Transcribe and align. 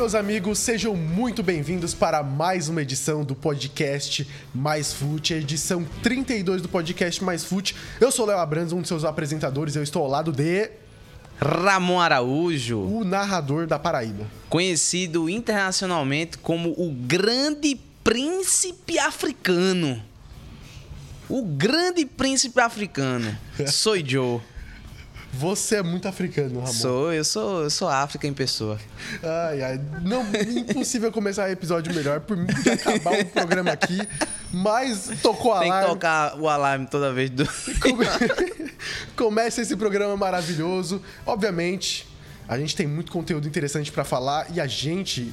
meus 0.00 0.14
amigos, 0.14 0.58
sejam 0.58 0.96
muito 0.96 1.42
bem-vindos 1.42 1.92
para 1.92 2.22
mais 2.22 2.70
uma 2.70 2.80
edição 2.80 3.22
do 3.22 3.34
podcast 3.34 4.26
Mais 4.54 4.94
Fute, 4.94 5.34
edição 5.34 5.84
32 6.02 6.62
do 6.62 6.70
podcast 6.70 7.22
Mais 7.22 7.44
Fute. 7.44 7.76
Eu 8.00 8.10
sou 8.10 8.24
o 8.24 8.28
Léo 8.28 8.38
Abrantes, 8.38 8.72
um 8.72 8.80
de 8.80 8.88
seus 8.88 9.04
apresentadores, 9.04 9.76
eu 9.76 9.82
estou 9.82 10.02
ao 10.02 10.08
lado 10.08 10.32
de 10.32 10.70
Ramon 11.38 12.00
Araújo, 12.00 12.80
o 12.80 13.04
narrador 13.04 13.66
da 13.66 13.78
Paraíba. 13.78 14.24
conhecido 14.48 15.28
internacionalmente 15.28 16.38
como 16.38 16.70
o 16.78 16.90
Grande 16.90 17.78
Príncipe 18.02 18.98
Africano. 18.98 20.02
O 21.28 21.42
Grande 21.42 22.06
Príncipe 22.06 22.58
Africano. 22.58 23.36
Sou 23.68 23.98
Joe. 24.02 24.40
Você 25.32 25.76
é 25.76 25.82
muito 25.82 26.08
africano, 26.08 26.58
Ramon. 26.60 26.72
Sou, 26.72 27.12
eu 27.12 27.24
sou, 27.24 27.62
eu 27.62 27.70
sou 27.70 27.88
África 27.88 28.26
em 28.26 28.32
pessoa. 28.34 28.78
Ai, 29.22 29.62
ai, 29.62 29.80
não, 30.02 30.24
impossível 30.58 31.12
começar 31.12 31.48
o 31.48 31.52
episódio 31.52 31.94
melhor, 31.94 32.20
por 32.20 32.36
mim 32.36 32.46
podia 32.46 32.74
acabar 32.74 33.20
o 33.20 33.24
programa 33.26 33.70
aqui, 33.70 33.98
mas 34.52 35.08
tocou 35.22 35.52
Tem 35.60 35.68
que 35.68 35.68
alarme. 35.70 35.88
tocar 35.88 36.36
o 36.38 36.48
alarme 36.48 36.86
toda 36.90 37.12
vez 37.12 37.30
do. 37.30 37.46
Come- 37.80 38.06
Começa 39.16 39.60
esse 39.62 39.76
programa 39.76 40.16
maravilhoso. 40.16 41.00
Obviamente, 41.24 42.08
a 42.48 42.58
gente 42.58 42.74
tem 42.74 42.86
muito 42.86 43.12
conteúdo 43.12 43.46
interessante 43.46 43.92
pra 43.92 44.04
falar 44.04 44.46
e 44.52 44.60
a 44.60 44.66
gente. 44.66 45.32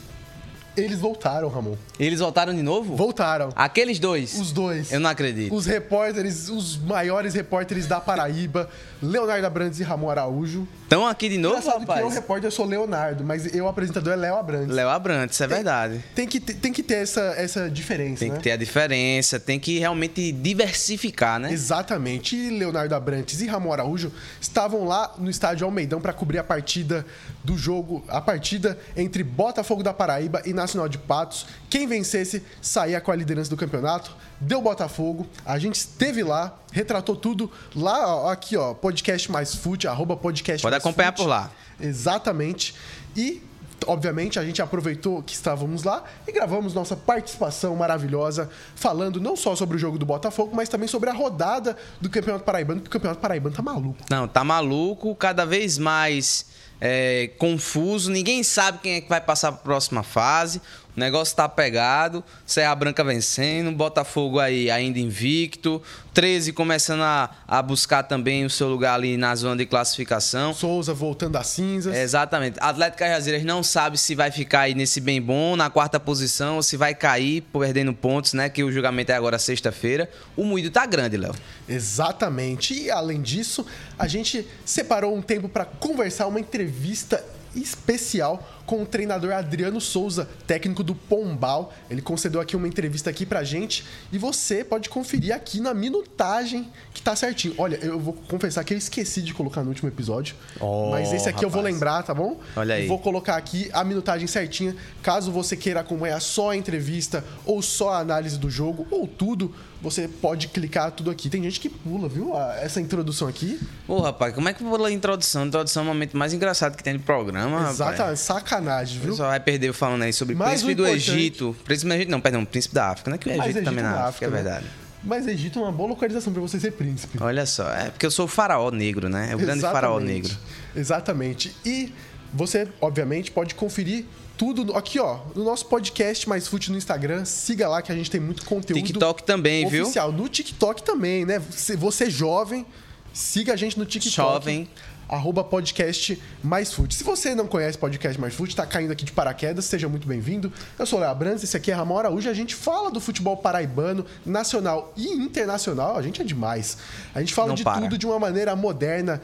Eles 0.77 0.99
voltaram, 0.99 1.47
Ramon. 1.49 1.75
Eles 1.99 2.19
voltaram 2.19 2.53
de 2.53 2.61
novo? 2.61 2.95
Voltaram. 2.95 3.49
Aqueles 3.55 3.97
dois? 3.97 4.39
Os 4.39 4.51
dois. 4.51 4.91
Eu 4.91 4.99
não 4.99 5.09
acredito. 5.09 5.53
Os 5.53 5.65
repórteres, 5.65 6.49
os 6.49 6.77
maiores 6.77 7.33
repórteres 7.33 7.87
da 7.87 7.99
Paraíba, 7.99 8.69
Leonardo 9.01 9.45
Abrantes 9.47 9.79
e 9.79 9.83
Ramon 9.83 10.09
Araújo. 10.11 10.67
Estão 10.83 11.05
aqui 11.05 11.27
de 11.29 11.37
novo, 11.37 11.57
Engraçado 11.57 11.83
que 11.85 11.91
eu, 11.91 11.95
rapaz? 11.95 12.13
repórter, 12.13 12.51
sou 12.51 12.65
Leonardo, 12.65 13.23
mas 13.23 13.53
eu, 13.53 13.67
apresentador, 13.67 14.13
é 14.13 14.15
Léo 14.15 14.35
Abrantes. 14.35 14.73
Léo 14.75 14.87
Abrantes, 14.89 15.41
é 15.41 15.47
verdade. 15.47 16.03
Tem 16.15 16.27
que, 16.27 16.39
ter- 16.39 16.53
tem 16.53 16.71
que 16.71 16.83
ter 16.83 16.95
essa, 17.01 17.21
essa 17.37 17.69
diferença, 17.69 18.19
Tem 18.19 18.29
né? 18.29 18.37
que 18.37 18.43
ter 18.43 18.51
a 18.51 18.55
diferença, 18.57 19.39
tem 19.39 19.59
que 19.59 19.79
realmente 19.79 20.31
diversificar, 20.31 21.39
né? 21.39 21.51
Exatamente. 21.51 22.35
E 22.35 22.49
Leonardo 22.51 22.93
Abrantes 22.95 23.41
e 23.41 23.47
Ramon 23.47 23.73
Araújo 23.73 24.11
estavam 24.39 24.85
lá 24.85 25.13
no 25.17 25.29
estádio 25.29 25.65
Almeidão 25.65 25.99
para 25.99 26.13
cobrir 26.13 26.37
a 26.37 26.43
partida 26.43 27.05
do 27.43 27.57
jogo, 27.57 28.03
a 28.07 28.21
partida 28.21 28.77
entre 28.95 29.23
Botafogo 29.23 29.81
da 29.81 29.93
Paraíba 29.93 30.41
e 30.45 30.53
Nacional 30.53 30.66
de 30.89 30.97
Patos. 30.97 31.45
Quem 31.69 31.87
vencesse 31.87 32.43
saía 32.61 32.99
com 32.99 33.11
a 33.11 33.15
liderança 33.15 33.49
do 33.49 33.55
campeonato. 33.57 34.15
Deu 34.39 34.61
Botafogo. 34.61 35.27
A 35.45 35.57
gente 35.57 35.75
esteve 35.75 36.23
lá, 36.23 36.57
retratou 36.71 37.15
tudo 37.15 37.51
lá, 37.75 38.15
ó, 38.15 38.29
aqui, 38.29 38.57
ó, 38.57 38.73
podcast 38.73 39.31
mais 39.31 39.55
fute, 39.55 39.87
arroba 39.87 40.15
podcast 40.17 40.61
Pode 40.61 40.73
mais 40.73 40.83
acompanhar 40.83 41.11
fute. 41.11 41.23
por 41.23 41.29
lá. 41.29 41.49
Exatamente. 41.79 42.75
E, 43.15 43.41
obviamente, 43.85 44.37
a 44.37 44.45
gente 44.45 44.61
aproveitou 44.61 45.23
que 45.23 45.33
estávamos 45.33 45.83
lá 45.83 46.03
e 46.27 46.31
gravamos 46.31 46.73
nossa 46.73 46.95
participação 46.95 47.75
maravilhosa, 47.75 48.49
falando 48.75 49.19
não 49.19 49.35
só 49.35 49.55
sobre 49.55 49.77
o 49.77 49.79
jogo 49.79 49.97
do 49.97 50.05
Botafogo, 50.05 50.55
mas 50.55 50.69
também 50.69 50.87
sobre 50.87 51.09
a 51.09 51.13
rodada 51.13 51.75
do 51.99 52.09
Campeonato 52.09 52.43
Paraibano, 52.43 52.81
porque 52.81 52.89
o 52.89 52.99
Campeonato 52.99 53.21
Paraibano 53.21 53.55
tá 53.55 53.61
maluco. 53.61 53.97
Não, 54.09 54.27
tá 54.27 54.43
maluco, 54.43 55.15
cada 55.15 55.45
vez 55.45 55.77
mais 55.77 56.45
é, 56.79 57.31
confuso, 57.37 58.11
ninguém 58.11 58.43
sabe 58.43 58.79
quem 58.79 58.95
é 58.95 59.01
que 59.01 59.09
vai 59.09 59.21
passar 59.21 59.51
para 59.51 59.61
a 59.61 59.63
próxima 59.63 60.03
fase. 60.03 60.61
O 60.97 60.99
negócio 60.99 61.35
tá 61.35 61.47
pegado, 61.47 62.23
Serra 62.43 62.73
Branca 62.73 63.03
vencendo, 63.03 63.71
Botafogo 63.71 64.39
aí 64.39 64.71
ainda 64.71 64.97
invicto, 64.97 65.79
13 66.11 66.51
começando 66.51 67.01
a, 67.01 67.29
a 67.47 67.61
buscar 67.61 68.01
também 68.01 68.43
o 68.43 68.49
seu 68.49 68.67
lugar 68.67 68.95
ali 68.95 69.15
na 69.15 69.35
zona 69.35 69.57
de 69.57 69.67
classificação. 69.67 70.55
Souza 70.55 70.95
voltando 70.95 71.35
às 71.35 71.45
cinzas. 71.45 71.95
Exatamente. 71.95 72.57
Atlético 72.59 72.97
Cajazeiras 72.97 73.43
não 73.43 73.61
sabe 73.61 73.95
se 73.95 74.15
vai 74.15 74.31
ficar 74.31 74.61
aí 74.61 74.73
nesse 74.73 74.99
bem 74.99 75.21
bom, 75.21 75.55
na 75.55 75.69
quarta 75.69 75.99
posição, 75.99 76.55
ou 76.55 76.63
se 76.63 76.75
vai 76.75 76.95
cair 76.95 77.41
perdendo 77.41 77.93
pontos, 77.93 78.33
né? 78.33 78.49
Que 78.49 78.63
o 78.63 78.71
julgamento 78.71 79.11
é 79.11 79.15
agora 79.15 79.37
sexta-feira. 79.37 80.09
O 80.35 80.43
moído 80.43 80.71
tá 80.71 80.83
grande, 80.87 81.15
Léo. 81.15 81.35
Exatamente. 81.69 82.73
E 82.73 82.89
além 82.89 83.21
disso, 83.21 83.63
a 83.99 84.07
gente 84.07 84.47
separou 84.65 85.15
um 85.15 85.21
tempo 85.21 85.47
para 85.47 85.63
conversar 85.63 86.25
uma 86.25 86.39
entrevista 86.39 87.23
especial 87.55 88.56
com 88.67 88.83
o 88.83 88.85
treinador 88.85 89.31
Adriano 89.31 89.81
Souza, 89.81 90.27
técnico 90.45 90.83
do 90.83 90.93
Pombal. 90.93 91.73
Ele 91.89 92.01
concedeu 92.01 92.39
aqui 92.39 92.55
uma 92.55 92.67
entrevista 92.67 93.09
aqui 93.09 93.25
pra 93.25 93.43
gente 93.43 93.83
e 94.11 94.17
você 94.19 94.63
pode 94.63 94.89
conferir 94.89 95.33
aqui 95.33 95.59
na 95.59 95.73
minutagem 95.73 96.69
que 96.93 97.01
tá 97.01 97.15
certinho. 97.15 97.55
Olha, 97.57 97.77
eu 97.77 97.99
vou 97.99 98.13
confessar 98.13 98.63
que 98.63 98.73
eu 98.73 98.77
esqueci 98.77 99.21
de 99.21 99.33
colocar 99.33 99.63
no 99.63 99.69
último 99.69 99.87
episódio, 99.89 100.35
Oh, 100.59 100.89
mas 100.91 101.13
esse 101.13 101.29
aqui 101.29 101.43
eu 101.45 101.49
vou 101.49 101.61
rapaz. 101.61 101.73
lembrar, 101.73 102.03
tá 102.03 102.13
bom? 102.13 102.39
Olha 102.55 102.75
aí. 102.75 102.87
Vou 102.87 102.99
colocar 102.99 103.37
aqui 103.37 103.69
a 103.73 103.83
minutagem 103.83 104.27
certinha, 104.27 104.75
caso 105.01 105.31
você 105.31 105.55
queira 105.55 105.79
acompanhar 105.79 106.19
só 106.21 106.51
a 106.51 106.57
entrevista 106.57 107.23
ou 107.45 107.61
só 107.61 107.91
a 107.93 107.99
análise 107.99 108.37
do 108.37 108.49
jogo 108.49 108.85
ou 108.91 109.07
tudo, 109.07 109.55
você 109.81 110.07
pode 110.07 110.47
clicar 110.49 110.91
tudo 110.91 111.09
aqui. 111.11 111.29
Tem 111.29 111.41
gente 111.43 111.59
que 111.59 111.69
pula, 111.69 112.09
viu? 112.09 112.35
Essa 112.59 112.81
introdução 112.81 113.27
aqui. 113.27 113.59
Ô, 113.87 113.99
rapaz, 114.01 114.33
como 114.33 114.49
é 114.49 114.53
que 114.53 114.63
ler 114.63 114.87
a 114.87 114.91
introdução? 114.91 115.43
A 115.43 115.45
introdução 115.45 115.83
é 115.83 115.85
o 115.85 115.87
momento 115.87 116.17
mais 116.17 116.33
engraçado 116.33 116.75
que 116.75 116.83
tem 116.83 116.93
do 116.97 117.03
programa, 117.03 117.59
rapaz. 117.59 117.75
Exata, 117.75 118.15
sacanagem, 118.57 118.99
viu? 118.99 119.11
pessoal 119.11 119.29
vai 119.29 119.39
perder 119.39 119.73
falando 119.73 120.01
aí 120.03 120.13
sobre 120.13 120.35
Mas 120.35 120.49
príncipe 120.49 120.71
o 120.71 120.75
do 120.75 120.83
importante- 120.87 121.11
Egito. 121.11 121.55
Príncipe 121.63 121.89
do 121.89 121.95
Egito, 121.95 122.11
não, 122.11 122.21
perdão, 122.21 122.45
príncipe 122.45 122.75
da 122.75 122.89
África. 122.89 123.09
Não 123.09 123.15
é 123.15 123.17
que 123.17 123.29
o 123.29 123.37
Mas 123.37 123.47
Egito, 123.47 123.63
também 123.65 123.83
Egito 123.83 123.91
na 123.93 123.99
na 124.01 124.05
África, 124.07 124.25
é 124.25 124.27
África, 124.27 124.29
né? 124.29 124.43
verdade. 124.59 124.65
Mas 125.03 125.27
Egito 125.27 125.59
é 125.59 125.61
uma 125.61 125.71
boa 125.71 125.89
localização 125.89 126.33
pra 126.33 126.41
você 126.41 126.59
ser 126.59 126.71
príncipe. 126.71 127.17
Olha 127.21 127.45
só, 127.45 127.71
é 127.71 127.89
porque 127.89 128.05
eu 128.05 128.11
sou 128.11 128.25
o 128.25 128.27
faraó 128.27 128.69
negro, 128.71 129.07
né? 129.07 129.29
É 129.31 129.35
o 129.35 129.37
grande 129.37 129.61
faraó 129.61 129.99
negro. 129.99 130.35
Exatamente. 130.75 131.55
E 131.65 131.93
você, 132.33 132.67
obviamente, 132.81 133.31
pode 133.31 133.55
conferir 133.55 134.05
tudo 134.37 134.75
aqui, 134.75 134.99
ó, 134.99 135.19
no 135.35 135.43
nosso 135.43 135.65
podcast 135.67 136.27
Mais 136.27 136.47
Fute 136.47 136.71
no 136.71 136.77
Instagram. 136.77 137.25
Siga 137.25 137.67
lá 137.67 137.81
que 137.81 137.91
a 137.91 137.95
gente 137.95 138.11
tem 138.11 138.19
muito 138.19 138.43
conteúdo. 138.45 138.83
TikTok 138.85 139.23
também, 139.23 139.67
viu? 139.67 139.83
oficial. 139.83 140.11
No 140.11 140.27
TikTok 140.27 140.83
também, 140.83 141.25
né? 141.25 141.39
Você, 141.39 141.75
você 141.75 142.09
jovem, 142.09 142.65
siga 143.13 143.53
a 143.53 143.55
gente 143.55 143.79
no 143.79 143.85
TikTok. 143.85 144.15
Jovem. 144.15 144.67
Arroba 145.09 145.43
podcast 145.43 146.21
Mais 146.43 146.73
Fute. 146.73 146.95
Se 146.95 147.03
você 147.03 147.33
não 147.33 147.47
conhece 147.47 147.77
podcast 147.77 148.19
Mais 148.19 148.33
Fute, 148.33 148.55
tá 148.55 148.65
caindo 148.65 148.91
aqui 148.91 149.05
de 149.05 149.11
paraquedas, 149.11 149.65
seja 149.65 149.87
muito 149.87 150.07
bem-vindo. 150.07 150.51
Eu 150.77 150.85
sou 150.85 150.99
o 150.99 151.01
Léo 151.01 151.11
Abrantes, 151.11 151.43
esse 151.43 151.55
aqui 151.55 151.71
é 151.71 151.73
Ramon 151.73 151.97
Araújo. 151.99 152.29
A 152.29 152.33
gente 152.33 152.55
fala 152.55 152.91
do 152.91 152.99
futebol 152.99 153.37
paraibano, 153.37 154.05
nacional 154.25 154.93
e 154.97 155.07
internacional. 155.07 155.97
A 155.97 156.01
gente 156.01 156.21
é 156.21 156.25
demais. 156.25 156.77
A 157.15 157.19
gente 157.19 157.33
fala 157.33 157.49
Não 157.49 157.55
de 157.55 157.63
para. 157.63 157.81
tudo 157.81 157.97
de 157.97 158.05
uma 158.05 158.19
maneira 158.19 158.55
moderna, 158.55 159.21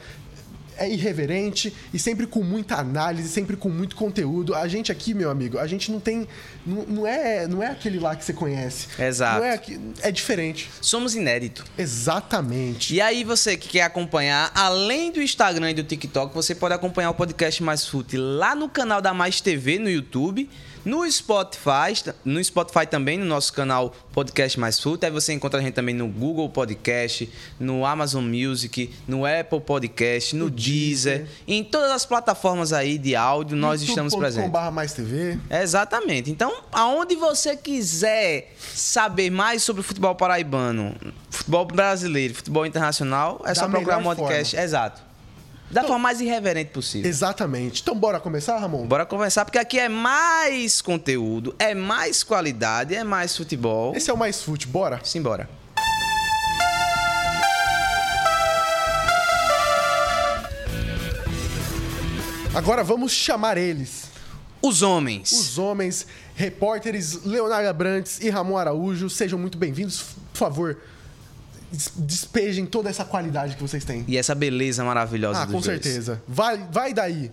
é 0.76 0.88
irreverente 0.88 1.74
e 1.92 1.98
sempre 1.98 2.26
com 2.26 2.42
muita 2.42 2.76
análise, 2.76 3.28
sempre 3.28 3.56
com 3.56 3.68
muito 3.68 3.96
conteúdo. 3.96 4.54
A 4.54 4.66
gente 4.68 4.90
aqui, 4.90 5.14
meu 5.14 5.30
amigo, 5.30 5.58
a 5.58 5.66
gente 5.66 5.90
não 5.90 6.00
tem. 6.00 6.26
Não, 6.66 6.82
não 6.82 7.06
é, 7.06 7.46
não 7.46 7.62
é 7.62 7.68
aquele 7.68 7.98
lá 7.98 8.14
que 8.16 8.24
você 8.24 8.32
conhece. 8.32 8.88
Exato. 8.98 9.38
Não 9.38 9.46
é, 9.46 9.60
é 10.02 10.10
diferente. 10.10 10.70
Somos 10.80 11.14
inédito. 11.14 11.64
Exatamente. 11.76 12.94
E 12.94 13.00
aí, 13.00 13.24
você 13.24 13.56
que 13.56 13.68
quer 13.68 13.82
acompanhar, 13.82 14.50
além 14.54 15.10
do 15.10 15.22
Instagram 15.22 15.70
e 15.70 15.74
do 15.74 15.84
TikTok, 15.84 16.34
você 16.34 16.54
pode 16.54 16.74
acompanhar 16.74 17.10
o 17.10 17.14
podcast 17.14 17.62
Mais 17.62 17.86
Fute 17.86 18.16
lá 18.16 18.54
no 18.54 18.68
canal 18.68 19.00
da 19.00 19.14
Mais 19.14 19.40
TV 19.40 19.78
no 19.78 19.90
YouTube, 19.90 20.48
no 20.84 21.10
Spotify, 21.10 22.12
no 22.24 22.42
Spotify 22.42 22.86
também, 22.86 23.18
no 23.18 23.24
nosso 23.24 23.52
canal 23.52 23.94
Podcast 24.12 24.58
Mais 24.60 24.78
Fute. 24.78 25.06
Aí 25.06 25.10
você 25.10 25.32
encontra 25.32 25.60
a 25.60 25.62
gente 25.62 25.74
também 25.74 25.94
no 25.94 26.06
Google 26.06 26.48
Podcast, 26.48 27.30
no 27.58 27.86
Amazon 27.86 28.24
Music, 28.24 28.92
no 29.08 29.24
Apple 29.24 29.60
Podcast, 29.60 30.36
no 30.36 30.50
Deezer, 30.50 31.26
em 31.48 31.64
todas 31.64 31.90
as 31.90 32.04
plataformas 32.04 32.72
aí 32.72 32.98
de 32.98 33.16
áudio, 33.16 33.56
nós 33.56 33.82
estamos 33.82 34.14
presentes. 34.14 34.50
barra 34.50 34.70
mais 34.70 34.92
TV. 34.92 35.38
Exatamente. 35.50 36.30
Então, 36.30 36.52
aonde 36.72 37.16
você 37.16 37.56
quiser 37.56 38.52
saber 38.58 39.30
mais 39.30 39.62
sobre 39.62 39.80
o 39.80 39.82
futebol 39.84 40.14
paraibano, 40.14 40.94
futebol 41.30 41.64
brasileiro, 41.64 42.34
futebol 42.34 42.66
internacional, 42.66 43.40
é 43.44 43.48
Da 43.48 43.54
só 43.54 43.68
procurar 43.68 43.98
o 43.98 44.02
podcast. 44.02 44.56
Exato. 44.56 45.13
Da 45.70 45.82
forma 45.82 45.98
mais 45.98 46.20
irreverente 46.20 46.70
possível. 46.70 47.08
Exatamente. 47.08 47.82
Então 47.82 47.94
bora 47.94 48.20
começar, 48.20 48.58
Ramon? 48.58 48.86
Bora 48.86 49.04
conversar, 49.04 49.44
porque 49.44 49.58
aqui 49.58 49.78
é 49.78 49.88
mais 49.88 50.80
conteúdo, 50.80 51.54
é 51.58 51.74
mais 51.74 52.22
qualidade, 52.22 52.94
é 52.94 53.02
mais 53.02 53.36
futebol. 53.36 53.94
Esse 53.96 54.10
é 54.10 54.14
o 54.14 54.16
Mais 54.16 54.42
Fute, 54.42 54.68
bora? 54.68 55.00
Simbora. 55.02 55.48
Agora 62.54 62.84
vamos 62.84 63.10
chamar 63.10 63.58
eles. 63.58 64.04
Os 64.62 64.80
homens. 64.80 65.32
Os 65.32 65.58
homens, 65.58 66.06
repórteres 66.36 67.24
Leonardo 67.24 67.68
Abrantes 67.68 68.20
e 68.20 68.30
Ramon 68.30 68.56
Araújo, 68.56 69.10
sejam 69.10 69.38
muito 69.38 69.58
bem-vindos. 69.58 70.02
Por 70.32 70.38
favor, 70.38 70.78
despejem 71.96 72.66
toda 72.66 72.88
essa 72.90 73.04
qualidade 73.04 73.56
que 73.56 73.62
vocês 73.62 73.84
têm. 73.84 74.04
E 74.06 74.16
essa 74.16 74.34
beleza 74.34 74.84
maravilhosa 74.84 75.40
Ah, 75.42 75.44
dos 75.44 75.54
com 75.54 75.60
dois. 75.60 75.82
certeza. 75.82 76.22
Vai, 76.26 76.58
vai 76.70 76.92
daí. 76.94 77.30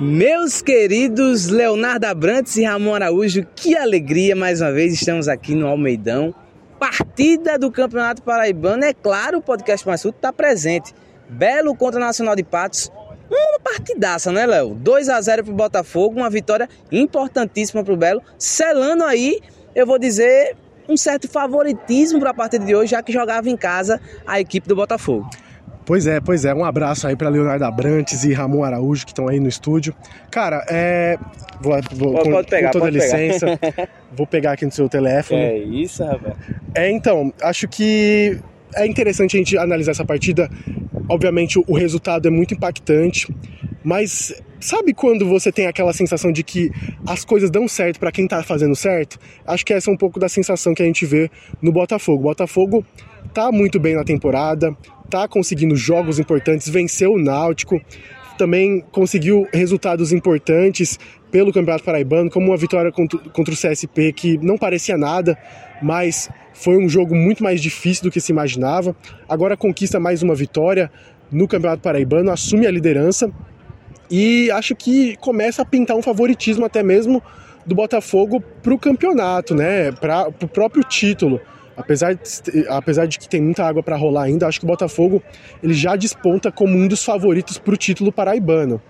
Meus 0.00 0.60
queridos 0.60 1.46
Leonardo 1.46 2.06
Abrantes 2.06 2.56
e 2.56 2.64
Ramon 2.64 2.94
Araújo, 2.94 3.46
que 3.54 3.76
alegria 3.76 4.34
mais 4.34 4.60
uma 4.60 4.72
vez 4.72 4.92
estamos 4.94 5.28
aqui 5.28 5.54
no 5.54 5.66
Almeidão 5.66 6.34
partida 6.78 7.56
do 7.56 7.70
Campeonato 7.70 8.22
Paraibano, 8.22 8.84
é 8.84 8.92
claro, 8.92 9.38
o 9.38 9.42
podcast 9.42 9.86
Mais 9.86 10.02
Fute 10.02 10.16
está 10.16 10.32
presente. 10.32 10.92
Belo 11.28 11.76
contra 11.76 12.00
o 12.00 12.02
Nacional 12.04 12.34
de 12.34 12.42
Patos. 12.42 12.90
Uma 13.32 13.60
partidaça, 13.60 14.30
né, 14.30 14.44
Léo? 14.44 14.74
2 14.74 15.08
a 15.08 15.20
0 15.20 15.44
para 15.44 15.52
o 15.52 15.56
Botafogo, 15.56 16.18
uma 16.18 16.28
vitória 16.28 16.68
importantíssima 16.90 17.82
para 17.82 17.94
o 17.94 17.96
Belo, 17.96 18.22
selando 18.36 19.04
aí, 19.04 19.40
eu 19.74 19.86
vou 19.86 19.98
dizer, 19.98 20.54
um 20.86 20.96
certo 20.98 21.26
favoritismo 21.28 22.20
para 22.20 22.30
a 22.30 22.34
partida 22.34 22.64
de 22.64 22.74
hoje, 22.74 22.90
já 22.90 23.02
que 23.02 23.10
jogava 23.10 23.48
em 23.48 23.56
casa 23.56 23.98
a 24.26 24.38
equipe 24.38 24.68
do 24.68 24.76
Botafogo. 24.76 25.30
Pois 25.84 26.06
é, 26.06 26.20
pois 26.20 26.44
é. 26.44 26.54
Um 26.54 26.64
abraço 26.64 27.06
aí 27.08 27.16
para 27.16 27.28
Leonardo 27.28 27.64
Abrantes 27.64 28.22
e 28.24 28.32
Ramon 28.32 28.62
Araújo 28.62 29.04
que 29.04 29.12
estão 29.12 29.28
aí 29.28 29.40
no 29.40 29.48
estúdio. 29.48 29.94
Cara, 30.30 30.64
é. 30.68 31.18
Vou, 31.60 31.72
vou 31.92 32.12
pode, 32.14 32.30
com, 32.30 32.44
pegar, 32.44 32.68
com 32.68 32.72
toda 32.72 32.84
pode 32.84 32.98
licença. 32.98 33.56
Pegar. 33.56 33.88
vou 34.12 34.26
pegar 34.26 34.52
aqui 34.52 34.64
no 34.64 34.70
seu 34.70 34.88
telefone. 34.88 35.40
É 35.40 35.58
isso, 35.58 36.04
rapaz. 36.04 36.36
É, 36.74 36.90
então, 36.90 37.32
acho 37.42 37.66
que 37.66 38.38
é 38.74 38.86
interessante 38.86 39.36
a 39.36 39.38
gente 39.38 39.56
analisar 39.56 39.92
essa 39.92 40.04
partida. 40.04 40.50
Obviamente, 41.08 41.58
o 41.58 41.74
resultado 41.74 42.26
é 42.26 42.30
muito 42.30 42.54
impactante, 42.54 43.26
mas 43.84 44.34
sabe 44.60 44.94
quando 44.94 45.26
você 45.26 45.50
tem 45.50 45.66
aquela 45.66 45.92
sensação 45.92 46.30
de 46.30 46.42
que 46.42 46.70
as 47.06 47.24
coisas 47.24 47.50
dão 47.50 47.66
certo 47.66 47.98
para 47.98 48.12
quem 48.12 48.26
tá 48.26 48.42
fazendo 48.42 48.76
certo? 48.76 49.18
Acho 49.46 49.64
que 49.64 49.72
essa 49.72 49.90
é 49.90 49.92
um 49.92 49.96
pouco 49.96 50.20
da 50.20 50.28
sensação 50.28 50.74
que 50.74 50.82
a 50.82 50.86
gente 50.86 51.04
vê 51.04 51.30
no 51.60 51.72
Botafogo. 51.72 52.20
O 52.20 52.24
Botafogo 52.24 52.84
tá 53.34 53.50
muito 53.50 53.80
bem 53.80 53.94
na 53.94 54.04
temporada, 54.04 54.76
tá 55.10 55.26
conseguindo 55.26 55.74
jogos 55.76 56.18
importantes, 56.18 56.68
venceu 56.68 57.14
o 57.14 57.18
Náutico, 57.18 57.80
também 58.38 58.80
conseguiu 58.92 59.46
resultados 59.52 60.12
importantes 60.12 60.98
pelo 61.30 61.52
Campeonato 61.52 61.84
Paraibano, 61.84 62.30
como 62.30 62.48
uma 62.48 62.56
vitória 62.56 62.92
contra 62.92 63.54
o 63.54 63.56
CSP 63.56 64.12
que 64.12 64.38
não 64.38 64.56
parecia 64.56 64.96
nada, 64.96 65.36
mas 65.82 66.30
foi 66.54 66.76
um 66.76 66.88
jogo 66.88 67.14
muito 67.14 67.42
mais 67.42 67.60
difícil 67.60 68.04
do 68.04 68.10
que 68.10 68.20
se 68.20 68.32
imaginava. 68.32 68.94
Agora 69.28 69.56
conquista 69.56 69.98
mais 69.98 70.22
uma 70.22 70.34
vitória 70.34 70.90
no 71.30 71.48
Campeonato 71.48 71.82
Paraibano, 71.82 72.30
assume 72.30 72.66
a 72.66 72.70
liderança 72.70 73.30
e 74.10 74.50
acho 74.50 74.76
que 74.76 75.16
começa 75.16 75.62
a 75.62 75.64
pintar 75.64 75.96
um 75.96 76.02
favoritismo 76.02 76.66
até 76.66 76.82
mesmo 76.82 77.22
do 77.64 77.74
Botafogo 77.74 78.42
para 78.62 78.74
o 78.74 78.78
campeonato, 78.78 79.54
né? 79.54 79.92
Para 79.92 80.28
o 80.28 80.48
próprio 80.48 80.84
título. 80.84 81.40
Apesar 81.74 82.14
de, 82.14 82.20
apesar 82.68 83.06
de 83.06 83.18
que 83.18 83.26
tem 83.26 83.40
muita 83.40 83.64
água 83.64 83.82
para 83.82 83.96
rolar 83.96 84.24
ainda, 84.24 84.46
acho 84.46 84.60
que 84.60 84.66
o 84.66 84.68
Botafogo 84.68 85.22
ele 85.62 85.72
já 85.72 85.96
desponta 85.96 86.52
como 86.52 86.76
um 86.76 86.86
dos 86.86 87.02
favoritos 87.02 87.56
para 87.56 87.72
o 87.72 87.76
título 87.76 88.12
paraibano. 88.12 88.80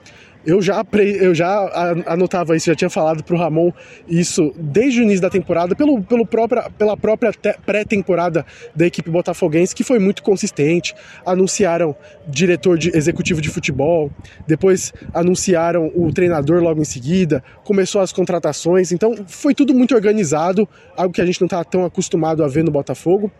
Eu 0.44 0.60
já, 0.60 0.84
eu 1.20 1.32
já 1.32 2.02
anotava 2.06 2.56
isso, 2.56 2.66
já 2.66 2.74
tinha 2.74 2.90
falado 2.90 3.22
pro 3.22 3.36
Ramon 3.36 3.70
isso 4.08 4.52
desde 4.58 5.00
o 5.00 5.04
início 5.04 5.22
da 5.22 5.30
temporada, 5.30 5.76
pelo, 5.76 6.02
pelo 6.02 6.26
própria, 6.26 6.68
pela 6.70 6.96
própria 6.96 7.32
pré-temporada 7.64 8.44
da 8.74 8.84
equipe 8.84 9.08
botafoguense, 9.08 9.72
que 9.72 9.84
foi 9.84 10.00
muito 10.00 10.20
consistente. 10.22 10.94
Anunciaram 11.24 11.94
diretor 12.26 12.76
de, 12.76 12.90
executivo 12.96 13.40
de 13.40 13.48
futebol, 13.50 14.10
depois 14.46 14.92
anunciaram 15.14 15.92
o 15.94 16.12
treinador 16.12 16.60
logo 16.60 16.80
em 16.80 16.84
seguida, 16.84 17.42
começou 17.62 18.00
as 18.00 18.12
contratações, 18.12 18.90
então 18.90 19.14
foi 19.28 19.54
tudo 19.54 19.72
muito 19.72 19.94
organizado, 19.94 20.68
algo 20.96 21.14
que 21.14 21.20
a 21.20 21.26
gente 21.26 21.40
não 21.40 21.46
está 21.46 21.62
tão 21.62 21.84
acostumado 21.84 22.42
a 22.42 22.48
ver 22.48 22.64
no 22.64 22.72
Botafogo. 22.72 23.30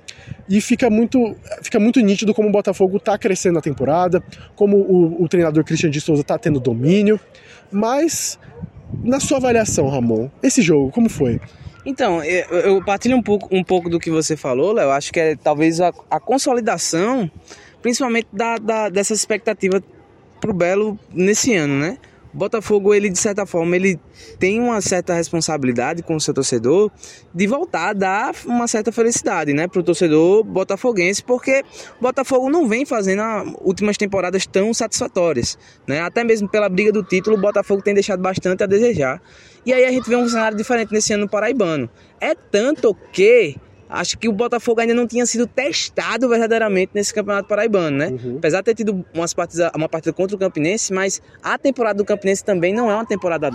E 0.49 0.61
fica 0.61 0.89
muito, 0.89 1.35
fica 1.63 1.81
muito 1.81 1.99
nítido 2.01 2.33
como 2.33 2.49
o 2.49 2.53
Botafogo 2.53 2.99
está 2.99 3.19
crescendo 3.19 3.55
na 3.55 3.61
temporada, 3.61 4.23
como 4.55 4.77
o, 4.77 5.25
o 5.25 5.29
treinador 5.29 5.65
Christian 5.65 5.91
de 5.91 6.01
Souza 6.01 6.23
está 6.23 6.39
tendo 6.39 6.61
domínio 6.61 6.92
domínio. 6.93 7.19
Mas, 7.71 8.39
na 9.03 9.19
sua 9.19 9.39
avaliação, 9.39 9.89
Ramon, 9.89 10.29
esse 10.43 10.61
jogo, 10.61 10.91
como 10.91 11.09
foi? 11.09 11.41
Então, 11.85 12.23
eu, 12.23 12.85
partilho 12.85 13.17
um 13.17 13.23
pouco, 13.23 13.49
um 13.51 13.65
pouco 13.65 13.89
do 13.89 13.99
que 13.99 14.11
você 14.11 14.37
falou, 14.37 14.73
Léo. 14.73 14.91
Acho 14.91 15.13
que 15.13 15.19
é 15.19 15.37
talvez 15.37 15.81
a, 15.81 15.93
a 16.11 16.21
consolidação, 16.21 17.31
principalmente 17.81 18.29
da, 18.33 18.57
da, 18.59 18.89
dessa 18.89 19.15
expectativa 19.15 19.83
pro 20.41 20.53
Belo 20.53 20.99
nesse 21.13 21.55
ano, 21.55 21.79
né? 21.81 21.99
Botafogo, 22.33 22.95
ele 22.95 23.11
de 23.11 23.19
certa 23.19 23.45
forma, 23.45 23.77
ele 23.77 24.01
tem 24.39 24.61
uma 24.61 24.81
certa 24.81 25.15
responsabilidade 25.15 26.03
com 26.03 26.17
o 26.17 26.21
seu 26.21 26.33
torcedor 26.33 26.91
de 27.35 27.47
voltar 27.47 27.91
a 27.91 27.93
dar 27.93 28.35
uma 28.47 28.67
certa 28.67 28.91
felicidade, 28.91 29.53
né, 29.53 29.69
pro 29.69 29.83
torcedor 29.83 30.43
botafoguense, 30.45 31.23
porque 31.23 31.63
o 31.99 32.03
Botafogo 32.03 32.49
não 32.49 32.69
vem 32.69 32.85
fazendo 32.87 33.23
últimas 33.61 33.97
temporadas 33.97 34.47
tão 34.47 34.73
satisfatórias, 34.73 35.59
né? 35.87 36.01
Até 36.01 36.25
mesmo 36.25 36.49
pela 36.49 36.69
briga 36.69 36.93
do 36.93 37.03
título, 37.03 37.37
o 37.37 37.41
Botafogo 37.41 37.83
tem 37.83 37.95
deixado 37.95 38.21
bastante 38.21 38.63
a 38.63 38.67
desejar. 38.67 39.21
E 39.65 39.73
aí 39.73 39.85
a 39.85 39.91
gente 39.91 40.09
vê 40.09 40.17
um 40.17 40.29
cenário 40.29 40.57
diferente 40.57 40.93
nesse 40.93 41.13
ano 41.13 41.25
no 41.25 41.31
paraibano. 41.31 41.89
É 42.21 42.35
tanto 42.35 42.97
que 43.13 43.57
acho 43.93 44.19
que 44.19 44.29
o 44.29 44.33
Botafogo 44.33 44.81
ainda 44.81 44.95
não 44.95 45.07
tinha 45.07 45.27
sido 45.27 45.47
testado 45.47 46.29
verdadeiramente 46.29 46.93
nesse 46.95 47.13
campeonato 47.13 47.49
paraibano, 47.49 47.97
né? 47.97 48.09
Uhum. 48.09 48.37
Apesar 48.39 48.59
de 48.59 48.65
ter 48.65 48.75
tido 48.75 49.05
umas 49.15 49.35
partidas, 49.35 49.71
uma 49.77 49.89
partida 49.89 50.13
contra 50.13 50.35
o 50.35 50.39
Campinense, 50.39 50.93
mas 50.93 51.21
a 51.43 51.59
temporada 51.59 51.99
do 51.99 52.05
Campinense 52.05 52.43
também 52.45 52.73
não 52.73 52.91
é 52.91 52.95
uma 52.95 53.07
temporada. 53.07 53.51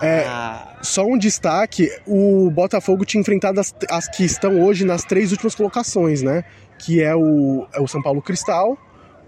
É, 0.00 0.24
ah. 0.26 0.78
Só 0.82 1.04
um 1.06 1.16
destaque: 1.16 1.88
o 2.06 2.50
Botafogo 2.50 3.04
tinha 3.04 3.20
enfrentado 3.20 3.60
as, 3.60 3.74
as 3.88 4.08
que 4.08 4.24
estão 4.24 4.60
hoje 4.62 4.84
nas 4.84 5.04
três 5.04 5.30
últimas 5.30 5.54
colocações, 5.54 6.22
né? 6.22 6.44
Que 6.78 7.02
é 7.02 7.14
o, 7.14 7.66
é 7.72 7.80
o 7.80 7.86
São 7.86 8.02
Paulo 8.02 8.20
Cristal, 8.20 8.76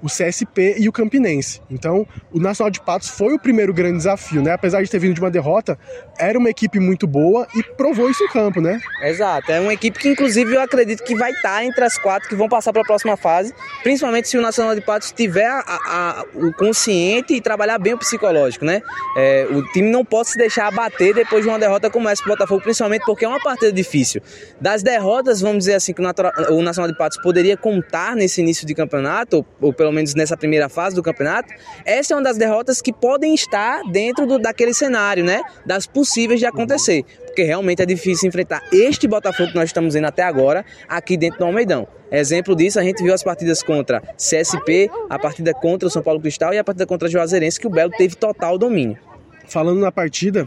o 0.03 0.07
CSP 0.07 0.77
e 0.79 0.89
o 0.89 0.93
Campinense. 0.93 1.61
Então, 1.71 2.07
o 2.33 2.41
Nacional 2.41 2.71
de 2.71 2.81
Patos 2.81 3.09
foi 3.09 3.35
o 3.35 3.39
primeiro 3.39 3.73
grande 3.73 3.99
desafio, 3.99 4.43
né? 4.43 4.53
Apesar 4.53 4.83
de 4.83 4.91
ter 4.91 4.99
vindo 4.99 5.15
de 5.15 5.21
uma 5.21 5.31
derrota, 5.31 5.79
era 6.19 6.39
uma 6.39 6.51
equipe 6.51 6.79
muito 6.79 7.07
boa 7.07 7.47
e 7.55 7.63
provou 7.63 8.11
isso 8.11 8.23
no 8.25 8.31
campo, 8.31 8.61
né? 8.61 8.81
Exato. 9.03 9.51
É 9.51 9.61
uma 9.61 9.73
equipe 9.73 9.99
que, 9.99 10.09
inclusive, 10.09 10.55
eu 10.55 10.61
acredito 10.61 11.03
que 11.05 11.15
vai 11.15 11.33
estar 11.33 11.65
entre 11.65 11.85
as 11.85 11.99
quatro 11.99 12.29
que 12.29 12.35
vão 12.35 12.49
passar 12.49 12.73
para 12.73 12.83
a 12.83 12.85
próxima 12.85 13.17
fase, 13.17 13.55
principalmente 13.83 14.29
se 14.29 14.39
o 14.39 14.43
Nacional 14.43 14.75
de 14.75 14.81
Patos 14.81 15.13
tiver 15.13 15.47
a, 15.47 15.63
a, 15.67 16.25
o 16.35 16.53
consciente 16.53 17.35
e 17.35 17.41
trabalhar 17.41 17.79
bem 17.79 17.95
o 17.95 17.99
psicológico, 17.99 18.65
né? 18.65 18.83
É, 19.17 19.47
o 19.51 19.63
time 19.73 19.91
não 19.91 20.05
pode 20.05 20.31
se 20.31 20.39
deixar 20.39 20.69
abater 20.69 21.15
depois 21.15 21.43
de 21.43 21.49
uma 21.49 21.59
derrota 21.59 21.91
como 21.91 22.09
essa 22.09 22.23
pro 22.23 22.33
Botafogo, 22.33 22.63
principalmente 22.63 23.05
porque 23.05 23.25
é 23.25 23.29
uma 23.29 23.41
partida 23.41 23.73
difícil. 23.73 24.23
Das 24.61 24.83
derrotas, 24.83 25.41
vamos 25.41 25.59
dizer 25.59 25.75
assim, 25.75 25.93
que 25.93 26.01
o 26.01 26.63
Nacional 26.63 26.91
de 26.91 26.97
Patos 26.97 27.21
poderia 27.23 27.57
contar 27.57 28.15
nesse 28.15 28.41
início 28.41 28.67
de 28.67 28.75
campeonato, 28.75 29.45
ou 29.61 29.73
pelo 29.73 29.88
pelo 29.89 29.95
menos 29.95 30.15
nessa 30.15 30.37
primeira 30.37 30.69
fase 30.69 30.95
do 30.95 31.03
campeonato, 31.03 31.49
essa 31.85 32.13
é 32.13 32.17
uma 32.17 32.23
das 32.23 32.37
derrotas 32.37 32.83
que 32.83 32.93
podem 32.93 33.35
estar 33.35 33.81
dentro 33.91 34.27
do, 34.27 34.39
daquele 34.39 34.75
cenário, 34.75 35.25
né? 35.25 35.41
Das 35.65 35.87
possíveis 35.87 36.39
de 36.39 36.45
acontecer. 36.45 37.05
Porque 37.25 37.43
realmente 37.43 37.81
é 37.81 37.87
difícil 37.87 38.29
enfrentar 38.29 38.63
este 38.71 39.09
Botafogo 39.09 39.51
que 39.51 39.55
nós 39.55 39.71
estamos 39.71 39.95
vendo 39.95 40.05
até 40.05 40.23
agora 40.23 40.63
aqui 40.87 41.17
dentro 41.17 41.39
do 41.39 41.47
Almeidão. 41.47 41.89
Exemplo 42.11 42.55
disso, 42.55 42.79
a 42.79 42.83
gente 42.83 43.03
viu 43.03 43.15
as 43.15 43.23
partidas 43.23 43.63
contra 43.63 44.03
CSP, 44.17 44.91
a 45.09 45.19
partida 45.19 45.55
contra 45.55 45.89
o 45.89 45.91
São 45.91 46.03
Paulo 46.03 46.21
Cristal 46.21 46.53
e 46.53 46.59
a 46.59 46.65
partida 46.65 46.87
contra 46.87 47.09
o 47.09 47.11
Juazeirense, 47.11 47.59
que 47.59 47.67
o 47.67 47.71
Belo 47.71 47.91
teve 47.97 48.15
total 48.15 48.59
domínio. 48.59 48.99
Falando 49.47 49.81
na 49.81 49.91
partida, 49.91 50.47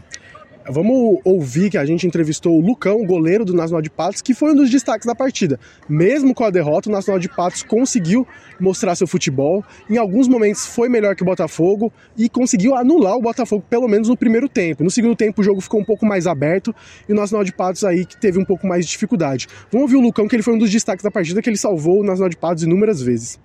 Vamos 0.68 1.20
ouvir 1.24 1.70
que 1.70 1.76
a 1.76 1.84
gente 1.84 2.06
entrevistou 2.06 2.56
o 2.56 2.60
Lucão, 2.60 3.04
goleiro 3.04 3.44
do 3.44 3.52
Nacional 3.52 3.82
de 3.82 3.90
Patos, 3.90 4.22
que 4.22 4.32
foi 4.32 4.52
um 4.52 4.54
dos 4.54 4.70
destaques 4.70 5.06
da 5.06 5.14
partida. 5.14 5.58
Mesmo 5.88 6.34
com 6.34 6.44
a 6.44 6.50
derrota, 6.50 6.88
o 6.88 6.92
Nacional 6.92 7.18
de 7.18 7.28
Patos 7.28 7.62
conseguiu 7.62 8.26
mostrar 8.60 8.94
seu 8.94 9.06
futebol. 9.06 9.64
Em 9.90 9.96
alguns 9.96 10.28
momentos 10.28 10.66
foi 10.66 10.88
melhor 10.88 11.16
que 11.16 11.22
o 11.22 11.26
Botafogo 11.26 11.92
e 12.16 12.28
conseguiu 12.28 12.76
anular 12.76 13.16
o 13.16 13.20
Botafogo, 13.20 13.64
pelo 13.68 13.88
menos 13.88 14.08
no 14.08 14.16
primeiro 14.16 14.48
tempo. 14.48 14.84
No 14.84 14.90
segundo 14.90 15.16
tempo 15.16 15.40
o 15.40 15.44
jogo 15.44 15.60
ficou 15.60 15.80
um 15.80 15.84
pouco 15.84 16.06
mais 16.06 16.26
aberto 16.26 16.74
e 17.08 17.12
o 17.12 17.16
Nacional 17.16 17.44
de 17.44 17.52
Patos 17.52 17.84
aí 17.84 18.04
que 18.04 18.16
teve 18.16 18.38
um 18.38 18.44
pouco 18.44 18.66
mais 18.66 18.84
de 18.84 18.92
dificuldade. 18.92 19.48
Vamos 19.70 19.82
ouvir 19.82 19.96
o 19.96 20.00
Lucão, 20.00 20.28
que 20.28 20.36
ele 20.36 20.42
foi 20.42 20.54
um 20.54 20.58
dos 20.58 20.70
destaques 20.70 21.02
da 21.02 21.10
partida, 21.10 21.42
que 21.42 21.50
ele 21.50 21.58
salvou 21.58 22.00
o 22.00 22.04
Nacional 22.04 22.28
de 22.28 22.36
Patos 22.36 22.62
inúmeras 22.62 23.02
vezes. 23.02 23.40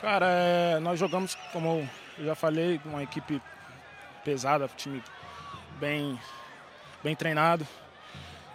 Cara, 0.00 0.26
é, 0.28 0.80
nós 0.80 0.98
jogamos, 0.98 1.36
como 1.52 1.86
eu 2.18 2.24
já 2.24 2.34
falei, 2.34 2.80
uma 2.84 3.02
equipe 3.02 3.40
pesada, 4.24 4.68
time 4.76 5.02
bem 5.78 6.18
bem 7.04 7.14
treinado. 7.14 7.68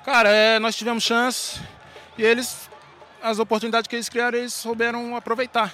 Cara, 0.04 0.30
é, 0.30 0.58
nós 0.58 0.76
tivemos 0.76 1.04
chance 1.04 1.62
e 2.18 2.24
eles, 2.24 2.68
as 3.22 3.38
oportunidades 3.38 3.88
que 3.88 3.96
eles 3.96 4.10
criaram, 4.10 4.40
eles 4.40 4.54
souberam 4.56 5.16
aproveitar. 5.16 5.72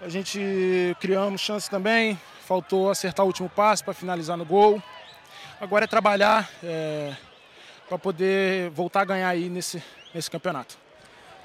A 0.00 0.08
gente 0.08 0.96
criamos 1.00 1.40
chance 1.40 1.68
também, 1.68 2.16
faltou 2.46 2.88
acertar 2.88 3.24
o 3.24 3.26
último 3.26 3.48
passe 3.48 3.82
para 3.82 3.92
finalizar 3.92 4.36
no 4.36 4.44
gol. 4.44 4.80
Agora 5.60 5.86
é 5.86 5.88
trabalhar 5.88 6.48
é, 6.62 7.12
para 7.88 7.98
poder 7.98 8.70
voltar 8.70 9.00
a 9.00 9.04
ganhar 9.04 9.28
aí 9.28 9.48
nesse, 9.48 9.82
nesse 10.14 10.30
campeonato. 10.30 10.78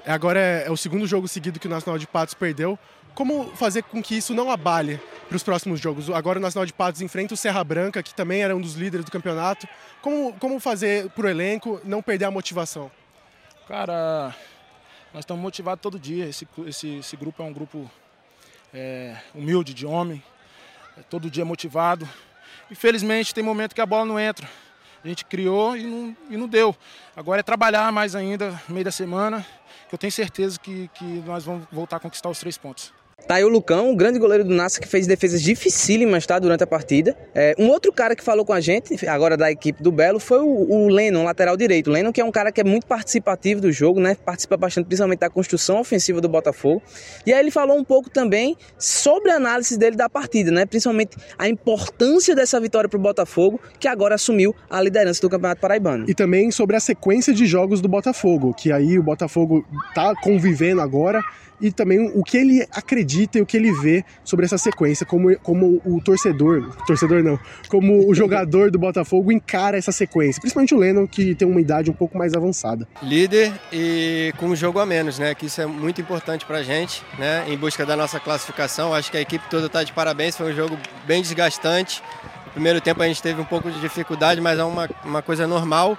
Agora 0.06 0.38
é, 0.38 0.64
é, 0.68 0.70
o 0.70 0.76
segundo 0.76 1.04
jogo 1.04 1.26
seguido 1.26 1.58
que 1.58 1.66
o 1.66 1.70
Nacional 1.70 1.98
de 1.98 2.06
Patos 2.06 2.34
perdeu. 2.34 2.78
Como 3.14 3.54
fazer 3.56 3.82
com 3.82 4.02
que 4.02 4.16
isso 4.16 4.34
não 4.34 4.50
abale 4.50 5.00
para 5.28 5.36
os 5.36 5.42
próximos 5.42 5.78
jogos? 5.78 6.08
Agora 6.10 6.38
o 6.38 6.42
Nacional 6.42 6.64
de 6.64 6.72
Patos 6.72 7.02
enfrenta 7.02 7.34
o 7.34 7.36
Serra 7.36 7.62
Branca, 7.62 8.02
que 8.02 8.14
também 8.14 8.42
era 8.42 8.56
um 8.56 8.60
dos 8.60 8.74
líderes 8.74 9.04
do 9.04 9.12
campeonato. 9.12 9.68
Como, 10.00 10.32
como 10.34 10.58
fazer 10.58 11.10
para 11.10 11.26
o 11.26 11.28
elenco 11.28 11.80
não 11.84 12.02
perder 12.02 12.24
a 12.24 12.30
motivação? 12.30 12.90
Cara, 13.68 14.34
nós 15.12 15.20
estamos 15.20 15.42
motivados 15.42 15.82
todo 15.82 15.98
dia. 15.98 16.26
Esse, 16.26 16.48
esse, 16.66 16.96
esse 16.96 17.16
grupo 17.16 17.42
é 17.42 17.46
um 17.46 17.52
grupo 17.52 17.90
é, 18.72 19.16
humilde, 19.34 19.74
de 19.74 19.84
homem, 19.84 20.22
é 20.96 21.02
todo 21.02 21.30
dia 21.30 21.44
motivado. 21.44 22.08
Infelizmente 22.70 23.34
tem 23.34 23.44
momento 23.44 23.74
que 23.74 23.80
a 23.80 23.86
bola 23.86 24.06
não 24.06 24.18
entra. 24.18 24.48
A 25.04 25.08
gente 25.08 25.24
criou 25.24 25.76
e 25.76 25.82
não, 25.82 26.16
e 26.30 26.36
não 26.36 26.48
deu. 26.48 26.74
Agora 27.14 27.40
é 27.40 27.42
trabalhar 27.42 27.92
mais 27.92 28.14
ainda 28.14 28.60
meio 28.68 28.84
da 28.84 28.92
semana, 28.92 29.44
que 29.88 29.94
eu 29.94 29.98
tenho 29.98 30.12
certeza 30.12 30.58
que, 30.58 30.88
que 30.94 31.04
nós 31.26 31.44
vamos 31.44 31.66
voltar 31.70 31.96
a 31.96 32.00
conquistar 32.00 32.30
os 32.30 32.38
três 32.38 32.56
pontos. 32.56 32.92
Tá 33.26 33.36
aí 33.36 33.44
o 33.44 33.48
Lucão, 33.48 33.90
o 33.90 33.96
grande 33.96 34.18
goleiro 34.18 34.44
do 34.44 34.54
Nassa 34.54 34.80
que 34.80 34.88
fez 34.88 35.06
defesas 35.06 35.42
dificílimas 35.42 36.26
tá, 36.26 36.38
durante 36.38 36.62
a 36.62 36.66
partida. 36.66 37.16
É, 37.34 37.54
um 37.58 37.68
outro 37.68 37.92
cara 37.92 38.16
que 38.16 38.22
falou 38.22 38.44
com 38.44 38.52
a 38.52 38.60
gente, 38.60 39.06
agora 39.08 39.36
da 39.36 39.50
equipe 39.50 39.82
do 39.82 39.92
Belo, 39.92 40.18
foi 40.18 40.40
o, 40.40 40.46
o 40.46 40.88
Lennon, 40.88 41.24
lateral 41.24 41.56
direito. 41.56 41.88
O 41.88 41.92
Lennon 41.92 42.12
que 42.12 42.20
é 42.20 42.24
um 42.24 42.30
cara 42.30 42.50
que 42.50 42.60
é 42.60 42.64
muito 42.64 42.86
participativo 42.86 43.60
do 43.60 43.72
jogo, 43.72 44.00
né? 44.00 44.16
Participa 44.24 44.56
bastante, 44.56 44.86
principalmente 44.86 45.20
da 45.20 45.30
construção 45.30 45.80
ofensiva 45.80 46.20
do 46.20 46.28
Botafogo. 46.28 46.82
E 47.26 47.32
aí 47.32 47.40
ele 47.40 47.50
falou 47.50 47.76
um 47.76 47.84
pouco 47.84 48.10
também 48.10 48.56
sobre 48.78 49.30
a 49.30 49.36
análise 49.36 49.78
dele 49.78 49.96
da 49.96 50.08
partida, 50.08 50.50
né? 50.50 50.66
Principalmente 50.66 51.16
a 51.38 51.48
importância 51.48 52.34
dessa 52.34 52.60
vitória 52.60 52.88
para 52.88 52.98
o 52.98 53.00
Botafogo, 53.00 53.60
que 53.78 53.88
agora 53.88 54.14
assumiu 54.14 54.54
a 54.68 54.80
liderança 54.80 55.20
do 55.20 55.30
Campeonato 55.30 55.60
Paraibano. 55.60 56.04
E 56.08 56.14
também 56.14 56.50
sobre 56.50 56.76
a 56.76 56.80
sequência 56.80 57.32
de 57.32 57.46
jogos 57.46 57.80
do 57.80 57.88
Botafogo, 57.88 58.54
que 58.54 58.72
aí 58.72 58.98
o 58.98 59.02
Botafogo 59.02 59.64
tá 59.94 60.14
convivendo 60.22 60.80
agora 60.80 61.22
e 61.62 61.70
também 61.70 62.10
o 62.14 62.24
que 62.24 62.36
ele 62.36 62.66
acredita 62.72 63.38
e 63.38 63.40
o 63.40 63.46
que 63.46 63.56
ele 63.56 63.72
vê 63.72 64.04
sobre 64.24 64.44
essa 64.44 64.58
sequência, 64.58 65.06
como, 65.06 65.38
como 65.38 65.80
o 65.84 66.00
torcedor, 66.02 66.76
torcedor 66.86 67.22
não, 67.22 67.38
como 67.68 68.10
o 68.10 68.14
jogador 68.14 68.70
do 68.70 68.78
Botafogo 68.78 69.30
encara 69.30 69.78
essa 69.78 69.92
sequência, 69.92 70.40
principalmente 70.40 70.74
o 70.74 70.78
Lennon, 70.78 71.06
que 71.06 71.34
tem 71.36 71.46
uma 71.46 71.60
idade 71.60 71.88
um 71.88 71.94
pouco 71.94 72.18
mais 72.18 72.34
avançada. 72.34 72.86
Líder 73.00 73.52
e 73.72 74.34
com 74.38 74.46
um 74.46 74.56
jogo 74.56 74.80
a 74.80 74.84
menos, 74.86 75.18
né? 75.18 75.34
Que 75.34 75.46
isso 75.46 75.60
é 75.60 75.66
muito 75.66 76.00
importante 76.00 76.44
pra 76.44 76.62
gente, 76.62 77.02
né? 77.18 77.44
Em 77.48 77.56
busca 77.56 77.86
da 77.86 77.96
nossa 77.96 78.18
classificação. 78.18 78.92
Acho 78.92 79.10
que 79.10 79.16
a 79.16 79.20
equipe 79.20 79.44
toda 79.48 79.66
está 79.66 79.84
de 79.84 79.92
parabéns, 79.92 80.36
foi 80.36 80.52
um 80.52 80.56
jogo 80.56 80.76
bem 81.06 81.22
desgastante. 81.22 82.02
No 82.46 82.52
primeiro 82.52 82.80
tempo 82.80 83.02
a 83.02 83.06
gente 83.06 83.22
teve 83.22 83.40
um 83.40 83.44
pouco 83.44 83.70
de 83.70 83.80
dificuldade, 83.80 84.40
mas 84.40 84.58
é 84.58 84.64
uma, 84.64 84.90
uma 85.04 85.22
coisa 85.22 85.46
normal. 85.46 85.96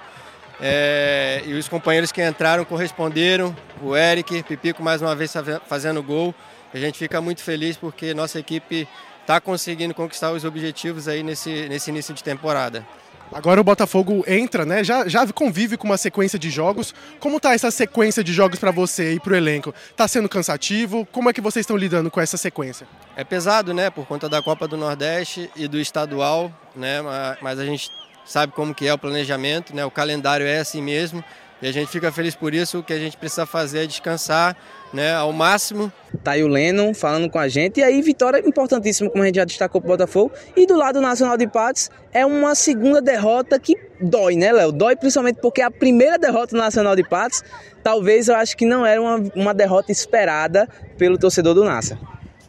É, 0.60 1.42
e 1.46 1.54
os 1.54 1.68
companheiros 1.68 2.12
que 2.12 2.22
entraram 2.22 2.64
corresponderam. 2.64 3.54
O 3.82 3.96
Eric, 3.96 4.42
Pipico 4.44 4.82
mais 4.82 5.02
uma 5.02 5.14
vez 5.14 5.32
fazendo 5.66 6.02
gol. 6.02 6.34
A 6.72 6.78
gente 6.78 6.98
fica 6.98 7.20
muito 7.20 7.42
feliz 7.42 7.76
porque 7.76 8.14
nossa 8.14 8.38
equipe 8.38 8.88
está 9.20 9.40
conseguindo 9.40 9.94
conquistar 9.94 10.32
os 10.32 10.44
objetivos 10.44 11.08
aí 11.08 11.22
nesse, 11.22 11.68
nesse 11.68 11.90
início 11.90 12.12
de 12.12 12.22
temporada. 12.22 12.84
Agora 13.32 13.60
o 13.60 13.64
Botafogo 13.64 14.22
entra, 14.26 14.64
né? 14.64 14.84
Já, 14.84 15.08
já 15.08 15.26
convive 15.32 15.76
com 15.76 15.86
uma 15.86 15.96
sequência 15.96 16.38
de 16.38 16.50
jogos. 16.50 16.94
Como 17.18 17.40
tá 17.40 17.54
essa 17.54 17.70
sequência 17.70 18.22
de 18.22 18.32
jogos 18.32 18.58
para 18.58 18.70
você 18.70 19.14
e 19.14 19.20
para 19.20 19.32
o 19.32 19.36
elenco? 19.36 19.74
Tá 19.96 20.06
sendo 20.06 20.28
cansativo? 20.28 21.06
Como 21.10 21.30
é 21.30 21.32
que 21.32 21.40
vocês 21.40 21.64
estão 21.64 21.76
lidando 21.76 22.10
com 22.10 22.20
essa 22.20 22.36
sequência? 22.36 22.86
É 23.16 23.24
pesado, 23.24 23.72
né? 23.72 23.90
Por 23.90 24.06
conta 24.06 24.28
da 24.28 24.42
Copa 24.42 24.68
do 24.68 24.76
Nordeste 24.76 25.50
e 25.56 25.66
do 25.66 25.80
estadual, 25.80 26.52
né? 26.76 26.98
Mas 27.40 27.58
a 27.58 27.64
gente 27.64 27.88
sabe 28.24 28.52
como 28.52 28.74
que 28.74 28.86
é 28.86 28.94
o 28.94 28.98
planejamento, 28.98 29.74
né? 29.74 29.84
O 29.84 29.90
calendário 29.90 30.46
é 30.46 30.58
assim 30.58 30.82
mesmo. 30.82 31.24
E 31.62 31.66
a 31.66 31.72
gente 31.72 31.88
fica 31.88 32.12
feliz 32.12 32.34
por 32.34 32.52
isso. 32.52 32.80
O 32.80 32.82
que 32.82 32.92
a 32.92 32.98
gente 32.98 33.16
precisa 33.16 33.46
fazer 33.46 33.84
é 33.84 33.86
descansar 33.86 34.56
né, 34.92 35.14
ao 35.14 35.32
máximo. 35.32 35.90
Tá 36.22 36.32
aí 36.32 36.44
o 36.44 36.48
Lennon 36.48 36.92
falando 36.92 37.30
com 37.30 37.38
a 37.38 37.48
gente. 37.48 37.80
E 37.80 37.82
aí, 37.82 38.02
vitória 38.02 38.38
importantíssima, 38.46 39.08
como 39.08 39.22
a 39.22 39.26
gente 39.26 39.36
já 39.36 39.44
destacou 39.44 39.80
para 39.80 39.88
o 39.88 39.92
Botafogo. 39.92 40.32
E 40.54 40.66
do 40.66 40.76
lado 40.76 40.96
do 40.96 41.00
Nacional 41.00 41.36
de 41.36 41.46
Patos, 41.46 41.90
é 42.12 42.26
uma 42.26 42.54
segunda 42.54 43.00
derrota 43.00 43.58
que 43.58 43.76
dói, 44.00 44.36
né, 44.36 44.52
Léo? 44.52 44.72
Dói 44.72 44.94
principalmente 44.94 45.40
porque 45.40 45.62
a 45.62 45.70
primeira 45.70 46.18
derrota 46.18 46.54
do 46.54 46.58
Nacional 46.58 46.94
de 46.94 47.02
Patos, 47.02 47.42
talvez 47.82 48.28
eu 48.28 48.36
acho 48.36 48.56
que 48.56 48.66
não 48.66 48.84
era 48.84 49.00
uma, 49.00 49.16
uma 49.34 49.54
derrota 49.54 49.90
esperada 49.90 50.68
pelo 50.98 51.16
torcedor 51.16 51.54
do 51.54 51.64
Nassa. 51.64 51.98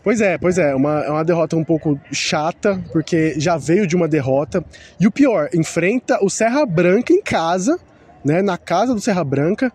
Pois 0.05 0.21
é, 0.21 0.37
pois 0.37 0.59
é, 0.59 0.75
uma, 0.75 0.99
é 0.99 1.09
uma 1.09 1.25
derrota 1.25 1.55
um 1.55 1.63
pouco 1.63 1.99
chata, 2.11 2.79
porque 2.93 3.39
já 3.39 3.57
veio 3.57 3.87
de 3.87 3.95
uma 3.95 4.07
derrota. 4.07 4.63
E 4.99 5.07
o 5.07 5.11
pior, 5.11 5.49
enfrenta 5.51 6.23
o 6.23 6.29
Serra 6.29 6.63
Branca 6.63 7.11
em 7.11 7.23
casa, 7.23 7.79
né? 8.23 8.43
Na 8.43 8.55
casa 8.55 8.93
do 8.93 9.01
Serra 9.01 9.23
Branca, 9.23 9.73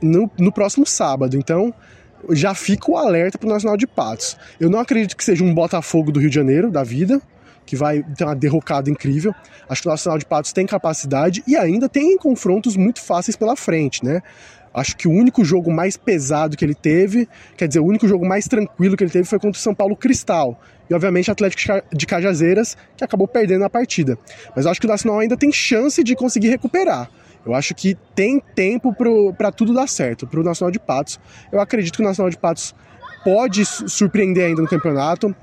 no, 0.00 0.30
no 0.38 0.52
próximo 0.52 0.86
sábado. 0.86 1.36
Então, 1.36 1.74
já 2.30 2.54
fica 2.54 2.92
o 2.92 2.96
alerta 2.96 3.38
para 3.38 3.48
o 3.48 3.52
Nacional 3.52 3.76
de 3.76 3.88
Patos. 3.88 4.36
Eu 4.60 4.70
não 4.70 4.78
acredito 4.78 5.16
que 5.16 5.24
seja 5.24 5.42
um 5.42 5.52
Botafogo 5.52 6.12
do 6.12 6.20
Rio 6.20 6.28
de 6.30 6.36
Janeiro, 6.36 6.70
da 6.70 6.84
vida, 6.84 7.20
que 7.66 7.74
vai 7.74 8.04
ter 8.16 8.22
uma 8.22 8.36
derrocada 8.36 8.88
incrível. 8.88 9.34
Acho 9.68 9.82
que 9.82 9.88
o 9.88 9.90
Nacional 9.90 10.16
de 10.16 10.26
Patos 10.26 10.52
tem 10.52 10.64
capacidade 10.64 11.42
e 11.44 11.56
ainda 11.56 11.88
tem 11.88 12.16
confrontos 12.16 12.76
muito 12.76 13.02
fáceis 13.02 13.34
pela 13.34 13.56
frente, 13.56 14.04
né? 14.04 14.22
Acho 14.76 14.94
que 14.94 15.08
o 15.08 15.10
único 15.10 15.42
jogo 15.42 15.72
mais 15.72 15.96
pesado 15.96 16.54
que 16.54 16.62
ele 16.62 16.74
teve, 16.74 17.26
quer 17.56 17.66
dizer, 17.66 17.80
o 17.80 17.84
único 17.86 18.06
jogo 18.06 18.28
mais 18.28 18.46
tranquilo 18.46 18.94
que 18.94 19.02
ele 19.02 19.10
teve 19.10 19.26
foi 19.26 19.38
contra 19.38 19.58
o 19.58 19.62
São 19.62 19.74
Paulo 19.74 19.96
Cristal. 19.96 20.60
E 20.90 20.94
obviamente 20.94 21.30
Atlético 21.30 21.82
de 21.90 22.06
Cajazeiras, 22.06 22.76
que 22.94 23.02
acabou 23.02 23.26
perdendo 23.26 23.64
a 23.64 23.70
partida. 23.70 24.18
Mas 24.54 24.66
eu 24.66 24.70
acho 24.70 24.78
que 24.78 24.86
o 24.86 24.90
Nacional 24.90 25.20
ainda 25.20 25.34
tem 25.34 25.50
chance 25.50 26.04
de 26.04 26.14
conseguir 26.14 26.50
recuperar. 26.50 27.10
Eu 27.46 27.54
acho 27.54 27.74
que 27.74 27.96
tem 28.14 28.38
tempo 28.54 28.94
para 29.32 29.50
tudo 29.50 29.72
dar 29.72 29.88
certo. 29.88 30.26
Para 30.26 30.40
o 30.40 30.42
Nacional 30.42 30.70
de 30.70 30.78
Patos, 30.78 31.18
eu 31.50 31.58
acredito 31.58 31.96
que 31.96 32.02
o 32.02 32.04
Nacional 32.04 32.28
de 32.28 32.36
Patos 32.36 32.74
pode 33.24 33.64
surpreender 33.64 34.44
ainda 34.44 34.60
no 34.60 34.68
campeonato. 34.68 35.34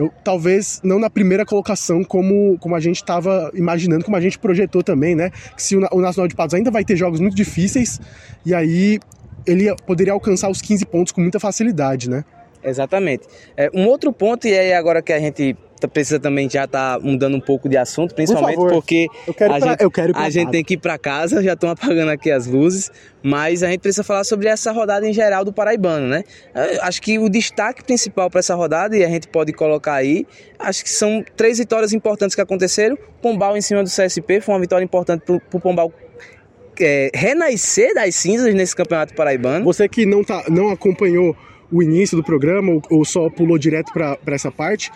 Eu, 0.00 0.10
talvez 0.24 0.80
não 0.82 0.98
na 0.98 1.10
primeira 1.10 1.44
colocação 1.44 2.02
como, 2.02 2.56
como 2.58 2.74
a 2.74 2.80
gente 2.80 2.96
estava 2.96 3.50
imaginando, 3.52 4.02
como 4.02 4.16
a 4.16 4.20
gente 4.20 4.38
projetou 4.38 4.82
também, 4.82 5.14
né? 5.14 5.30
Que 5.54 5.62
se 5.62 5.76
o, 5.76 5.86
o 5.92 6.00
Nacional 6.00 6.26
de 6.26 6.34
Patos 6.34 6.54
ainda 6.54 6.70
vai 6.70 6.82
ter 6.82 6.96
jogos 6.96 7.20
muito 7.20 7.36
difíceis, 7.36 8.00
e 8.46 8.54
aí 8.54 8.98
ele 9.46 9.66
poderia 9.86 10.14
alcançar 10.14 10.48
os 10.48 10.62
15 10.62 10.86
pontos 10.86 11.12
com 11.12 11.20
muita 11.20 11.38
facilidade, 11.38 12.08
né? 12.08 12.24
Exatamente. 12.64 13.26
É, 13.54 13.68
um 13.74 13.86
outro 13.86 14.10
ponto, 14.10 14.46
e 14.48 14.58
aí 14.58 14.72
agora 14.72 15.02
que 15.02 15.12
a 15.12 15.20
gente 15.20 15.54
precisa 15.88 16.18
também 16.18 16.48
já 16.48 16.64
estar 16.64 16.98
tá 16.98 17.04
mudando 17.04 17.36
um 17.36 17.40
pouco 17.40 17.68
de 17.68 17.76
assunto, 17.76 18.14
principalmente 18.14 18.56
Por 18.56 18.72
porque 18.72 19.06
a, 19.28 19.32
pra, 19.34 19.60
gente, 19.60 20.12
a 20.14 20.30
gente 20.30 20.50
tem 20.50 20.64
que 20.64 20.74
ir 20.74 20.78
para 20.78 20.98
casa, 20.98 21.42
já 21.42 21.52
estão 21.52 21.70
apagando 21.70 22.10
aqui 22.10 22.30
as 22.30 22.46
luzes, 22.46 22.90
mas 23.22 23.62
a 23.62 23.70
gente 23.70 23.80
precisa 23.80 24.02
falar 24.02 24.24
sobre 24.24 24.48
essa 24.48 24.72
rodada 24.72 25.06
em 25.06 25.12
geral 25.12 25.44
do 25.44 25.52
Paraibano, 25.52 26.06
né? 26.06 26.24
Acho 26.82 27.00
que 27.02 27.18
o 27.18 27.28
destaque 27.28 27.84
principal 27.84 28.30
para 28.30 28.40
essa 28.40 28.54
rodada, 28.54 28.96
e 28.96 29.04
a 29.04 29.08
gente 29.08 29.28
pode 29.28 29.52
colocar 29.52 29.94
aí, 29.94 30.26
acho 30.58 30.82
que 30.82 30.90
são 30.90 31.24
três 31.36 31.58
vitórias 31.58 31.92
importantes 31.92 32.34
que 32.34 32.40
aconteceram. 32.40 32.96
Pombal 33.20 33.56
em 33.56 33.60
cima 33.60 33.82
do 33.82 33.90
CSP 33.90 34.40
foi 34.40 34.54
uma 34.54 34.60
vitória 34.60 34.84
importante 34.84 35.22
para 35.24 35.36
o 35.36 35.60
Pombal 35.60 35.92
é, 36.80 37.10
renascer 37.14 37.94
das 37.94 38.14
cinzas 38.14 38.54
nesse 38.54 38.74
campeonato 38.74 39.14
paraibano. 39.14 39.64
Você 39.64 39.88
que 39.88 40.06
não, 40.06 40.24
tá, 40.24 40.44
não 40.48 40.70
acompanhou 40.70 41.36
o 41.70 41.82
início 41.82 42.16
do 42.16 42.24
programa 42.24 42.72
ou, 42.72 42.82
ou 42.90 43.04
só 43.04 43.28
pulou 43.30 43.58
direto 43.58 43.92
para 43.92 44.18
essa 44.28 44.50
parte, 44.50 44.90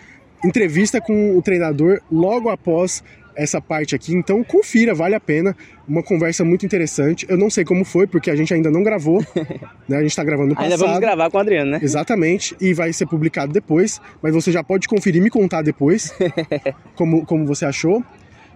entrevista 0.44 1.00
com 1.00 1.36
o 1.36 1.42
treinador 1.42 2.00
logo 2.10 2.48
após 2.48 3.02
essa 3.36 3.60
parte 3.60 3.94
aqui, 3.94 4.14
então 4.14 4.42
confira, 4.44 4.94
vale 4.94 5.14
a 5.14 5.20
pena. 5.20 5.56
Uma 5.86 6.02
conversa 6.02 6.44
muito 6.44 6.64
interessante. 6.64 7.26
Eu 7.28 7.36
não 7.36 7.50
sei 7.50 7.64
como 7.64 7.84
foi, 7.84 8.06
porque 8.06 8.30
a 8.30 8.36
gente 8.36 8.54
ainda 8.54 8.70
não 8.70 8.82
gravou, 8.82 9.24
né? 9.88 9.96
A 9.96 10.02
gente 10.02 10.14
tá 10.14 10.24
gravando 10.24 10.50
no 10.50 10.54
passado. 10.54 10.72
Ainda 10.72 10.84
vamos 10.84 11.00
gravar 11.00 11.30
com 11.30 11.36
o 11.36 11.40
Adriano, 11.40 11.72
né? 11.72 11.80
Exatamente, 11.82 12.56
e 12.60 12.72
vai 12.72 12.92
ser 12.92 13.06
publicado 13.06 13.52
depois, 13.52 14.00
mas 14.22 14.32
você 14.32 14.52
já 14.52 14.62
pode 14.62 14.88
conferir 14.88 15.20
e 15.20 15.24
me 15.24 15.30
contar 15.30 15.62
depois 15.62 16.14
como, 16.94 17.26
como 17.26 17.44
você 17.46 17.64
achou. 17.64 18.02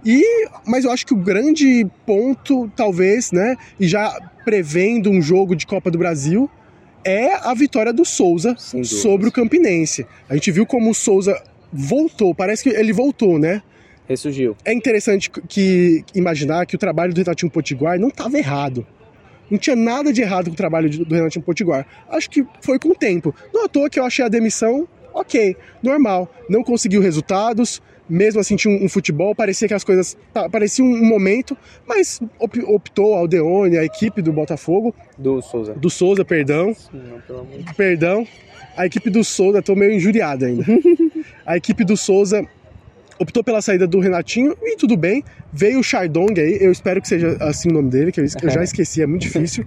E, 0.05 0.23
mas 0.65 0.85
eu 0.85 0.93
acho 0.93 1.05
que 1.05 1.13
o 1.13 1.17
grande 1.17 1.87
ponto, 2.07 2.71
talvez, 2.77 3.33
né, 3.33 3.57
e 3.81 3.89
já 3.89 4.17
prevendo 4.45 5.11
um 5.11 5.21
jogo 5.21 5.57
de 5.57 5.67
Copa 5.67 5.91
do 5.91 5.99
Brasil, 5.99 6.49
é 7.05 7.35
a 7.35 7.53
vitória 7.53 7.93
do 7.93 8.05
Souza 8.05 8.55
sobre 8.57 9.29
o 9.29 9.33
Campinense. 9.33 10.07
A 10.29 10.35
gente 10.35 10.53
viu 10.53 10.65
como 10.65 10.91
o 10.91 10.95
Souza 10.95 11.43
voltou, 11.73 12.35
parece 12.35 12.63
que 12.63 12.71
ele 12.71 12.93
voltou, 12.93 13.39
né? 13.39 13.63
Ressurgiu. 14.09 14.57
É 14.65 14.73
interessante 14.73 15.31
que 15.31 16.03
imaginar 16.15 16.65
que 16.67 16.77
o 16.77 16.79
trabalho 16.79 17.13
do 17.13 17.19
Renatinho 17.19 17.51
Potiguar 17.51 17.99
não 17.99 18.09
estava 18.09 18.39
errado. 18.39 18.87
Não 19.51 19.59
tinha 19.59 19.77
nada 19.77 20.13
de 20.13 20.23
errado 20.23 20.47
com 20.47 20.53
o 20.53 20.57
trabalho 20.57 20.89
do 20.91 21.15
Renatinho 21.15 21.45
Potiguar. 21.45 21.87
Acho 22.09 22.29
que 22.31 22.45
foi 22.61 22.79
com 22.79 22.91
o 22.91 22.95
tempo. 22.95 23.35
Não 23.53 23.65
à 23.65 23.69
toa 23.69 23.91
que 23.91 24.01
eu 24.01 24.05
achei 24.05 24.25
a 24.25 24.29
demissão 24.29 24.89
ok, 25.19 25.57
normal. 25.83 26.33
Não 26.49 26.63
conseguiu 26.63 27.01
resultados, 27.01 27.83
mesmo 28.09 28.41
assim 28.41 28.57
tinha 28.57 28.73
um, 28.73 28.85
um 28.85 28.89
futebol, 28.89 29.35
parecia 29.35 29.69
que 29.69 29.75
as 29.75 29.85
coisas. 29.85 30.17
parecia 30.51 30.85
um, 30.85 31.05
momento, 31.05 31.57
mas 31.87 32.21
optou 32.39 33.15
a 33.15 33.19
Aldeone, 33.19 33.77
a 33.77 33.85
equipe 33.85 34.23
do 34.23 34.33
Botafogo. 34.33 34.95
Do 35.17 35.43
Souza. 35.43 35.75
Do 35.75 35.91
Souza, 35.91 36.25
perdão. 36.25 36.75
Não. 36.93 37.75
Perdão. 37.77 38.27
A 38.77 38.87
equipe 38.87 39.11
do 39.11 39.25
Souza, 39.25 39.61
tô 39.61 39.75
meio 39.75 39.93
injuriada 39.93 40.47
ainda. 40.47 40.65
a 41.49 41.57
equipe 41.57 41.83
do 41.83 41.97
Souza 41.97 42.47
optou 43.19 43.43
pela 43.43 43.63
saída 43.63 43.87
do 43.87 43.99
Renatinho 43.99 44.55
e 44.63 44.77
tudo 44.77 44.99
bem. 44.99 45.25
Veio 45.51 45.81
o 45.81 45.83
Chardong 45.83 46.39
aí, 46.39 46.59
eu 46.61 46.71
espero 46.71 47.01
que 47.01 47.09
seja 47.09 47.39
assim 47.41 47.71
o 47.71 47.73
nome 47.73 47.89
dele, 47.89 48.13
que 48.13 48.21
eu, 48.21 48.27
eu 48.43 48.51
já 48.51 48.63
esqueci, 48.63 49.01
é 49.01 49.07
muito 49.07 49.23
difícil. 49.23 49.65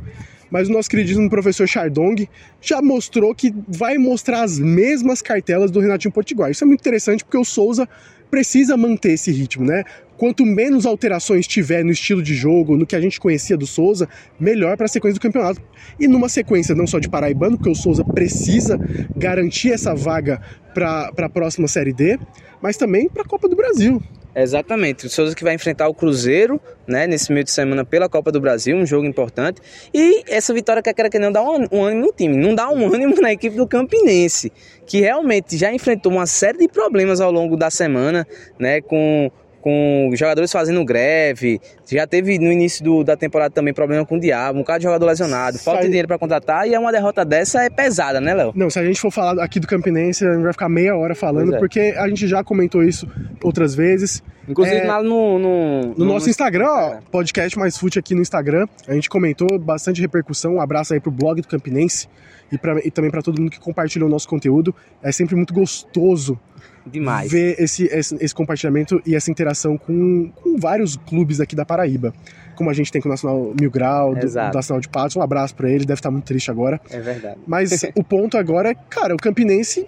Mas 0.51 0.69
o 0.69 0.71
nosso 0.71 0.87
queridíssimo 0.87 1.27
professor 1.27 1.67
Chardong 1.67 2.29
já 2.61 2.83
mostrou 2.83 3.33
que 3.33 3.51
vai 3.67 3.97
mostrar 3.97 4.43
as 4.43 4.59
mesmas 4.59 5.23
cartelas 5.23 5.71
do 5.71 5.79
Renatinho 5.79 6.11
Potiguar. 6.11 6.51
Isso 6.51 6.63
é 6.63 6.67
muito 6.67 6.81
interessante 6.81 7.23
porque 7.23 7.37
o 7.37 7.43
Souza 7.43 7.89
precisa 8.31 8.77
manter 8.77 9.11
esse 9.11 9.29
ritmo, 9.31 9.65
né? 9.65 9.83
Quanto 10.17 10.45
menos 10.45 10.85
alterações 10.85 11.45
tiver 11.45 11.83
no 11.83 11.91
estilo 11.91 12.23
de 12.23 12.33
jogo, 12.33 12.77
no 12.77 12.85
que 12.85 12.95
a 12.95 13.01
gente 13.01 13.19
conhecia 13.19 13.57
do 13.57 13.67
Souza, 13.67 14.07
melhor 14.39 14.77
para 14.77 14.85
a 14.85 14.89
sequência 14.89 15.19
do 15.19 15.21
campeonato. 15.21 15.61
E 15.99 16.07
numa 16.07 16.29
sequência 16.29 16.73
não 16.73 16.87
só 16.87 16.97
de 16.99 17.09
Paraibano, 17.09 17.57
porque 17.57 17.69
o 17.69 17.75
Souza 17.75 18.05
precisa 18.05 18.79
garantir 19.17 19.73
essa 19.73 19.93
vaga 19.93 20.41
para 20.73 21.11
a 21.17 21.29
próxima 21.29 21.67
Série 21.67 21.91
D, 21.91 22.17
mas 22.61 22.77
também 22.77 23.09
para 23.09 23.23
a 23.23 23.25
Copa 23.25 23.49
do 23.49 23.55
Brasil. 23.55 24.01
Exatamente. 24.35 25.05
O 25.05 25.09
Souza 25.09 25.35
que 25.35 25.43
vai 25.43 25.53
enfrentar 25.55 25.87
o 25.87 25.93
Cruzeiro, 25.93 26.59
né, 26.87 27.05
nesse 27.05 27.31
meio 27.31 27.43
de 27.43 27.51
semana 27.51 27.83
pela 27.83 28.07
Copa 28.07 28.31
do 28.31 28.39
Brasil, 28.39 28.77
um 28.77 28.85
jogo 28.85 29.05
importante. 29.05 29.61
E 29.93 30.23
essa 30.27 30.53
vitória 30.53 30.81
quer 30.81 30.93
que 31.09 31.19
não 31.19 31.31
dá 31.31 31.41
um, 31.41 31.67
um 31.71 31.83
ânimo 31.83 32.05
no 32.05 32.13
time, 32.13 32.37
não 32.37 32.55
dá 32.55 32.69
um 32.69 32.93
ânimo 32.93 33.19
na 33.19 33.33
equipe 33.33 33.55
do 33.55 33.67
Campinense, 33.67 34.51
que 34.85 35.01
realmente 35.01 35.57
já 35.57 35.73
enfrentou 35.73 36.11
uma 36.11 36.25
série 36.25 36.59
de 36.59 36.67
problemas 36.67 37.19
ao 37.19 37.31
longo 37.31 37.57
da 37.57 37.69
semana, 37.69 38.25
né, 38.57 38.81
com 38.81 39.29
com 39.61 40.09
jogadores 40.13 40.51
fazendo 40.51 40.83
greve. 40.83 41.61
Já 41.89 42.07
teve 42.07 42.37
no 42.39 42.51
início 42.51 42.83
do, 42.83 43.03
da 43.03 43.15
temporada 43.15 43.53
também 43.53 43.73
problema 43.73 44.05
com 44.05 44.17
o 44.17 44.19
Diabo, 44.19 44.59
um 44.59 44.63
cara 44.63 44.79
de 44.79 44.83
jogador 44.83 45.05
lesionado, 45.05 45.59
falta 45.59 45.81
de 45.81 45.87
dinheiro 45.87 46.07
para 46.07 46.17
contratar 46.17 46.67
e 46.67 46.73
é 46.73 46.79
uma 46.79 46.91
derrota 46.91 47.23
dessa 47.23 47.63
é 47.63 47.69
pesada, 47.69 48.19
né, 48.19 48.33
Léo? 48.33 48.51
Não, 48.55 48.69
se 48.69 48.79
a 48.79 48.83
gente 48.83 48.99
for 48.99 49.11
falar 49.11 49.43
aqui 49.43 49.59
do 49.59 49.67
Campinense, 49.67 50.25
a 50.25 50.33
gente 50.33 50.43
vai 50.43 50.51
ficar 50.51 50.69
meia 50.69 50.95
hora 50.95 51.15
falando, 51.15 51.55
é. 51.55 51.59
porque 51.59 51.93
a 51.97 52.07
gente 52.07 52.27
já 52.27 52.43
comentou 52.43 52.83
isso 52.83 53.07
outras 53.43 53.75
vezes. 53.75 54.23
Inclusive 54.47 54.77
é, 54.77 54.87
lá 54.87 55.03
no, 55.03 55.37
no, 55.37 55.81
no, 55.81 55.95
no 55.95 56.05
nosso 56.05 56.29
Instagram, 56.29 56.67
ó, 56.67 56.97
podcast 57.11 57.57
Mais 57.57 57.77
Fute 57.77 57.99
aqui 57.99 58.15
no 58.15 58.21
Instagram, 58.21 58.65
a 58.87 58.93
gente 58.93 59.09
comentou 59.09 59.59
bastante 59.59 60.01
repercussão. 60.01 60.55
Um 60.55 60.61
abraço 60.61 60.93
aí 60.93 60.99
pro 60.99 61.11
blog 61.11 61.41
do 61.41 61.47
Campinense 61.47 62.07
e, 62.51 62.57
pra, 62.57 62.79
e 62.83 62.89
também 62.89 63.11
para 63.11 63.21
todo 63.21 63.39
mundo 63.39 63.51
que 63.51 63.59
compartilhou 63.59 64.09
o 64.09 64.11
nosso 64.11 64.27
conteúdo. 64.27 64.73
É 65.01 65.11
sempre 65.11 65.35
muito 65.35 65.53
gostoso 65.53 66.39
Demais. 66.85 67.31
ver 67.31 67.55
esse, 67.59 67.85
esse, 67.85 68.15
esse, 68.19 68.33
compartilhamento 68.33 69.01
e 69.05 69.15
essa 69.15 69.29
interação 69.29 69.77
com, 69.77 70.31
com 70.41 70.57
vários 70.57 70.97
clubes 70.97 71.39
aqui 71.39 71.55
da 71.55 71.65
Paraíba. 71.65 72.13
Como 72.55 72.69
a 72.69 72.73
gente 72.73 72.91
tem 72.91 73.01
com 73.01 73.07
o 73.07 73.11
Nacional 73.11 73.53
Mil 73.59 73.71
Grau, 73.71 74.13
do, 74.15 74.27
do 74.27 74.53
Nacional 74.53 74.81
de 74.81 74.89
Patos. 74.89 75.15
Um 75.15 75.21
abraço 75.21 75.55
para 75.55 75.69
ele, 75.69 75.85
deve 75.85 75.99
estar 75.99 76.11
muito 76.11 76.25
triste 76.25 76.49
agora. 76.51 76.79
É 76.89 76.99
verdade. 76.99 77.37
Mas 77.47 77.71
o 77.95 78.03
ponto 78.03 78.37
agora 78.37 78.69
é, 78.69 78.75
cara, 78.89 79.13
o 79.13 79.17
Campinense 79.17 79.87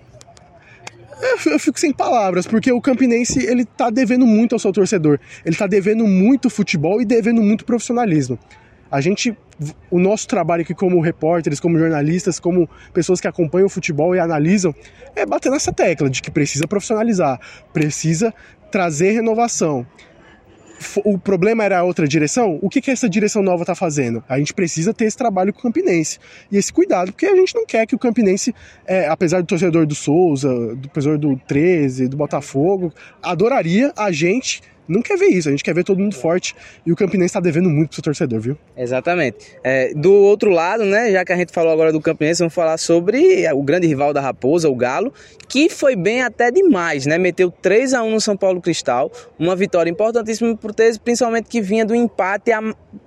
eu 1.46 1.60
fico 1.60 1.80
sem 1.80 1.94
palavras, 1.94 2.46
porque 2.46 2.72
o 2.72 2.82
Campinense 2.82 3.46
ele 3.46 3.66
tá 3.66 3.90
devendo 3.90 4.26
muito 4.26 4.54
ao 4.54 4.60
seu 4.60 4.72
torcedor. 4.72 5.20
Ele 5.46 5.56
tá 5.56 5.68
devendo 5.68 6.06
muito 6.06 6.50
futebol 6.50 7.02
e 7.02 7.06
devendo 7.06 7.42
muito 7.42 7.66
profissionalismo. 7.66 8.38
A 8.94 9.02
gente, 9.02 9.36
o 9.90 9.98
nosso 9.98 10.28
trabalho 10.28 10.62
aqui 10.62 10.76
como 10.76 11.02
repórteres, 11.02 11.60
como 11.60 11.80
jornalistas, 11.80 12.40
como 12.40 12.70
pessoas 12.94 13.20
que 13.20 13.28
acompanham 13.28 13.66
o 13.66 13.70
futebol 13.70 14.16
e 14.16 14.20
analisam, 14.20 14.72
é 15.16 15.26
bater 15.26 15.52
nessa 15.52 15.74
tecla 15.74 16.08
de 16.12 16.22
que 16.22 16.30
precisa 16.30 16.68
profissionalizar, 16.68 17.40
precisa 17.74 18.32
trazer 18.72 19.14
renovação. 19.14 19.84
O 21.04 21.18
problema 21.18 21.64
era 21.64 21.80
a 21.80 21.84
outra 21.84 22.08
direção? 22.08 22.60
O 22.62 22.70
que, 22.70 22.82
que 22.82 22.92
essa 22.92 23.10
direção 23.10 23.42
nova 23.42 23.64
está 23.64 23.74
fazendo? 23.74 24.24
A 24.30 24.38
gente 24.38 24.54
precisa 24.54 24.94
ter 24.94 25.06
esse 25.06 25.18
trabalho 25.18 25.52
com 25.52 25.60
o 25.60 25.64
Campinense 25.64 26.20
e 26.52 26.58
esse 26.58 26.72
cuidado, 26.72 27.14
porque 27.14 27.26
a 27.26 27.36
gente 27.36 27.56
não 27.56 27.66
quer 27.66 27.88
que 27.88 27.96
o 27.96 28.00
Campinense, 28.00 28.54
é, 28.86 29.08
apesar 29.08 29.42
do 29.42 29.48
torcedor 29.48 29.88
do 29.88 29.96
Souza, 29.96 30.76
do 30.76 30.88
torcedor 30.90 31.18
do 31.18 31.36
13, 31.48 32.08
do 32.08 32.18
Botafogo, 32.18 32.94
adoraria 33.24 33.92
a 33.98 34.12
gente 34.12 34.62
não 34.88 35.02
quer 35.02 35.18
ver 35.18 35.28
isso, 35.28 35.48
a 35.48 35.52
gente 35.52 35.64
quer 35.64 35.74
ver 35.74 35.84
todo 35.84 36.00
mundo 36.00 36.16
forte 36.16 36.56
e 36.86 36.92
o 36.92 36.96
Campinense 36.96 37.28
está 37.28 37.40
devendo 37.40 37.70
muito 37.70 37.90
pro 37.90 37.96
seu 37.96 38.04
torcedor, 38.04 38.40
viu? 38.40 38.58
Exatamente. 38.76 39.38
É, 39.64 39.94
do 39.94 40.14
outro 40.14 40.50
lado, 40.50 40.84
né, 40.84 41.12
já 41.12 41.24
que 41.24 41.32
a 41.32 41.36
gente 41.36 41.52
falou 41.52 41.72
agora 41.72 41.92
do 41.92 42.02
Campinense, 42.02 42.40
vamos 42.40 42.54
falar 42.54 42.78
sobre 42.78 43.48
o 43.54 43.64
grande 43.64 43.88
rival 43.88 44.14
da 44.14 44.22
Raposa, 44.22 44.70
o 44.70 44.76
Galo, 44.76 45.14
que 45.48 45.70
foi 45.70 45.96
bem 45.96 46.22
até 46.22 46.52
demais, 46.52 47.06
né? 47.06 47.18
Meteu 47.18 47.52
3 47.52 47.94
a 47.94 48.04
1 48.04 48.12
no 48.12 48.22
São 48.22 48.36
Paulo 48.36 48.62
Cristal, 48.62 49.12
uma 49.38 49.56
vitória 49.56 49.90
importantíssima 49.90 50.56
por 50.56 50.74
ter, 50.74 50.98
principalmente 51.00 51.48
que 51.48 51.62
vinha 51.62 51.86
do 51.86 51.96
empate 51.96 52.52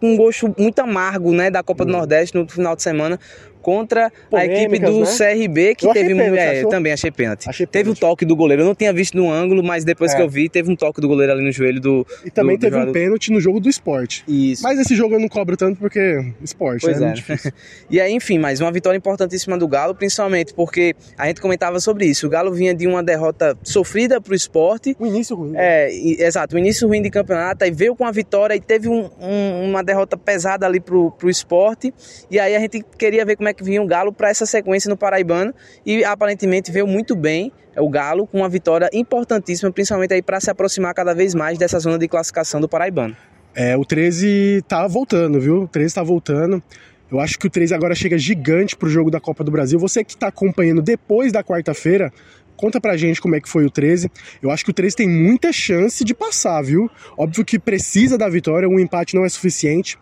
com 0.01 0.13
um 0.13 0.17
gosto 0.17 0.55
muito 0.59 0.79
amargo, 0.81 1.33
né, 1.33 1.51
da 1.51 1.63
Copa 1.63 1.85
do 1.85 1.93
uhum. 1.93 1.99
Nordeste 1.99 2.37
no 2.37 2.49
final 2.49 2.75
de 2.75 2.83
semana 2.83 3.19
contra 3.67 4.13
Polêmicas, 4.31 4.59
a 4.59 4.63
equipe 4.63 4.79
do 4.79 5.01
né? 5.01 5.07
CRB, 5.07 5.75
que 5.75 5.87
eu 5.89 5.93
teve 5.93 6.15
pênalti, 6.15 6.39
é, 6.39 6.65
também 6.69 6.93
achei 6.93 7.11
pênalti. 7.11 7.49
Achei 7.49 7.67
teve 7.67 7.91
o 7.91 7.97
toque 7.97 8.25
do 8.25 8.37
goleiro. 8.37 8.63
Eu 8.63 8.67
não 8.67 8.77
tinha 8.77 8.93
visto 8.93 9.17
no 9.17 9.29
ângulo, 9.29 9.61
mas 9.61 9.85
depois 9.85 10.13
é. 10.13 10.17
que 10.17 10.23
eu 10.23 10.29
vi, 10.29 10.49
teve 10.49 10.71
um 10.71 10.77
toque 10.77 11.01
do 11.01 11.09
goleiro 11.09 11.33
ali 11.33 11.45
no 11.45 11.51
joelho 11.51 11.81
do. 11.81 12.07
E 12.25 12.31
também 12.31 12.57
do, 12.57 12.61
teve 12.61 12.79
do 12.79 12.91
um 12.91 12.93
pênalti 12.93 13.33
no 13.33 13.41
jogo 13.41 13.59
do 13.59 13.69
esporte. 13.69 14.23
Isso. 14.29 14.63
Mas 14.63 14.79
esse 14.79 14.95
jogo 14.95 15.17
eu 15.17 15.19
não 15.19 15.27
cobro 15.27 15.57
tanto 15.57 15.81
porque 15.81 16.33
esporte, 16.41 16.83
pois 16.83 17.01
né? 17.01 17.15
É. 17.29 17.53
e 17.91 18.01
aí, 18.01 18.13
enfim, 18.13 18.39
mais 18.39 18.61
uma 18.61 18.71
vitória 18.71 18.97
importantíssima 18.97 19.59
do 19.59 19.67
Galo, 19.67 19.97
principalmente 19.97 20.55
porque 20.55 20.95
a 21.19 21.27
gente 21.27 21.41
comentava 21.41 21.81
sobre 21.81 22.07
isso. 22.07 22.29
O 22.29 22.31
Galo 22.31 22.53
vinha 22.53 22.73
de 22.73 22.87
uma 22.87 23.03
derrota 23.03 23.59
sofrida 23.65 24.21
pro 24.21 24.33
esporte. 24.33 24.97
O 24.97 25.07
início 25.07 25.35
ruim. 25.35 25.51
Né? 25.51 25.87
É, 25.87 25.93
e, 25.93 26.23
exato, 26.23 26.55
o 26.55 26.59
início 26.61 26.87
ruim 26.87 27.03
de 27.03 27.11
campeonato, 27.11 27.65
aí 27.65 27.73
veio 27.73 27.97
com 27.97 28.05
a 28.05 28.13
vitória 28.13 28.55
e 28.55 28.61
teve 28.61 28.89
um, 28.89 29.11
um, 29.21 29.71
uma 29.71 29.83
derrota 29.83 30.17
pesada 30.17 30.65
ali 30.67 30.79
pro, 30.79 31.11
pro 31.11 31.29
esporte. 31.29 31.93
E 32.31 32.39
aí 32.39 32.55
a 32.55 32.61
gente 32.61 32.85
queria 32.97 33.25
ver 33.25 33.35
como 33.35 33.49
é 33.49 33.56
que 33.57 33.65
vinha 33.65 33.83
o 33.83 33.87
Galo 33.87 34.13
para 34.13 34.29
essa 34.29 34.47
sequência 34.47 34.89
no 34.89 34.97
Paraibano 34.97 35.55
e 35.85 36.05
aparentemente 36.05 36.71
veio 36.71 36.87
muito 36.87 37.17
bem 37.17 37.53
o 37.77 37.89
Galo 37.89 38.27
com 38.27 38.39
uma 38.39 38.49
vitória 38.49 38.89
importantíssima, 38.93 39.71
principalmente 39.71 40.15
aí 40.15 40.23
para 40.23 40.41
se 40.41 40.51
aproximar 40.51 40.95
cada 40.95 41.15
vez 41.15 41.35
mais 41.35 41.59
dessa 41.59 41.79
zona 41.79 41.99
de 41.99 42.09
classificação 42.09 42.61
do 42.61 42.69
Paraibano. 42.69 43.17
É, 43.55 43.77
o 43.77 43.85
13 43.85 44.63
tá 44.69 44.87
voltando, 44.87 45.41
viu? 45.41 45.63
O 45.63 45.69
13 45.69 45.95
tá 45.95 46.03
voltando. 46.03 46.63
Eu 47.11 47.21
acho 47.21 47.39
que 47.39 47.47
o 47.47 47.51
13 47.51 47.75
agora 47.75 47.95
chega 47.95 48.19
gigante 48.19 48.77
pro 48.77 48.89
jogo 48.89 49.11
da 49.11 49.21
Copa 49.21 49.45
do 49.45 49.51
Brasil. 49.51 49.79
Você 49.79 50.05
que 50.05 50.17
tá 50.17 50.29
acompanhando 50.29 50.83
depois 50.83 51.33
da 51.33 51.43
quarta-feira, 51.43 52.13
conta 52.57 52.81
pra 52.81 52.97
gente 52.97 53.21
como 53.21 53.37
é 53.37 53.41
que 53.41 53.49
foi 53.49 53.65
o 53.65 53.71
13. 53.71 54.11
Eu 54.43 54.51
acho 54.51 54.65
que 54.65 54.71
o 54.71 54.75
13 54.75 54.97
tem 54.97 55.09
muita 55.09 55.53
chance 55.53 56.05
de 56.05 56.15
passar, 56.15 56.61
viu? 56.63 56.91
Óbvio 57.17 57.45
que 57.45 57.59
precisa 57.59 58.19
da 58.19 58.29
vitória, 58.29 58.69
um 58.69 58.79
empate 58.81 59.15
não 59.15 59.25
é 59.25 59.29
suficiente. 59.29 59.99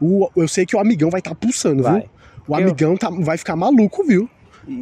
O, 0.00 0.28
eu 0.36 0.48
sei 0.48 0.66
que 0.66 0.74
o 0.74 0.80
amigão 0.80 1.10
vai 1.10 1.20
estar 1.20 1.30
tá 1.30 1.36
pulsando, 1.36 1.82
vai. 1.82 2.00
viu? 2.00 2.10
O 2.50 2.54
amigão 2.56 2.96
tá, 2.96 3.08
vai 3.10 3.38
ficar 3.38 3.54
maluco, 3.54 4.04
viu? 4.04 4.28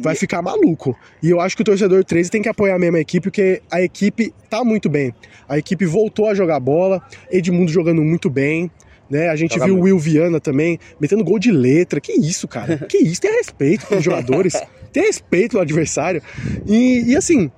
Vai 0.01 0.15
ficar 0.15 0.41
maluco. 0.41 0.97
E 1.21 1.29
eu 1.29 1.39
acho 1.39 1.55
que 1.55 1.61
o 1.61 1.65
torcedor 1.65 2.03
13 2.03 2.29
tem 2.29 2.41
que 2.41 2.49
apoiar 2.49 2.75
a 2.75 2.79
mesma 2.79 2.99
equipe, 2.99 3.25
porque 3.25 3.61
a 3.71 3.81
equipe 3.81 4.33
tá 4.49 4.63
muito 4.63 4.89
bem. 4.89 5.13
A 5.47 5.57
equipe 5.57 5.85
voltou 5.85 6.27
a 6.27 6.33
jogar 6.33 6.59
bola, 6.59 7.01
Edmundo 7.31 7.71
jogando 7.71 8.01
muito 8.01 8.29
bem. 8.29 8.71
Né? 9.09 9.29
A 9.29 9.35
gente 9.35 9.53
Joga 9.53 9.65
viu 9.65 9.77
o 9.77 9.81
Will 9.81 9.97
Viana 9.97 10.39
também 10.39 10.79
metendo 10.99 11.23
gol 11.23 11.39
de 11.39 11.51
letra. 11.51 12.01
Que 12.01 12.13
isso, 12.13 12.47
cara? 12.47 12.77
que 12.77 12.97
isso? 12.97 13.21
Tem 13.21 13.31
respeito 13.31 13.87
com 13.87 13.97
os 13.97 14.03
jogadores, 14.03 14.53
tem 14.91 15.03
respeito 15.03 15.55
no 15.55 15.61
adversário. 15.61 16.21
E, 16.67 17.11
e 17.11 17.15
assim, 17.15 17.51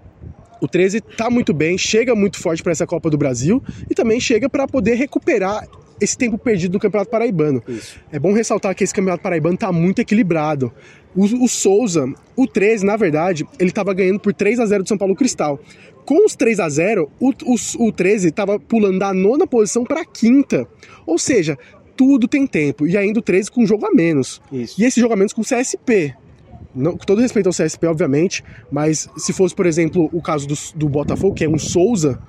o 0.62 0.68
13 0.68 1.02
tá 1.02 1.30
muito 1.30 1.54
bem, 1.54 1.78
chega 1.78 2.14
muito 2.16 2.38
forte 2.38 2.62
para 2.62 2.72
essa 2.72 2.86
Copa 2.86 3.10
do 3.10 3.18
Brasil 3.18 3.64
e 3.90 3.96
também 3.96 4.20
chega 4.20 4.50
para 4.50 4.68
poder 4.68 4.96
recuperar 4.96 5.68
esse 6.02 6.18
tempo 6.18 6.38
perdido 6.38 6.74
do 6.74 6.80
Campeonato 6.80 7.12
Paraibano. 7.12 7.64
Isso. 7.68 8.00
É 8.12 8.20
bom 8.20 8.34
ressaltar 8.34 8.76
que 8.76 8.84
esse 8.84 8.94
Campeonato 8.94 9.24
Paraibano 9.24 9.56
está 9.56 9.72
muito 9.72 10.00
equilibrado. 10.00 10.74
O, 11.16 11.44
o, 11.44 11.48
Souza, 11.48 12.12
o 12.36 12.48
13, 12.48 12.86
na 12.86 12.98
verdade, 12.98 13.46
ele 13.60 13.70
estava 13.70 13.94
ganhando 13.94 14.20
por 14.20 14.34
3 14.34 14.60
a 14.60 14.66
0 14.66 14.84
do 14.84 14.90
São 14.90 14.98
Paulo 14.98 15.16
Cristal. 15.16 15.60
Com 16.06 16.26
os 16.26 16.36
3 16.36 16.60
a 16.60 16.70
0 16.70 17.12
o, 17.20 17.30
o, 17.30 17.88
o 17.88 17.92
13 17.92 18.30
estava 18.30 18.60
pulando 18.60 19.00
da 19.00 19.14
nona 19.14 19.46
posição 19.46 19.84
para 19.84 20.02
a 20.02 20.06
quinta. 20.06 20.68
Ou 21.06 21.18
seja, 21.18 21.58
tudo 21.96 22.28
tem 22.28 22.48
tempo. 22.48 22.88
E 22.88 22.98
ainda 22.98 23.20
o 23.20 23.22
13 23.22 23.52
com 23.52 23.62
um 23.62 23.68
jogo 23.68 23.86
a 23.86 23.92
menos. 23.94 24.42
Isso. 24.52 24.82
E 24.82 24.86
esse 24.86 25.00
jogo 25.00 25.14
a 25.14 25.18
menos 25.18 25.34
com 25.34 25.42
o 25.42 25.46
CSP. 25.46 26.16
Não, 26.74 26.94
com 26.94 27.06
todo 27.06 27.22
respeito 27.22 27.48
ao 27.48 27.54
CSP, 27.54 27.86
obviamente, 27.88 28.44
mas 28.72 29.10
se 29.18 29.34
fosse, 29.34 29.54
por 29.54 29.66
exemplo, 29.66 30.10
o 30.14 30.22
caso 30.22 30.48
do, 30.48 30.56
do 30.76 30.90
Botafogo, 30.90 31.36
que 31.36 31.44
é 31.44 31.50
um 31.50 31.60
Souza, 31.60 32.20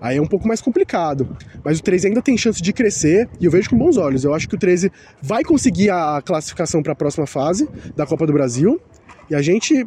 Aí 0.00 0.16
é 0.16 0.22
um 0.22 0.26
pouco 0.26 0.46
mais 0.46 0.60
complicado. 0.60 1.36
Mas 1.64 1.80
o 1.80 1.82
13 1.82 2.08
ainda 2.08 2.22
tem 2.22 2.36
chance 2.36 2.62
de 2.62 2.72
crescer 2.72 3.28
e 3.40 3.44
eu 3.44 3.50
vejo 3.50 3.70
com 3.70 3.76
bons 3.76 3.96
olhos. 3.96 4.24
Eu 4.24 4.32
acho 4.32 4.48
que 4.48 4.54
o 4.54 4.58
13 4.58 4.92
vai 5.20 5.42
conseguir 5.42 5.90
a 5.90 6.22
classificação 6.24 6.82
para 6.82 6.92
a 6.92 6.96
próxima 6.96 7.26
fase 7.26 7.68
da 7.96 8.06
Copa 8.06 8.26
do 8.26 8.32
Brasil. 8.32 8.80
E 9.30 9.34
a 9.34 9.42
gente 9.42 9.86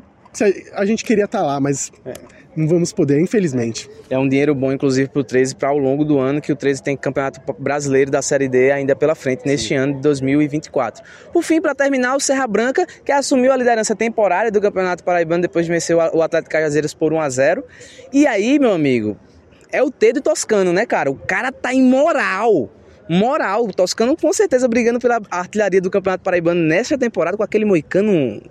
a 0.73 0.85
gente 0.85 1.03
queria 1.03 1.25
estar 1.25 1.39
tá 1.39 1.45
lá, 1.45 1.59
mas 1.59 1.91
é. 2.05 2.13
Não 2.55 2.67
vamos 2.67 2.91
poder, 2.91 3.19
infelizmente. 3.21 3.89
É 4.09 4.17
um 4.17 4.27
dinheiro 4.27 4.53
bom, 4.53 4.71
inclusive, 4.71 5.09
para 5.09 5.21
o 5.21 5.23
13 5.23 5.55
para 5.55 5.69
ao 5.69 5.77
longo 5.77 6.03
do 6.03 6.19
ano, 6.19 6.41
que 6.41 6.51
o 6.51 6.55
13 6.55 6.83
tem 6.83 6.97
campeonato 6.97 7.39
brasileiro 7.57 8.11
da 8.11 8.21
Série 8.21 8.49
D 8.49 8.71
ainda 8.71 8.95
pela 8.95 9.15
frente, 9.15 9.45
neste 9.45 9.69
Sim. 9.69 9.75
ano 9.75 9.93
de 9.95 10.01
2024. 10.01 11.03
Por 11.31 11.43
fim, 11.43 11.61
para 11.61 11.73
terminar, 11.73 12.15
o 12.15 12.19
Serra 12.19 12.45
Branca, 12.47 12.85
que 13.05 13.11
assumiu 13.11 13.51
a 13.51 13.55
liderança 13.55 13.95
temporária 13.95 14.51
do 14.51 14.59
Campeonato 14.59 15.03
Paraibano 15.03 15.41
depois 15.41 15.65
de 15.65 15.71
vencer 15.71 15.95
o 15.95 16.21
Atlético 16.21 16.51
Cajazeiras 16.51 16.93
por 16.93 17.13
1 17.13 17.21
a 17.21 17.29
0 17.29 17.63
E 18.11 18.27
aí, 18.27 18.59
meu 18.59 18.73
amigo, 18.73 19.17
é 19.71 19.81
o 19.81 19.89
T 19.89 20.13
do 20.13 20.21
Toscano, 20.21 20.73
né, 20.73 20.85
cara? 20.85 21.09
O 21.09 21.15
cara 21.15 21.51
tá 21.51 21.73
em 21.73 21.81
moral. 21.81 22.69
Moral. 23.07 23.65
O 23.65 23.73
Toscano 23.73 24.15
com 24.17 24.31
certeza 24.33 24.67
brigando 24.67 24.99
pela 24.99 25.21
artilharia 25.29 25.79
do 25.79 25.89
Campeonato 25.89 26.23
Paraibano 26.23 26.61
nessa 26.61 26.97
temporada 26.97 27.37
com 27.37 27.43
aquele 27.43 27.65
moicano 27.65 28.41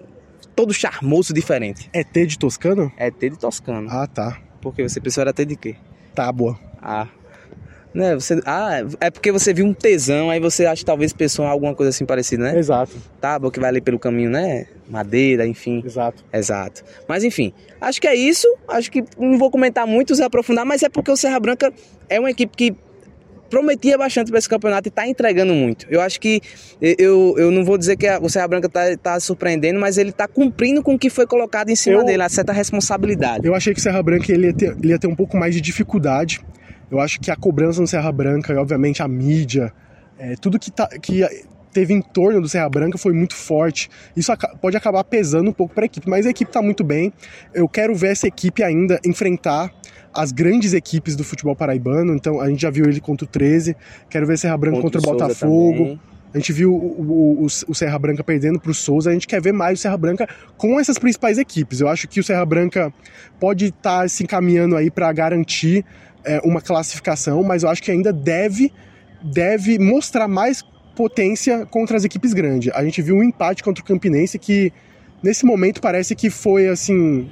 todo 0.61 0.75
charmoso 0.75 1.33
diferente. 1.33 1.88
É 1.90 2.05
T 2.05 2.27
de 2.27 2.38
Toscano? 2.38 2.92
É 2.99 3.11
T 3.11 3.31
de 3.31 3.38
Toscano. 3.38 3.88
Ah, 3.90 4.07
tá. 4.07 4.37
Porque 4.61 4.83
você 4.87 5.01
pensou 5.01 5.23
era 5.23 5.33
T 5.33 5.46
de 5.46 5.57
quê? 5.57 5.77
Tábua. 6.14 6.59
Ah. 6.83 7.09
Né, 7.94 8.14
você, 8.14 8.40
ah, 8.44 8.83
é 9.01 9.11
porque 9.11 9.33
você 9.33 9.55
viu 9.55 9.64
um 9.64 9.73
tesão, 9.73 10.31
aí 10.31 10.38
você 10.38 10.66
acha 10.66 10.81
que 10.81 10.85
talvez 10.85 11.12
pensou 11.12 11.44
em 11.46 11.49
alguma 11.49 11.75
coisa 11.75 11.88
assim 11.88 12.05
parecida, 12.05 12.44
né? 12.44 12.59
Exato. 12.59 12.94
Tábua 13.20 13.51
que 13.51 13.59
vai 13.59 13.70
ali 13.70 13.81
pelo 13.81 13.99
caminho, 13.99 14.29
né? 14.31 14.66
Madeira, 14.87 15.46
enfim. 15.46 15.83
Exato. 15.85 16.23
Exato. 16.31 16.85
Mas 17.09 17.25
enfim, 17.25 17.55
acho 17.81 17.99
que 17.99 18.07
é 18.07 18.14
isso. 18.14 18.46
Acho 18.68 18.92
que 18.92 19.03
não 19.18 19.38
vou 19.38 19.51
comentar 19.51 19.87
muito, 19.87 20.14
se 20.14 20.23
aprofundar, 20.23 20.66
mas 20.66 20.83
é 20.83 20.90
porque 20.90 21.11
o 21.11 21.16
Serra 21.16 21.40
Branca 21.40 21.73
é 22.07 22.20
uma 22.20 22.31
equipe 22.31 22.55
que 22.55 22.77
prometia 23.51 23.99
bastante 23.99 24.31
para 24.31 24.39
esse 24.39 24.49
campeonato 24.49 24.89
e 24.89 24.91
está 24.91 25.07
entregando 25.07 25.53
muito. 25.53 25.87
Eu 25.91 26.01
acho 26.01 26.21
que 26.21 26.41
eu, 26.81 27.35
eu 27.37 27.51
não 27.51 27.65
vou 27.65 27.77
dizer 27.77 27.97
que 27.97 28.09
o 28.23 28.29
Serra 28.29 28.49
Branca 28.49 28.69
está 28.69 28.97
tá 28.97 29.21
surpreendendo, 29.21 29.81
mas 29.81 29.99
ele 29.99 30.11
está 30.11 30.29
cumprindo 30.29 30.83
com 30.83 30.95
o 30.95 30.99
que 30.99 31.11
foi 31.11 31.27
colocado 31.27 31.69
em 31.69 31.77
cima 31.77 31.99
eu, 31.99 32.05
dele, 32.05 32.23
a 32.23 32.29
certa 32.29 32.53
responsabilidade. 32.53 33.47
Eu 33.47 33.55
achei 33.55 33.75
que 33.75 33.81
o 33.81 33.83
Serra 33.83 34.03
Branca 34.03 34.33
ele 34.33 34.47
ia, 34.47 34.55
ter, 34.55 34.77
ele 34.79 34.89
ia 34.89 34.99
ter 34.99 35.09
um 35.09 35.17
pouco 35.17 35.37
mais 35.37 35.55
de 35.55 35.61
dificuldade 35.61 36.41
Eu 36.91 37.01
acho 37.01 37.21
que 37.21 37.31
a 37.31 37.37
cobrança 37.37 37.81
no 37.81 37.87
Serra 37.87 38.13
Branca 38.13 38.53
e, 38.53 38.57
obviamente, 38.57 39.03
a 39.03 39.09
mídia, 39.09 39.73
é, 40.19 40.35
tudo 40.37 40.59
que, 40.59 40.71
tá, 40.71 40.87
que 40.87 41.25
teve 41.73 41.95
em 41.95 42.03
torno 42.03 42.41
do 42.41 42.49
Serra 42.49 42.69
Branca 42.69 42.99
foi 42.99 43.13
muito 43.13 43.35
forte. 43.35 43.89
Isso 44.17 44.33
pode 44.61 44.77
acabar 44.77 45.05
pesando 45.05 45.51
um 45.51 45.53
pouco 45.53 45.75
para 45.75 45.85
a 45.85 45.87
equipe, 45.87 46.09
mas 46.09 46.27
a 46.27 46.31
equipe 46.31 46.51
está 46.51 46.63
muito 46.63 46.85
bem. 46.85 47.13
Eu 47.55 47.69
quero 47.69 47.95
ver 47.95 48.13
essa 48.13 48.27
equipe 48.27 48.63
ainda 48.63 49.01
enfrentar 49.05 49.73
as 50.12 50.33
grandes 50.33 50.73
equipes 50.73 51.16
do 51.16 51.25
futebol 51.25 51.55
paraibano. 51.55 52.14
Então 52.14 52.40
a 52.40 52.49
gente 52.49 52.62
já 52.62 52.70
viu 52.70 52.85
ele 52.85 53.01
contra 53.01 53.25
o 53.25 53.29
13, 53.29 53.77
quero 54.09 54.27
ver 54.27 54.38
Serra 54.38 54.57
Branca 54.57 54.81
contra, 54.81 55.01
contra 55.01 55.11
o 55.11 55.14
Botafogo. 55.14 55.79
Também. 55.79 56.01
A 56.33 56.38
gente 56.38 56.53
viu 56.53 56.73
o, 56.73 57.42
o, 57.42 57.46
o, 57.46 57.75
Serra 57.75 57.99
Branca 57.99 58.23
perdendo 58.23 58.61
para 58.61 58.70
o 58.70 58.75
Souza, 58.75 59.11
a 59.11 59.12
gente 59.12 59.27
quer 59.27 59.42
ver 59.42 59.53
mais 59.53 59.81
o 59.81 59.83
Serra 59.83 59.96
Branca 59.96 60.29
com 60.57 60.79
essas 60.79 60.96
principais 60.96 61.38
equipes. 61.38 61.81
Eu 61.81 61.88
acho 61.88 62.07
que 62.07 62.20
o 62.20 62.23
Serra 62.23 62.46
Branca 62.46 62.92
pode 63.40 63.66
estar 63.66 64.03
tá 64.03 64.09
se 64.09 64.23
encaminhando 64.23 64.77
aí 64.77 64.92
para 64.92 65.12
garantir 65.12 65.85
é, 66.25 66.40
uma 66.44 66.61
classificação, 66.61 67.42
mas 67.42 67.64
eu 67.64 67.68
acho 67.68 67.83
que 67.83 67.90
ainda 67.90 68.12
deve, 68.12 68.73
deve 69.20 69.77
mostrar 69.79 70.29
mais 70.29 70.62
potência 70.94 71.66
contra 71.66 71.96
as 71.96 72.05
equipes 72.05 72.33
grandes. 72.33 72.73
A 72.75 72.85
gente 72.85 73.03
viu 73.03 73.16
um 73.16 73.25
empate 73.25 73.64
contra 73.64 73.83
o 73.83 73.87
Campinense 73.87 74.38
que, 74.38 74.73
nesse 75.23 75.44
momento, 75.44 75.81
parece 75.81 76.14
que 76.14 76.31
foi 76.31 76.68
assim. 76.68 77.29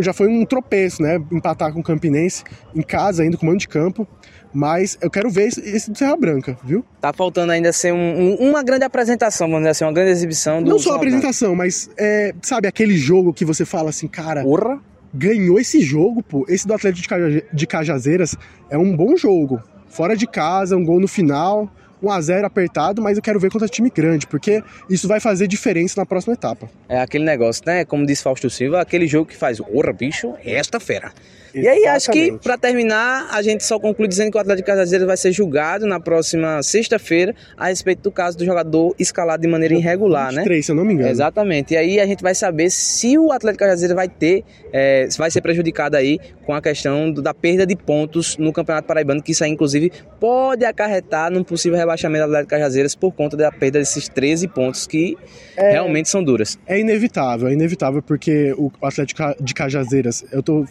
Já 0.00 0.12
foi 0.12 0.28
um 0.28 0.44
tropeço, 0.44 1.02
né? 1.02 1.20
Empatar 1.32 1.72
com 1.72 1.80
o 1.80 1.82
Campinense 1.82 2.44
em 2.74 2.82
casa, 2.82 3.22
ainda 3.22 3.36
com 3.36 3.46
mando 3.46 3.58
de 3.58 3.68
campo. 3.68 4.06
Mas 4.52 4.96
eu 5.00 5.10
quero 5.10 5.30
ver 5.30 5.48
esse, 5.48 5.90
do 5.90 5.98
Serra 5.98 6.16
Branca, 6.16 6.56
viu? 6.64 6.84
Tá 7.00 7.12
faltando 7.12 7.52
ainda 7.52 7.72
ser 7.72 7.92
um, 7.92 7.96
um, 7.96 8.50
uma 8.50 8.62
grande 8.62 8.84
apresentação, 8.84 9.46
vamos 9.46 9.60
dizer 9.60 9.70
assim, 9.70 9.84
uma 9.84 9.92
grande 9.92 10.10
exibição 10.10 10.62
do. 10.62 10.70
Não 10.70 10.78
só 10.78 10.96
apresentação, 10.96 11.54
mas 11.54 11.90
é, 11.98 12.34
sabe 12.42 12.66
aquele 12.66 12.96
jogo 12.96 13.32
que 13.32 13.44
você 13.44 13.64
fala 13.64 13.90
assim, 13.90 14.08
cara. 14.08 14.42
Porra! 14.42 14.80
Ganhou 15.12 15.58
esse 15.58 15.80
jogo, 15.80 16.22
pô. 16.22 16.44
Esse 16.48 16.66
do 16.66 16.74
Atlético 16.74 17.14
de 17.52 17.66
Cajazeiras 17.66 18.36
é 18.68 18.76
um 18.76 18.94
bom 18.94 19.16
jogo. 19.16 19.62
Fora 19.86 20.14
de 20.14 20.26
casa, 20.26 20.76
um 20.76 20.84
gol 20.84 21.00
no 21.00 21.08
final. 21.08 21.70
1 22.02 22.10
a 22.10 22.20
0 22.20 22.46
apertado, 22.46 23.02
mas 23.02 23.16
eu 23.16 23.22
quero 23.22 23.38
ver 23.38 23.50
contra 23.50 23.68
time 23.68 23.90
grande, 23.90 24.26
porque 24.26 24.62
isso 24.88 25.08
vai 25.08 25.20
fazer 25.20 25.46
diferença 25.46 26.00
na 26.00 26.06
próxima 26.06 26.34
etapa. 26.34 26.70
É 26.88 27.00
aquele 27.00 27.24
negócio, 27.24 27.62
né? 27.66 27.84
Como 27.84 28.06
disse 28.06 28.22
Fausto 28.22 28.48
Silva, 28.48 28.80
aquele 28.80 29.06
jogo 29.06 29.26
que 29.26 29.36
faz, 29.36 29.60
ora, 29.60 29.92
bicho, 29.92 30.34
esta 30.44 30.78
fera. 30.78 31.12
E 31.54 31.66
aí, 31.66 31.86
acho 31.86 32.10
que, 32.10 32.32
para 32.38 32.56
terminar, 32.58 33.28
a 33.30 33.42
gente 33.42 33.64
só 33.64 33.78
conclui 33.78 34.08
dizendo 34.08 34.30
que 34.30 34.36
o 34.36 34.40
Atlético 34.40 34.66
Cajazeiras 34.66 35.06
vai 35.06 35.16
ser 35.16 35.32
julgado 35.32 35.86
na 35.86 36.00
próxima 36.00 36.62
sexta-feira 36.62 37.34
a 37.56 37.68
respeito 37.68 38.02
do 38.02 38.10
caso 38.10 38.36
do 38.36 38.44
jogador 38.44 38.94
escalado 38.98 39.42
de 39.42 39.48
maneira 39.48 39.74
irregular, 39.74 40.30
23, 40.30 40.58
né? 40.58 40.62
se 40.62 40.70
eu 40.70 40.76
não 40.76 40.84
me 40.84 40.94
engano. 40.94 41.10
Exatamente. 41.10 41.74
E 41.74 41.76
aí 41.76 42.00
a 42.00 42.06
gente 42.06 42.22
vai 42.22 42.34
saber 42.34 42.70
se 42.70 43.18
o 43.18 43.32
Atlético 43.32 43.64
Cajazeiras 43.64 43.94
vai 43.94 44.08
ter, 44.08 44.44
é, 44.72 45.08
vai 45.16 45.30
ser 45.30 45.40
prejudicado 45.40 45.96
aí 45.96 46.18
com 46.44 46.54
a 46.54 46.60
questão 46.60 47.10
do, 47.10 47.22
da 47.22 47.34
perda 47.34 47.66
de 47.66 47.76
pontos 47.76 48.36
no 48.36 48.52
Campeonato 48.52 48.86
Paraibano, 48.86 49.22
que 49.22 49.32
isso 49.32 49.44
aí, 49.44 49.50
inclusive, 49.50 49.92
pode 50.20 50.64
acarretar 50.64 51.30
num 51.30 51.44
possível 51.44 51.78
rebaixamento 51.78 52.24
do 52.24 52.30
Atlético 52.30 52.50
Cajazeiras 52.50 52.94
por 52.94 53.12
conta 53.12 53.36
da 53.36 53.50
perda 53.50 53.78
desses 53.78 54.08
13 54.08 54.48
pontos 54.48 54.86
que 54.86 55.16
é, 55.56 55.72
realmente 55.72 56.08
são 56.08 56.22
duras. 56.22 56.58
É 56.66 56.78
inevitável, 56.78 57.48
é 57.48 57.52
inevitável, 57.52 58.02
porque 58.02 58.54
o 58.56 58.70
Atlético 58.82 59.22
de 59.40 59.54
Cajazeiras, 59.54 60.24
eu 60.32 60.42
tô 60.42 60.64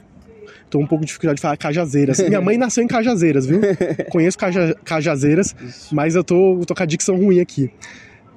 Tô 0.70 0.80
um 0.80 0.88
pouco 0.88 1.04
de 1.04 1.08
dificuldade 1.08 1.38
de 1.38 1.42
falar 1.42 1.58
Cajazeiras. 1.58 2.20
Minha 2.20 2.42
mãe 2.42 2.58
nasceu 2.58 2.84
em 2.84 2.88
Cajazeiras, 2.88 3.46
viu? 3.46 3.62
Conheço 4.12 4.38
Caja, 4.38 4.76
Cajazeiras, 4.84 5.56
mas 5.92 6.16
eu 6.16 6.24
tô, 6.24 6.62
tô 6.66 6.76
com 6.76 6.84
a 6.84 6.86
dicção 6.86 7.16
ruim 7.16 7.40
aqui. 7.40 7.72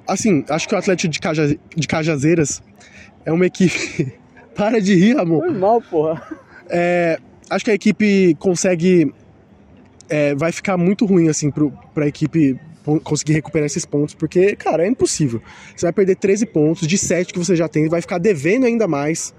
Assim, 0.07 0.43
acho 0.49 0.67
que 0.67 0.75
o 0.75 0.77
Atlético 0.77 1.11
de, 1.11 1.19
Caja, 1.19 1.57
de 1.75 1.87
Cajazeiras 1.87 2.61
é 3.25 3.31
uma 3.31 3.45
equipe. 3.45 4.13
Para 4.55 4.81
de 4.81 4.95
rir, 4.95 5.17
amor. 5.17 5.45
Foi 5.45 5.53
mal, 5.53 5.81
porra. 5.81 6.21
É, 6.69 7.19
acho 7.49 7.65
que 7.65 7.71
a 7.71 7.73
equipe 7.73 8.35
consegue. 8.39 9.13
É, 10.09 10.35
vai 10.35 10.51
ficar 10.51 10.77
muito 10.77 11.05
ruim, 11.05 11.29
assim, 11.29 11.49
pro, 11.49 11.71
pra 11.93 12.07
equipe 12.07 12.59
conseguir 13.03 13.33
recuperar 13.33 13.65
esses 13.65 13.85
pontos, 13.85 14.13
porque, 14.13 14.55
cara, 14.55 14.85
é 14.85 14.87
impossível. 14.87 15.41
Você 15.75 15.85
vai 15.85 15.93
perder 15.93 16.15
13 16.15 16.45
pontos 16.47 16.87
de 16.87 16.97
7 16.97 17.31
que 17.31 17.39
você 17.39 17.55
já 17.55 17.67
tem, 17.67 17.87
vai 17.87 18.01
ficar 18.01 18.17
devendo 18.17 18.65
ainda 18.65 18.87
mais. 18.87 19.33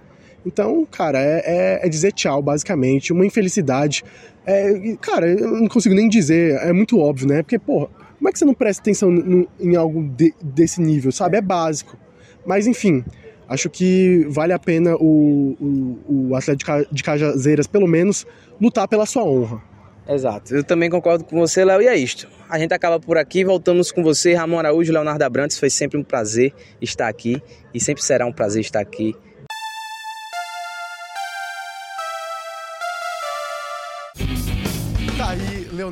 Então, 0.45 0.87
cara, 0.91 1.21
é, 1.21 1.43
é, 1.45 1.87
é 1.87 1.89
dizer 1.89 2.13
tchau, 2.13 2.43
basicamente. 2.43 3.13
Uma 3.13 3.25
infelicidade. 3.25 4.05
É, 4.45 4.97
cara, 5.01 5.29
eu 5.29 5.51
não 5.53 5.69
consigo 5.69 5.95
nem 5.95 6.09
dizer, 6.09 6.57
é 6.63 6.73
muito 6.73 6.99
óbvio, 6.99 7.29
né? 7.29 7.43
Porque, 7.43 7.59
porra, 7.59 7.89
como 8.19 8.29
é 8.29 8.33
que 8.33 8.39
você 8.39 8.45
não 8.45 8.55
presta 8.55 8.83
atenção 8.83 9.11
no, 9.11 9.49
em 9.61 9.77
algo 9.77 10.03
de, 10.17 10.35
desse 10.43 10.81
nível, 10.81 11.13
sabe? 11.13 11.37
É 11.37 11.41
básico. 11.41 11.97
Mas, 12.45 12.67
enfim, 12.67 13.05
acho 13.49 13.71
que 13.71 14.27
vale 14.29 14.53
a 14.53 14.59
pena 14.59 14.97
o, 14.97 15.57
o, 15.61 16.29
o 16.31 16.37
Atlético 16.37 16.87
de 16.91 17.03
Cajazeiras, 17.03 17.67
pelo 17.67 17.87
menos, 17.87 18.27
lutar 18.61 18.89
pela 18.89 19.07
sua 19.07 19.25
honra. 19.25 19.63
Exato. 20.09 20.55
Eu 20.55 20.65
também 20.65 20.91
concordo 20.91 21.25
com 21.25 21.39
você, 21.39 21.65
Léo, 21.65 21.81
e 21.81 21.87
é 21.87 21.97
isto. 21.97 22.29
A 22.49 22.59
gente 22.59 22.75
acaba 22.75 22.99
por 22.99 23.17
aqui, 23.17 23.45
voltamos 23.45 23.93
com 23.93 24.03
você, 24.03 24.35
Ramon 24.35 24.59
Araújo, 24.59 24.93
Leonardo 24.93 25.23
Abrantes. 25.23 25.59
Foi 25.59 25.71
sempre 25.71 25.99
um 25.99 26.03
prazer 26.03 26.53
estar 26.81 27.09
aqui 27.09 27.41
e 27.73 27.81
sempre 27.81 28.03
será 28.03 28.27
um 28.27 28.33
prazer 28.33 28.61
estar 28.61 28.81
aqui 28.81 29.15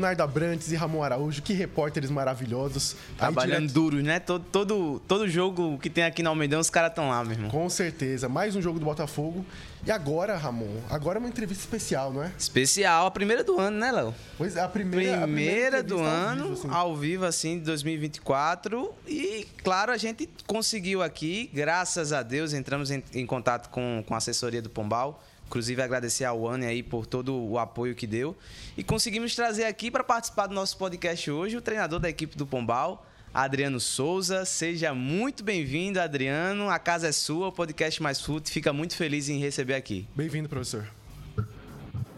Leonardo 0.01 0.23
Abrantes 0.23 0.73
e 0.73 0.77
Ramon 0.77 1.03
Araújo, 1.03 1.43
que 1.43 1.53
repórteres 1.53 2.11
maravilhosos. 2.11 2.97
Trabalhando 3.19 3.69
direto... 3.69 3.75
duro, 3.75 4.03
né? 4.03 4.19
Todo, 4.19 4.45
todo, 4.51 5.03
todo 5.07 5.29
jogo 5.29 5.79
que 5.79 5.91
tem 5.91 6.05
aqui 6.05 6.23
na 6.23 6.31
Almedão, 6.31 6.59
os 6.59 6.71
caras 6.71 6.91
estão 6.91 7.11
lá, 7.11 7.23
meu 7.23 7.35
irmão. 7.35 7.51
Com 7.51 7.69
certeza. 7.69 8.29
Mais 8.29 8.57
um 8.57 8.63
jogo 8.63 8.79
do 8.79 8.85
Botafogo. 8.85 9.45
E 9.87 9.91
agora, 9.91 10.37
Ramon, 10.37 10.81
agora 10.89 11.19
é 11.19 11.21
uma 11.21 11.29
entrevista 11.29 11.63
especial, 11.63 12.13
não 12.13 12.23
é? 12.23 12.33
Especial, 12.39 13.07
a 13.07 13.11
primeira 13.11 13.45
do 13.45 13.59
ano, 13.59 13.79
né, 13.79 13.93
Léo? 13.93 14.15
Pois 14.37 14.57
é, 14.57 14.61
a 14.61 14.69
primeira, 14.69 15.23
primeira, 15.23 15.25
a 15.25 15.27
primeira 15.27 15.83
do 15.83 15.99
ano, 16.01 16.45
ao 16.45 16.49
vivo, 16.49 16.55
assim. 16.55 16.69
ao 16.71 16.97
vivo, 16.97 17.25
assim, 17.25 17.59
de 17.59 17.65
2024. 17.65 18.95
E, 19.07 19.47
claro, 19.63 19.93
a 19.93 19.97
gente 19.97 20.29
conseguiu 20.47 21.03
aqui, 21.03 21.51
graças 21.53 22.13
a 22.13 22.23
Deus, 22.23 22.53
entramos 22.53 22.91
em, 22.91 23.03
em 23.15 23.27
contato 23.27 23.69
com, 23.69 24.03
com 24.07 24.15
a 24.15 24.19
assessoria 24.19 24.63
do 24.63 24.71
Pombal 24.71 25.23
Inclusive, 25.51 25.83
agradecer 25.83 26.25
ao 26.25 26.41
One 26.43 26.65
aí 26.65 26.81
por 26.81 27.05
todo 27.05 27.37
o 27.37 27.59
apoio 27.59 27.93
que 27.93 28.07
deu. 28.07 28.37
E 28.77 28.85
conseguimos 28.85 29.35
trazer 29.35 29.65
aqui 29.65 29.91
para 29.91 30.05
participar 30.05 30.47
do 30.47 30.55
nosso 30.55 30.79
podcast 30.79 31.29
hoje 31.29 31.57
o 31.57 31.61
treinador 31.61 31.99
da 31.99 32.09
equipe 32.09 32.37
do 32.37 32.47
Pombal, 32.47 33.05
Adriano 33.35 33.81
Souza. 33.81 34.45
Seja 34.45 34.95
muito 34.95 35.43
bem-vindo, 35.43 36.01
Adriano. 36.01 36.71
A 36.71 36.79
casa 36.79 37.09
é 37.09 37.13
sua, 37.13 37.49
o 37.49 37.53
podcast 37.53 38.01
Mais 38.01 38.21
Fute. 38.21 38.49
Fica 38.49 38.73
muito 38.73 38.95
feliz 38.95 39.29
em 39.29 39.41
receber 39.41 39.75
aqui. 39.75 40.07
Bem-vindo, 40.15 40.49
professor. 40.49 40.87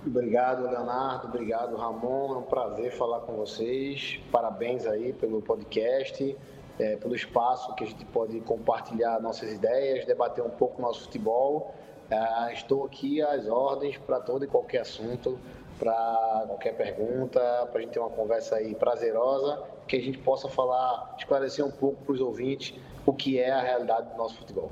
Obrigado, 0.07 0.69
Leonardo. 0.69 1.29
Obrigado, 1.29 1.75
Ramon. 1.75 2.35
É 2.35 2.37
um 2.37 2.43
prazer 2.43 2.93
falar 2.99 3.21
com 3.21 3.33
vocês. 3.33 4.21
Parabéns 4.31 4.85
aí 4.85 5.15
pelo 5.15 5.41
podcast, 5.41 6.37
é, 6.79 6.97
pelo 6.97 7.17
espaço 7.17 7.75
que 7.77 7.85
a 7.85 7.87
gente 7.87 8.05
pode 8.05 8.39
compartilhar 8.41 9.23
nossas 9.23 9.51
ideias, 9.51 10.05
debater 10.05 10.45
um 10.45 10.51
pouco 10.51 10.83
nosso 10.83 11.05
futebol 11.05 11.75
Uh, 12.11 12.53
estou 12.53 12.85
aqui 12.85 13.23
às 13.23 13.47
ordens 13.47 13.97
para 13.97 14.21
todo 14.21 14.45
e 14.45 14.49
qualquer 14.49 14.81
assunto, 14.81 15.39
para 15.79 16.45
qualquer 16.47 16.77
pergunta, 16.77 17.41
para 17.71 17.79
a 17.79 17.83
gente 17.83 17.93
ter 17.93 18.01
uma 18.01 18.11
conversa 18.11 18.57
aí 18.57 18.75
prazerosa, 18.75 19.63
que 19.89 19.97
a 19.97 20.01
gente 20.01 20.19
possa 20.19 20.49
falar, 20.49 21.15
esclarecer 21.19 21.65
um 21.65 21.71
pouco 21.71 22.05
para 22.05 22.13
os 22.13 22.21
ouvintes 22.21 22.75
o 23.07 23.13
que 23.13 23.39
é 23.39 23.51
a 23.51 23.61
realidade 23.61 24.11
do 24.11 24.17
nosso 24.17 24.37
futebol. 24.37 24.71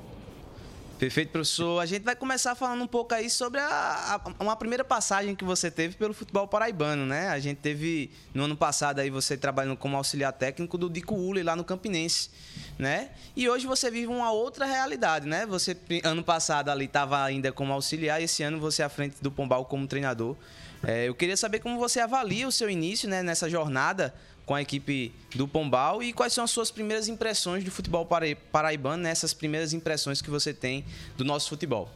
Perfeito, 1.01 1.31
professor. 1.31 1.79
A 1.79 1.85
gente 1.87 2.03
vai 2.03 2.15
começar 2.15 2.53
falando 2.53 2.83
um 2.83 2.87
pouco 2.87 3.11
aí 3.15 3.27
sobre 3.27 3.59
a, 3.59 4.21
a, 4.23 4.43
uma 4.43 4.55
primeira 4.55 4.83
passagem 4.83 5.35
que 5.35 5.43
você 5.43 5.71
teve 5.71 5.95
pelo 5.95 6.13
futebol 6.13 6.47
paraibano, 6.47 7.07
né? 7.07 7.29
A 7.29 7.39
gente 7.39 7.57
teve 7.57 8.11
no 8.35 8.43
ano 8.43 8.55
passado 8.55 8.99
aí 8.99 9.09
você 9.09 9.35
trabalhando 9.35 9.75
como 9.75 9.97
auxiliar 9.97 10.31
técnico 10.31 10.77
do 10.77 10.87
Dico 10.87 11.15
Uli 11.15 11.41
lá 11.41 11.55
no 11.55 11.63
Campinense, 11.63 12.29
né? 12.77 13.09
E 13.35 13.49
hoje 13.49 13.65
você 13.65 13.89
vive 13.89 14.13
uma 14.13 14.31
outra 14.31 14.63
realidade, 14.63 15.27
né? 15.27 15.43
Você 15.47 15.75
ano 16.03 16.23
passado 16.23 16.69
ali 16.69 16.85
estava 16.85 17.23
ainda 17.23 17.51
como 17.51 17.73
auxiliar 17.73 18.21
e 18.21 18.25
esse 18.25 18.43
ano 18.43 18.59
você 18.59 18.83
é 18.83 18.85
à 18.85 18.89
frente 18.89 19.15
do 19.23 19.31
Pombal 19.31 19.65
como 19.65 19.87
treinador. 19.87 20.37
É, 20.83 21.07
eu 21.07 21.15
queria 21.15 21.35
saber 21.35 21.59
como 21.59 21.79
você 21.79 21.99
avalia 21.99 22.47
o 22.47 22.51
seu 22.51 22.69
início 22.69 23.09
né, 23.09 23.23
nessa 23.23 23.49
jornada 23.49 24.13
com 24.51 24.55
a 24.55 24.61
equipe 24.61 25.15
do 25.33 25.47
Pombal 25.47 26.03
e 26.03 26.11
quais 26.11 26.33
são 26.33 26.43
as 26.43 26.51
suas 26.51 26.69
primeiras 26.69 27.07
impressões 27.07 27.63
do 27.63 27.71
futebol 27.71 28.05
paraibano, 28.51 29.01
nessas 29.01 29.33
primeiras 29.33 29.71
impressões 29.71 30.21
que 30.21 30.29
você 30.29 30.53
tem 30.53 30.83
do 31.15 31.23
nosso 31.23 31.47
futebol? 31.47 31.87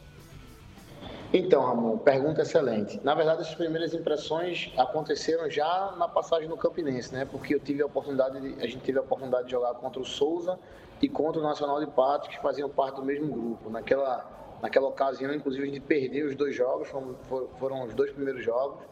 Então, 1.34 1.62
Ramon, 1.62 1.98
pergunta 1.98 2.40
excelente. 2.40 2.98
Na 3.04 3.14
verdade, 3.14 3.42
as 3.42 3.54
primeiras 3.54 3.92
impressões 3.92 4.72
aconteceram 4.74 5.50
já 5.50 5.92
na 5.98 6.08
passagem 6.08 6.48
no 6.48 6.56
Campinense, 6.56 7.12
né? 7.12 7.26
Porque 7.26 7.54
eu 7.54 7.60
tive 7.60 7.82
a 7.82 7.86
oportunidade, 7.86 8.40
de, 8.40 8.64
a 8.64 8.66
gente 8.66 8.78
teve 8.78 8.96
a 8.96 9.02
oportunidade 9.02 9.44
de 9.44 9.50
jogar 9.50 9.74
contra 9.74 10.00
o 10.00 10.04
Souza 10.06 10.58
e 11.02 11.10
contra 11.10 11.38
o 11.38 11.44
Nacional 11.44 11.78
de 11.78 11.86
Patos, 11.88 12.28
que 12.28 12.40
faziam 12.40 12.70
parte 12.70 12.96
do 12.96 13.04
mesmo 13.04 13.30
grupo. 13.30 13.68
Naquela, 13.68 14.56
naquela 14.62 14.88
ocasião, 14.88 15.34
inclusive, 15.34 15.62
a 15.62 15.66
gente 15.66 15.80
perdeu 15.80 16.26
os 16.26 16.34
dois 16.34 16.56
jogos, 16.56 16.88
foram, 16.88 17.16
foram 17.58 17.84
os 17.84 17.92
dois 17.92 18.10
primeiros 18.12 18.42
jogos. 18.42 18.82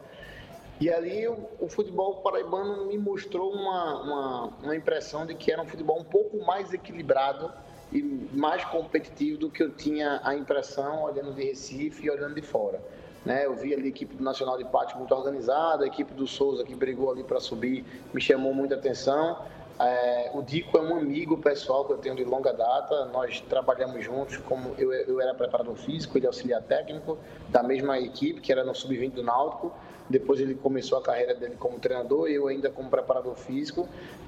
E 0.79 0.89
ali 0.89 1.27
o, 1.27 1.37
o, 1.59 1.69
futebol 1.69 2.17
paraibano 2.17 2.85
me 2.85 2.97
mostrou 2.97 3.53
uma, 3.53 4.01
uma, 4.01 4.45
uma, 4.61 4.75
impressão 4.75 5.25
de 5.25 5.33
que 5.33 5.51
era 5.51 5.61
um 5.61 5.65
futebol 5.65 5.99
um 5.99 6.03
pouco 6.03 6.37
mais 6.45 6.73
equilibrado 6.73 7.51
e 7.93 8.01
mais 8.33 8.63
competitivo 8.65 9.37
do 9.37 9.49
que 9.49 9.63
eu 9.63 9.71
tinha 9.71 10.19
a 10.23 10.35
impressão 10.35 11.03
olhando 11.03 11.33
de 11.33 11.45
Recife 11.45 12.05
e 12.05 12.09
olhando 12.09 12.35
de 12.35 12.41
fora. 12.41 12.81
Né? 13.25 13.45
Eu 13.45 13.55
vi 13.55 13.73
ali 13.73 13.85
a 13.85 13.87
equipe 13.87 14.15
do 14.15 14.23
Nacional 14.23 14.57
de 14.57 14.65
Pátio 14.65 14.97
muito 14.97 15.15
organizada, 15.15 15.85
a 15.85 15.87
equipe 15.87 16.13
do 16.13 16.27
Souza 16.27 16.63
que 16.65 16.75
brigou 16.75 17.09
ali 17.09 17.23
para 17.23 17.39
subir 17.39 17.85
me 18.13 18.19
chamou 18.19 18.53
muita 18.53 18.75
atenção. 18.75 19.39
É, 19.79 20.31
o 20.33 20.41
Dico 20.41 20.77
é 20.77 20.81
um 20.81 20.95
amigo 20.95 21.37
pessoal 21.37 21.83
que 21.85 21.91
eu 21.91 21.97
tenho 21.97 22.15
de 22.15 22.23
longa 22.23 22.53
data. 22.53 23.05
Nós 23.05 23.41
trabalhamos 23.41 24.03
juntos, 24.03 24.37
como 24.37 24.73
eu, 24.77 24.93
eu 24.93 25.19
era 25.19 25.33
preparador 25.33 25.75
físico, 25.75 26.17
ele 26.17 26.25
é 26.25 26.27
auxiliar 26.27 26.61
técnico 26.61 27.17
da 27.49 27.63
mesma 27.63 27.99
equipe, 27.99 28.39
que 28.41 28.51
era 28.51 28.63
no 28.63 28.75
sub-20 28.75 29.11
do 29.11 29.23
Náutico. 29.23 29.73
Depois 30.09 30.39
ele 30.39 30.55
começou 30.55 30.97
a 30.97 31.01
carreira 31.01 31.33
dele 31.33 31.55
como 31.57 31.79
treinador, 31.79 32.27
eu 32.27 32.47
ainda 32.47 32.69
como 32.69 32.89
preparador 32.89 33.35
físico 33.35 33.87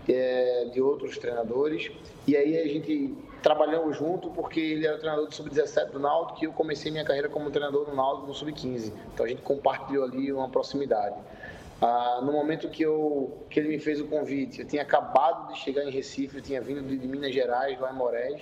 é, 0.10 0.70
de 0.74 0.82
outros 0.82 1.18
treinadores. 1.18 1.92
E 2.28 2.36
aí 2.36 2.58
a 2.58 2.68
gente 2.68 3.16
trabalhamos 3.42 3.96
junto 3.96 4.30
porque 4.32 4.60
ele 4.60 4.88
era 4.88 4.98
treinador 4.98 5.28
do 5.28 5.36
sub-17 5.36 5.92
do 5.92 6.00
Náutico 6.00 6.44
e 6.44 6.46
eu 6.46 6.54
comecei 6.54 6.92
minha 6.92 7.06
carreira 7.06 7.30
como 7.30 7.52
treinador 7.52 7.86
do 7.86 7.96
Náutico 7.96 8.28
no 8.28 8.34
sub-15. 8.34 8.92
Então 9.14 9.26
a 9.26 9.30
gente 9.30 9.42
compartilhou 9.42 10.04
ali 10.04 10.32
uma 10.34 10.50
proximidade. 10.50 11.16
Ah, 11.80 12.22
no 12.24 12.32
momento 12.32 12.70
que, 12.70 12.82
eu, 12.82 13.46
que 13.50 13.60
ele 13.60 13.70
me 13.70 13.80
fez 13.80 14.02
o 14.02 14.08
convite, 14.08 14.62
eu 14.62 14.68
tinha 14.68 14.82
acabado 14.82 15.54
de 15.54 15.60
chegar 15.60 15.84
em 15.84 15.92
Recife, 15.92 16.38
eu 16.38 16.42
tinha 16.42 16.60
vindo 16.60 16.82
de, 16.82 17.08
Minas 17.08 17.34
Gerais, 17.34 17.80
lá 17.80 17.92
em 17.92 17.96
Moraes. 17.96 18.42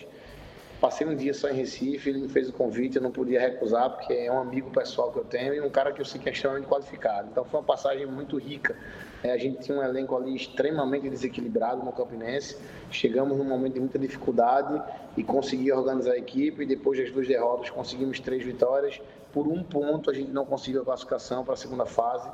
Passei 0.80 1.08
um 1.08 1.16
dia 1.16 1.34
só 1.34 1.50
em 1.50 1.54
Recife, 1.54 2.10
ele 2.10 2.20
me 2.20 2.28
fez 2.28 2.50
o 2.50 2.54
convite, 2.54 2.98
eu 2.98 3.02
não 3.02 3.12
podia 3.12 3.40
recusar, 3.40 3.90
porque 3.90 4.14
é 4.14 4.32
um 4.32 4.40
amigo 4.40 4.70
pessoal 4.72 5.12
que 5.12 5.18
eu 5.18 5.24
tenho 5.24 5.54
e 5.54 5.62
um 5.62 5.70
cara 5.70 5.92
que 5.92 6.02
eu 6.02 6.06
sei 6.06 6.20
que 6.20 6.28
é 6.28 6.32
extremamente 6.32 6.68
qualificado. 6.68 7.30
Então 7.32 7.46
foi 7.46 7.60
uma 7.60 7.66
passagem 7.66 8.06
muito 8.06 8.38
rica. 8.38 8.76
É, 9.24 9.32
a 9.32 9.38
gente 9.38 9.64
tinha 9.64 9.78
um 9.78 9.82
elenco 9.82 10.16
ali 10.16 10.36
extremamente 10.36 11.10
desequilibrado 11.10 11.84
no 11.84 11.92
Campinense. 11.92 12.58
Chegamos 12.92 13.38
num 13.38 13.46
momento 13.46 13.74
de 13.74 13.80
muita 13.80 13.98
dificuldade 13.98 14.80
e 15.18 15.24
consegui 15.24 15.72
organizar 15.72 16.12
a 16.12 16.18
equipe. 16.18 16.64
E 16.64 16.66
depois 16.66 17.00
das 17.00 17.10
duas 17.12 17.28
derrotas, 17.28 17.70
conseguimos 17.70 18.20
três 18.20 18.44
vitórias. 18.44 19.02
Por 19.34 19.48
um 19.48 19.64
ponto, 19.64 20.12
a 20.12 20.14
gente 20.14 20.30
não 20.30 20.46
conseguiu 20.46 20.82
a 20.82 20.86
classificação 20.86 21.44
para 21.44 21.54
a 21.54 21.58
segunda 21.58 21.86
fase. 21.86 22.30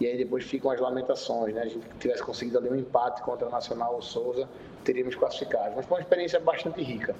E 0.00 0.06
aí 0.06 0.16
depois 0.16 0.44
ficam 0.44 0.70
as 0.70 0.80
lamentações, 0.80 1.54
né? 1.54 1.62
A 1.62 1.66
gente 1.66 1.86
tivesse 1.98 2.22
conseguido 2.22 2.58
ali 2.58 2.70
um 2.70 2.74
empate 2.74 3.20
contra 3.22 3.46
o 3.46 3.50
Nacional 3.50 3.94
ou 3.94 4.02
Souza, 4.02 4.48
teríamos 4.82 5.14
classificado. 5.14 5.74
Mas 5.76 5.84
foi 5.84 5.98
uma 5.98 6.02
experiência 6.02 6.40
bastante 6.40 6.82
rica. 6.82 7.14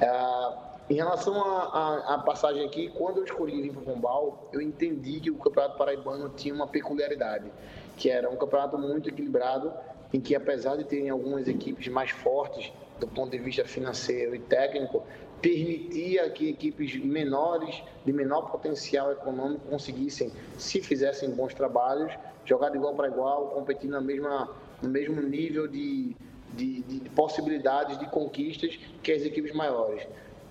É, 0.00 0.72
em 0.90 0.94
relação 0.94 1.34
à 1.34 2.22
passagem 2.24 2.64
aqui, 2.64 2.88
quando 2.88 3.18
eu 3.18 3.24
escolhi 3.24 3.62
vir 3.62 3.72
para 3.72 3.82
o 3.82 3.84
Pombal, 3.84 4.48
eu 4.52 4.60
entendi 4.60 5.20
que 5.20 5.30
o 5.30 5.36
Campeonato 5.36 5.78
Paraibano 5.78 6.28
tinha 6.30 6.54
uma 6.54 6.66
peculiaridade, 6.66 7.50
que 7.96 8.10
era 8.10 8.28
um 8.28 8.36
campeonato 8.36 8.76
muito 8.78 9.08
equilibrado, 9.08 9.72
em 10.12 10.20
que 10.20 10.34
apesar 10.34 10.76
de 10.76 10.84
terem 10.84 11.10
algumas 11.10 11.46
equipes 11.48 11.88
mais 11.88 12.10
fortes 12.10 12.72
do 12.98 13.06
ponto 13.06 13.30
de 13.30 13.38
vista 13.38 13.64
financeiro 13.64 14.34
e 14.34 14.38
técnico, 14.38 15.02
permitia 15.42 16.30
que 16.30 16.48
equipes 16.48 16.96
menores, 17.04 17.82
de 18.04 18.12
menor 18.12 18.42
potencial 18.42 19.10
econômico, 19.10 19.68
conseguissem, 19.68 20.30
se 20.56 20.80
fizessem 20.80 21.30
bons 21.30 21.52
trabalhos, 21.52 22.12
jogar 22.44 22.70
de 22.70 22.76
igual 22.76 22.94
para 22.94 23.08
igual, 23.08 23.48
competir 23.48 23.90
na 23.90 24.00
mesma, 24.00 24.48
no 24.80 24.88
mesmo 24.88 25.20
nível 25.20 25.66
de, 25.66 26.16
de, 26.54 26.82
de 26.82 27.10
possibilidades 27.10 27.98
de 27.98 28.06
conquistas 28.06 28.78
que 29.02 29.10
as 29.10 29.22
equipes 29.22 29.52
maiores. 29.52 30.02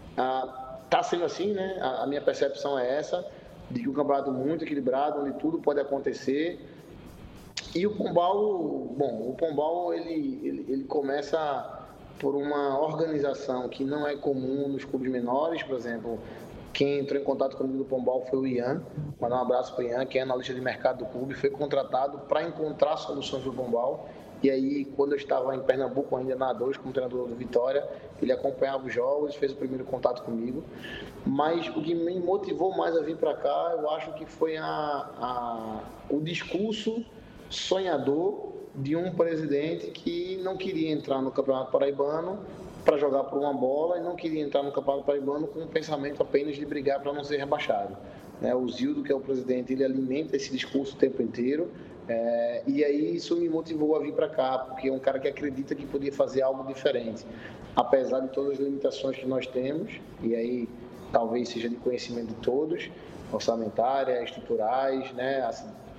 Está 0.09 0.99
ah, 0.99 1.03
sendo 1.03 1.23
assim, 1.23 1.53
né? 1.53 1.79
A, 1.81 2.03
a, 2.03 2.07
minha 2.07 2.21
percepção 2.21 2.77
é 2.77 2.97
essa, 2.97 3.25
de 3.69 3.81
que 3.81 3.89
um 3.89 3.93
campeonato 3.93 4.31
muito 4.31 4.65
equilibrado, 4.65 5.21
onde 5.21 5.39
tudo 5.39 5.59
pode 5.59 5.79
acontecer. 5.79 6.59
E 7.73 7.87
o 7.87 7.95
Pombal, 7.95 8.37
bom, 8.97 9.29
o 9.29 9.35
Pombal 9.37 9.93
ele, 9.93 10.41
ele, 10.43 10.65
ele 10.67 10.83
começa 10.83 11.80
por 12.21 12.35
uma 12.35 12.79
organização 12.79 13.67
que 13.67 13.83
não 13.83 14.07
é 14.07 14.15
comum 14.15 14.67
nos 14.67 14.85
clubes 14.85 15.11
menores, 15.11 15.63
por 15.63 15.75
exemplo, 15.75 16.19
quem 16.71 16.99
entrou 16.99 17.19
em 17.19 17.23
contato 17.23 17.57
comigo 17.57 17.79
do 17.79 17.85
Pombal 17.85 18.23
foi 18.29 18.39
o 18.39 18.47
Ian. 18.47 18.83
Mandar 19.19 19.37
um 19.37 19.41
abraço 19.41 19.75
para 19.75 19.83
o 19.83 19.87
Ian, 19.87 20.05
que 20.05 20.19
é 20.19 20.21
analista 20.21 20.53
de 20.53 20.61
mercado 20.61 20.99
do 20.99 21.05
clube, 21.05 21.33
foi 21.33 21.49
contratado 21.49 22.19
para 22.19 22.43
encontrar 22.43 22.95
soluções 22.97 23.43
do 23.43 23.51
Pombal. 23.51 24.07
E 24.43 24.51
aí, 24.51 24.85
quando 24.85 25.13
eu 25.13 25.17
estava 25.17 25.55
em 25.55 25.61
Pernambuco, 25.61 26.15
ainda 26.15 26.35
na 26.35 26.53
A2, 26.53 26.77
como 26.77 26.93
treinador 26.93 27.27
do 27.27 27.35
Vitória, 27.35 27.87
ele 28.21 28.31
acompanhava 28.31 28.85
os 28.85 28.93
jogos, 28.93 29.35
fez 29.35 29.51
o 29.51 29.55
primeiro 29.55 29.83
contato 29.83 30.21
comigo. 30.21 30.63
Mas 31.25 31.67
o 31.69 31.81
que 31.81 31.95
me 31.95 32.19
motivou 32.19 32.75
mais 32.75 32.95
a 32.95 33.01
vir 33.01 33.17
para 33.17 33.33
cá, 33.33 33.75
eu 33.79 33.89
acho 33.89 34.13
que 34.13 34.25
foi 34.25 34.57
a, 34.57 34.65
a, 34.65 35.79
o 36.09 36.19
discurso 36.21 37.03
sonhador 37.49 38.50
de 38.75 38.95
um 38.95 39.11
presidente 39.11 39.87
que 39.87 40.37
não 40.37 40.55
queria 40.55 40.91
entrar 40.91 41.21
no 41.21 41.31
Campeonato 41.31 41.71
Paraibano 41.71 42.39
para 42.85 42.97
jogar 42.97 43.25
por 43.25 43.37
uma 43.39 43.53
bola 43.53 43.97
e 43.97 44.01
não 44.01 44.15
queria 44.15 44.41
entrar 44.41 44.63
no 44.63 44.71
Campeonato 44.71 45.05
Paraibano 45.05 45.47
com 45.47 45.59
o 45.59 45.67
pensamento 45.67 46.21
apenas 46.21 46.55
de 46.55 46.65
brigar 46.65 46.99
para 47.01 47.13
não 47.13 47.23
ser 47.23 47.37
rebaixado. 47.37 47.95
Né? 48.41 48.55
O 48.55 48.67
Zildo, 48.69 49.03
que 49.03 49.11
é 49.11 49.15
o 49.15 49.19
presidente, 49.19 49.73
ele 49.73 49.83
alimenta 49.83 50.35
esse 50.35 50.51
discurso 50.51 50.95
o 50.95 50.97
tempo 50.97 51.21
inteiro. 51.21 51.69
É, 52.07 52.63
e 52.65 52.83
aí 52.83 53.15
isso 53.15 53.35
me 53.37 53.47
motivou 53.47 53.95
a 53.95 53.99
vir 53.99 54.13
para 54.13 54.27
cá, 54.27 54.57
porque 54.57 54.89
é 54.89 54.91
um 54.91 54.99
cara 54.99 55.19
que 55.19 55.27
acredita 55.27 55.75
que 55.75 55.85
podia 55.85 56.11
fazer 56.11 56.41
algo 56.41 56.65
diferente. 56.67 57.25
Apesar 57.75 58.21
de 58.21 58.29
todas 58.29 58.53
as 58.53 58.59
limitações 58.59 59.17
que 59.17 59.25
nós 59.25 59.45
temos, 59.45 59.99
e 60.21 60.35
aí 60.35 60.69
talvez 61.11 61.49
seja 61.49 61.69
de 61.69 61.75
conhecimento 61.75 62.29
de 62.29 62.35
todos, 62.35 62.89
orçamentárias, 63.31 64.25
estruturais, 64.25 65.11
né, 65.13 65.41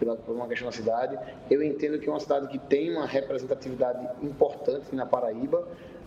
pela, 0.02 0.16
por 0.16 0.34
uma 0.34 0.48
questão 0.48 0.66
da 0.66 0.72
cidade. 0.72 1.16
Eu 1.48 1.62
entendo 1.62 1.98
que 1.98 2.08
é 2.08 2.12
uma 2.12 2.18
cidade 2.18 2.48
que 2.48 2.58
tem 2.58 2.90
uma 2.90 3.06
representatividade 3.06 4.06
importante 4.20 4.94
na 4.94 5.06
Paraíba, 5.06 5.60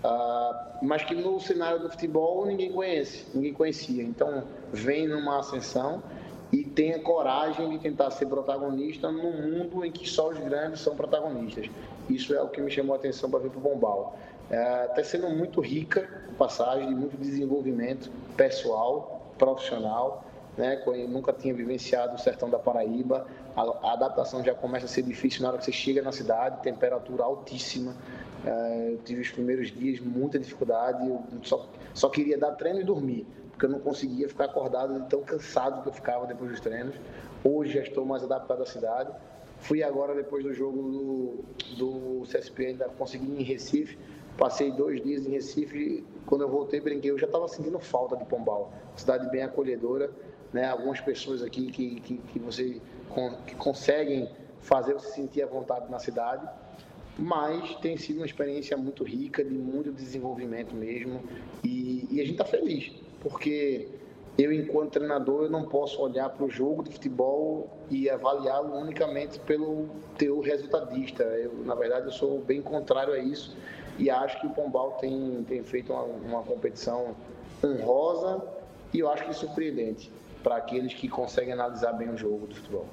uh, 0.04 0.86
mas 0.86 1.04
que 1.04 1.16
no 1.16 1.40
cenário 1.40 1.80
do 1.80 1.90
futebol 1.90 2.46
ninguém 2.46 2.72
conhece, 2.74 3.26
ninguém 3.34 3.54
conhecia. 3.54 4.04
Então, 4.04 4.44
vem 4.72 5.08
numa 5.08 5.40
ascensão 5.40 6.04
e 6.52 6.64
tenha 6.64 7.00
coragem 7.00 7.70
de 7.70 7.80
tentar 7.80 8.12
ser 8.12 8.26
protagonista 8.26 9.10
num 9.10 9.42
mundo 9.42 9.86
em 9.86 9.92
que 9.92 10.08
só 10.08 10.30
os 10.30 10.38
grandes 10.38 10.82
são 10.82 10.96
protagonistas. 10.96 11.70
Isso 12.10 12.36
é 12.36 12.42
o 12.42 12.50
que 12.50 12.62
me 12.62 12.70
chamou 12.70 12.94
a 12.96 12.98
atenção 12.98 13.30
para 13.30 13.40
vir 13.40 13.50
para 13.50 13.60
o 13.60 13.62
Bombal. 13.62 14.18
Está 14.44 15.02
é, 15.02 15.04
sendo 15.04 15.30
muito 15.30 15.60
rica 15.60 16.08
a 16.30 16.38
passagem, 16.38 16.90
de 16.90 16.94
muito 16.94 17.18
desenvolvimento 17.18 18.12
pessoal, 18.36 19.34
profissional 19.38 20.25
né? 20.58 20.82
Nunca 21.08 21.34
tinha 21.34 21.54
vivenciado 21.54 22.16
o 22.16 22.18
sertão 22.18 22.50
da 22.50 22.60
Paraíba. 22.60 23.28
A, 23.56 23.94
adaptação 23.94 24.44
já 24.44 24.54
começa 24.54 24.86
a 24.86 24.90
ser 24.90 25.04
difícil 25.04 25.42
na 25.42 25.50
hora 25.50 25.58
que 25.58 25.66
você 25.66 25.72
chega 25.72 26.02
na 26.02 26.12
cidade, 26.12 26.62
temperatura 26.62 27.24
altíssima. 27.24 27.96
É, 28.46 28.92
eu 28.94 28.98
tive 29.00 29.22
os 29.22 29.32
primeiros 29.32 29.72
dias 29.72 30.00
muita 30.00 30.38
dificuldade, 30.38 31.08
eu 31.08 31.22
só, 31.42 31.68
só 31.94 32.10
queria 32.10 32.38
dar 32.38 32.52
treino 32.52 32.80
e 32.80 32.84
dormir, 32.84 33.26
porque 33.52 33.66
eu 33.66 33.70
não 33.70 33.80
conseguia 33.80 34.30
ficar 34.30 34.46
acordado 34.46 35.02
de 35.02 35.10
tão 35.10 35.24
cansado 35.24 35.82
que 35.82 35.90
eu 35.90 35.94
ficava 35.94 36.28
depois 36.28 36.52
dos 36.52 36.60
treinos. 36.60 36.96
Hoje 37.44 37.74
já 37.74 37.82
estou 37.82 38.06
mais 38.06 38.24
adaptado 38.24 38.62
à 38.62 38.66
cidade. 38.66 39.12
Fui 39.60 39.82
agora, 39.82 40.14
depois 40.14 40.44
do 40.44 40.54
jogo 40.54 40.82
do, 40.82 41.44
do 41.78 42.24
CSP, 42.28 42.68
ainda 42.68 42.86
consegui 42.98 43.26
ir 43.26 43.42
em 43.42 43.44
Recife. 43.44 43.98
Passei 44.38 44.72
dois 44.72 45.02
dias 45.02 45.26
em 45.26 45.32
Recife. 45.32 46.04
Quando 46.26 46.42
eu 46.42 46.50
voltei, 46.50 46.82
brinquei. 46.82 47.10
Eu 47.10 47.18
já 47.18 47.26
estava 47.26 47.48
sentindo 47.48 47.80
falta 47.80 48.18
de 48.18 48.26
Pombal. 48.26 48.72
Cidade 48.96 49.30
bem 49.30 49.44
acolhedora 49.44 50.12
né, 50.56 50.70
algumas 50.70 51.02
pessoas 51.02 51.44
aqui 51.44 51.70
que, 51.70 52.00
que, 52.00 52.18
que 52.18 52.40
você 52.40 52.82
que 53.46 53.56
conseguem 53.56 54.30
fazer 54.62 54.94
você 54.94 55.10
sentir 55.10 55.44
à 55.44 55.46
vontade 55.46 55.92
na 55.92 56.00
cidade, 56.00 56.48
mas 57.20 57.76
tem 57.76 57.98
sido 57.98 58.18
uma 58.18 58.26
experiência 58.26 58.78
muito 58.78 59.04
rica, 59.04 59.44
de 59.44 59.54
muito 59.54 59.92
desenvolvimento 59.92 60.74
mesmo, 60.74 61.22
e, 61.62 62.08
e 62.10 62.22
a 62.22 62.24
gente 62.24 62.32
está 62.32 62.46
feliz, 62.46 62.90
porque 63.20 63.90
eu, 64.38 64.52
enquanto 64.52 64.92
treinador, 64.92 65.44
eu 65.44 65.50
não 65.50 65.66
posso 65.66 66.02
olhar 66.02 66.30
para 66.30 66.46
o 66.46 66.50
jogo 66.50 66.84
de 66.84 66.92
futebol 66.92 67.70
e 67.90 68.10
avaliá-lo 68.10 68.78
unicamente 68.78 69.40
pelo 69.40 69.90
teu 70.18 70.40
resultadista. 70.40 71.24
Eu, 71.24 71.54
na 71.66 71.76
verdade, 71.76 72.06
eu 72.06 72.12
sou 72.12 72.40
bem 72.40 72.62
contrário 72.62 73.14
a 73.14 73.20
isso 73.20 73.56
e 74.00 74.10
acho 74.10 74.40
que 74.40 74.48
o 74.48 74.50
Pombal 74.50 74.94
tem, 75.02 75.46
tem 75.48 75.64
feito 75.64 75.92
uma, 75.92 76.04
uma 76.04 76.44
competição 76.44 77.14
honrosa 77.64 78.42
e 78.94 79.00
eu 79.00 79.10
acho 79.10 79.26
que 79.26 79.34
surpreendente 79.34 80.12
para 80.46 80.58
aqueles 80.58 80.94
que 80.94 81.10
conseguem 81.10 81.54
analisar 81.54 81.92
bem 81.94 82.08
o 82.08 82.16
jogo 82.16 82.46
do 82.46 82.54
futebol. 82.54 82.88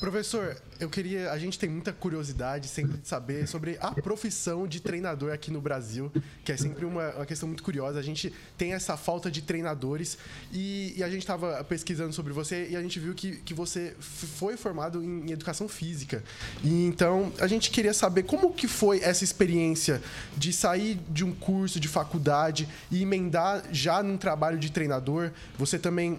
Professor, 0.00 0.56
eu 0.80 0.88
queria. 0.88 1.30
A 1.30 1.38
gente 1.38 1.58
tem 1.58 1.68
muita 1.68 1.92
curiosidade 1.92 2.66
sempre 2.66 2.96
de 2.96 3.06
saber 3.06 3.46
sobre 3.46 3.76
a 3.80 3.92
profissão 3.92 4.66
de 4.66 4.80
treinador 4.80 5.32
aqui 5.32 5.50
no 5.50 5.60
Brasil, 5.60 6.10
que 6.44 6.50
é 6.50 6.56
sempre 6.56 6.84
uma, 6.84 7.10
uma 7.10 7.26
questão 7.26 7.46
muito 7.46 7.62
curiosa. 7.62 7.98
A 7.98 8.02
gente 8.02 8.32
tem 8.56 8.72
essa 8.72 8.96
falta 8.96 9.30
de 9.30 9.42
treinadores 9.42 10.16
e, 10.50 10.94
e 10.96 11.04
a 11.04 11.10
gente 11.10 11.20
estava 11.20 11.62
pesquisando 11.64 12.12
sobre 12.12 12.32
você 12.32 12.68
e 12.70 12.76
a 12.76 12.82
gente 12.82 12.98
viu 12.98 13.14
que, 13.14 13.36
que 13.36 13.52
você 13.52 13.94
foi 14.00 14.56
formado 14.56 15.04
em, 15.04 15.28
em, 15.28 15.32
educação 15.32 15.68
física. 15.68 16.24
E 16.64 16.86
então 16.86 17.32
a 17.38 17.46
gente 17.46 17.70
queria 17.70 17.92
saber 17.92 18.22
como 18.22 18.52
que 18.52 18.66
foi 18.66 19.00
essa 19.00 19.22
experiência 19.22 20.02
de 20.36 20.52
sair 20.52 20.98
de 21.10 21.24
um 21.24 21.34
curso 21.34 21.78
de 21.78 21.88
faculdade 21.88 22.66
e 22.90 23.02
emendar 23.02 23.64
já 23.70 24.02
num 24.02 24.16
trabalho 24.16 24.58
de 24.58 24.72
treinador. 24.72 25.30
Você 25.58 25.78
também 25.78 26.18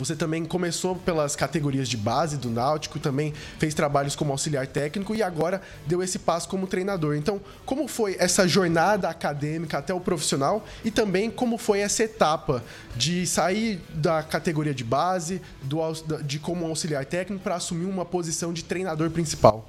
Você 0.00 0.16
também 0.16 0.46
começou 0.46 0.96
pelas 0.96 1.36
categorias 1.36 1.86
de 1.86 1.96
base 1.98 2.38
do 2.38 2.48
Náutico, 2.48 2.98
também 2.98 3.34
fez 3.58 3.74
trabalhos 3.74 4.16
como 4.16 4.32
auxiliar 4.32 4.66
técnico 4.66 5.14
e 5.14 5.22
agora 5.22 5.60
deu 5.86 6.02
esse 6.02 6.18
passo 6.18 6.48
como 6.48 6.66
treinador. 6.66 7.16
Então, 7.16 7.38
como 7.66 7.86
foi 7.86 8.16
essa 8.18 8.48
jornada 8.48 9.10
acadêmica 9.10 9.76
até 9.76 9.92
o 9.92 10.00
profissional 10.00 10.64
e 10.82 10.90
também 10.90 11.30
como 11.30 11.58
foi 11.58 11.80
essa 11.80 12.02
etapa 12.02 12.64
de 12.96 13.26
sair 13.26 13.78
da 13.92 14.22
categoria 14.22 14.72
de 14.72 14.84
base, 14.84 15.42
do, 15.62 15.78
de 16.22 16.38
como 16.38 16.64
auxiliar 16.64 17.04
técnico 17.04 17.44
para 17.44 17.56
assumir 17.56 17.84
uma 17.84 18.06
posição 18.06 18.54
de 18.54 18.64
treinador 18.64 19.10
principal? 19.10 19.68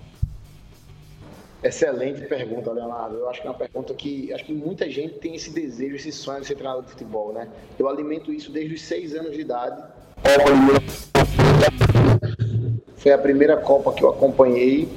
Excelente 1.63 2.21
pergunta, 2.25 2.71
Leonardo. 2.71 3.17
Eu 3.17 3.29
acho 3.29 3.39
que 3.39 3.45
é 3.45 3.49
uma 3.49 3.57
pergunta 3.57 3.93
que 3.93 4.33
acho 4.33 4.43
que 4.43 4.53
muita 4.53 4.89
gente 4.89 5.19
tem 5.19 5.35
esse 5.35 5.51
desejo, 5.51 5.95
esse 5.95 6.11
sonho 6.11 6.41
de 6.41 6.47
ser 6.47 6.55
treinador 6.55 6.83
de 6.83 6.89
futebol, 6.89 7.31
né? 7.31 7.47
Eu 7.77 7.87
alimento 7.87 8.33
isso 8.33 8.51
desde 8.51 8.73
os 8.73 8.81
seis 8.81 9.13
anos 9.13 9.33
de 9.33 9.41
idade. 9.41 9.79
Foi 12.97 13.11
a 13.11 13.17
primeira 13.17 13.57
Copa 13.57 13.91
que 13.93 14.03
eu 14.03 14.09
acompanhei 14.09 14.87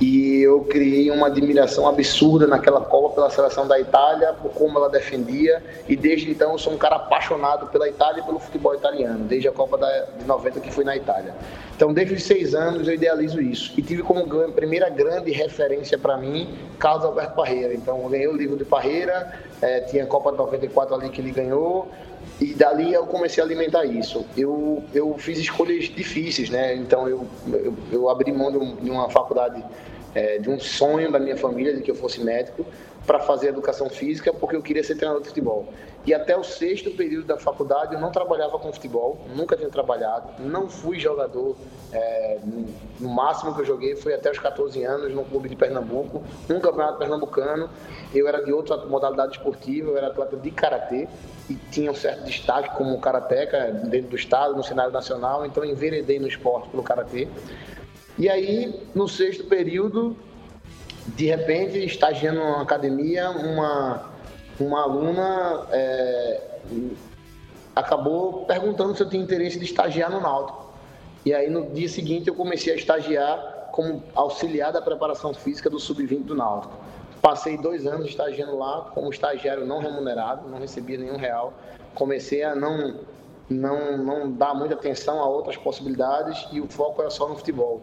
e 0.00 0.42
eu 0.42 0.60
criei 0.64 1.10
uma 1.10 1.28
admiração 1.28 1.88
absurda 1.88 2.46
naquela 2.46 2.80
Copa 2.80 3.14
pela 3.14 3.30
seleção 3.30 3.66
da 3.66 3.78
Itália, 3.78 4.32
por 4.34 4.50
como 4.50 4.78
ela 4.78 4.90
defendia, 4.90 5.62
e 5.88 5.96
desde 5.96 6.30
então 6.30 6.52
eu 6.52 6.58
sou 6.58 6.72
um 6.72 6.76
cara 6.76 6.96
apaixonado 6.96 7.68
pela 7.68 7.88
Itália 7.88 8.20
e 8.20 8.24
pelo 8.24 8.38
futebol 8.38 8.74
italiano, 8.74 9.24
desde 9.24 9.48
a 9.48 9.52
Copa 9.52 9.78
de 10.18 10.26
90 10.26 10.60
que 10.60 10.70
fui 10.70 10.84
na 10.84 10.96
Itália. 10.96 11.34
Então, 11.74 11.92
desde 11.92 12.14
os 12.14 12.22
seis 12.22 12.54
anos 12.54 12.86
eu 12.86 12.94
idealizo 12.94 13.40
isso. 13.40 13.72
E 13.76 13.82
tive 13.82 14.02
como 14.02 14.26
primeira 14.52 14.88
grande 14.88 15.30
referência 15.30 15.96
para 15.96 16.16
mim 16.16 16.54
Carlos 16.78 17.04
Alberto 17.04 17.34
Parreira. 17.34 17.74
Então, 17.74 18.00
eu 18.02 18.08
ganhei 18.08 18.28
o 18.28 18.36
livro 18.36 18.56
de 18.56 18.64
Parreira, 18.64 19.32
é, 19.62 19.80
tinha 19.80 20.04
a 20.04 20.06
Copa 20.06 20.32
de 20.32 20.38
94 20.38 20.94
ali 20.94 21.08
que 21.08 21.20
ele 21.20 21.30
ganhou, 21.30 21.88
e 22.40 22.52
dali 22.52 22.92
eu 22.92 23.06
comecei 23.06 23.42
a 23.42 23.46
alimentar 23.46 23.84
isso. 23.84 24.26
Eu, 24.36 24.82
eu 24.92 25.16
fiz 25.18 25.38
escolhas 25.38 25.84
difíceis, 25.84 26.50
né? 26.50 26.74
Então 26.74 27.08
eu, 27.08 27.26
eu, 27.46 27.74
eu 27.92 28.08
abri 28.08 28.32
mão 28.32 28.50
de 28.50 28.90
uma 28.90 29.08
faculdade, 29.08 29.62
é, 30.14 30.38
de 30.38 30.50
um 30.50 30.58
sonho 30.58 31.12
da 31.12 31.18
minha 31.18 31.36
família, 31.36 31.74
de 31.74 31.82
que 31.82 31.90
eu 31.90 31.94
fosse 31.94 32.20
médico, 32.22 32.66
para 33.06 33.20
fazer 33.20 33.48
educação 33.48 33.88
física, 33.88 34.32
porque 34.32 34.56
eu 34.56 34.62
queria 34.62 34.82
ser 34.82 34.96
treinador 34.96 35.22
de 35.22 35.28
futebol. 35.28 35.68
E 36.06 36.12
até 36.12 36.36
o 36.36 36.44
sexto 36.44 36.90
período 36.90 37.26
da 37.26 37.38
faculdade 37.38 37.94
eu 37.94 38.00
não 38.00 38.10
trabalhava 38.10 38.58
com 38.58 38.70
futebol, 38.72 39.18
nunca 39.34 39.56
tinha 39.56 39.70
trabalhado, 39.70 40.42
não 40.42 40.68
fui 40.68 40.98
jogador. 40.98 41.56
É, 41.92 42.38
no 43.00 43.08
máximo 43.08 43.54
que 43.54 43.60
eu 43.62 43.64
joguei 43.64 43.96
foi 43.96 44.14
até 44.14 44.30
os 44.30 44.38
14 44.38 44.82
anos 44.84 45.14
no 45.14 45.24
clube 45.24 45.48
de 45.48 45.56
Pernambuco, 45.56 46.22
um 46.50 46.60
campeonato 46.60 46.98
pernambucano. 46.98 47.70
Eu 48.14 48.28
era 48.28 48.44
de 48.44 48.52
outra 48.52 48.76
modalidade 48.76 49.36
esportiva, 49.38 49.90
eu 49.90 49.96
era 49.96 50.08
atleta 50.08 50.36
de 50.36 50.50
karatê 50.50 51.08
e 51.48 51.54
tinha 51.70 51.90
um 51.90 51.94
certo 51.94 52.24
destaque 52.24 52.76
como 52.76 53.00
karateca 53.00 53.70
dentro 53.72 54.10
do 54.10 54.16
estado, 54.16 54.54
no 54.54 54.62
cenário 54.62 54.92
nacional, 54.92 55.46
então 55.46 55.64
enveredei 55.64 56.18
no 56.18 56.28
esporte 56.28 56.68
pelo 56.68 56.82
karatê. 56.82 57.28
E 58.18 58.28
aí, 58.28 58.82
no 58.94 59.08
sexto 59.08 59.44
período, 59.44 60.16
de 61.06 61.26
repente, 61.26 61.78
estagiando 61.84 62.40
na 62.40 62.62
academia, 62.62 63.30
uma, 63.30 64.13
uma 64.60 64.82
aluna 64.82 65.66
é, 65.70 66.40
acabou 67.74 68.44
perguntando 68.44 68.94
se 68.94 69.02
eu 69.02 69.08
tinha 69.08 69.22
interesse 69.22 69.58
de 69.58 69.64
estagiar 69.64 70.10
no 70.10 70.20
Náutico. 70.20 70.64
E 71.24 71.32
aí, 71.32 71.48
no 71.48 71.70
dia 71.70 71.88
seguinte, 71.88 72.28
eu 72.28 72.34
comecei 72.34 72.72
a 72.72 72.76
estagiar 72.76 73.68
como 73.72 74.02
auxiliar 74.14 74.72
da 74.72 74.80
preparação 74.80 75.34
física 75.34 75.68
do 75.68 75.80
Sub-20 75.80 76.24
do 76.24 76.34
Náutico. 76.34 76.74
Passei 77.20 77.56
dois 77.56 77.86
anos 77.86 78.06
estagiando 78.06 78.56
lá 78.56 78.90
como 78.94 79.10
estagiário 79.10 79.66
não 79.66 79.78
remunerado, 79.78 80.48
não 80.48 80.58
recebia 80.58 80.98
nenhum 80.98 81.16
real. 81.16 81.54
Comecei 81.94 82.42
a 82.44 82.54
não, 82.54 83.00
não, 83.48 83.96
não 83.96 84.30
dar 84.30 84.54
muita 84.54 84.74
atenção 84.74 85.18
a 85.18 85.26
outras 85.26 85.56
possibilidades 85.56 86.46
e 86.52 86.60
o 86.60 86.68
foco 86.68 87.00
era 87.00 87.10
só 87.10 87.28
no 87.28 87.36
futebol. 87.36 87.82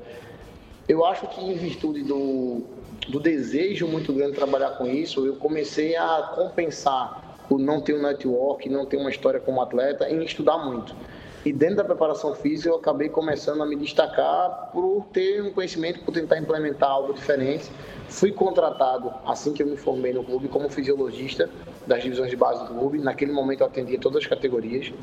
Eu 0.87 1.03
acho 1.03 1.27
que 1.27 1.41
em 1.41 1.53
virtude 1.55 2.03
do, 2.03 2.63
do 3.07 3.19
desejo 3.19 3.87
muito 3.87 4.13
grande 4.13 4.31
de 4.31 4.37
trabalhar 4.37 4.71
com 4.71 4.85
isso, 4.87 5.25
eu 5.25 5.35
comecei 5.35 5.95
a 5.95 6.33
compensar 6.35 7.37
o 7.49 7.57
não 7.57 7.81
ter 7.81 7.95
um 7.95 8.01
network, 8.01 8.69
não 8.69 8.85
ter 8.85 8.97
uma 8.97 9.09
história 9.09 9.39
como 9.39 9.61
atleta, 9.61 10.09
em 10.09 10.23
estudar 10.23 10.57
muito. 10.57 10.95
E 11.43 11.51
dentro 11.51 11.77
da 11.77 11.83
preparação 11.83 12.35
física, 12.35 12.69
eu 12.69 12.75
acabei 12.75 13.09
começando 13.09 13.63
a 13.63 13.65
me 13.65 13.75
destacar 13.75 14.69
por 14.71 15.07
ter 15.11 15.41
um 15.41 15.51
conhecimento, 15.51 15.99
por 16.01 16.13
tentar 16.13 16.37
implementar 16.37 16.89
algo 16.89 17.13
diferente. 17.13 17.71
Fui 18.07 18.31
contratado, 18.31 19.11
assim 19.25 19.51
que 19.51 19.63
eu 19.63 19.67
me 19.67 19.75
formei 19.75 20.13
no 20.13 20.23
clube, 20.23 20.47
como 20.47 20.69
fisiologista 20.69 21.49
das 21.87 22.03
divisões 22.03 22.29
de 22.29 22.35
base 22.35 22.63
do 22.63 22.73
clube. 22.73 22.99
Naquele 22.99 23.31
momento, 23.31 23.61
eu 23.61 23.67
atendia 23.67 23.97
todas 23.97 24.21
as 24.21 24.27
categorias. 24.27 24.93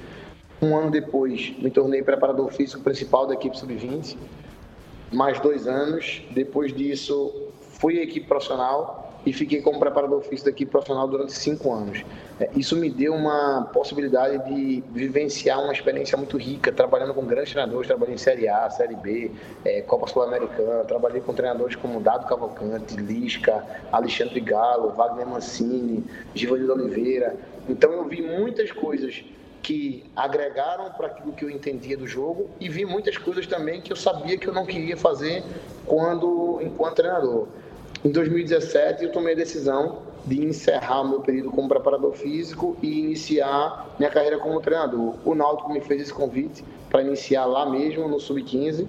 Um 0.63 0.77
ano 0.77 0.93
depois, 0.93 1.53
me 1.59 1.71
tornei 1.73 2.03
preparador 2.03 2.53
físico 2.53 2.83
principal 2.83 3.27
da 3.27 3.35
equipe 3.35 3.59
sub-20. 3.59 4.17
Mais 5.13 5.41
dois 5.41 5.67
anos. 5.67 6.23
Depois 6.31 6.73
disso, 6.73 7.48
fui 7.79 7.99
à 7.99 8.03
equipe 8.03 8.27
profissional 8.27 9.09
e 9.27 9.33
fiquei 9.33 9.61
como 9.61 9.79
preparador 9.79 10.23
físico 10.23 10.47
da 10.47 10.51
equipe 10.51 10.71
profissional 10.71 11.07
durante 11.09 11.33
cinco 11.33 11.73
anos. 11.73 12.05
É, 12.41 12.51
isso 12.57 12.77
me 12.77 12.89
deu 12.89 13.15
uma 13.15 13.69
possibilidade 13.73 14.45
de 14.49 14.83
vivenciar 14.93 15.63
uma 15.63 15.73
experiência 15.73 16.17
muito 16.17 16.37
rica, 16.37 16.73
trabalhando 16.73 17.13
com 17.13 17.25
grandes 17.25 17.53
treinadores, 17.53 17.87
trabalhei 17.87 18.15
em 18.15 18.19
Série 18.19 18.49
A, 18.49 18.71
Série 18.71 18.97
B, 18.97 19.31
é, 19.65 19.83
Copa 19.83 20.07
Sul-Americana, 20.07 20.85
trabalhei 20.85 21.21
com 21.21 21.35
treinadores 21.35 21.77
como 21.77 22.01
Dado 22.01 22.27
Cavalcante, 22.27 22.97
Lisca, 22.97 23.65
Alexandre 23.93 24.41
Galo, 24.41 24.91
Wagner 24.93 25.27
Mancini, 25.27 26.05
Givanildo 26.35 26.73
Oliveira. 26.73 27.37
Então 27.69 27.93
eu 27.93 28.05
vi 28.05 28.23
muitas 28.23 28.71
coisas 28.73 29.25
que 29.63 30.05
agregaram 30.17 30.91
para 30.93 31.09
aquilo 31.09 31.33
que 31.33 31.45
eu 31.45 31.51
entendia 31.51 31.97
do 31.97 32.07
jogo 32.07 32.49
e 32.59 32.69
vi 32.69 32.87
muitas 32.87 33.19
coisas 33.19 33.47
também 33.47 33.83
que 33.83 33.93
eu 33.93 33.97
sabia 33.97 34.39
que 34.39 34.47
eu 34.47 34.53
não 34.55 34.65
queria 34.65 34.97
fazer 34.97 35.43
quando 35.85 36.61
enquanto 36.63 36.97
treinador. 36.97 37.49
Em 38.05 38.11
2017, 38.11 39.05
eu 39.05 39.11
tomei 39.11 39.33
a 39.33 39.37
decisão 39.37 40.03
de 40.25 40.41
encerrar 40.45 41.03
meu 41.03 41.21
período 41.21 41.51
como 41.51 41.69
preparador 41.69 42.13
físico 42.13 42.77
e 42.81 43.01
iniciar 43.01 43.93
minha 43.99 44.11
carreira 44.11 44.39
como 44.39 44.61
treinador. 44.61 45.17
O 45.25 45.35
Náutico 45.35 45.73
me 45.73 45.81
fez 45.81 46.03
esse 46.03 46.15
convite 46.15 46.65
para 46.89 47.03
iniciar 47.03 47.45
lá 47.47 47.69
mesmo, 47.69 48.07
no 48.07 48.21
Sub-15. 48.21 48.87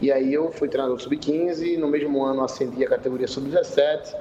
E 0.00 0.12
aí 0.12 0.32
eu 0.32 0.52
fui 0.52 0.68
treinador 0.68 1.00
Sub-15, 1.00 1.76
no 1.76 1.88
mesmo 1.88 2.24
ano 2.24 2.44
ascendi 2.44 2.84
a 2.84 2.88
categoria 2.88 3.26
Sub-17. 3.26 4.14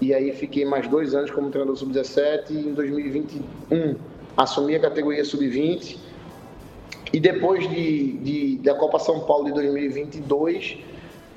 E 0.00 0.14
aí 0.14 0.32
fiquei 0.32 0.64
mais 0.64 0.86
dois 0.86 1.12
anos 1.12 1.32
como 1.32 1.50
treinador 1.50 1.76
Sub-17 1.76 2.50
e 2.50 2.68
em 2.68 2.74
2021 2.74 3.96
assumi 4.36 4.76
a 4.76 4.80
categoria 4.80 5.24
Sub-20. 5.24 5.98
E 7.12 7.18
depois 7.18 7.68
de, 7.68 8.12
de, 8.18 8.58
da 8.58 8.76
Copa 8.76 9.00
São 9.00 9.20
Paulo 9.20 9.46
de 9.46 9.54
2022 9.54 10.78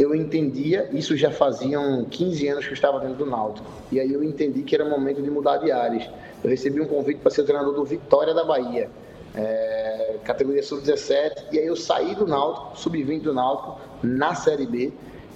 eu 0.02 0.16
entendia, 0.16 0.90
isso 0.92 1.16
já 1.16 1.30
faziam 1.30 2.04
15 2.06 2.48
anos 2.48 2.66
que 2.66 2.72
eu 2.72 2.74
estava 2.74 3.00
dentro 3.00 3.18
do 3.18 3.26
Náutico, 3.26 3.70
e 3.92 4.00
aí 4.00 4.12
eu 4.12 4.24
entendi 4.24 4.64
que 4.64 4.74
era 4.74 4.84
momento 4.84 5.22
de 5.22 5.30
mudar 5.30 5.58
de 5.58 5.72
áreas. 5.72 6.10
Eu 6.44 6.50
recebi 6.50 6.82
um 6.82 6.88
convite 6.88 7.20
para 7.20 7.30
ser 7.30 7.44
treinador 7.44 7.74
do 7.76 7.86
Vitória 7.86 8.34
da 8.34 8.44
Bahia, 8.44 8.90
é, 9.36 10.16
categoria 10.24 10.64
sub-17, 10.64 11.44
e 11.52 11.60
aí 11.60 11.68
eu 11.68 11.76
saí 11.76 12.16
do 12.16 12.26
Náutico, 12.26 12.76
sub-20 12.78 13.22
do 13.22 13.34
Náutico, 13.34 13.80
na 14.02 14.34
Série 14.34 14.66
B, 14.66 14.92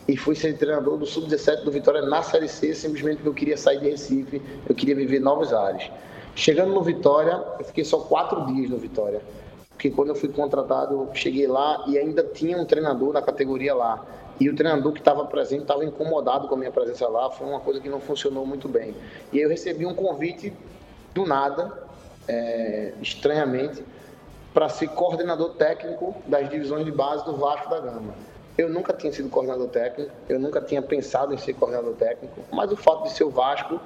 e 0.08 0.18
fui 0.18 0.36
ser 0.36 0.58
treinador 0.58 0.98
do 0.98 1.06
sub-17 1.06 1.64
do 1.64 1.72
Vitória 1.72 2.02
na 2.02 2.24
Série 2.24 2.48
C, 2.48 2.74
simplesmente 2.74 3.18
porque 3.18 3.30
eu 3.30 3.34
queria 3.34 3.58
sair 3.58 3.80
de 3.80 3.90
Recife, 3.90 4.42
eu 4.68 4.74
queria 4.74 4.96
viver 4.96 5.20
novos 5.20 5.54
ares. 5.54 5.92
Chegando 6.36 6.74
no 6.74 6.82
Vitória, 6.82 7.40
eu 7.60 7.66
fiquei 7.66 7.84
só 7.84 8.00
quatro 8.00 8.46
dias 8.48 8.70
no 8.70 8.78
Vitória, 8.78 9.22
porque 9.70 9.90
quando 9.90 10.10
eu 10.10 10.16
fui 10.16 10.30
contratado, 10.30 10.94
eu 10.94 11.10
cheguei 11.14 11.46
lá 11.46 11.84
e 11.88 11.98
ainda 11.98 12.24
tinha 12.24 12.58
um 12.58 12.66
treinador 12.66 13.14
na 13.14 13.22
categoria 13.22 13.76
lá. 13.76 14.04
E 14.40 14.50
o 14.50 14.56
treinador 14.56 14.92
que 14.92 15.00
estava 15.00 15.26
presente 15.26 15.62
estava 15.62 15.86
incomodado 15.86 16.48
com 16.48 16.56
a 16.56 16.58
minha 16.58 16.72
presença 16.72 17.08
lá, 17.08 17.30
foi 17.30 17.48
uma 17.48 17.60
coisa 17.60 17.80
que 17.80 17.88
não 17.88 18.02
funcionou 18.02 18.46
muito 18.46 18.68
bem. 18.68 18.94
E 19.32 19.40
eu 19.40 19.48
recebi 19.48 19.86
um 19.86 19.94
convite 19.94 20.52
do 21.14 21.26
nada, 21.26 21.72
é, 22.28 22.94
estranhamente, 23.02 23.84
para 24.54 24.68
ser 24.70 24.90
coordenador 24.90 25.52
técnico 25.52 26.16
das 26.28 26.50
divisões 26.50 26.86
de 26.86 26.92
base 26.92 27.24
do 27.26 27.36
Vasco 27.36 27.70
da 27.70 27.80
Gama. 27.80 28.14
Eu 28.58 28.70
nunca 28.70 28.94
tinha 28.94 29.12
sido 29.12 29.30
coordenador 29.30 29.68
técnico, 29.68 30.12
eu 30.30 30.40
nunca 30.40 30.62
tinha 30.62 30.82
pensado 30.82 31.34
em 31.34 31.38
ser 31.38 31.54
coordenador 31.54 31.94
técnico, 31.96 32.40
mas 32.52 32.72
o 32.72 32.78
fato 32.78 33.04
de 33.04 33.12
ser 33.12 33.26
o 33.26 33.30
Vasco 33.30 33.80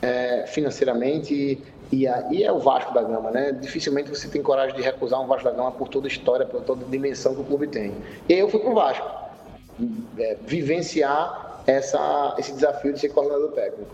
é, 0.00 0.46
financeiramente 0.46 1.60
e, 1.90 2.06
a, 2.06 2.28
e, 2.30 2.42
é 2.42 2.52
o 2.52 2.58
Vasco 2.58 2.92
da 2.94 3.02
Gama, 3.02 3.30
né? 3.30 3.52
Dificilmente 3.52 4.08
você 4.08 4.28
tem 4.28 4.42
coragem 4.42 4.76
de 4.76 4.82
recusar 4.82 5.20
um 5.20 5.26
Vasco 5.26 5.44
da 5.44 5.52
Gama 5.52 5.72
por 5.72 5.88
toda 5.88 6.06
a 6.06 6.10
história, 6.10 6.46
por 6.46 6.62
toda 6.62 6.84
a 6.84 6.88
dimensão 6.88 7.34
que 7.34 7.40
o 7.40 7.44
clube 7.44 7.66
tem. 7.66 7.94
E 8.28 8.34
aí 8.34 8.40
eu 8.40 8.48
fui 8.48 8.60
para 8.60 8.70
o 8.70 8.74
Vasco 8.74 9.25
é, 10.18 10.36
vivenciar 10.46 11.62
essa, 11.66 12.34
esse 12.38 12.52
desafio 12.52 12.92
de 12.92 13.00
ser 13.00 13.08
coordenador 13.10 13.52
técnico. 13.52 13.90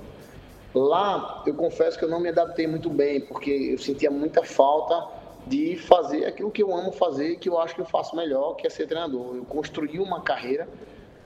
Lá, 0.74 1.43
eu 1.47 1.55
confesso 1.55 1.99
que 1.99 2.05
eu 2.05 2.09
não 2.09 2.20
me 2.20 2.28
adaptei 2.28 2.66
muito 2.66 2.89
bem, 2.89 3.20
porque 3.20 3.51
eu 3.51 3.78
sentia 3.78 4.11
muita 4.11 4.43
falta 4.43 5.07
de 5.47 5.76
fazer 5.76 6.24
aquilo 6.24 6.51
que 6.51 6.62
eu 6.62 6.74
amo 6.74 6.93
fazer, 6.93 7.37
que 7.37 7.49
eu 7.49 7.59
acho 7.59 7.74
que 7.74 7.80
eu 7.80 7.85
faço 7.85 8.16
melhor, 8.16 8.55
que 8.55 8.66
é 8.66 8.70
ser 8.70 8.87
treinador. 8.87 9.37
Eu 9.37 9.45
construí 9.45 9.99
uma 9.99 10.20
carreira 10.20 10.68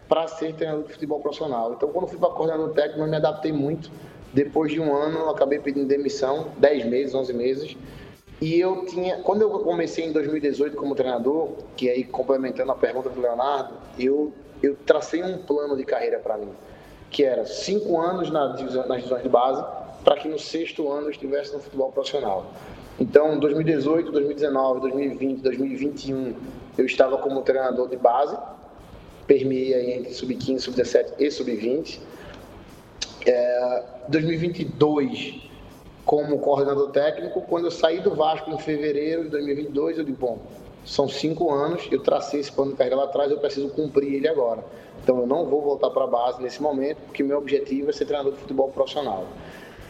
para 0.08 0.26
ser 0.26 0.54
treinador 0.54 0.84
de 0.84 0.92
futebol 0.92 1.20
profissional. 1.20 1.74
Então, 1.74 1.88
quando 1.90 2.08
fui 2.08 2.18
para 2.18 2.30
coordenador 2.30 2.70
técnico, 2.70 3.00
eu 3.00 3.06
me 3.06 3.16
adaptei 3.16 3.52
muito. 3.52 3.90
Depois 4.32 4.72
de 4.72 4.80
um 4.80 4.94
ano, 4.94 5.18
eu 5.20 5.30
acabei 5.30 5.58
pedindo 5.58 5.86
demissão, 5.86 6.48
10 6.58 6.86
meses, 6.86 7.14
11 7.14 7.32
meses, 7.32 7.76
E 8.40 8.60
eu 8.60 8.84
tinha, 8.84 9.22
quando 9.22 9.40
eu 9.40 9.50
comecei 9.60 10.04
em 10.04 10.12
2018 10.12 10.76
como 10.76 10.94
treinador, 10.94 11.52
que 11.74 11.88
aí 11.88 12.04
complementando 12.04 12.70
a 12.70 12.74
pergunta 12.74 13.08
do 13.08 13.18
Leonardo, 13.18 13.74
eu, 13.98 14.30
eu 14.62 14.76
tracei 14.86 15.22
um 15.22 15.38
plano 15.38 15.76
de 15.76 15.84
carreira 15.84 16.18
para 16.18 16.36
mim, 16.36 16.50
que 17.10 17.24
era 17.24 17.44
cinco 17.46 18.00
anos 18.00 18.30
nas 18.30 18.56
divisões 18.56 19.04
de 19.22 19.28
base, 19.28 19.64
para 20.04 20.16
que 20.16 20.28
no 20.28 20.38
sexto 20.38 20.90
ano 20.90 21.06
eu 21.06 21.10
estivesse 21.10 21.52
no 21.52 21.60
futebol 21.60 21.90
profissional. 21.90 22.46
Então, 22.98 23.38
2018, 23.38 24.10
2019, 24.10 24.80
2020, 24.80 25.42
2021, 25.42 26.34
eu 26.78 26.86
estava 26.86 27.18
como 27.18 27.42
treinador 27.42 27.88
de 27.88 27.96
base, 27.96 28.36
permeia 29.26 29.96
entre 29.96 30.14
sub-15, 30.14 30.60
sub-17 30.60 31.12
e 31.18 31.30
sub-20. 31.30 32.00
É, 33.26 33.82
2022 34.08 35.46
como 36.06 36.38
coordenador 36.38 36.90
técnico. 36.90 37.42
Quando 37.42 37.64
eu 37.64 37.70
saí 37.70 38.00
do 38.00 38.14
Vasco 38.14 38.50
em 38.50 38.58
fevereiro 38.58 39.24
de 39.24 39.30
2022, 39.30 39.98
eu 39.98 40.04
disse, 40.04 40.16
bom, 40.16 40.38
são 40.86 41.08
cinco 41.08 41.52
anos, 41.52 41.88
eu 41.90 42.00
tracei 42.00 42.38
esse 42.38 42.52
plano 42.52 42.70
de 42.70 42.76
carreira 42.76 42.96
lá 42.96 43.04
atrás, 43.04 43.30
eu 43.30 43.38
preciso 43.38 43.68
cumprir 43.70 44.14
ele 44.14 44.28
agora. 44.28 44.64
Então 45.02 45.18
eu 45.18 45.26
não 45.26 45.44
vou 45.44 45.60
voltar 45.60 45.90
para 45.90 46.04
a 46.04 46.06
base 46.06 46.40
nesse 46.40 46.62
momento, 46.62 46.98
porque 47.06 47.22
meu 47.22 47.38
objetivo 47.38 47.90
é 47.90 47.92
ser 47.92 48.06
treinador 48.06 48.32
de 48.32 48.38
futebol 48.38 48.68
profissional. 48.68 49.26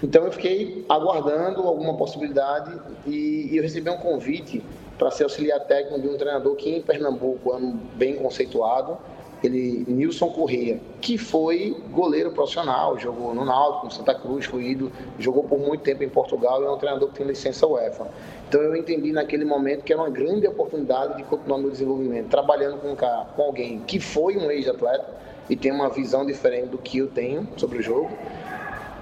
Então 0.03 0.25
eu 0.25 0.33
fiquei 0.33 0.85
aguardando 0.89 1.63
alguma 1.63 1.97
possibilidade 1.97 2.79
e, 3.07 3.49
e 3.53 3.57
eu 3.57 3.63
recebi 3.63 3.91
um 3.91 3.99
convite 3.99 4.63
para 4.99 5.11
ser 5.11 5.25
auxiliar 5.25 5.61
técnico 5.61 6.01
de 6.01 6.09
um 6.09 6.17
treinador 6.17 6.57
que 6.57 6.71
em 6.71 6.81
Pernambuco 6.81 7.55
é 7.55 7.61
bem 7.95 8.17
conceituado, 8.17 8.99
ele 9.43 9.85
Nilson 9.87 10.31
Corrêa, 10.31 10.81
que 11.01 11.19
foi 11.19 11.77
goleiro 11.91 12.31
profissional, 12.31 12.99
jogou 12.99 13.35
no 13.35 13.45
Náutico, 13.45 13.87
no 13.87 13.93
Santa 13.93 14.15
Cruz, 14.15 14.49
ido, 14.55 14.91
jogou 15.19 15.45
por 15.45 15.59
muito 15.59 15.83
tempo 15.83 16.03
em 16.03 16.09
Portugal 16.09 16.63
e 16.63 16.67
é 16.67 16.71
um 16.71 16.79
treinador 16.79 17.09
que 17.09 17.17
tem 17.17 17.27
licença 17.27 17.67
UEFA. 17.67 18.09
Então 18.49 18.61
eu 18.63 18.75
entendi 18.75 19.13
naquele 19.13 19.45
momento 19.45 19.85
que 19.85 19.93
era 19.93 20.01
uma 20.01 20.11
grande 20.11 20.47
oportunidade 20.47 21.17
de 21.17 21.25
continuar 21.25 21.59
meu 21.59 21.71
desenvolvimento, 21.71 22.29
trabalhando 22.29 22.81
com, 22.81 22.93
um 22.93 22.97
cara, 22.97 23.27
com 23.37 23.43
alguém 23.43 23.81
que 23.81 24.01
foi 24.01 24.37
um 24.37 24.51
ex-atleta 24.51 25.15
e 25.49 25.57
tem 25.57 25.71
uma 25.71 25.91
visão 25.91 26.25
diferente 26.25 26.69
do 26.69 26.79
que 26.79 26.99
eu 26.99 27.09
tenho 27.09 27.47
sobre 27.57 27.79
o 27.79 27.83
jogo 27.83 28.11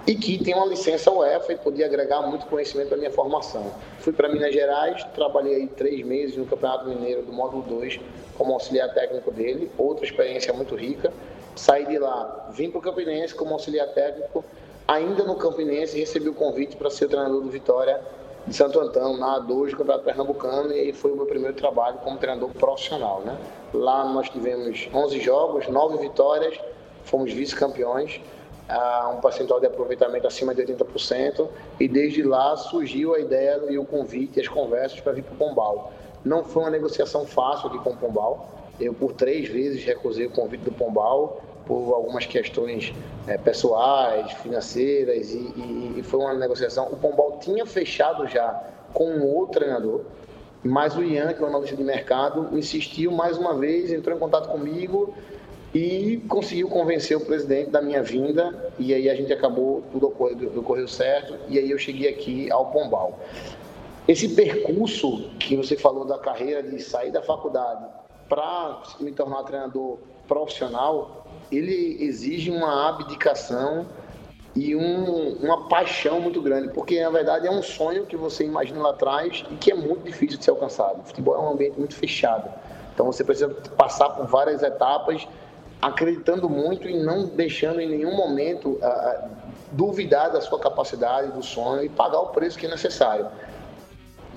e 0.07 0.14
que 0.14 0.43
tem 0.43 0.55
uma 0.55 0.66
licença 0.66 1.11
UEFA 1.11 1.55
e 1.55 1.57
podia 1.57 1.87
agregar 1.87 2.22
muito 2.22 2.45
conhecimento 2.47 2.93
à 2.93 2.97
minha 2.97 3.11
formação. 3.11 3.72
Fui 4.01 4.12
para 4.12 4.28
Minas 4.28 4.53
Gerais, 4.53 5.03
trabalhei 5.14 5.66
três 5.66 6.05
meses 6.05 6.37
no 6.37 6.45
Campeonato 6.45 6.87
Mineiro 6.89 7.22
do 7.22 7.32
Módulo 7.32 7.62
2 7.62 8.01
como 8.37 8.53
auxiliar 8.53 8.93
técnico 8.93 9.30
dele, 9.30 9.70
outra 9.78 10.05
experiência 10.05 10.53
muito 10.53 10.74
rica. 10.74 11.12
Saí 11.57 11.87
de 11.87 11.99
lá, 11.99 12.51
vim 12.53 12.70
para 12.70 12.78
o 12.78 12.82
Campinense 12.82 13.35
como 13.35 13.53
auxiliar 13.53 13.89
técnico, 13.89 14.45
ainda 14.89 15.22
no 15.24 15.37
Campinense 15.37 15.99
recebi 15.99 16.28
o 16.28 16.35
convite 16.35 16.76
para 16.76 16.91
ser 16.91 17.09
treinador 17.09 17.41
do 17.41 17.49
Vitória 17.49 18.01
de 18.47 18.55
Santo 18.55 18.78
Antão, 18.78 19.16
na 19.16 19.41
A2 19.41 19.70
do 19.70 19.76
Campeonato 19.76 20.05
Pernambucano, 20.05 20.72
e 20.72 20.93
foi 20.93 21.12
o 21.12 21.16
meu 21.16 21.26
primeiro 21.26 21.57
trabalho 21.57 21.99
como 21.99 22.18
treinador 22.18 22.51
profissional. 22.51 23.22
Né? 23.24 23.39
Lá 23.72 24.05
nós 24.05 24.28
tivemos 24.28 24.89
11 24.93 25.20
jogos, 25.20 25.66
9 25.68 25.97
vitórias, 25.99 26.59
fomos 27.05 27.32
vice-campeões, 27.32 28.20
um 29.14 29.20
percentual 29.20 29.61
de 29.61 29.66
aproveitamento 29.66 30.26
acima 30.26 30.55
de 30.55 30.62
80%, 30.62 31.49
e 31.78 31.89
desde 31.89 32.22
lá 32.22 32.57
surgiu 32.57 33.14
a 33.14 33.20
ideia 33.20 33.62
e 33.70 33.78
o 33.78 33.85
convite, 33.85 34.41
as 34.41 34.49
conversas 34.49 35.01
para 35.01 35.12
vir 35.12 35.22
para 35.22 35.35
o 35.35 35.37
Pombal. 35.37 35.93
Não 36.24 36.44
foi 36.44 36.62
uma 36.62 36.70
negociação 36.70 37.26
fácil 37.26 37.68
aqui 37.68 37.78
com 37.78 37.90
o 37.90 37.96
Pombal, 37.96 38.48
eu 38.80 38.92
por 38.94 39.12
três 39.12 39.48
vezes 39.48 39.84
recusei 39.84 40.26
o 40.26 40.30
convite 40.30 40.62
do 40.62 40.72
Pombal, 40.72 41.40
por 41.66 41.94
algumas 41.94 42.26
questões 42.26 42.92
é, 43.26 43.38
pessoais, 43.38 44.32
financeiras, 44.32 45.32
e, 45.32 45.38
e, 45.38 45.94
e, 45.98 46.02
foi 46.02 46.20
uma 46.20 46.34
negociação. 46.34 46.88
O 46.92 46.96
Pombal 46.96 47.38
tinha 47.40 47.64
fechado 47.64 48.26
já 48.26 48.62
com 48.92 49.08
um 49.10 49.26
outro 49.26 49.60
treinador, 49.60 50.02
mas 50.62 50.96
o 50.96 51.02
Ian, 51.02 51.32
que 51.32 51.42
é 51.42 51.44
um 51.44 51.48
analista 51.48 51.76
de 51.76 51.84
mercado, 51.84 52.48
insistiu 52.52 53.10
mais 53.10 53.38
uma 53.38 53.54
vez, 53.54 53.92
entrou 53.92 54.16
em 54.16 54.18
contato 54.18 54.48
comigo 54.48 55.14
e 55.74 56.22
conseguiu 56.28 56.68
convencer 56.68 57.16
o 57.16 57.20
presidente 57.20 57.70
da 57.70 57.82
minha 57.82 58.02
vinda 58.02 58.72
e 58.78 58.94
aí 58.94 59.10
a 59.10 59.14
gente 59.14 59.32
acabou, 59.32 59.82
tudo 59.90 60.06
ocorreu, 60.06 60.52
ocorreu 60.56 60.86
certo 60.86 61.34
e 61.48 61.58
aí 61.58 61.70
eu 61.70 61.78
cheguei 61.78 62.08
aqui 62.08 62.50
ao 62.50 62.66
Pombal. 62.66 63.18
Esse 64.07 64.28
percurso 64.28 65.30
que 65.38 65.57
você 65.57 65.76
falou 65.76 66.05
da 66.05 66.18
carreira 66.18 66.62
de 66.62 66.78
sair 66.80 67.11
da 67.11 67.22
faculdade 67.22 67.84
para 68.28 68.82
me 69.00 69.12
tornar 69.12 69.42
treinador 69.44 69.98
profissional, 70.28 71.26
ele 71.50 71.96
exige 72.00 72.50
uma 72.50 72.88
abdicação 72.88 73.86
e 74.55 74.76
um, 74.76 75.36
uma 75.42 75.68
paixão 75.68 76.20
muito 76.20 76.40
grande, 76.40 76.72
porque 76.72 77.02
na 77.02 77.11
verdade 77.11 77.46
é 77.46 77.50
um 77.50 77.62
sonho 77.62 78.07
que 78.07 78.16
você 78.16 78.44
imagina 78.44 78.80
lá 78.80 78.90
atrás 78.90 79.44
e 79.50 79.55
que 79.57 79.72
é 79.72 79.74
muito 79.74 80.05
difícil 80.05 80.38
de 80.38 80.44
ser 80.44 80.50
alcançado. 80.50 81.00
O 81.00 81.05
futebol 81.05 81.34
é 81.34 81.38
um 81.38 81.52
ambiente 81.52 81.78
muito 81.78 81.94
fechado, 81.94 82.48
então 82.92 83.07
você 83.07 83.24
precisa 83.24 83.48
passar 83.76 84.11
por 84.11 84.26
várias 84.26 84.62
etapas 84.62 85.26
acreditando 85.82 86.48
muito 86.48 86.88
e 86.88 87.02
não 87.02 87.26
deixando 87.26 87.80
em 87.80 87.88
nenhum 87.88 88.16
momento 88.16 88.70
uh, 88.70 89.28
duvidar 89.72 90.32
da 90.32 90.40
sua 90.40 90.59
capacidade, 90.59 91.32
do 91.32 91.42
sonho 91.42 91.84
e 91.84 91.88
pagar 91.90 92.20
o 92.20 92.26
preço 92.28 92.59
que 92.59 92.64
é 92.64 92.70
necessário. 92.70 93.26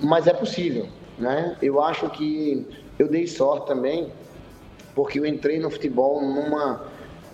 Mas 0.02 0.26
é 0.26 0.32
possível, 0.32 0.88
né? 1.18 1.56
Eu 1.60 1.82
acho 1.82 2.08
que 2.10 2.66
eu 2.98 3.08
dei 3.08 3.26
sorte 3.26 3.66
também, 3.66 4.12
porque 4.94 5.18
eu 5.18 5.26
entrei 5.26 5.58
no 5.58 5.70
futebol 5.70 6.20
numa 6.22 6.80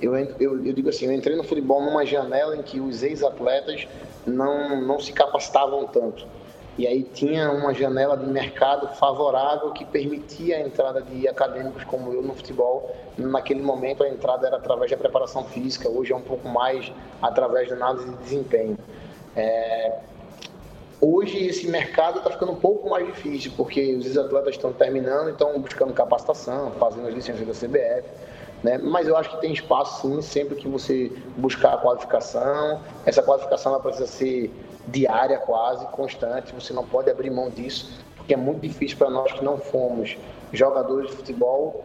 eu, 0.01 0.15
eu, 0.17 0.67
eu, 0.67 0.73
digo 0.73 0.89
assim, 0.89 1.07
eu 1.07 1.13
entrei 1.13 1.37
no 1.37 1.45
futebol 1.45 1.81
numa 1.81 2.05
janela 2.05 2.57
em 2.57 2.63
que 2.63 2.81
os 2.81 3.03
ex-atletas 3.03 3.87
não, 4.27 4.81
não 4.83 5.01
se 5.01 5.13
capacitavam 5.13 5.87
tanto. 5.87 6.27
E 6.77 6.87
aí 6.87 7.05
tinha 7.05 7.53
uma 7.53 7.73
janela 7.73 8.17
de 8.17 8.27
mercado 8.27 8.89
favorável 8.97 9.71
que 9.71 9.85
permitia 9.85 10.57
a 10.57 10.61
entrada 10.61 11.01
de 11.01 11.29
acadêmicos 11.29 11.85
como 11.85 12.13
eu 12.13 12.21
no 12.21 12.35
futebol. 12.35 12.95
Naquele 13.17 13.63
momento 13.63 14.03
a 14.03 14.09
entrada 14.09 14.49
era 14.49 14.57
através 14.57 14.91
da 14.91 14.97
preparação 14.97 15.45
física, 15.45 15.89
hoje 15.89 16.13
é 16.13 16.17
um 16.17 16.23
pouco 16.23 16.49
mais 16.49 16.93
através 17.23 17.69
da 17.69 17.77
análise 17.77 18.11
de 18.11 18.17
desempenho. 18.17 18.77
É... 19.37 20.01
Hoje 21.07 21.37
esse 21.47 21.67
mercado 21.67 22.17
está 22.17 22.31
ficando 22.31 22.53
um 22.53 22.57
pouco 22.57 22.89
mais 22.89 23.07
difícil, 23.07 23.53
porque 23.59 23.95
os 23.95 24.17
atletas 24.17 24.55
estão 24.55 24.73
terminando, 24.73 25.29
estão 25.29 25.61
buscando 25.61 25.93
capacitação, 25.93 26.71
fazendo 26.81 27.07
as 27.07 27.13
licenças 27.13 27.47
da 27.47 27.53
CBF. 27.53 28.09
Né? 28.63 28.79
Mas 28.79 29.07
eu 29.07 29.15
acho 29.15 29.29
que 29.29 29.37
tem 29.43 29.53
espaço 29.53 30.01
sim, 30.01 30.23
sempre 30.23 30.55
que 30.57 30.67
você 30.67 31.13
buscar 31.37 31.75
a 31.75 31.77
qualificação. 31.77 32.81
Essa 33.05 33.23
qualificação 33.23 33.73
ela 33.73 33.83
precisa 33.83 34.07
ser 34.07 34.51
diária 34.89 35.37
quase, 35.37 35.87
constante, 35.89 36.55
você 36.55 36.73
não 36.73 36.87
pode 36.87 37.11
abrir 37.11 37.29
mão 37.29 37.51
disso, 37.51 38.03
porque 38.17 38.33
é 38.33 38.39
muito 38.39 38.63
difícil 38.63 38.97
para 38.97 39.11
nós 39.11 39.31
que 39.31 39.45
não 39.45 39.59
fomos 39.59 40.17
jogadores 40.55 41.11
de 41.11 41.17
futebol 41.19 41.85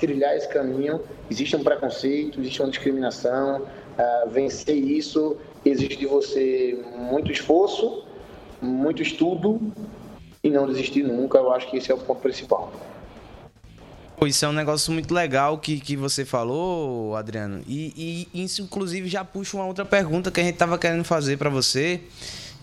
trilhar 0.00 0.34
esse 0.38 0.48
caminho. 0.48 1.02
Existe 1.30 1.54
um 1.54 1.62
preconceito, 1.62 2.40
existe 2.40 2.62
uma 2.62 2.70
discriminação, 2.70 3.60
uh, 3.60 4.30
vencer 4.30 4.74
isso 4.74 5.36
exige 5.64 5.96
de 5.96 6.06
você 6.06 6.78
muito 6.96 7.32
esforço, 7.32 8.03
muito 8.64 9.02
estudo 9.02 9.60
e 10.42 10.50
não 10.50 10.66
desistir 10.66 11.02
nunca. 11.02 11.38
Eu 11.38 11.52
acho 11.52 11.70
que 11.70 11.76
esse 11.76 11.90
é 11.90 11.94
o 11.94 11.98
ponto 11.98 12.20
principal. 12.20 12.72
Isso 14.26 14.44
é 14.44 14.48
um 14.48 14.52
negócio 14.52 14.92
muito 14.92 15.12
legal 15.12 15.58
que, 15.58 15.78
que 15.78 15.96
você 15.96 16.24
falou, 16.24 17.14
Adriano. 17.14 17.62
E, 17.66 18.26
e 18.32 18.42
isso, 18.44 18.62
inclusive, 18.62 19.08
já 19.08 19.24
puxa 19.24 19.56
uma 19.56 19.66
outra 19.66 19.84
pergunta 19.84 20.30
que 20.30 20.40
a 20.40 20.42
gente 20.42 20.54
estava 20.54 20.78
querendo 20.78 21.04
fazer 21.04 21.36
para 21.36 21.50
você, 21.50 22.00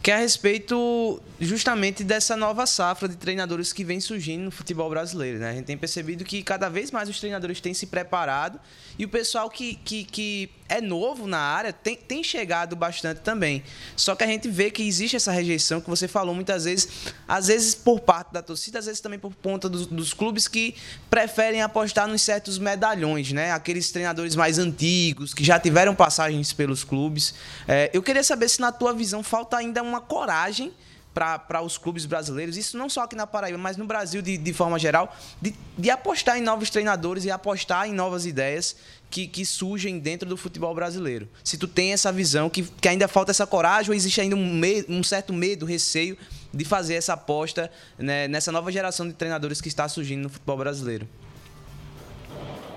que 0.01 0.09
é 0.09 0.15
a 0.15 0.17
respeito 0.17 1.21
justamente 1.39 2.03
dessa 2.03 2.35
nova 2.35 2.65
safra 2.65 3.07
de 3.07 3.15
treinadores 3.15 3.71
que 3.71 3.83
vem 3.83 3.99
surgindo 3.99 4.43
no 4.43 4.51
futebol 4.51 4.89
brasileiro. 4.89 5.39
Né? 5.39 5.49
A 5.49 5.53
gente 5.53 5.65
tem 5.65 5.77
percebido 5.77 6.23
que 6.23 6.41
cada 6.41 6.69
vez 6.69 6.91
mais 6.91 7.09
os 7.09 7.19
treinadores 7.19 7.61
têm 7.61 7.73
se 7.73 7.87
preparado 7.87 8.59
e 8.97 9.05
o 9.05 9.09
pessoal 9.09 9.49
que, 9.49 9.75
que, 9.75 10.03
que 10.03 10.49
é 10.67 10.79
novo 10.79 11.27
na 11.27 11.39
área 11.39 11.73
tem, 11.73 11.95
tem 11.95 12.23
chegado 12.23 12.75
bastante 12.75 13.21
também. 13.21 13.63
Só 13.95 14.15
que 14.15 14.23
a 14.23 14.27
gente 14.27 14.47
vê 14.47 14.71
que 14.71 14.83
existe 14.83 15.15
essa 15.15 15.31
rejeição 15.31 15.81
que 15.81 15.89
você 15.89 16.07
falou 16.07 16.33
muitas 16.33 16.65
vezes, 16.65 16.87
às 17.27 17.47
vezes 17.47 17.75
por 17.75 17.99
parte 17.99 18.31
da 18.31 18.41
torcida, 18.41 18.79
às 18.79 18.85
vezes 18.85 19.01
também 19.01 19.19
por 19.19 19.33
conta 19.35 19.67
dos, 19.67 19.87
dos 19.87 20.13
clubes 20.13 20.47
que 20.47 20.75
preferem 21.09 21.61
apostar 21.61 22.07
nos 22.07 22.21
certos 22.21 22.57
medalhões, 22.57 23.31
né? 23.31 23.51
Aqueles 23.51 23.91
treinadores 23.91 24.35
mais 24.35 24.57
antigos, 24.57 25.33
que 25.33 25.43
já 25.43 25.59
tiveram 25.59 25.93
passagens 25.93 26.53
pelos 26.53 26.83
clubes. 26.83 27.33
É, 27.67 27.89
eu 27.93 28.01
queria 28.01 28.23
saber 28.23 28.47
se, 28.47 28.61
na 28.61 28.71
tua 28.71 28.93
visão, 28.93 29.23
falta 29.23 29.57
ainda 29.57 29.83
uma 29.91 30.01
coragem 30.01 30.73
para 31.13 31.61
os 31.61 31.77
clubes 31.77 32.05
brasileiros, 32.05 32.55
isso 32.55 32.77
não 32.77 32.87
só 32.87 33.01
aqui 33.01 33.15
na 33.15 33.27
Paraíba, 33.27 33.57
mas 33.57 33.75
no 33.75 33.85
Brasil 33.85 34.21
de, 34.21 34.37
de 34.37 34.53
forma 34.53 34.79
geral, 34.79 35.13
de, 35.41 35.53
de, 35.77 35.89
apostar 35.89 36.37
em 36.37 36.41
novos 36.41 36.69
treinadores 36.69 37.25
e 37.25 37.31
apostar 37.31 37.87
em 37.87 37.93
novas 37.93 38.25
ideias 38.25 38.77
que, 39.09 39.27
que 39.27 39.45
surgem 39.45 39.99
dentro 39.99 40.27
do 40.27 40.37
futebol 40.37 40.73
brasileiro. 40.73 41.27
Se 41.43 41.57
tu 41.57 41.67
tem 41.67 41.91
essa 41.91 42.13
visão, 42.13 42.49
que, 42.49 42.63
que 42.63 42.87
ainda 42.87 43.09
falta 43.09 43.31
essa 43.31 43.45
coragem, 43.45 43.91
ou 43.91 43.95
existe 43.95 44.21
ainda 44.21 44.37
um, 44.37 44.61
um 44.87 45.03
certo 45.03 45.33
medo, 45.33 45.65
receio 45.65 46.17
de 46.53 46.63
fazer 46.63 46.95
essa 46.95 47.13
aposta 47.13 47.69
né, 47.97 48.29
nessa 48.29 48.51
nova 48.51 48.71
geração 48.71 49.05
de 49.05 49.13
treinadores 49.13 49.59
que 49.59 49.67
está 49.67 49.89
surgindo 49.89 50.23
no 50.23 50.29
futebol 50.29 50.57
brasileiro? 50.57 51.05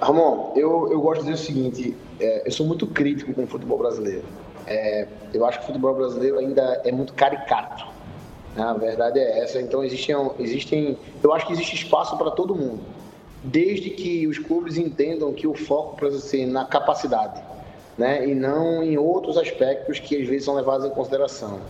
Ramon, 0.01 0.53
eu, 0.57 0.91
eu 0.91 1.01
gosto 1.01 1.25
de 1.25 1.31
dizer 1.31 1.43
o 1.43 1.47
seguinte: 1.47 1.97
é, 2.19 2.47
eu 2.47 2.51
sou 2.51 2.67
muito 2.67 2.85
crítico 2.87 3.33
com 3.33 3.45
o 3.45 3.47
futebol 3.47 3.79
brasileiro. 3.79 4.25
É, 4.67 5.07
eu 5.33 5.45
acho 5.45 5.59
que 5.59 5.65
o 5.65 5.67
futebol 5.69 5.95
brasileiro 5.95 6.39
ainda 6.39 6.81
é 6.85 6.91
muito 6.91 7.13
caricato 7.13 7.87
A 8.57 8.73
verdade 8.75 9.19
é 9.19 9.41
essa. 9.41 9.61
Então 9.61 9.85
existem, 9.85 10.17
existem 10.39 10.99
eu 11.23 11.33
acho 11.33 11.47
que 11.47 11.53
existe 11.53 11.75
espaço 11.75 12.17
para 12.17 12.31
todo 12.31 12.55
mundo, 12.55 12.81
desde 13.43 13.91
que 13.91 14.27
os 14.27 14.39
clubes 14.39 14.77
entendam 14.77 15.33
que 15.33 15.47
o 15.47 15.55
foco 15.55 15.97
precisa 15.97 16.23
ser 16.23 16.47
na 16.47 16.65
capacidade, 16.65 17.43
né, 17.99 18.27
e 18.27 18.35
não 18.35 18.83
em 18.83 18.97
outros 18.97 19.37
aspectos 19.37 19.99
que 19.99 20.21
às 20.21 20.29
vezes 20.29 20.45
são 20.45 20.55
levados 20.55 20.87
em 20.87 20.91
consideração. 20.91 21.61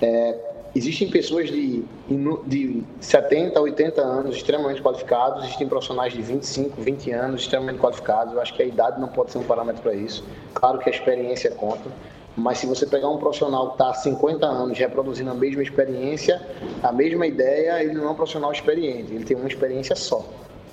É, 0.00 0.38
existem 0.74 1.10
pessoas 1.10 1.48
de, 1.48 1.82
de 2.46 2.82
70, 3.00 3.60
80 3.60 4.00
anos 4.00 4.36
extremamente 4.36 4.80
qualificados, 4.80 5.44
existem 5.44 5.68
profissionais 5.68 6.12
de 6.12 6.22
25, 6.22 6.80
20 6.80 7.10
anos 7.10 7.40
extremamente 7.42 7.78
qualificados. 7.78 8.32
Eu 8.34 8.40
acho 8.40 8.54
que 8.54 8.62
a 8.62 8.66
idade 8.66 9.00
não 9.00 9.08
pode 9.08 9.32
ser 9.32 9.38
um 9.38 9.44
parâmetro 9.44 9.82
para 9.82 9.94
isso. 9.94 10.24
Claro 10.54 10.78
que 10.78 10.88
a 10.88 10.92
experiência 10.92 11.50
conta, 11.50 11.90
mas 12.38 12.58
se 12.58 12.66
você 12.66 12.86
pegar 12.86 13.08
um 13.08 13.18
profissional 13.18 13.68
que 13.68 13.74
está 13.74 13.90
há 13.90 13.94
50 13.94 14.46
anos 14.46 14.78
reproduzindo 14.78 15.30
a 15.30 15.34
mesma 15.34 15.62
experiência, 15.62 16.40
a 16.82 16.92
mesma 16.92 17.26
ideia, 17.26 17.82
ele 17.82 17.94
não 17.94 18.04
é 18.04 18.10
um 18.10 18.14
profissional 18.14 18.52
experiente, 18.52 19.12
ele 19.12 19.24
tem 19.24 19.36
uma 19.36 19.48
experiência 19.48 19.96
só. 19.96 20.24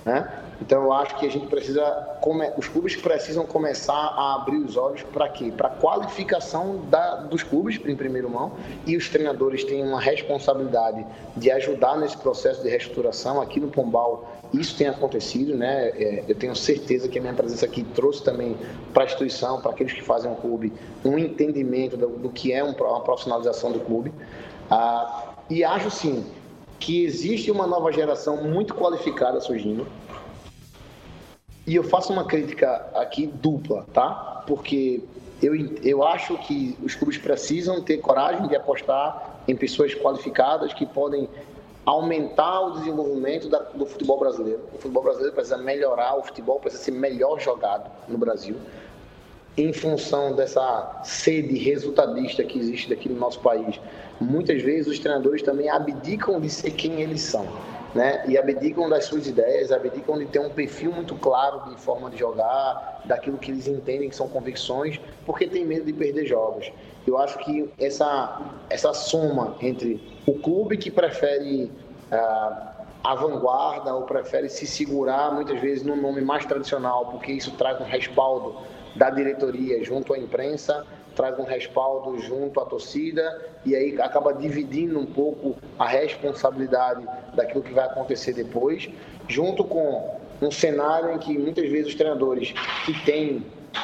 Né? 0.06 0.32
Então 0.62 0.84
eu 0.84 0.94
acho 0.94 1.18
que 1.18 1.26
a 1.26 1.32
gente 1.32 1.48
precisa, 1.48 2.20
os 2.56 2.68
clubes 2.68 2.96
precisam 2.96 3.44
começar 3.46 3.94
a 3.94 4.36
abrir 4.36 4.58
os 4.58 4.78
olhos 4.78 5.02
para 5.02 5.28
quê? 5.28 5.52
Para 5.56 5.68
a 5.68 5.72
qualificação 5.72 6.82
da, 6.90 7.16
dos 7.16 7.42
clubes, 7.42 7.80
em 7.84 7.96
primeiro 7.96 8.30
mão, 8.30 8.54
e 8.86 8.96
os 8.96 9.10
treinadores 9.10 9.64
têm 9.64 9.84
uma 9.84 10.00
responsabilidade 10.00 11.04
de 11.36 11.50
ajudar 11.50 11.98
nesse 11.98 12.18
processo 12.18 12.62
de 12.62 12.70
reestruturação. 12.70 13.42
Aqui 13.42 13.60
no 13.60 13.68
Pombal 13.68 14.35
isso 14.54 14.78
tem 14.78 14.88
acontecido, 14.88 15.56
né? 15.56 15.90
É, 15.90 16.24
eu 16.28 16.36
tenho 16.36 16.56
certeza 16.56 17.08
que 17.08 17.18
a 17.18 17.22
minha 17.22 17.34
presença 17.34 17.66
aqui 17.66 17.84
trouxe 17.84 18.24
também 18.24 18.56
para 18.94 19.04
a 19.04 19.06
instituição, 19.06 19.62
para 19.62 19.72
aqueles 19.72 19.94
que 19.94 20.02
fazem 20.02 20.32
o 20.32 20.36
clube, 20.36 20.72
um 21.04 21.18
entendimento 21.18 21.98
do, 21.98 22.08
do 22.08 22.30
que 22.30 22.52
é 22.52 22.64
uma 22.64 23.02
profissionalização 23.02 23.72
do 23.72 23.80
clube. 23.80 24.14
Ah, 24.70 25.34
e 25.50 25.64
acho 25.64 25.90
sim 25.92 26.26
que 26.80 27.04
existe 27.04 27.52
uma 27.52 27.68
nova 27.68 27.92
geração 27.92 28.44
muito 28.44 28.74
qualificada 28.74 29.40
surgindo. 29.40 29.88
E 31.68 31.76
eu 31.76 31.84
faço 31.84 32.14
uma 32.14 32.26
crítica 32.26 32.88
aqui 32.94 33.26
dupla, 33.26 33.88
tá? 33.92 34.44
Porque 34.46 35.02
eu, 35.42 35.56
eu 35.84 36.04
acho 36.04 36.38
que 36.40 36.78
os 36.84 36.96
clubes 36.96 37.18
precisam 37.18 37.82
ter 37.82 37.98
coragem 37.98 38.48
de 38.48 38.56
apostar 38.56 39.42
em 39.48 39.56
pessoas 39.56 39.94
qualificadas 39.96 40.74
que 40.74 40.86
podem 40.86 41.28
aumentar 41.86 42.62
o 42.62 42.72
desenvolvimento 42.72 43.48
da, 43.48 43.60
do 43.60 43.86
futebol 43.86 44.20
brasileiro. 44.20 44.62
O 44.74 44.78
futebol 44.78 45.04
brasileiro 45.04 45.34
precisa 45.34 45.58
melhorar, 45.58 46.18
o 46.18 46.24
futebol 46.24 46.60
precisa 46.60 46.84
ser 46.84 46.92
melhor 46.92 47.40
jogado 47.40 47.90
no 48.08 48.18
Brasil. 48.18 48.56
Em 49.58 49.72
função 49.72 50.36
dessa 50.36 51.02
sede 51.04 51.58
resultadista 51.58 52.44
que 52.44 52.60
existe 52.60 52.92
aqui 52.92 53.08
no 53.08 53.18
nosso 53.18 53.40
país, 53.40 53.80
muitas 54.20 54.62
vezes 54.62 54.88
os 54.88 55.00
treinadores 55.00 55.42
também 55.44 55.70
abdicam 55.70 56.42
de 56.42 56.50
ser 56.50 56.72
quem 56.72 57.02
eles 57.02 57.22
são. 57.22 57.48
Né? 57.96 58.26
E 58.28 58.38
abdicam 58.38 58.90
das 58.90 59.06
suas 59.06 59.26
ideias, 59.26 59.72
abdicam 59.72 60.20
de 60.20 60.26
ter 60.26 60.40
um 60.40 60.50
perfil 60.50 60.92
muito 60.92 61.16
claro 61.16 61.70
de 61.70 61.80
forma 61.80 62.10
de 62.10 62.18
jogar, 62.18 63.02
daquilo 63.06 63.38
que 63.38 63.50
eles 63.50 63.70
entendem 63.70 64.10
que 64.10 64.16
são 64.16 64.28
convicções, 64.28 65.00
porque 65.26 65.48
tem 65.48 65.66
medo 65.66 65.86
de 65.86 65.94
perder 65.94 66.26
jogos. 66.26 66.70
Eu 67.08 67.18
acho 67.18 67.38
que 67.40 67.72
essa, 67.80 68.42
essa 68.70 68.94
soma 68.94 69.56
entre 69.62 70.02
o 70.28 70.34
clube 70.34 70.76
que 70.76 70.92
prefere 70.92 71.72
ah, 72.12 72.74
a 73.02 73.16
vanguarda 73.16 73.94
ou 73.96 74.02
prefere 74.02 74.50
se 74.50 74.68
segurar 74.68 75.32
muitas 75.34 75.62
vezes 75.62 75.84
no 75.84 75.96
nome 75.96 76.20
mais 76.20 76.46
tradicional, 76.46 77.06
porque 77.06 77.32
isso 77.32 77.52
traz 77.52 77.80
um 77.80 77.86
respaldo 77.86 78.58
da 78.96 79.10
diretoria 79.10 79.82
junto 79.84 80.14
à 80.14 80.18
imprensa, 80.18 80.86
traz 81.16 81.38
um 81.40 81.44
respaldo 81.44 82.20
junto 82.20 82.60
à 82.60 82.66
torcida 82.66 83.42
e 83.66 83.76
aí 83.76 84.00
acaba 84.02 84.34
dividindo 84.34 85.00
um 85.00 85.06
pouco 85.06 85.56
a 85.80 85.88
responsabilidade 85.88 87.06
daquilo 87.34 87.64
que 87.64 87.74
vai 87.74 87.86
acontecer 87.86 88.34
depois, 88.34 88.90
junto 89.28 89.64
com 89.64 90.20
um 90.42 90.52
cenário 90.52 91.12
em 91.12 91.18
que 91.18 91.38
muitas 91.38 91.70
vezes 91.70 91.88
os 91.88 91.96
treinadores 91.96 92.54
que 92.86 92.94
têm 93.06 93.44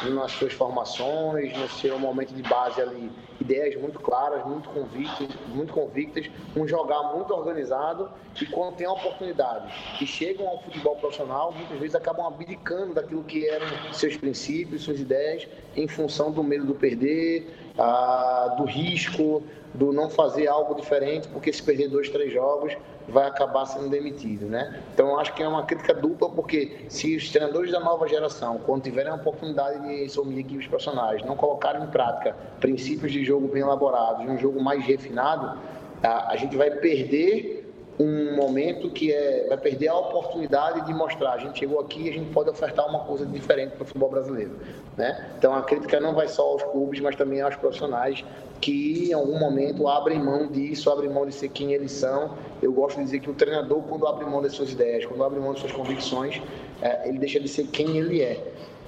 nas 0.09 0.31
suas 0.31 0.53
formações, 0.53 1.55
no 1.57 1.67
seu 1.69 1.99
momento 1.99 2.33
de 2.33 2.41
base 2.43 2.81
ali, 2.81 3.11
ideias 3.39 3.75
muito 3.75 3.99
claras, 3.99 4.45
muito 4.45 4.69
convictas, 4.69 5.27
muito 5.47 5.73
convictas, 5.73 6.29
um 6.55 6.67
jogar 6.67 7.13
muito 7.13 7.33
organizado 7.33 8.09
e 8.39 8.45
quando 8.45 8.75
tem 8.75 8.87
a 8.87 8.91
oportunidade 8.91 9.73
e 9.99 10.05
chegam 10.05 10.47
ao 10.47 10.61
futebol 10.61 10.95
profissional, 10.95 11.51
muitas 11.51 11.77
vezes 11.79 11.95
acabam 11.95 12.25
abdicando 12.27 12.93
daquilo 12.93 13.23
que 13.23 13.47
eram 13.47 13.67
seus 13.91 14.15
princípios, 14.15 14.83
suas 14.83 14.99
ideias, 14.99 15.47
em 15.75 15.87
função 15.87 16.31
do 16.31 16.43
medo 16.43 16.65
do 16.65 16.75
perder, 16.75 17.71
ah, 17.77 18.55
do 18.57 18.65
risco, 18.65 19.43
do 19.73 19.91
não 19.91 20.09
fazer 20.09 20.47
algo 20.47 20.75
diferente, 20.75 21.27
porque 21.29 21.51
se 21.51 21.63
perder 21.63 21.89
dois, 21.89 22.09
três 22.09 22.31
jogos, 22.31 22.75
vai 23.07 23.27
acabar 23.27 23.65
sendo 23.65 23.89
demitido, 23.89 24.45
né? 24.45 24.81
Então 24.93 25.19
acho 25.19 25.33
que 25.33 25.43
é 25.43 25.47
uma 25.47 25.63
crítica 25.63 25.93
dupla, 25.93 26.29
porque 26.29 26.85
se 26.89 27.15
os 27.15 27.29
treinadores 27.29 27.71
da 27.71 27.79
nova 27.79 28.07
geração, 28.07 28.59
quando 28.65 28.83
tiverem 28.83 29.11
a 29.11 29.15
oportunidade 29.15 29.79
de 29.87 30.05
assumir 30.05 30.39
equipes 30.39 30.67
profissionais, 30.67 31.23
não 31.25 31.35
colocarem 31.35 31.83
em 31.83 31.87
prática 31.87 32.35
princípios 32.59 33.11
de 33.11 33.23
jogo 33.23 33.47
bem 33.47 33.61
elaborados, 33.61 34.25
um 34.25 34.37
jogo 34.37 34.61
mais 34.61 34.83
refinado, 34.85 35.57
a, 36.03 36.31
a 36.31 36.35
gente 36.37 36.55
vai 36.55 36.71
perder 36.71 37.60
um 38.01 38.35
momento 38.35 38.89
que 38.89 39.11
é 39.11 39.45
vai 39.47 39.57
perder 39.57 39.89
a 39.89 39.95
oportunidade 39.95 40.85
de 40.85 40.93
mostrar 40.93 41.33
a 41.33 41.37
gente 41.37 41.59
chegou 41.59 41.79
aqui 41.79 42.03
e 42.03 42.09
a 42.09 42.13
gente 42.13 42.31
pode 42.31 42.49
ofertar 42.49 42.87
uma 42.89 42.99
coisa 43.01 43.25
diferente 43.25 43.71
para 43.71 43.83
o 43.83 43.85
futebol 43.85 44.09
brasileiro, 44.09 44.57
né? 44.97 45.29
Então 45.37 45.53
a 45.53 45.61
crítica 45.61 45.99
não 45.99 46.13
vai 46.13 46.27
só 46.27 46.43
aos 46.43 46.63
clubes, 46.63 46.99
mas 46.99 47.15
também 47.15 47.41
aos 47.41 47.55
profissionais 47.55 48.23
que 48.59 49.09
em 49.09 49.13
algum 49.13 49.39
momento 49.39 49.87
abrem 49.87 50.19
mão 50.19 50.47
disso, 50.47 50.89
abrem 50.89 51.09
mão 51.09 51.25
de 51.25 51.33
ser 51.33 51.49
quem 51.49 51.73
eles 51.73 51.91
são. 51.91 52.35
Eu 52.61 52.71
gosto 52.71 52.97
de 52.97 53.05
dizer 53.05 53.19
que 53.19 53.29
o 53.29 53.33
treinador 53.33 53.81
quando 53.83 54.07
abre 54.07 54.25
mão 54.25 54.41
das 54.41 54.53
suas 54.53 54.71
ideias, 54.71 55.05
quando 55.05 55.23
abre 55.23 55.39
mão 55.39 55.51
das 55.51 55.61
suas 55.61 55.71
convicções, 55.71 56.41
é, 56.81 57.07
ele 57.09 57.17
deixa 57.17 57.39
de 57.39 57.47
ser 57.47 57.67
quem 57.67 57.97
ele 57.97 58.21
é. 58.21 58.43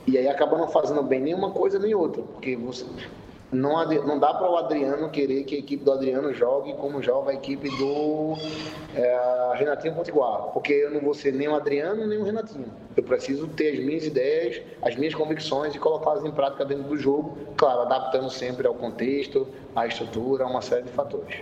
E 0.05 0.17
aí 0.17 0.27
acaba 0.27 0.57
não 0.57 0.67
fazendo 0.67 1.01
bem 1.01 1.21
nenhuma 1.21 1.51
coisa 1.51 1.79
nem 1.79 1.95
outra, 1.95 2.21
porque 2.21 2.55
você, 2.55 2.85
não, 3.53 3.85
não 4.05 4.19
dá 4.19 4.33
para 4.33 4.49
o 4.49 4.57
Adriano 4.57 5.09
querer 5.09 5.43
que 5.43 5.55
a 5.55 5.59
equipe 5.59 5.83
do 5.83 5.91
Adriano 5.91 6.33
jogue 6.33 6.73
como 6.73 7.01
joga 7.01 7.31
a 7.31 7.33
equipe 7.33 7.69
do 7.77 8.35
é, 8.95 9.53
Renatinho 9.55 9.93
Potiguar, 9.93 10.51
porque 10.53 10.73
eu 10.73 10.91
não 10.91 10.99
vou 10.99 11.13
ser 11.13 11.33
nem 11.33 11.47
o 11.47 11.55
Adriano 11.55 12.05
nem 12.07 12.17
o 12.17 12.23
Renatinho. 12.23 12.65
Eu 12.95 13.03
preciso 13.03 13.47
ter 13.47 13.73
as 13.73 13.79
minhas 13.79 14.05
ideias, 14.05 14.61
as 14.81 14.95
minhas 14.95 15.13
convicções 15.13 15.75
e 15.75 15.79
colocá-las 15.79 16.25
em 16.25 16.31
prática 16.31 16.65
dentro 16.65 16.83
do 16.83 16.97
jogo, 16.97 17.37
claro, 17.55 17.81
adaptando 17.81 18.29
sempre 18.29 18.67
ao 18.67 18.73
contexto, 18.73 19.47
à 19.75 19.87
estrutura, 19.87 20.43
a 20.43 20.47
uma 20.47 20.61
série 20.61 20.83
de 20.83 20.91
fatores. 20.91 21.37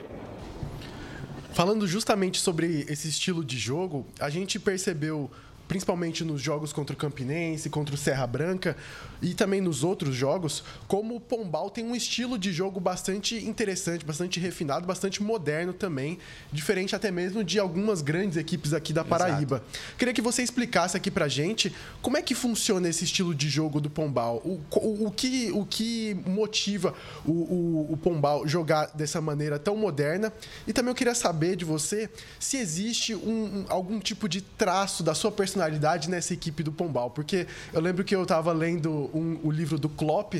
Falando 1.51 1.85
justamente 1.85 2.39
sobre 2.39 2.85
esse 2.87 3.09
estilo 3.09 3.43
de 3.43 3.57
jogo, 3.57 4.05
a 4.19 4.29
gente 4.29 4.57
percebeu 4.57 5.29
principalmente 5.71 6.25
nos 6.25 6.41
jogos 6.41 6.73
contra 6.73 6.93
o 6.93 6.97
Campinense, 6.97 7.69
contra 7.69 7.95
o 7.95 7.97
Serra 7.97 8.27
Branca 8.27 8.75
e 9.21 9.33
também 9.33 9.61
nos 9.61 9.85
outros 9.85 10.13
jogos, 10.13 10.65
como 10.85 11.15
o 11.15 11.19
Pombal 11.21 11.69
tem 11.69 11.85
um 11.85 11.95
estilo 11.95 12.37
de 12.37 12.51
jogo 12.51 12.77
bastante 12.77 13.37
interessante, 13.47 14.03
bastante 14.03 14.37
refinado, 14.37 14.85
bastante 14.85 15.23
moderno 15.23 15.71
também, 15.71 16.19
diferente 16.51 16.93
até 16.93 17.09
mesmo 17.09 17.41
de 17.41 17.57
algumas 17.57 18.01
grandes 18.01 18.35
equipes 18.35 18.73
aqui 18.73 18.91
da 18.91 19.05
Paraíba. 19.05 19.63
Exato. 19.63 19.95
Queria 19.97 20.13
que 20.13 20.21
você 20.21 20.43
explicasse 20.43 20.97
aqui 20.97 21.09
pra 21.09 21.29
gente 21.29 21.73
como 22.01 22.17
é 22.17 22.21
que 22.21 22.35
funciona 22.35 22.89
esse 22.89 23.05
estilo 23.05 23.33
de 23.33 23.47
jogo 23.47 23.79
do 23.79 23.89
Pombal, 23.89 24.41
o, 24.43 24.59
o, 24.75 25.07
o 25.07 25.11
que, 25.11 25.51
o 25.53 25.65
que 25.65 26.17
motiva 26.25 26.93
o, 27.25 27.31
o, 27.31 27.93
o 27.93 27.97
Pombal 27.97 28.45
jogar 28.45 28.87
dessa 28.87 29.21
maneira 29.21 29.57
tão 29.57 29.77
moderna 29.77 30.33
e 30.67 30.73
também 30.73 30.89
eu 30.91 30.95
queria 30.95 31.15
saber 31.15 31.55
de 31.55 31.63
você 31.63 32.09
se 32.37 32.57
existe 32.57 33.15
um, 33.15 33.59
um, 33.61 33.65
algum 33.69 34.01
tipo 34.01 34.27
de 34.27 34.41
traço 34.41 35.01
da 35.01 35.15
sua 35.15 35.31
personalidade 35.31 35.60
personalidade 35.61 36.09
nessa 36.09 36.33
equipe 36.33 36.63
do 36.63 36.71
Pombal. 36.71 37.09
Porque 37.11 37.45
eu 37.71 37.79
lembro 37.79 38.03
que 38.03 38.15
eu 38.15 38.23
estava 38.23 38.51
lendo 38.51 39.09
um, 39.13 39.39
o 39.43 39.51
livro 39.51 39.77
do 39.77 39.87
Klopp 39.87 40.35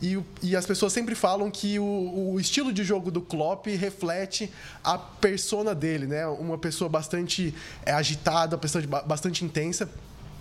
e, 0.00 0.18
e, 0.42 0.56
as 0.56 0.66
pessoas 0.66 0.92
sempre 0.92 1.14
falam 1.14 1.50
que 1.50 1.78
o, 1.78 2.32
o, 2.32 2.40
estilo 2.40 2.72
de 2.72 2.82
jogo 2.82 3.10
do 3.10 3.20
Klopp 3.20 3.66
reflete 3.66 4.50
a 4.82 4.98
persona 4.98 5.74
dele, 5.74 6.06
né? 6.06 6.26
Uma 6.26 6.58
pessoa 6.58 6.88
bastante 6.88 7.54
é, 7.84 7.92
agitada, 7.92 8.56
uma 8.56 8.60
pessoa 8.60 8.84
bastante 9.06 9.44
intensa. 9.44 9.88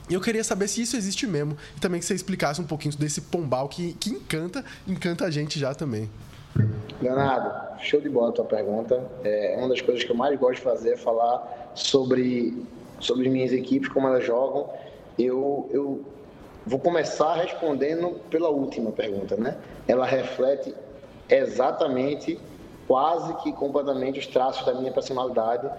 E 0.09 0.13
eu 0.13 0.21
queria 0.21 0.43
saber 0.43 0.67
se 0.67 0.82
isso 0.82 0.97
existe 0.97 1.27
mesmo. 1.27 1.55
E 1.77 1.79
também 1.79 1.99
que 1.99 2.05
você 2.05 2.15
explicasse 2.15 2.59
um 2.59 2.65
pouquinho 2.65 2.95
desse 2.97 3.21
Pombal 3.21 3.69
que, 3.69 3.93
que 3.93 4.09
encanta, 4.09 4.63
encanta 4.88 5.25
a 5.25 5.32
gente 5.32 5.59
já 5.59 5.75
também. 5.75 6.09
Leonardo, 7.01 7.79
show 7.84 8.01
de 8.01 8.09
bola 8.09 8.29
a 8.29 8.32
tua 8.32 8.45
pergunta. 8.45 9.01
É 9.23 9.55
uma 9.57 9.69
das 9.69 9.82
coisas 9.82 10.03
que 10.03 10.11
eu 10.11 10.15
mais 10.15 10.38
gosto 10.39 10.55
de 10.55 10.61
fazer 10.61 10.93
é 10.93 10.97
falar 10.97 11.71
sobre 11.75 12.65
sobre 13.02 13.28
as 13.28 13.34
minhas 13.34 13.52
equipes, 13.52 13.89
como 13.89 14.08
elas 14.08 14.24
jogam. 14.24 14.70
Eu, 15.18 15.70
eu 15.72 16.06
vou 16.66 16.80
começar 16.80 17.36
respondendo 17.36 18.20
pela 18.30 18.49
última 18.49 18.91
pergunta, 18.91 19.36
né? 19.36 19.58
Ela 19.88 20.06
reflete 20.06 20.74
exatamente, 21.30 22.39
quase 22.88 23.34
que 23.36 23.52
completamente 23.54 24.20
os 24.20 24.28
traços 24.28 24.66
da 24.66 24.74
minha 24.74 24.91
personalidade. 24.91 25.70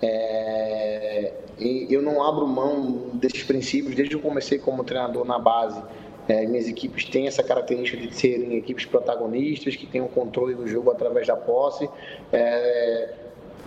É, 0.00 1.32
e 1.58 1.86
eu 1.90 2.02
não 2.02 2.22
abro 2.22 2.46
mão 2.46 3.10
desses 3.14 3.44
princípios 3.44 3.94
desde 3.94 4.16
que 4.16 4.16
eu 4.16 4.28
comecei 4.28 4.58
como 4.58 4.82
treinador 4.82 5.24
na 5.24 5.38
base. 5.38 5.80
É, 6.28 6.46
minhas 6.46 6.68
equipes 6.68 7.04
têm 7.04 7.26
essa 7.26 7.42
característica 7.42 7.96
de 7.96 8.14
serem 8.14 8.56
equipes 8.56 8.84
protagonistas, 8.84 9.74
que 9.74 9.86
têm 9.86 10.00
o 10.00 10.04
um 10.04 10.08
controle 10.08 10.54
do 10.54 10.66
jogo 10.66 10.90
através 10.90 11.26
da 11.26 11.36
posse. 11.36 11.88
É, 12.32 13.14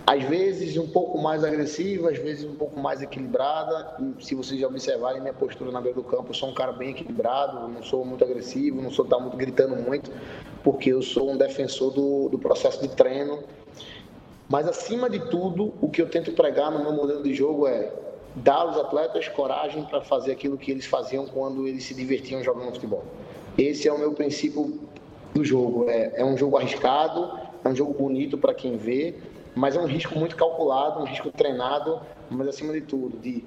às 0.06 0.22
vezes 0.22 0.76
um 0.76 0.86
pouco 0.86 1.18
mais 1.18 1.42
agressiva, 1.42 2.10
às 2.10 2.18
vezes 2.18 2.44
um 2.44 2.54
pouco 2.54 2.78
mais 2.78 3.02
equilibrada. 3.02 3.96
Se 4.20 4.36
vocês 4.36 4.60
já 4.60 4.68
observarem 4.68 5.20
minha 5.20 5.34
postura 5.34 5.72
na 5.72 5.80
beira 5.80 5.96
do 5.96 6.04
campo, 6.04 6.30
eu 6.30 6.34
sou 6.34 6.48
um 6.48 6.54
cara 6.54 6.72
bem 6.72 6.90
equilibrado, 6.90 7.66
não 7.66 7.82
sou 7.82 8.04
muito 8.04 8.22
agressivo, 8.22 8.80
não 8.80 8.90
sou 8.90 9.04
tá 9.04 9.18
muito 9.18 9.36
gritando 9.36 9.74
muito, 9.74 10.12
porque 10.62 10.92
eu 10.92 11.02
sou 11.02 11.32
um 11.32 11.36
defensor 11.36 11.92
do, 11.92 12.28
do 12.28 12.38
processo 12.38 12.80
de 12.80 12.88
treino. 12.88 13.40
Mas 14.48 14.68
acima 14.68 15.10
de 15.10 15.18
tudo, 15.28 15.74
o 15.80 15.88
que 15.88 16.00
eu 16.00 16.08
tento 16.08 16.30
pregar 16.32 16.70
no 16.70 16.80
meu 16.84 16.92
modelo 16.92 17.24
de 17.24 17.34
jogo 17.34 17.66
é 17.66 17.92
dar 18.36 18.60
aos 18.60 18.76
atletas 18.76 19.26
coragem 19.28 19.82
para 19.86 20.00
fazer 20.00 20.30
aquilo 20.30 20.56
que 20.56 20.70
eles 20.70 20.86
faziam 20.86 21.26
quando 21.26 21.66
eles 21.66 21.82
se 21.82 21.94
divertiam 21.94 22.44
jogando 22.44 22.72
futebol. 22.72 23.04
Esse 23.58 23.88
é 23.88 23.92
o 23.92 23.98
meu 23.98 24.12
princípio 24.12 24.78
do 25.34 25.44
jogo. 25.44 25.90
É, 25.90 26.12
é 26.20 26.24
um 26.24 26.36
jogo 26.36 26.56
arriscado, 26.56 27.40
é 27.64 27.68
um 27.68 27.74
jogo 27.74 27.92
bonito 27.92 28.38
para 28.38 28.54
quem 28.54 28.76
vê, 28.76 29.16
mas 29.56 29.74
é 29.74 29.80
um 29.80 29.86
risco 29.86 30.16
muito 30.16 30.36
calculado, 30.36 31.00
um 31.00 31.04
risco 31.04 31.30
treinado, 31.30 32.00
mas 32.30 32.46
acima 32.46 32.74
de 32.74 32.82
tudo, 32.82 33.16
de 33.18 33.42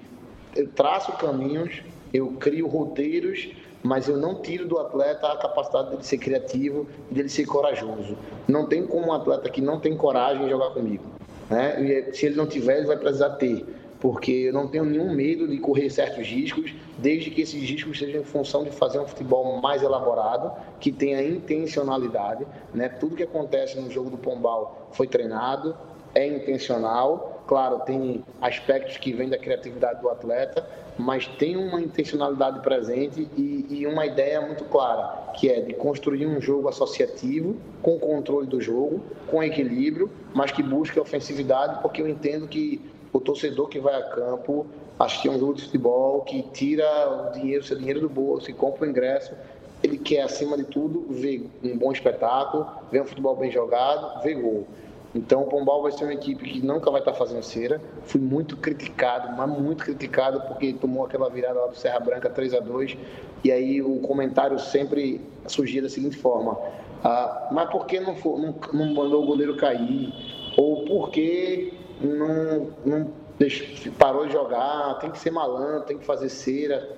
eu 0.56 0.68
traço 0.70 1.12
caminhos, 1.14 1.84
eu 2.12 2.34
crio 2.34 2.68
roteiros, 2.68 3.50
mas 3.84 4.10
eu 4.10 4.18
não 4.18 4.42
tiro 4.42 4.68
do 4.68 4.80
atleta 4.80 5.28
a 5.28 5.38
capacidade 5.38 5.92
dele 5.92 6.04
ser 6.04 6.18
criativo 6.18 6.88
dele 7.12 7.30
ser 7.30 7.46
corajoso. 7.46 8.18
Não 8.48 8.66
tem 8.66 8.86
como 8.88 9.08
um 9.08 9.14
atleta 9.14 9.48
que 9.50 9.62
não 9.62 9.80
tem 9.80 9.96
coragem 9.96 10.50
jogar 10.50 10.72
comigo. 10.72 11.04
Né? 11.48 12.10
E 12.10 12.14
se 12.14 12.26
ele 12.26 12.36
não 12.36 12.48
tiver, 12.48 12.80
ele 12.80 12.88
vai 12.88 12.98
precisar 12.98 13.30
ter 13.36 13.66
porque 14.00 14.32
eu 14.32 14.54
não 14.54 14.68
tenho 14.68 14.86
nenhum 14.86 15.14
medo 15.14 15.48
de 15.48 15.58
correr 15.58 15.90
certos 15.90 16.26
riscos, 16.26 16.74
desde 16.98 17.30
que 17.30 17.42
esses 17.42 17.62
riscos 17.62 18.00
sejam 18.00 18.22
em 18.22 18.24
função 18.24 18.64
de 18.64 18.72
fazer 18.72 19.00
um 19.00 19.06
futebol 19.06 19.60
mais 19.62 19.84
elaborado, 19.84 20.52
que 20.80 20.92
tenha 20.92 21.22
intencionalidade. 21.22 22.48
Né? 22.74 22.88
Tudo 22.88 23.16
que 23.16 23.24
acontece 23.24 23.80
no 23.80 23.92
jogo 23.92 24.10
do 24.10 24.18
Pombal 24.18 24.88
foi 24.92 25.06
treinado, 25.06 25.76
é 26.14 26.28
intencional. 26.28 27.44
Claro, 27.48 27.80
tem 27.80 28.24
aspectos 28.42 28.98
que 28.98 29.12
vêm 29.12 29.28
da 29.28 29.38
criatividade 29.38 30.02
do 30.02 30.10
atleta, 30.10 30.68
mas 30.98 31.26
tem 31.26 31.56
uma 31.56 31.82
intencionalidade 31.82 32.60
presente 32.60 33.28
e, 33.36 33.66
e, 33.70 33.88
uma 33.88 34.06
ideia 34.06 34.42
muito 34.42 34.66
clara, 34.66 35.32
que 35.34 35.50
é 35.50 35.62
de 35.62 35.74
construir 35.74 36.28
um 36.28 36.40
jogo 36.40 36.68
associativo, 36.68 37.56
com 37.82 37.98
controle 37.98 38.46
do 38.46 38.62
jogo, 38.62 39.02
com 39.28 39.42
equilíbrio, 39.42 40.12
mas 40.34 40.52
que 40.52 40.62
busque 40.62 41.00
ofensividade, 41.00 41.82
porque 41.82 42.02
eu 42.02 42.08
entendo 42.08 42.48
que 42.48 42.82
o 43.12 43.20
torcedor 43.20 43.68
que 43.68 43.80
vai 43.80 43.96
a 43.96 44.04
campo 44.04 44.68
assistir 45.00 45.30
um 45.30 45.40
jogo 45.40 45.54
de 45.54 45.64
futebol, 45.64 46.22
que 46.22 46.44
tira 46.52 46.86
o 47.30 47.32
dinheiro, 47.32 47.64
seu 47.64 47.78
dinheiro 47.78 48.02
do 48.02 48.10
bolso 48.10 48.52
e 48.52 48.54
compra 48.54 48.86
o 48.86 48.90
ingresso, 48.90 49.34
ele 49.82 49.98
quer, 49.98 50.22
acima 50.22 50.58
de 50.58 50.66
tudo, 50.66 51.06
ver 51.10 51.50
um 51.64 51.78
bom 51.78 51.92
espetáculo, 51.92 52.68
ver 52.92 53.02
um 53.02 53.06
futebol 53.06 53.36
bem 53.36 53.50
jogado, 53.50 54.22
ver 54.22 54.36
gol. 54.36 54.68
Então 55.14 55.42
o 55.42 55.46
Pombal 55.46 55.82
vai 55.82 55.92
ser 55.92 56.04
uma 56.04 56.14
equipe 56.14 56.44
que 56.44 56.66
nunca 56.66 56.92
vai 56.92 57.02
estar 57.02 57.14
fazendo 57.14 57.42
cera. 57.42 57.82
Fui 58.04 58.22
muito 58.22 58.56
criticado, 58.58 59.36
mas 59.36 59.50
muito 59.50 59.84
criticado 59.84 60.42
porque 60.42 60.74
tomou 60.74 61.06
aquela 61.06 61.30
virada 61.30 61.60
lá 61.60 61.68
do 61.68 61.76
Serra 61.76 62.00
Branca 62.00 62.30
3 62.30 62.54
a 62.54 62.60
2 62.60 62.98
e 63.44 63.52
aí 63.52 63.82
o 63.82 64.00
comentário 64.02 64.60
sempre 64.60 65.22
surgia 65.48 65.82
da 65.82 65.90
seguinte 65.90 66.18
forma: 66.18 66.58
ah, 67.04 67.50
mas 67.52 67.70
por 67.70 67.86
que 67.86 68.00
não, 68.00 68.16
for, 68.16 68.40
não, 68.40 68.54
não 68.74 68.94
mandou 68.94 69.24
o 69.24 69.26
goleiro 69.26 69.56
cair? 69.58 70.14
Ou 70.58 70.86
por 70.86 71.10
que 71.10 71.74
não, 72.02 72.70
não 72.86 73.12
deixou, 73.38 73.92
parou 73.94 74.28
de 74.28 74.34
jogar, 74.34 74.96
tem 75.00 75.10
que 75.10 75.18
ser 75.18 75.32
malandro, 75.32 75.86
tem 75.86 75.98
que 75.98 76.06
fazer 76.06 76.30
cera. 76.30 76.98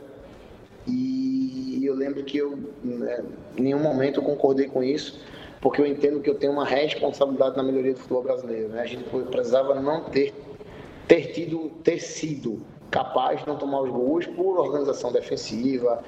E 0.87 1.79
eu 1.83 1.93
lembro 1.93 2.23
que 2.23 2.37
eu, 2.37 2.57
né, 2.83 3.23
em 3.55 3.61
nenhum 3.61 3.79
momento, 3.79 4.19
eu 4.19 4.23
concordei 4.23 4.67
com 4.67 4.83
isso, 4.83 5.19
porque 5.61 5.79
eu 5.79 5.85
entendo 5.85 6.19
que 6.19 6.29
eu 6.29 6.35
tenho 6.35 6.51
uma 6.51 6.65
responsabilidade 6.65 7.55
na 7.55 7.63
melhoria 7.63 7.93
do 7.93 7.99
futebol 7.99 8.23
brasileiro. 8.23 8.69
Né? 8.69 8.81
A 8.81 8.85
gente 8.85 9.03
precisava 9.29 9.79
não 9.79 10.03
ter, 10.05 10.33
ter 11.07 11.31
tido, 11.33 11.69
ter 11.83 11.99
sido 11.99 12.61
capaz 12.89 13.39
de 13.39 13.47
não 13.47 13.55
tomar 13.55 13.81
os 13.81 13.89
gols 13.89 14.27
por 14.27 14.59
organização 14.59 15.13
defensiva, 15.13 16.03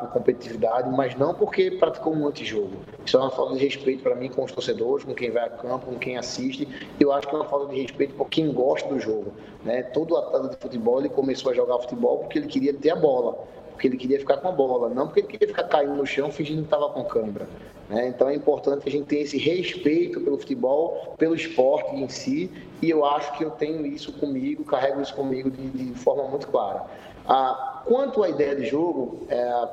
por 0.00 0.08
competitividade, 0.12 0.88
mas 0.88 1.14
não 1.14 1.34
porque 1.34 1.72
praticou 1.72 2.14
um 2.14 2.26
antijogo. 2.26 2.72
Isso 3.04 3.18
é 3.18 3.20
uma 3.20 3.30
falta 3.30 3.54
de 3.54 3.62
respeito 3.62 4.02
para 4.02 4.14
mim 4.14 4.30
com 4.30 4.42
os 4.42 4.50
torcedores, 4.50 5.04
com 5.04 5.14
quem 5.14 5.30
vai 5.30 5.44
a 5.44 5.50
campo, 5.50 5.86
com 5.86 5.98
quem 5.98 6.16
assiste. 6.16 6.66
Eu 6.98 7.12
acho 7.12 7.28
que 7.28 7.34
é 7.34 7.38
uma 7.38 7.44
falta 7.44 7.74
de 7.74 7.82
respeito 7.82 8.14
por 8.14 8.30
quem 8.30 8.50
gosta 8.50 8.88
do 8.88 8.98
jogo. 8.98 9.32
Né? 9.62 9.82
Todo 9.82 10.16
atleta 10.16 10.48
de 10.48 10.56
futebol 10.56 11.00
ele 11.00 11.10
começou 11.10 11.52
a 11.52 11.54
jogar 11.54 11.78
futebol 11.80 12.18
porque 12.18 12.38
ele 12.38 12.46
queria 12.46 12.72
ter 12.72 12.90
a 12.90 12.96
bola 12.96 13.46
porque 13.80 13.88
ele 13.88 13.96
queria 13.96 14.18
ficar 14.18 14.36
com 14.36 14.48
a 14.48 14.52
bola, 14.52 14.90
não 14.90 15.06
porque 15.06 15.20
ele 15.20 15.28
queria 15.28 15.48
ficar 15.48 15.64
caindo 15.64 15.94
no 15.94 16.04
chão 16.04 16.30
fingindo 16.30 16.60
que 16.60 16.66
estava 16.66 16.90
com 16.90 17.02
câimbra. 17.02 17.48
Né? 17.88 18.08
Então 18.08 18.28
é 18.28 18.34
importante 18.34 18.82
que 18.82 18.90
a 18.90 18.92
gente 18.92 19.06
tenha 19.06 19.22
esse 19.22 19.38
respeito 19.38 20.20
pelo 20.20 20.36
futebol, 20.36 21.14
pelo 21.16 21.34
esporte 21.34 21.96
em 21.96 22.06
si, 22.06 22.50
e 22.82 22.90
eu 22.90 23.06
acho 23.06 23.32
que 23.38 23.42
eu 23.42 23.50
tenho 23.50 23.86
isso 23.86 24.12
comigo, 24.12 24.64
carrego 24.64 25.00
isso 25.00 25.14
comigo 25.14 25.50
de, 25.50 25.70
de 25.70 25.98
forma 25.98 26.24
muito 26.24 26.46
clara. 26.48 26.84
Ah, 27.26 27.82
quanto 27.86 28.22
à 28.22 28.28
ideia 28.28 28.54
de 28.54 28.66
jogo, 28.66 29.26
é, 29.30 29.68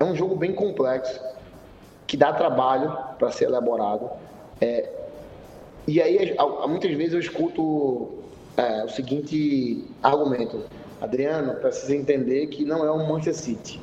é 0.00 0.04
um 0.04 0.16
jogo 0.16 0.34
bem 0.34 0.54
complexo, 0.54 1.20
que 2.06 2.16
dá 2.16 2.32
trabalho 2.32 2.96
para 3.18 3.30
ser 3.30 3.44
elaborado. 3.44 4.08
É, 4.58 4.90
e 5.86 6.00
aí, 6.00 6.34
muitas 6.66 6.92
vezes 6.92 7.12
eu 7.12 7.20
escuto 7.20 8.08
é, 8.56 8.84
o 8.84 8.88
seguinte 8.88 9.84
argumento: 10.02 10.64
Adriano, 11.00 11.54
precisa 11.54 11.94
entender 11.94 12.46
que 12.48 12.64
não 12.64 12.84
é 12.84 12.92
um 12.92 13.06
Manchester 13.06 13.34
City. 13.34 13.80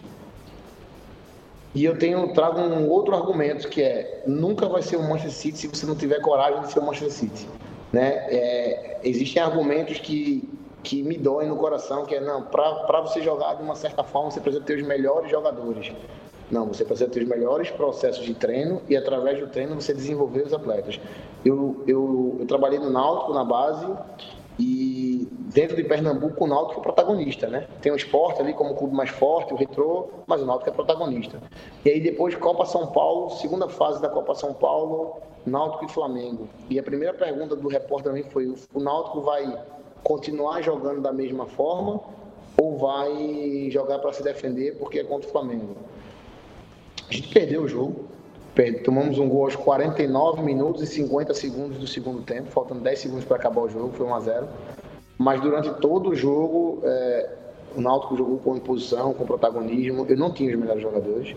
E 1.73 1.83
eu 1.83 1.97
tenho 1.97 2.33
trago 2.33 2.59
um 2.61 2.89
outro 2.89 3.13
argumento 3.15 3.67
que 3.67 3.81
é 3.81 4.23
nunca 4.25 4.67
vai 4.67 4.81
ser 4.81 4.97
um 4.97 5.03
Manchester 5.03 5.31
City 5.31 5.57
se 5.57 5.67
você 5.67 5.85
não 5.85 5.95
tiver 5.95 6.21
coragem 6.21 6.61
de 6.61 6.71
ser 6.71 6.79
um 6.79 6.85
Manchester 6.85 7.11
City, 7.11 7.49
né? 7.91 8.25
É, 8.29 8.99
existem 9.03 9.41
argumentos 9.41 9.99
que 9.99 10.49
que 10.85 11.01
me 11.01 11.17
doem 11.17 11.49
no 11.49 11.57
coração, 11.57 12.05
que 12.05 12.15
é 12.15 12.21
não, 12.21 12.43
para 12.43 13.01
você 13.01 13.21
jogar 13.21 13.55
de 13.55 13.63
uma 13.63 13.75
certa 13.75 14.03
forma 14.03 14.29
você 14.29 14.39
precisa 14.39 14.63
ter 14.63 14.77
os 14.77 14.87
melhores 14.87 15.29
jogadores. 15.29 15.91
Não, 16.49 16.67
você 16.67 16.85
precisa 16.85 17.09
ter 17.09 17.23
os 17.23 17.27
melhores 17.27 17.71
processos 17.71 18.23
de 18.23 18.35
treino 18.35 18.81
e 18.87 18.95
através 18.95 19.39
do 19.39 19.47
treino 19.47 19.73
você 19.73 19.93
desenvolver 19.93 20.43
os 20.43 20.53
atletas. 20.53 20.99
Eu, 21.43 21.83
eu, 21.87 22.37
eu 22.39 22.45
trabalhei 22.45 22.77
no 22.77 22.91
Náutico 22.91 23.33
na 23.33 23.43
base 23.43 23.87
e 24.57 25.27
dentro 25.53 25.75
de 25.75 25.83
Pernambuco, 25.83 26.43
o 26.43 26.47
Náutico 26.47 26.79
é 26.79 26.83
protagonista, 26.83 27.47
né? 27.47 27.67
Tem 27.81 27.91
o 27.91 27.95
esporte 27.95 28.41
ali 28.41 28.53
como 28.53 28.71
o 28.71 28.75
clube 28.75 28.95
mais 28.95 29.09
forte, 29.09 29.53
o 29.53 29.57
retrô, 29.57 30.09
mas 30.25 30.41
o 30.41 30.45
Náutico 30.45 30.69
é 30.69 30.73
protagonista. 30.73 31.41
E 31.83 31.89
aí 31.89 31.99
depois 31.99 32.35
Copa 32.35 32.65
São 32.65 32.87
Paulo, 32.87 33.31
segunda 33.31 33.67
fase 33.67 34.01
da 34.01 34.07
Copa 34.07 34.33
São 34.33 34.53
Paulo, 34.53 35.17
Náutico 35.45 35.85
e 35.85 35.89
Flamengo. 35.89 36.47
E 36.69 36.79
a 36.79 36.83
primeira 36.83 37.13
pergunta 37.13 37.55
do 37.55 37.67
repórter 37.67 38.11
também 38.11 38.23
foi: 38.31 38.53
o 38.73 38.79
Náutico 38.79 39.21
vai 39.21 39.61
continuar 40.03 40.61
jogando 40.61 41.01
da 41.01 41.11
mesma 41.11 41.45
forma 41.45 41.99
ou 42.57 42.77
vai 42.77 43.69
jogar 43.71 43.99
para 43.99 44.13
se 44.13 44.23
defender 44.23 44.77
porque 44.77 44.99
é 44.99 45.03
contra 45.03 45.27
o 45.27 45.31
Flamengo? 45.31 45.75
A 47.09 47.13
gente 47.13 47.27
perdeu 47.27 47.63
o 47.63 47.67
jogo, 47.67 48.05
Tomamos 48.85 49.19
um 49.19 49.27
gol 49.27 49.43
aos 49.43 49.55
49 49.55 50.41
minutos 50.41 50.81
e 50.81 50.87
50 50.87 51.33
segundos 51.33 51.77
do 51.77 51.85
segundo 51.85 52.21
tempo, 52.21 52.49
faltando 52.51 52.79
10 52.79 52.99
segundos 52.99 53.25
para 53.25 53.35
acabar 53.35 53.61
o 53.61 53.69
jogo, 53.69 53.91
foi 53.93 54.05
1 54.05 54.15
a 54.15 54.19
0 54.21 54.47
Mas 55.17 55.41
durante 55.41 55.69
todo 55.81 56.11
o 56.11 56.15
jogo, 56.15 56.79
é, 56.85 57.29
o 57.75 57.81
Náutico 57.81 58.15
jogou 58.15 58.37
com 58.37 58.55
imposição, 58.55 59.13
com 59.13 59.25
protagonismo. 59.25 60.05
Eu 60.07 60.15
não 60.15 60.31
tinha 60.31 60.49
os 60.53 60.57
melhores 60.57 60.81
jogadores. 60.81 61.35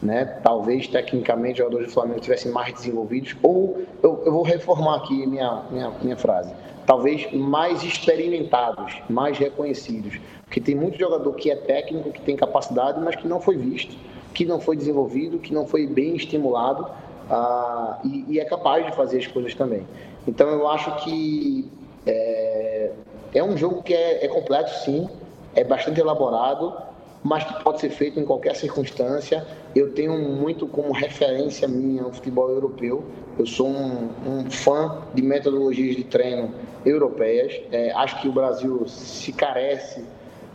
Né? 0.00 0.24
Talvez 0.24 0.86
tecnicamente 0.86 1.54
os 1.54 1.58
jogadores 1.58 1.88
do 1.88 1.92
Flamengo 1.92 2.20
tivessem 2.20 2.52
mais 2.52 2.72
desenvolvidos, 2.72 3.36
ou 3.42 3.82
eu, 4.02 4.22
eu 4.24 4.32
vou 4.32 4.42
reformar 4.42 4.96
aqui 4.96 5.26
minha, 5.26 5.64
minha, 5.70 5.90
minha 6.00 6.16
frase. 6.16 6.54
Talvez 6.86 7.30
mais 7.32 7.82
experimentados, 7.82 9.02
mais 9.10 9.36
reconhecidos. 9.36 10.18
Porque 10.44 10.60
tem 10.60 10.74
muito 10.74 10.98
jogador 10.98 11.32
que 11.34 11.50
é 11.50 11.56
técnico, 11.56 12.12
que 12.12 12.22
tem 12.22 12.36
capacidade, 12.36 13.00
mas 13.00 13.16
que 13.16 13.28
não 13.28 13.40
foi 13.40 13.56
visto 13.56 13.94
que 14.34 14.44
não 14.44 14.60
foi 14.60 14.76
desenvolvido, 14.76 15.38
que 15.38 15.52
não 15.52 15.66
foi 15.66 15.86
bem 15.86 16.16
estimulado 16.16 16.86
uh, 17.30 18.06
e, 18.06 18.24
e, 18.28 18.40
é 18.40 18.44
capaz 18.44 18.86
de 18.86 18.94
fazer 18.94 19.18
as 19.18 19.26
coisas 19.26 19.54
também. 19.54 19.86
Então 20.26 20.48
eu 20.48 20.68
acho 20.68 21.04
que 21.04 21.68
é, 22.06 22.90
é 23.34 23.42
um 23.42 23.56
jogo 23.56 23.82
que 23.82 23.94
é, 23.94 24.24
é 24.24 24.66
sim, 24.66 25.08
é 25.54 25.64
bastante 25.64 26.00
elaborado, 26.00 26.74
mas 27.22 27.44
que 27.44 27.62
pode 27.62 27.80
ser 27.80 27.90
feito 27.90 28.18
em 28.18 28.24
qualquer 28.24 28.56
circunstância. 28.56 29.46
Eu 29.74 29.92
tenho 29.92 30.18
muito 30.18 30.66
como 30.66 30.92
referência 30.92 31.68
minha 31.68 32.06
o 32.06 32.12
futebol 32.12 32.48
europeu. 32.50 33.04
Eu 33.38 33.46
sou 33.46 33.68
um, 33.68 34.08
um 34.26 34.50
fã 34.50 35.02
de 35.14 35.22
metodologias 35.22 35.96
de 35.96 36.04
treino 36.04 36.52
europeias. 36.84 37.60
É, 37.70 37.92
acho 37.92 38.20
que 38.20 38.28
o 38.28 38.32
Brasil 38.32 38.86
se 38.86 39.32
carece 39.32 40.04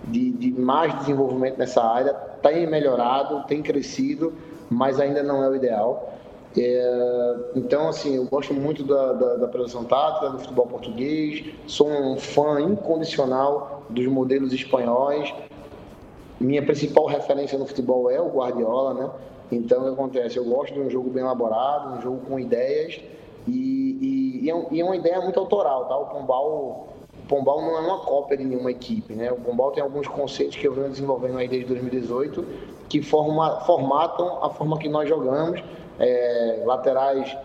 de, 0.08 0.32
de 0.32 0.52
mais 0.52 0.98
desenvolvimento 1.00 1.58
nessa 1.58 1.84
área, 1.84 2.14
tem 2.42 2.68
melhorado, 2.68 3.44
tem 3.48 3.62
crescido, 3.62 4.34
mas 4.70 5.00
ainda 5.00 5.24
não 5.24 5.44
é 5.44 5.50
o 5.50 5.56
ideal. 5.56 6.14
É, 6.58 7.36
então, 7.56 7.90
assim, 7.90 8.16
eu 8.16 8.26
gosto 8.26 8.54
muito 8.54 8.84
da, 8.84 9.14
da, 9.14 9.36
da 9.36 9.46
apresentação 9.46 9.84
tática, 9.84 10.30
do 10.30 10.40
futebol 10.40 10.68
português, 10.68 11.46
sou 11.68 11.90
um 11.90 12.18
fã 12.18 12.62
incondicional 12.62 13.84
dos 13.90 14.06
modelos 14.08 14.54
espanhóis. 14.54 15.34
Minha 16.40 16.64
principal 16.64 17.06
referência 17.08 17.58
no 17.58 17.66
futebol 17.66 18.10
é 18.10 18.22
o 18.22 18.30
Guardiola, 18.30 18.94
né? 18.94 19.10
Então, 19.52 19.82
o 19.82 19.84
que 19.86 19.90
acontece? 19.90 20.38
Eu 20.38 20.46
gosto 20.46 20.74
de 20.74 20.80
um 20.80 20.90
jogo 20.90 21.10
bem 21.10 21.24
elaborado, 21.24 21.98
um 21.98 22.02
jogo 22.02 22.20
com 22.28 22.40
ideias, 22.40 23.00
e, 23.48 24.42
e, 24.42 24.50
é, 24.50 24.68
e, 24.72 24.82
é, 24.82 24.84
uma 24.84 24.96
ideia 24.96 25.22
muito 25.22 25.40
autoral, 25.40 25.86
tá? 25.86 25.98
O 25.98 26.06
Pombal, 26.06 26.88
Pombal 27.26 27.62
não 27.62 27.78
é 27.78 27.80
uma 27.82 28.00
cópia 28.00 28.38
de 28.38 28.44
nenhuma 28.44 28.72
equipe, 28.72 29.14
né? 29.14 29.32
O 29.32 29.36
Pombal 29.36 29.72
tem 29.72 29.84
alguns 29.84 30.08
conceitos 30.08 30.56
que 30.56 30.68
eu 30.68 30.74
venho 30.74 30.90
desenvolvendo 30.90 31.38
aí 31.38 31.48
desde 31.48 31.68
2018 31.68 32.46
que 32.90 33.02
forma, 33.02 33.62
formatam 33.62 34.44
a 34.44 34.50
forma 34.50 34.78
que 34.78 34.88
nós 34.88 35.10
jogamos. 35.10 35.62
É, 35.98 36.64
laterais 36.66 37.36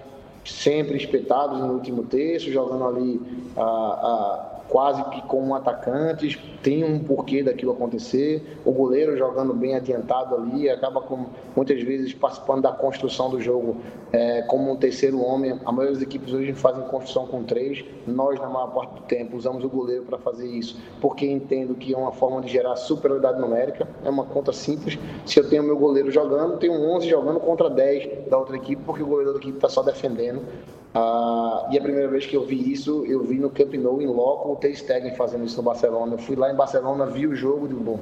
sempre 0.44 0.96
espetados 0.96 1.60
no 1.60 1.74
último 1.74 2.04
terço, 2.04 2.50
jogando 2.50 2.84
ali 2.84 3.20
a, 3.56 3.62
a 3.62 4.49
quase 4.70 5.02
que 5.10 5.20
como 5.22 5.54
atacantes, 5.54 6.38
tem 6.62 6.84
um 6.84 7.00
porquê 7.00 7.42
daquilo 7.42 7.72
acontecer. 7.72 8.58
O 8.64 8.72
goleiro 8.72 9.16
jogando 9.16 9.52
bem 9.52 9.74
adiantado 9.74 10.36
ali, 10.36 10.70
acaba 10.70 11.00
com, 11.00 11.26
muitas 11.56 11.82
vezes 11.82 12.14
participando 12.14 12.62
da 12.62 12.72
construção 12.72 13.28
do 13.28 13.40
jogo 13.40 13.76
é, 14.12 14.42
como 14.42 14.70
um 14.70 14.76
terceiro 14.76 15.20
homem. 15.20 15.58
A 15.64 15.72
maioria 15.72 15.94
das 15.94 16.02
equipes 16.02 16.32
hoje 16.32 16.52
fazem 16.52 16.82
construção 16.84 17.26
com 17.26 17.42
três. 17.42 17.84
Nós, 18.06 18.38
na 18.38 18.48
maior 18.48 18.68
parte 18.68 18.94
do 18.94 19.00
tempo, 19.02 19.36
usamos 19.36 19.64
o 19.64 19.68
goleiro 19.68 20.04
para 20.04 20.18
fazer 20.18 20.46
isso, 20.46 20.80
porque 21.00 21.26
entendo 21.26 21.74
que 21.74 21.92
é 21.92 21.96
uma 21.96 22.12
forma 22.12 22.40
de 22.40 22.48
gerar 22.48 22.76
superioridade 22.76 23.40
numérica. 23.40 23.88
É 24.04 24.08
uma 24.08 24.24
conta 24.24 24.52
simples. 24.52 24.98
Se 25.26 25.40
eu 25.40 25.48
tenho 25.48 25.64
meu 25.64 25.76
goleiro 25.76 26.10
jogando, 26.10 26.58
tenho 26.58 26.74
11 26.74 27.08
jogando 27.08 27.40
contra 27.40 27.68
10 27.68 28.28
da 28.28 28.38
outra 28.38 28.56
equipe, 28.56 28.82
porque 28.86 29.02
o 29.02 29.06
goleiro 29.06 29.32
da 29.32 29.38
equipe 29.38 29.56
está 29.56 29.68
só 29.68 29.82
defendendo. 29.82 30.42
Ah, 30.94 31.68
e 31.70 31.78
a 31.78 31.82
primeira 31.82 32.08
vez 32.08 32.26
que 32.26 32.36
eu 32.36 32.44
vi 32.44 32.72
isso, 32.72 33.04
eu 33.06 33.22
vi 33.22 33.38
no 33.38 33.50
Camp 33.50 33.74
Nou, 33.74 34.02
em 34.02 34.06
loco, 34.06 34.52
o 34.52 34.56
Ter 34.56 34.74
Stegen 34.74 35.14
fazendo 35.14 35.44
isso 35.44 35.56
no 35.56 35.62
Barcelona. 35.62 36.14
Eu 36.14 36.18
fui 36.18 36.34
lá 36.36 36.52
em 36.52 36.56
Barcelona, 36.56 37.06
vi 37.06 37.26
o 37.26 37.34
jogo, 37.34 37.68
digo, 37.68 37.80
bom, 37.80 38.00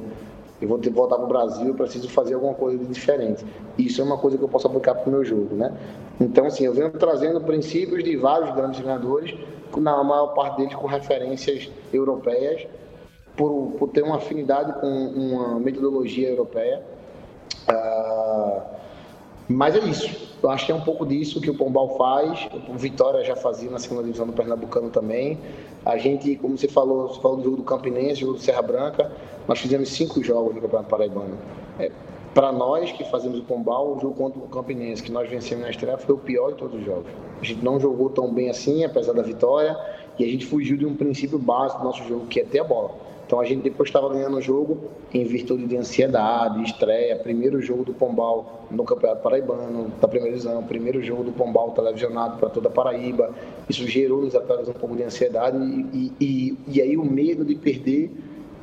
eu 0.60 0.66
vou 0.66 0.78
ter 0.78 0.90
que 0.90 0.96
voltar 0.96 1.16
para 1.16 1.24
o 1.24 1.28
Brasil, 1.28 1.68
eu 1.68 1.74
preciso 1.74 2.08
fazer 2.08 2.34
alguma 2.34 2.54
coisa 2.54 2.78
de 2.78 2.86
diferente. 2.86 3.44
Isso 3.76 4.00
é 4.00 4.04
uma 4.04 4.18
coisa 4.18 4.36
que 4.36 4.42
eu 4.42 4.48
posso 4.48 4.66
aplicar 4.66 4.94
para 4.94 5.08
o 5.08 5.12
meu 5.12 5.24
jogo, 5.24 5.54
né? 5.54 5.72
Então, 6.20 6.46
assim, 6.46 6.64
eu 6.64 6.72
venho 6.72 6.90
trazendo 6.90 7.40
princípios 7.42 8.02
de 8.02 8.16
vários 8.16 8.54
grandes 8.54 8.80
treinadores, 8.80 9.34
na 9.76 10.02
maior 10.02 10.28
parte 10.28 10.56
deles 10.56 10.74
com 10.74 10.86
referências 10.86 11.70
europeias, 11.92 12.66
por, 13.36 13.72
por 13.78 13.90
ter 13.90 14.02
uma 14.02 14.16
afinidade 14.16 14.72
com 14.80 14.88
uma 14.88 15.60
metodologia 15.60 16.28
europeia. 16.28 16.82
Ah, 17.68 18.62
mas 19.48 19.74
é 19.74 19.78
isso. 19.80 20.28
Eu 20.42 20.50
acho 20.50 20.66
que 20.66 20.72
é 20.72 20.74
um 20.74 20.80
pouco 20.82 21.06
disso 21.06 21.40
que 21.40 21.50
o 21.50 21.54
Pombal 21.54 21.96
faz. 21.96 22.48
O 22.68 22.74
Vitória 22.74 23.24
já 23.24 23.34
fazia 23.34 23.70
na 23.70 23.78
segunda 23.78 24.02
divisão 24.02 24.26
do 24.26 24.32
Pernambucano 24.32 24.90
também. 24.90 25.38
A 25.84 25.96
gente, 25.96 26.36
como 26.36 26.56
você 26.56 26.68
falou, 26.68 27.08
você 27.08 27.20
falou 27.20 27.38
do 27.38 27.42
jogo 27.44 27.56
do 27.56 27.62
Campinense, 27.62 28.20
jogo 28.20 28.34
do 28.34 28.40
Serra 28.40 28.62
Branca, 28.62 29.10
nós 29.48 29.58
fizemos 29.58 29.88
cinco 29.88 30.22
jogos 30.22 30.54
no 30.54 30.60
Campeonato 30.60 30.90
Paraibano. 30.90 31.36
É, 31.78 31.90
Para 32.34 32.52
nós 32.52 32.92
que 32.92 33.04
fazemos 33.04 33.38
o 33.38 33.42
Pombal, 33.42 33.96
o 33.96 34.00
jogo 34.00 34.14
contra 34.14 34.38
o 34.38 34.48
Campinense, 34.48 35.02
que 35.02 35.10
nós 35.10 35.28
vencemos 35.28 35.64
na 35.64 35.70
estreia, 35.70 35.96
foi 35.96 36.14
o 36.14 36.18
pior 36.18 36.52
de 36.52 36.58
todos 36.58 36.78
os 36.78 36.84
jogos. 36.84 37.06
A 37.40 37.44
gente 37.44 37.64
não 37.64 37.80
jogou 37.80 38.10
tão 38.10 38.32
bem 38.32 38.50
assim, 38.50 38.84
apesar 38.84 39.12
da 39.12 39.22
vitória, 39.22 39.76
e 40.18 40.24
a 40.24 40.26
gente 40.28 40.44
fugiu 40.44 40.76
de 40.76 40.84
um 40.84 40.94
princípio 40.94 41.38
básico 41.38 41.80
do 41.80 41.84
nosso 41.86 42.04
jogo, 42.04 42.26
que 42.26 42.40
é 42.40 42.44
ter 42.44 42.60
a 42.60 42.64
bola. 42.64 42.90
Então 43.28 43.38
a 43.40 43.44
gente 43.44 43.60
depois 43.60 43.90
estava 43.90 44.08
ganhando 44.08 44.38
o 44.38 44.40
jogo 44.40 44.78
em 45.12 45.22
virtude 45.22 45.66
de 45.66 45.76
ansiedade, 45.76 46.62
estreia, 46.62 47.14
primeiro 47.14 47.60
jogo 47.60 47.84
do 47.84 47.92
Pombal 47.92 48.66
no 48.70 48.84
Campeonato 48.84 49.20
Paraibano, 49.20 49.92
da 50.00 50.08
primeira 50.08 50.34
divisão, 50.34 50.62
primeiro 50.62 51.02
jogo 51.02 51.24
do 51.24 51.32
Pombal 51.32 51.72
televisionado 51.72 52.38
para 52.38 52.48
toda 52.48 52.68
a 52.68 52.70
Paraíba. 52.70 53.30
Isso 53.68 53.86
gerou 53.86 54.22
nos 54.22 54.34
atletas 54.34 54.66
um 54.66 54.72
pouco 54.72 54.96
de 54.96 55.02
ansiedade 55.02 55.58
e, 55.92 56.10
e, 56.18 56.58
e 56.68 56.80
aí 56.80 56.96
o 56.96 57.04
medo 57.04 57.44
de 57.44 57.54
perder 57.54 58.10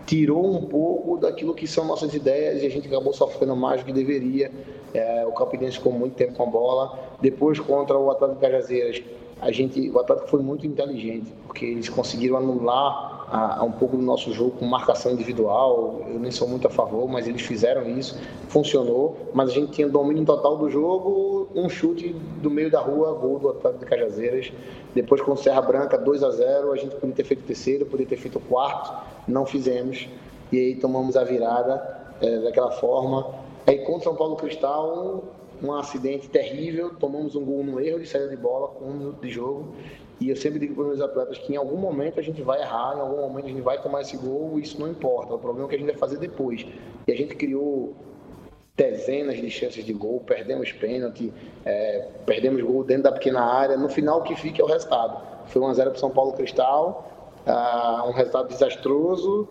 tirou 0.08 0.44
um 0.44 0.66
pouco 0.66 1.18
daquilo 1.18 1.54
que 1.54 1.68
são 1.68 1.86
nossas 1.86 2.16
ideias 2.16 2.64
e 2.64 2.66
a 2.66 2.70
gente 2.70 2.88
acabou 2.88 3.14
sofrendo 3.14 3.56
mais 3.56 3.82
do 3.82 3.86
que 3.86 3.94
deveria. 3.94 4.52
É, 4.96 5.24
o 5.28 5.32
Campinense 5.32 5.78
ficou 5.78 5.94
muito 5.94 6.16
tempo 6.16 6.34
com 6.34 6.42
a 6.42 6.48
bola. 6.48 7.00
Depois, 7.22 7.60
contra 7.60 7.96
o 7.96 8.10
Atlético 8.10 8.42
Cajazeiras, 8.42 9.04
a 9.40 9.52
gente, 9.52 9.92
o 9.92 10.00
Atlético 10.00 10.28
foi 10.28 10.42
muito 10.42 10.66
inteligente, 10.66 11.32
porque 11.46 11.66
eles 11.66 11.88
conseguiram 11.88 12.38
anular 12.38 13.15
a, 13.28 13.60
a, 13.60 13.64
um 13.64 13.72
pouco 13.72 13.98
do 13.98 14.04
nosso 14.04 14.32
jogo 14.34 14.52
com 14.52 14.66
marcação 14.66 15.12
individual. 15.12 16.02
Eu 16.08 16.20
nem 16.20 16.32
sou 16.32 16.48
muito 16.48 16.68
a 16.68 16.70
favor, 16.70 17.08
mas 17.08 17.28
eles 17.28 17.42
fizeram 17.42 17.88
isso, 17.98 18.20
funcionou. 18.48 19.18
Mas 19.34 19.50
a 19.50 19.54
gente 19.54 19.72
tinha 19.72 19.88
domínio 19.88 20.26
total 20.26 20.58
do 20.58 20.70
jogo, 20.70 21.48
um 21.56 21.70
chute 21.70 22.10
do 22.42 22.50
meio 22.50 22.70
da 22.70 22.80
rua, 22.80 23.14
gol 23.14 23.40
do 23.40 23.50
Atlético 23.50 23.84
de 23.84 23.90
Cajazeiras. 23.90 24.54
Depois 24.94 25.22
com 25.22 25.36
Serra 25.36 25.62
Branca, 25.62 25.98
2 25.98 26.24
a 26.24 26.32
0 26.32 26.72
a 26.72 26.76
gente 26.78 26.96
podia 26.96 27.16
ter 27.16 27.24
feito 27.24 27.42
o 27.42 27.46
terceiro, 27.46 27.86
podia 27.86 28.06
ter 28.06 28.18
feito 28.18 28.38
o 28.38 28.42
quarto, 28.42 28.94
não 29.28 29.46
fizemos. 29.46 30.08
E 30.52 30.58
aí 30.58 30.76
tomamos 30.76 31.18
a 31.18 31.24
virada 31.24 32.14
é, 32.22 32.40
daquela 32.40 32.72
forma. 32.72 33.28
Aí 33.68 33.80
contra 33.80 34.04
São 34.04 34.16
Paulo 34.16 34.36
Cristal, 34.36 35.24
um 35.64 35.74
acidente 35.74 36.30
terrível, 36.30 36.92
tomamos 37.00 37.36
um 37.36 37.44
gol 37.44 37.64
no 37.64 37.80
erro 37.80 38.00
de 38.00 38.08
saída 38.08 38.30
de 38.30 38.38
bola 38.38 38.72
um 38.82 38.92
minuto 38.92 39.22
de 39.22 39.30
jogo 39.30 39.74
e 40.20 40.30
eu 40.30 40.36
sempre 40.36 40.60
digo 40.60 40.76
para 40.76 40.84
os 40.84 40.88
meus 40.98 41.02
atletas 41.02 41.38
que 41.38 41.54
em 41.54 41.58
algum 41.58 41.78
momento 41.78 42.20
a 42.20 42.24
gente 42.24 42.42
vai 42.42 42.62
errar, 42.62 42.96
em 42.96 43.02
algum 43.02 43.18
momento 43.18 43.46
a 43.46 43.50
gente 43.50 43.62
vai 43.62 43.82
tomar 43.82 44.02
esse 44.02 44.16
gol, 44.16 44.58
isso 44.60 44.80
não 44.80 44.88
importa. 44.88 45.34
O 45.34 45.40
problema 45.40 45.68
é 45.68 45.70
que 45.70 45.76
a 45.76 45.80
gente 45.80 45.88
vai 45.88 45.98
fazer 45.98 46.18
depois. 46.18 46.66
E 47.06 47.12
a 47.12 47.16
gente 47.16 47.36
criou 47.36 47.94
dezenas 48.78 49.38
de 49.38 49.50
chances 49.50 49.86
de 49.86 49.94
gol, 49.94 50.22
perdemos 50.26 50.72
pênalti, 50.72 51.34
é, 51.66 52.08
perdemos 52.26 52.62
gol 52.62 52.84
dentro 52.84 53.04
da 53.04 53.12
pequena 53.12 53.42
área. 53.42 53.78
No 53.78 53.90
final, 53.90 54.20
o 54.20 54.24
que 54.24 54.36
fica 54.36 54.62
é 54.62 54.66
o 54.66 54.68
resultado. 54.68 55.22
Foi 55.48 55.62
1x0 55.62 55.84
para 55.84 55.96
São 55.96 56.10
Paulo 56.10 56.34
Cristal, 56.34 57.12
uh, 57.46 58.10
um 58.10 58.12
resultado 58.12 58.48
desastroso. 58.48 59.48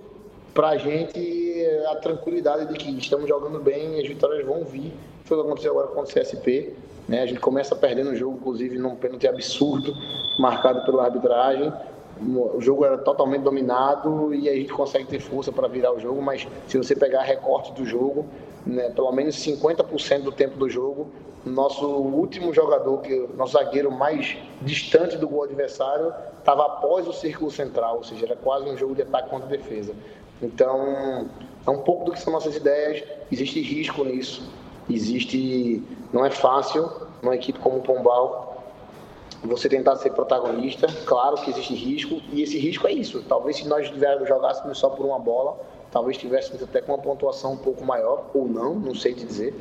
Para 0.53 0.71
a 0.71 0.77
gente, 0.77 1.67
a 1.91 1.97
tranquilidade 1.97 2.73
de 2.73 2.75
que 2.75 2.91
estamos 2.99 3.29
jogando 3.29 3.61
bem, 3.61 4.01
as 4.01 4.07
vitórias 4.07 4.45
vão 4.47 4.65
vir. 4.65 4.93
Foi 5.25 5.37
o 5.37 5.41
que 5.41 5.47
aconteceu 5.47 5.73
agora 5.73 5.89
com 5.89 6.01
o 6.01 6.05
CSP. 6.05 6.75
Né? 7.09 7.23
A 7.23 7.27
gente 7.27 7.41
começa 7.41 7.75
perdendo 7.75 8.11
o 8.11 8.17
jogo, 8.17 8.37
inclusive, 8.37 8.79
num 8.79 8.97
pênalti 8.97 9.27
absurdo, 9.27 9.95
marcado 10.39 10.85
pela 10.85 11.05
arbitragem. 11.05 11.73
O 12.21 12.61
jogo 12.61 12.85
era 12.85 12.97
totalmente 12.99 13.43
dominado 13.43 14.33
e 14.33 14.49
a 14.49 14.55
gente 14.55 14.73
consegue 14.73 15.07
ter 15.07 15.19
força 15.19 15.51
para 15.51 15.67
virar 15.67 15.93
o 15.93 15.99
jogo, 15.99 16.23
mas 16.23 16.47
se 16.69 16.79
você 16.79 16.95
pegar 16.95 17.23
recorte 17.23 17.73
do 17.73 17.85
jogo, 17.85 18.25
né, 18.65 18.91
pelo 18.91 19.11
menos 19.11 19.35
50% 19.37 20.23
do 20.23 20.31
tempo 20.31 20.57
do 20.57 20.71
jogo, 20.71 21.09
nosso 21.45 21.87
último 21.87 22.55
jogador, 22.55 23.01
que 23.01 23.29
nosso 23.37 23.53
zagueiro 23.53 23.91
mais 23.91 24.37
distante 24.63 25.17
do 25.17 25.29
gol 25.29 25.45
adversário, 25.45 26.15
estava 26.39 26.65
após 26.65 27.07
o 27.07 27.13
círculo 27.13 27.51
central, 27.51 27.97
ou 27.97 28.05
seja, 28.05 28.27
era 28.27 28.37
quase 28.37 28.69
um 28.69 28.77
jogo 28.77 28.95
de 28.95 29.03
ataque 29.03 29.29
contra 29.29 29.49
defesa. 29.49 29.93
Então, 30.41 31.29
é 31.67 31.71
um 31.71 31.79
pouco 31.79 32.05
do 32.05 32.13
que 32.13 32.21
são 32.21 32.33
nossas 32.33 32.57
ideias, 32.57 33.03
existe 33.31 33.61
risco 33.61 34.05
nisso, 34.05 34.49
existe, 34.89 35.83
não 36.13 36.25
é 36.25 36.31
fácil 36.31 36.91
numa 37.23 37.35
equipe 37.35 37.59
como 37.59 37.79
o 37.79 37.83
Pombal 37.83 38.55
você 39.47 39.69
tentar 39.69 39.97
ser 39.97 40.11
protagonista, 40.11 40.87
claro 41.05 41.37
que 41.37 41.51
existe 41.51 41.75
risco 41.75 42.21
e 42.33 42.43
esse 42.43 42.59
risco 42.59 42.87
é 42.87 42.93
isso. 42.93 43.23
Talvez 43.29 43.57
se 43.57 43.69
nós 43.69 43.93
jogássemos 44.27 44.79
só 44.79 44.89
por 44.89 45.05
uma 45.05 45.19
bola, 45.19 45.59
talvez 45.91 46.17
tivéssemos 46.17 46.63
até 46.63 46.81
com 46.81 46.93
uma 46.93 46.99
pontuação 46.99 47.53
um 47.53 47.57
pouco 47.57 47.85
maior 47.85 48.31
ou 48.33 48.49
não, 48.49 48.75
não 48.75 48.95
sei 48.95 49.13
te 49.13 49.25
dizer. 49.25 49.55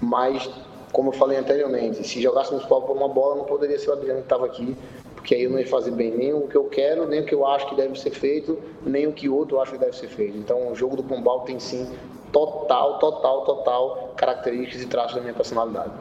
Mas 0.00 0.50
como 0.92 1.10
eu 1.10 1.12
falei 1.12 1.38
anteriormente, 1.38 2.06
se 2.06 2.20
jogássemos 2.20 2.64
só 2.64 2.80
por 2.80 2.96
uma 2.96 3.08
bola, 3.08 3.36
não 3.36 3.44
poderia 3.44 3.78
ser 3.78 3.90
o 3.90 3.92
Adriano 3.92 4.20
que 4.20 4.26
estava 4.26 4.44
aqui, 4.44 4.76
porque 5.14 5.34
aí 5.34 5.44
eu 5.44 5.50
não 5.50 5.58
ia 5.58 5.66
fazer 5.66 5.92
bem 5.92 6.10
nem 6.10 6.34
o 6.34 6.48
que 6.48 6.56
eu 6.56 6.64
quero, 6.64 7.06
nem 7.06 7.20
o 7.20 7.24
que 7.24 7.34
eu 7.34 7.46
acho 7.46 7.68
que 7.68 7.76
deve 7.76 7.98
ser 7.98 8.10
feito, 8.10 8.58
nem 8.84 9.06
o 9.06 9.12
que 9.12 9.28
outro 9.28 9.60
acha 9.60 9.72
que 9.72 9.78
deve 9.78 9.96
ser 9.96 10.08
feito. 10.08 10.36
Então 10.36 10.70
o 10.70 10.74
jogo 10.74 10.96
do 10.96 11.04
Pombal 11.04 11.40
tem 11.40 11.58
sim 11.60 11.88
total, 12.32 12.98
total, 12.98 13.44
total 13.44 14.14
características 14.16 14.82
e 14.82 14.86
traços 14.86 15.14
da 15.14 15.20
minha 15.20 15.34
personalidade. 15.34 15.92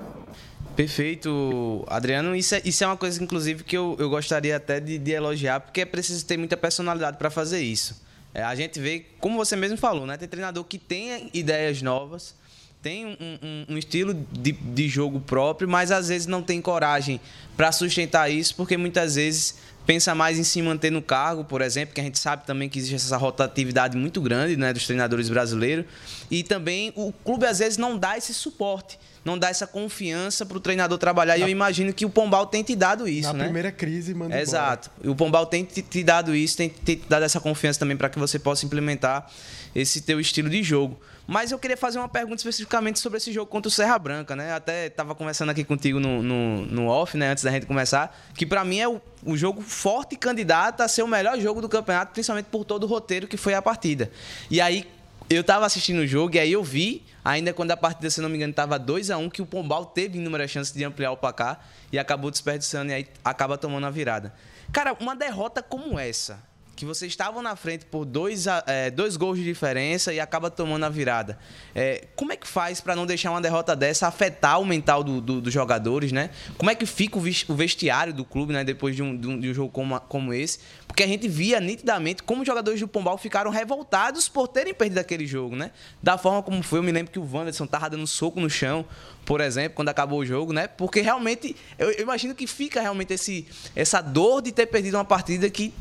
Perfeito, 0.75 1.84
Adriano. 1.88 2.36
Isso 2.36 2.55
é, 2.55 2.61
isso 2.63 2.84
é 2.84 2.88
uma 2.88 2.97
coisa, 2.97 3.21
inclusive, 3.21 3.63
que 3.63 3.77
eu, 3.77 3.95
eu 3.99 4.09
gostaria 4.09 4.55
até 4.55 4.79
de, 4.79 4.97
de 4.97 5.11
elogiar, 5.11 5.59
porque 5.59 5.82
é 5.82 5.86
preciso 5.86 6.25
ter 6.25 6.38
muita 6.38 6.55
personalidade 6.55 7.17
para 7.17 7.29
fazer 7.29 7.59
isso. 7.59 8.01
É, 8.34 8.41
a 8.41 8.55
gente 8.55 8.79
vê, 8.79 9.05
como 9.19 9.36
você 9.36 9.55
mesmo 9.55 9.77
falou, 9.77 10.05
né? 10.05 10.15
Tem 10.15 10.27
treinador 10.27 10.63
que 10.63 10.77
tem 10.77 11.29
ideias 11.34 11.82
novas, 11.82 12.34
tem 12.82 13.05
um, 13.05 13.15
um, 13.19 13.73
um 13.73 13.77
estilo 13.77 14.13
de, 14.32 14.53
de 14.53 14.88
jogo 14.88 15.19
próprio, 15.19 15.67
mas 15.67 15.91
às 15.91 16.07
vezes 16.07 16.25
não 16.25 16.41
tem 16.41 16.61
coragem 16.61 17.19
para 17.57 17.71
sustentar 17.71 18.32
isso, 18.32 18.55
porque 18.55 18.77
muitas 18.77 19.15
vezes 19.15 19.59
pensa 19.91 20.15
mais 20.15 20.39
em 20.39 20.43
se 20.45 20.61
manter 20.61 20.89
no 20.89 21.01
cargo, 21.01 21.43
por 21.43 21.61
exemplo, 21.61 21.93
que 21.93 21.99
a 21.99 22.03
gente 22.05 22.17
sabe 22.17 22.45
também 22.45 22.69
que 22.69 22.79
existe 22.79 22.95
essa 22.95 23.17
rotatividade 23.17 23.97
muito 23.97 24.21
grande 24.21 24.55
né, 24.55 24.71
dos 24.71 24.85
treinadores 24.85 25.27
brasileiros. 25.27 25.83
E 26.29 26.43
também 26.43 26.93
o 26.95 27.11
clube 27.11 27.45
às 27.45 27.59
vezes 27.59 27.77
não 27.77 27.97
dá 27.97 28.17
esse 28.17 28.33
suporte, 28.33 28.97
não 29.25 29.37
dá 29.37 29.49
essa 29.49 29.67
confiança 29.67 30.45
para 30.45 30.55
o 30.55 30.61
treinador 30.61 30.97
trabalhar. 30.97 31.37
E 31.37 31.41
eu 31.41 31.49
imagino 31.49 31.91
que 31.91 32.05
o 32.05 32.09
Pombal 32.09 32.45
tem 32.45 32.63
te 32.63 32.73
dado 32.73 33.05
isso, 33.05 33.33
na 33.33 33.39
né? 33.39 33.43
primeira 33.43 33.69
crise, 33.69 34.13
manda 34.13 34.39
Exato. 34.39 34.89
E 35.03 35.09
o 35.09 35.15
Pombal 35.15 35.45
tem 35.45 35.65
te, 35.65 35.81
te 35.81 36.01
dado 36.05 36.33
isso, 36.33 36.55
tem 36.55 36.69
te 36.69 36.95
dado 37.09 37.23
essa 37.23 37.41
confiança 37.41 37.77
também 37.77 37.97
para 37.97 38.07
que 38.07 38.17
você 38.17 38.39
possa 38.39 38.65
implementar 38.65 39.29
esse 39.75 39.99
teu 39.99 40.21
estilo 40.21 40.49
de 40.49 40.63
jogo. 40.63 40.97
Mas 41.32 41.49
eu 41.49 41.57
queria 41.57 41.77
fazer 41.77 41.97
uma 41.97 42.09
pergunta 42.09 42.36
especificamente 42.36 42.99
sobre 42.99 43.15
esse 43.15 43.32
jogo 43.32 43.49
contra 43.49 43.69
o 43.69 43.71
Serra 43.71 43.97
Branca, 43.97 44.36
né? 44.36 44.51
Até 44.51 44.88
estava 44.88 45.15
conversando 45.15 45.49
aqui 45.49 45.63
contigo 45.63 45.97
no, 45.97 46.21
no, 46.21 46.65
no, 46.65 46.88
off, 46.88 47.15
né? 47.15 47.29
Antes 47.29 47.45
da 47.45 47.51
gente 47.51 47.65
começar, 47.65 48.13
que 48.36 48.45
para 48.45 48.65
mim 48.65 48.82
é 48.82 48.89
o, 48.89 49.01
o 49.23 49.38
jogo 49.38 49.61
forte 49.61 50.17
candidato 50.17 50.82
a 50.82 50.89
ser 50.89 51.03
o 51.03 51.07
melhor 51.07 51.39
jogo 51.39 51.61
do 51.61 51.69
campeonato, 51.69 52.11
principalmente 52.11 52.47
por 52.47 52.65
todo 52.65 52.84
o 52.84 52.86
roteiro 52.86 53.29
que 53.29 53.38
foi 53.38 53.53
a 53.53 53.61
partida. 53.61 54.11
E 54.49 54.59
aí 54.59 54.86
eu 55.29 55.39
estava 55.39 55.65
assistindo 55.65 55.99
o 55.99 56.05
jogo 56.05 56.36
e 56.36 56.39
aí 56.39 56.51
eu 56.51 56.61
vi 56.61 57.01
Ainda 57.23 57.53
quando 57.53 57.71
a 57.71 57.77
partida, 57.77 58.09
se 58.09 58.19
não 58.19 58.27
me 58.27 58.36
engano, 58.36 58.49
estava 58.49 58.79
2 58.79 59.11
a 59.11 59.17
1 59.17 59.29
que 59.29 59.41
o 59.41 59.45
Pombal 59.45 59.86
teve 59.86 60.17
inúmeras 60.17 60.49
chances 60.49 60.73
de 60.73 60.84
ampliar 60.84 61.11
o 61.11 61.17
placar 61.17 61.63
e 61.91 61.99
acabou 61.99 62.32
desperdiçando 62.32 62.91
e 62.91 62.95
aí 62.95 63.07
acaba 63.23 63.57
tomando 63.57 63.86
a 63.86 63.91
virada. 63.91 64.34
Cara, 64.73 64.97
uma 64.99 65.15
derrota 65.15 65.61
como 65.61 65.99
essa, 65.99 66.41
que 66.82 66.86
vocês 66.86 67.11
estavam 67.11 67.43
na 67.43 67.55
frente 67.55 67.86
por 67.86 68.05
dois, 68.05 68.47
é, 68.65 68.89
dois 68.89 69.15
gols 69.15 69.38
de 69.38 69.43
diferença 69.43 70.11
e 70.11 70.19
acaba 70.19 70.49
tomando 70.49 70.84
a 70.84 70.89
virada. 70.89 71.38
É, 71.75 72.07
como 72.15 72.34
é 72.34 72.36
que 72.36 72.47
faz 72.47 72.82
para 72.82 72.95
não 72.95 73.05
deixar 73.05 73.29
uma 73.29 73.39
derrota 73.39 73.75
dessa 73.75 74.07
afetar 74.07 74.59
o 74.59 74.65
mental 74.65 75.03
do, 75.03 75.21
do, 75.21 75.39
dos 75.39 75.53
jogadores, 75.53 76.11
né? 76.11 76.32
Como 76.57 76.71
é 76.71 76.75
que 76.75 76.88
fica 76.88 77.19
o 77.19 77.55
vestiário 77.55 78.11
do 78.11 78.25
clube, 78.25 78.51
né? 78.51 78.63
Depois 78.63 78.95
de 78.95 79.03
um, 79.03 79.15
de 79.15 79.27
um, 79.27 79.39
de 79.39 79.51
um 79.51 79.53
jogo 79.53 79.71
como, 79.71 79.99
como 80.01 80.34
esse? 80.34 80.57
Porque 80.88 81.03
a 81.03 81.07
gente 81.07 81.27
via 81.27 81.59
nitidamente 81.59 82.23
como 82.23 82.41
os 82.41 82.47
jogadores 82.47 82.79
do 82.79 82.88
Pombal 82.88 83.15
ficaram 83.15 83.51
revoltados 83.51 84.27
por 84.27 84.47
terem 84.47 84.73
perdido 84.73 84.97
aquele 84.97 85.27
jogo, 85.27 85.55
né? 85.55 85.69
Da 86.01 86.17
forma 86.17 86.41
como 86.41 86.63
foi, 86.63 86.79
eu 86.79 86.84
me 86.84 86.91
lembro 86.91 87.11
que 87.11 87.19
o 87.19 87.29
Wanderson 87.32 87.67
tava 87.67 87.91
dando 87.91 88.07
soco 88.07 88.39
no 88.39 88.49
chão, 88.49 88.84
por 89.23 89.39
exemplo, 89.39 89.75
quando 89.75 89.89
acabou 89.89 90.17
o 90.17 90.25
jogo, 90.25 90.51
né? 90.51 90.67
Porque 90.67 90.99
realmente, 90.99 91.55
eu, 91.77 91.91
eu 91.91 92.01
imagino 92.01 92.34
que 92.34 92.47
fica 92.47 92.82
realmente 92.82 93.13
esse, 93.13 93.45
essa 93.75 94.01
dor 94.01 94.41
de 94.41 94.51
ter 94.51 94.65
perdido 94.65 94.97
uma 94.97 95.05
partida 95.05 95.47
que 95.47 95.71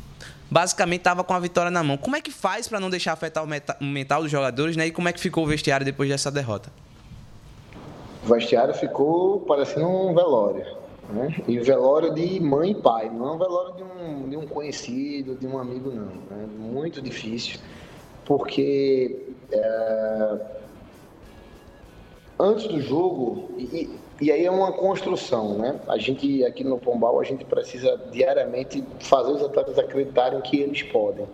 basicamente 0.51 0.99
estava 0.99 1.23
com 1.23 1.33
a 1.33 1.39
vitória 1.39 1.71
na 1.71 1.81
mão. 1.81 1.95
Como 1.95 2.13
é 2.13 2.21
que 2.21 2.29
faz 2.29 2.67
para 2.67 2.77
não 2.77 2.89
deixar 2.89 3.13
afetar 3.13 3.41
o 3.43 3.83
mental 3.83 4.21
dos 4.21 4.29
jogadores, 4.29 4.75
né? 4.75 4.87
E 4.87 4.91
como 4.91 5.07
é 5.07 5.13
que 5.13 5.19
ficou 5.19 5.45
o 5.45 5.47
vestiário 5.47 5.85
depois 5.85 6.09
dessa 6.09 6.29
derrota? 6.29 6.69
O 8.25 8.33
vestiário 8.33 8.73
ficou 8.73 9.39
parecendo 9.39 9.87
um 9.87 10.13
velório. 10.13 10.65
Né? 11.09 11.35
E 11.47 11.57
velório 11.59 12.13
de 12.13 12.39
mãe 12.39 12.71
e 12.71 12.75
pai, 12.75 13.09
não 13.09 13.29
é 13.29 13.31
um 13.31 13.37
velório 13.37 13.75
de 13.75 13.83
um, 13.83 14.29
de 14.29 14.37
um 14.37 14.45
conhecido, 14.45 15.35
de 15.35 15.47
um 15.47 15.57
amigo, 15.57 15.89
não. 15.89 16.11
É 16.37 16.45
muito 16.45 17.01
difícil, 17.01 17.59
porque 18.23 19.19
é, 19.51 20.39
antes 22.39 22.67
do 22.67 22.79
jogo, 22.79 23.49
e, 23.57 23.89
e 24.21 24.31
aí 24.31 24.45
é 24.45 24.51
uma 24.51 24.71
construção, 24.71 25.57
né? 25.57 25.79
A 25.87 25.97
gente 25.97 26.45
aqui 26.45 26.63
no 26.63 26.77
Pombal 26.77 27.19
a 27.19 27.23
gente 27.23 27.43
precisa 27.43 27.99
diariamente 28.11 28.83
fazer 28.99 29.31
os 29.31 29.41
atletas 29.41 29.79
acreditarem 29.79 30.39
que 30.41 30.59
eles 30.59 30.83
podem, 30.83 31.25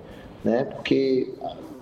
né? 0.41 0.63
Porque 0.63 1.33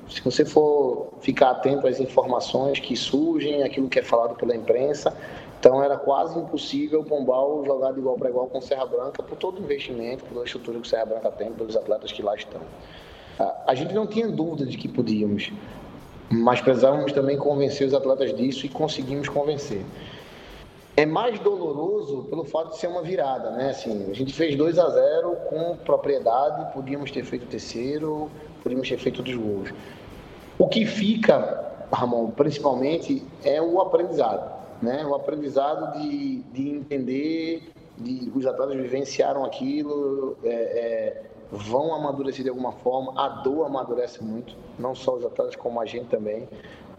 se 0.09 0.19
você 0.21 0.43
for 0.43 1.13
ficar 1.21 1.51
atento 1.51 1.85
às 1.85 1.99
informações 1.99 2.79
que 2.79 2.95
surgem, 2.95 3.61
aquilo 3.61 3.87
que 3.87 3.99
é 3.99 4.01
falado 4.01 4.35
pela 4.35 4.55
imprensa, 4.55 5.15
então 5.59 5.83
era 5.83 5.95
quase 5.95 6.39
impossível 6.39 7.01
o 7.01 7.03
Pombal 7.03 7.63
jogar 7.63 7.91
de 7.91 7.99
igual 7.99 8.15
para 8.15 8.29
igual 8.29 8.47
com 8.47 8.59
Serra 8.59 8.87
Branca 8.87 9.21
por 9.21 9.37
todo 9.37 9.59
o 9.59 9.63
investimento, 9.63 10.23
por 10.23 10.29
toda 10.29 10.41
a 10.41 10.45
estrutura 10.45 10.79
que 10.79 10.87
o 10.87 10.89
Serra 10.89 11.05
Branca 11.05 11.29
tem, 11.29 11.51
pelos 11.51 11.77
atletas 11.77 12.11
que 12.11 12.23
lá 12.23 12.35
estão. 12.35 12.61
A 13.67 13.75
gente 13.75 13.93
não 13.93 14.07
tinha 14.07 14.27
dúvida 14.27 14.65
de 14.65 14.75
que 14.75 14.87
podíamos, 14.87 15.51
mas 16.31 16.61
precisávamos 16.61 17.11
também 17.11 17.37
convencer 17.37 17.85
os 17.85 17.93
atletas 17.93 18.33
disso 18.35 18.65
e 18.65 18.69
conseguimos 18.69 19.29
convencer 19.29 19.83
é 20.97 21.05
mais 21.05 21.39
doloroso 21.39 22.23
pelo 22.29 22.45
fato 22.45 22.71
de 22.71 22.77
ser 22.77 22.87
uma 22.87 23.01
virada, 23.01 23.51
né? 23.51 23.69
Assim, 23.69 24.09
a 24.09 24.13
gente 24.13 24.33
fez 24.33 24.55
2 24.55 24.79
a 24.79 24.89
0 24.89 25.35
com 25.49 25.75
propriedade, 25.77 26.73
podíamos 26.73 27.11
ter 27.11 27.23
feito 27.23 27.43
o 27.43 27.47
terceiro, 27.47 28.31
podíamos 28.63 28.87
ter 28.87 28.97
feito 28.97 29.17
outros 29.17 29.35
gols. 29.35 29.73
O 30.57 30.69
que 30.69 30.85
fica, 30.85 31.87
Ramon, 31.91 32.31
principalmente, 32.31 33.21
é 33.43 33.61
o 33.61 33.81
aprendizado, 33.81 34.49
né? 34.81 35.05
O 35.05 35.13
aprendizado 35.13 35.99
de, 35.99 36.37
de 36.53 36.69
entender, 36.69 37.73
de 37.97 38.31
os 38.33 38.45
atletas 38.45 38.77
vivenciaram 38.77 39.43
aquilo, 39.43 40.37
é, 40.45 40.49
é, 40.49 41.23
vão 41.51 41.93
amadurecer 41.93 42.43
de 42.43 42.49
alguma 42.49 42.71
forma, 42.71 43.13
a 43.21 43.27
dor 43.27 43.65
amadurece 43.65 44.23
muito, 44.23 44.55
não 44.79 44.95
só 44.95 45.15
os 45.15 45.25
atletas 45.25 45.57
como 45.57 45.81
a 45.81 45.85
gente 45.85 46.05
também. 46.05 46.47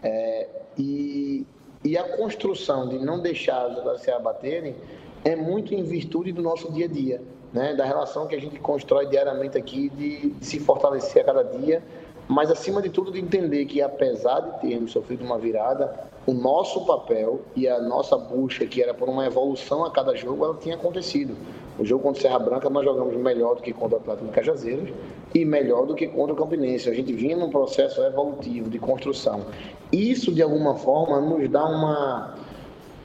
É, 0.03 0.47
e 0.77 1.47
e 1.83 1.97
a 1.97 2.03
construção 2.03 2.87
de 2.87 2.97
não 2.97 3.19
deixar 3.19 3.69
os 3.69 3.77
atletas 3.77 4.01
se 4.01 4.11
abaterem 4.11 4.75
é 5.23 5.35
muito 5.35 5.73
em 5.73 5.83
virtude 5.83 6.31
do 6.31 6.41
nosso 6.41 6.71
dia 6.71 6.85
a 6.85 6.89
dia, 6.89 7.21
né? 7.53 7.75
da 7.75 7.85
relação 7.85 8.27
que 8.27 8.35
a 8.35 8.39
gente 8.39 8.59
constrói 8.59 9.07
diariamente 9.07 9.57
aqui, 9.57 9.89
de, 9.89 10.29
de 10.29 10.45
se 10.45 10.59
fortalecer 10.59 11.21
a 11.23 11.25
cada 11.25 11.43
dia, 11.43 11.83
mas 12.27 12.51
acima 12.51 12.81
de 12.81 12.89
tudo 12.89 13.11
de 13.11 13.19
entender 13.19 13.65
que 13.65 13.81
apesar 13.81 14.41
de 14.41 14.61
termos 14.67 14.91
sofrido 14.91 15.23
uma 15.23 15.37
virada, 15.37 16.07
o 16.25 16.33
nosso 16.33 16.85
papel 16.85 17.41
e 17.55 17.67
a 17.67 17.79
nossa 17.79 18.17
busca, 18.17 18.65
que 18.65 18.83
era 18.83 18.93
por 18.93 19.07
uma 19.07 19.25
evolução 19.25 19.85
a 19.85 19.91
cada 19.91 20.13
jogo, 20.15 20.43
ela 20.43 20.55
tinha 20.55 20.75
acontecido. 20.75 21.35
O 21.79 21.85
jogo 21.85 22.03
contra 22.03 22.19
o 22.19 22.21
Serra 22.21 22.39
Branca 22.39 22.69
nós 22.69 22.83
jogamos 22.83 23.15
melhor 23.15 23.55
do 23.55 23.61
que 23.61 23.71
contra 23.71 23.97
o 23.97 24.01
Atlético 24.01 24.25
de 24.25 24.31
Cajazeiras 24.33 24.89
e 25.33 25.45
melhor 25.45 25.85
do 25.85 25.95
que 25.95 26.07
contra 26.07 26.33
o 26.33 26.35
Campinense. 26.35 26.89
A 26.89 26.93
gente 26.93 27.13
vinha 27.13 27.37
num 27.37 27.49
processo 27.49 28.01
evolutivo 28.01 28.69
de 28.69 28.79
construção. 28.79 29.45
Isso, 29.91 30.33
de 30.33 30.41
alguma 30.41 30.75
forma, 30.75 31.21
nos 31.21 31.47
dá 31.49 31.63
uma, 31.63 32.35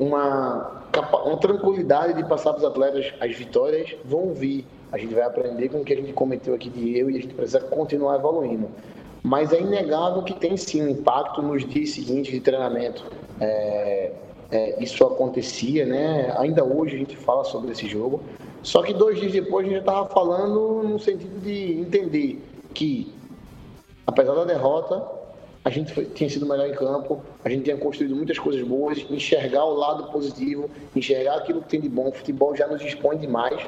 uma, 0.01 0.83
uma 1.25 1.37
tranquilidade 1.37 2.15
de 2.15 2.25
passar 2.29 2.55
para 2.55 2.61
os 2.61 2.65
atletas. 2.65 3.13
As 3.21 3.37
vitórias 3.37 3.95
vão 4.05 4.33
vir. 4.33 4.67
A 4.91 4.99
gente 4.99 5.15
vai 5.15 5.23
aprender 5.23 5.69
com 5.69 5.79
o 5.79 5.85
que 5.85 5.93
a 5.93 5.97
gente 5.97 6.13
cometeu 6.13 6.55
aqui 6.55 6.69
de 6.69 6.99
erro 6.99 7.11
e 7.11 7.19
a 7.19 7.21
gente 7.21 7.35
precisa 7.35 7.61
continuar 7.61 8.17
evoluindo. 8.17 8.69
Mas 9.23 9.53
é 9.53 9.61
inegável 9.61 10.23
que 10.23 10.35
tem 10.35 10.57
sim 10.57 10.83
um 10.83 10.89
impacto 10.89 11.41
nos 11.41 11.65
dias 11.69 11.91
seguintes 11.91 12.33
de 12.33 12.41
treinamento. 12.41 13.05
É, 13.41 14.13
é, 14.51 14.83
isso 14.83 15.05
acontecia, 15.05 15.87
né? 15.87 16.35
Ainda 16.39 16.65
hoje 16.65 16.97
a 16.97 16.99
gente 16.99 17.17
fala 17.17 17.45
sobre 17.45 17.73
esse 17.73 17.89
jogo. 17.89 18.21
Só 18.63 18.83
que 18.83 18.93
dois 18.93 19.19
dias 19.19 19.33
depois 19.33 19.67
a 19.67 19.71
gente 19.71 19.81
estava 19.81 20.09
falando 20.09 20.83
no 20.89 20.99
sentido 20.99 21.41
de 21.41 21.73
entender 21.73 22.43
que, 22.75 23.13
apesar 24.07 24.35
da 24.35 24.45
derrota, 24.45 25.03
a 25.65 25.71
gente 25.71 25.93
foi, 25.93 26.05
tinha 26.07 26.29
sido 26.29 26.45
melhor 26.45 26.69
em 26.69 26.75
campo, 26.75 27.23
a 27.45 27.49
gente 27.49 27.65
tinha 27.65 27.77
construído 27.77 28.17
muitas 28.17 28.39
coisas 28.39 28.63
boas, 28.63 29.05
enxergar 29.09 29.65
o 29.65 29.75
lado 29.75 30.11
positivo, 30.11 30.69
enxergar 30.95 31.37
aquilo 31.37 31.63
que 31.63 31.69
tem 31.69 31.81
de 31.81 31.89
bom. 31.89 32.09
O 32.09 32.13
futebol 32.13 32.55
já 32.57 32.67
nos 32.67 32.83
expõe 32.83 33.17
demais, 33.17 33.61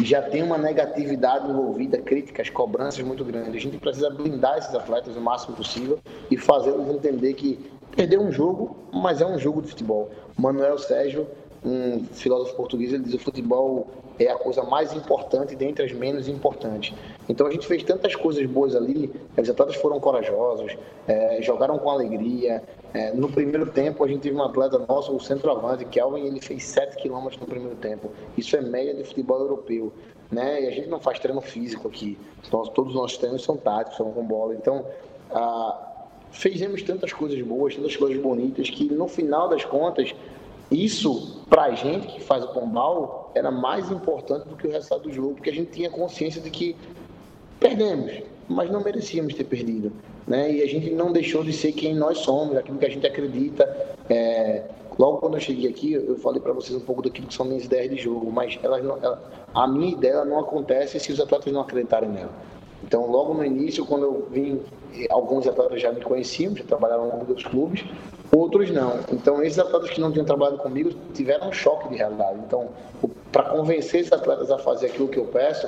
já 0.00 0.22
tem 0.22 0.42
uma 0.42 0.56
negatividade 0.56 1.48
envolvida, 1.48 1.98
críticas, 1.98 2.48
cobranças 2.48 3.04
muito 3.04 3.24
grandes. 3.24 3.54
A 3.54 3.58
gente 3.58 3.78
precisa 3.78 4.10
blindar 4.10 4.58
esses 4.58 4.74
atletas 4.74 5.16
o 5.16 5.20
máximo 5.20 5.56
possível 5.56 5.98
e 6.30 6.36
fazê-los 6.36 6.88
entender 6.88 7.34
que 7.34 7.58
perder 7.94 8.18
um 8.18 8.32
jogo, 8.32 8.76
mas 8.92 9.20
é 9.20 9.26
um 9.26 9.38
jogo 9.38 9.60
de 9.60 9.68
futebol. 9.68 10.10
Manuel 10.36 10.78
Sérgio 10.78 11.26
um 11.64 12.04
filósofo 12.12 12.56
português, 12.56 12.92
ele 12.92 13.04
diz 13.04 13.12
que 13.12 13.18
o 13.18 13.24
futebol 13.24 13.86
é 14.18 14.28
a 14.28 14.36
coisa 14.36 14.62
mais 14.62 14.92
importante 14.92 15.54
dentre 15.54 15.84
as 15.84 15.92
menos 15.92 16.28
importantes. 16.28 16.94
Então 17.28 17.46
a 17.46 17.50
gente 17.50 17.66
fez 17.66 17.82
tantas 17.82 18.14
coisas 18.14 18.44
boas 18.46 18.74
ali, 18.74 19.12
os 19.36 19.48
atletas 19.48 19.76
foram 19.76 20.00
corajosos, 20.00 20.76
é, 21.06 21.40
jogaram 21.40 21.78
com 21.78 21.90
alegria. 21.90 22.62
É, 22.94 23.12
no 23.12 23.28
primeiro 23.30 23.66
tempo 23.66 24.04
a 24.04 24.08
gente 24.08 24.20
teve 24.20 24.36
um 24.36 24.42
atleta 24.42 24.78
nosso, 24.78 25.14
o 25.14 25.20
centroavante, 25.20 25.84
Kelvin, 25.86 26.26
ele 26.26 26.40
fez 26.40 26.64
7 26.64 27.02
km 27.02 27.28
no 27.40 27.46
primeiro 27.46 27.76
tempo. 27.76 28.10
Isso 28.36 28.54
é 28.56 28.60
média 28.60 28.94
de 28.94 29.04
futebol 29.04 29.40
europeu. 29.40 29.92
Né? 30.30 30.62
E 30.62 30.66
a 30.66 30.70
gente 30.70 30.88
não 30.88 31.00
faz 31.00 31.18
treino 31.18 31.40
físico 31.40 31.88
aqui. 31.88 32.18
Nós, 32.50 32.68
todos 32.70 32.94
os 32.94 33.00
nossos 33.00 33.18
treinos 33.18 33.42
são 33.44 33.56
táticos, 33.56 33.96
são 33.96 34.10
com 34.12 34.24
bola. 34.24 34.54
Então, 34.54 34.86
ah, 35.30 36.06
fizemos 36.30 36.82
tantas 36.82 37.12
coisas 37.12 37.40
boas, 37.42 37.76
tantas 37.76 37.96
coisas 37.96 38.20
bonitas, 38.22 38.68
que 38.70 38.84
no 38.84 39.08
final 39.08 39.48
das 39.48 39.64
contas 39.64 40.14
isso, 40.72 41.44
para 41.50 41.64
a 41.64 41.74
gente 41.74 42.06
que 42.06 42.20
faz 42.20 42.42
o 42.44 42.48
Pombal, 42.48 43.30
era 43.34 43.50
mais 43.50 43.90
importante 43.90 44.48
do 44.48 44.56
que 44.56 44.66
o 44.66 44.70
resultado 44.70 45.02
do 45.02 45.12
jogo, 45.12 45.34
porque 45.34 45.50
a 45.50 45.52
gente 45.52 45.70
tinha 45.70 45.90
consciência 45.90 46.40
de 46.40 46.50
que 46.50 46.74
perdemos, 47.60 48.22
mas 48.48 48.70
não 48.70 48.82
merecíamos 48.82 49.34
ter 49.34 49.44
perdido. 49.44 49.92
Né? 50.26 50.52
E 50.52 50.62
a 50.62 50.66
gente 50.66 50.90
não 50.90 51.12
deixou 51.12 51.42
de 51.42 51.52
ser 51.52 51.72
quem 51.72 51.94
nós 51.94 52.18
somos, 52.18 52.56
aquilo 52.56 52.78
que 52.78 52.86
a 52.86 52.90
gente 52.90 53.06
acredita. 53.06 53.64
É... 54.08 54.62
Logo 54.98 55.18
quando 55.18 55.34
eu 55.34 55.40
cheguei 55.40 55.70
aqui, 55.70 55.94
eu 55.94 56.16
falei 56.18 56.40
para 56.40 56.52
vocês 56.52 56.76
um 56.76 56.84
pouco 56.84 57.02
daquilo 57.02 57.26
que 57.26 57.34
são 57.34 57.46
minhas 57.46 57.64
ideias 57.64 57.90
de 57.90 57.96
jogo, 57.96 58.30
mas 58.30 58.58
elas 58.62 58.84
não, 58.84 58.98
ela, 59.02 59.22
a 59.54 59.66
minha 59.66 59.92
ideia 59.92 60.22
não 60.24 60.38
acontece 60.38 61.00
se 61.00 61.10
os 61.10 61.18
atletas 61.18 61.50
não 61.50 61.62
acreditarem 61.62 62.10
nela. 62.10 62.30
Então, 62.84 63.10
logo 63.10 63.32
no 63.32 63.44
início, 63.44 63.86
quando 63.86 64.04
eu 64.04 64.28
vim, 64.30 64.60
alguns 65.08 65.46
atletas 65.46 65.80
já 65.80 65.92
me 65.92 66.00
conheciam, 66.00 66.54
já 66.54 66.64
trabalharam 66.64 67.08
em 67.08 67.12
alguns 67.12 67.42
clubes, 67.44 67.84
outros 68.34 68.70
não. 68.70 69.00
Então, 69.10 69.42
esses 69.42 69.58
atletas 69.58 69.90
que 69.90 70.00
não 70.00 70.10
tinham 70.12 70.26
trabalhado 70.26 70.58
comigo 70.58 70.90
tiveram 71.14 71.48
um 71.48 71.52
choque 71.52 71.88
de 71.88 71.96
realidade. 71.96 72.38
Então, 72.46 72.68
para 73.30 73.44
convencer 73.44 74.00
esses 74.00 74.12
atletas 74.12 74.50
a 74.50 74.58
fazer 74.58 74.86
aquilo 74.86 75.08
que 75.08 75.18
eu 75.18 75.24
peço, 75.26 75.66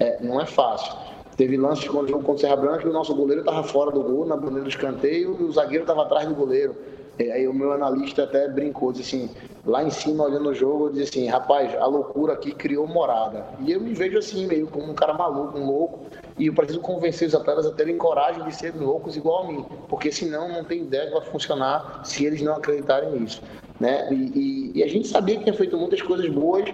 é, 0.00 0.22
não 0.22 0.40
é 0.40 0.46
fácil. 0.46 0.92
Teve 1.36 1.56
lances 1.56 1.86
quando 1.86 2.10
contra 2.12 2.32
o 2.32 2.38
Serra 2.38 2.56
Branca, 2.56 2.88
o 2.88 2.92
nosso 2.92 3.14
goleiro 3.14 3.42
estava 3.42 3.62
fora 3.62 3.90
do 3.90 4.02
gol, 4.02 4.24
na 4.24 4.36
bandeira 4.36 4.62
do 4.62 4.68
escanteio, 4.68 5.36
e 5.38 5.44
o 5.44 5.52
zagueiro 5.52 5.82
estava 5.84 6.02
atrás 6.02 6.26
do 6.26 6.34
goleiro. 6.34 6.74
E 7.18 7.30
aí 7.30 7.48
o 7.48 7.52
meu 7.52 7.72
analista 7.72 8.24
até 8.24 8.46
brincou, 8.48 8.92
disse 8.92 9.16
assim, 9.16 9.30
lá 9.64 9.82
em 9.82 9.90
cima 9.90 10.24
olhando 10.24 10.50
o 10.50 10.54
jogo, 10.54 10.86
eu 10.86 10.92
disse 10.92 11.18
assim, 11.18 11.28
rapaz, 11.28 11.74
a 11.74 11.86
loucura 11.86 12.34
aqui 12.34 12.52
criou 12.52 12.86
morada. 12.86 13.46
E 13.60 13.72
eu 13.72 13.80
me 13.80 13.94
vejo 13.94 14.18
assim, 14.18 14.46
meio 14.46 14.66
como 14.66 14.90
um 14.90 14.94
cara 14.94 15.14
maluco, 15.14 15.58
um 15.58 15.66
louco, 15.66 16.00
e 16.38 16.46
eu 16.46 16.54
preciso 16.54 16.80
convencer 16.80 17.28
os 17.28 17.34
atletas 17.34 17.66
a 17.66 17.72
terem 17.72 17.96
coragem 17.96 18.44
de 18.44 18.54
serem 18.54 18.80
loucos 18.80 19.16
igual 19.16 19.44
a 19.44 19.48
mim, 19.48 19.64
porque 19.88 20.12
senão 20.12 20.48
não 20.48 20.64
tem 20.64 20.82
ideia 20.82 21.06
que 21.06 21.14
vai 21.14 21.22
funcionar 21.22 22.02
se 22.04 22.24
eles 22.24 22.42
não 22.42 22.54
acreditarem 22.54 23.10
nisso. 23.18 23.42
Né? 23.80 24.08
E, 24.10 24.14
e, 24.14 24.78
e 24.78 24.82
a 24.82 24.88
gente 24.88 25.08
sabia 25.08 25.36
que 25.36 25.44
tinha 25.44 25.54
feito 25.54 25.76
muitas 25.76 26.00
coisas 26.02 26.28
boas, 26.30 26.64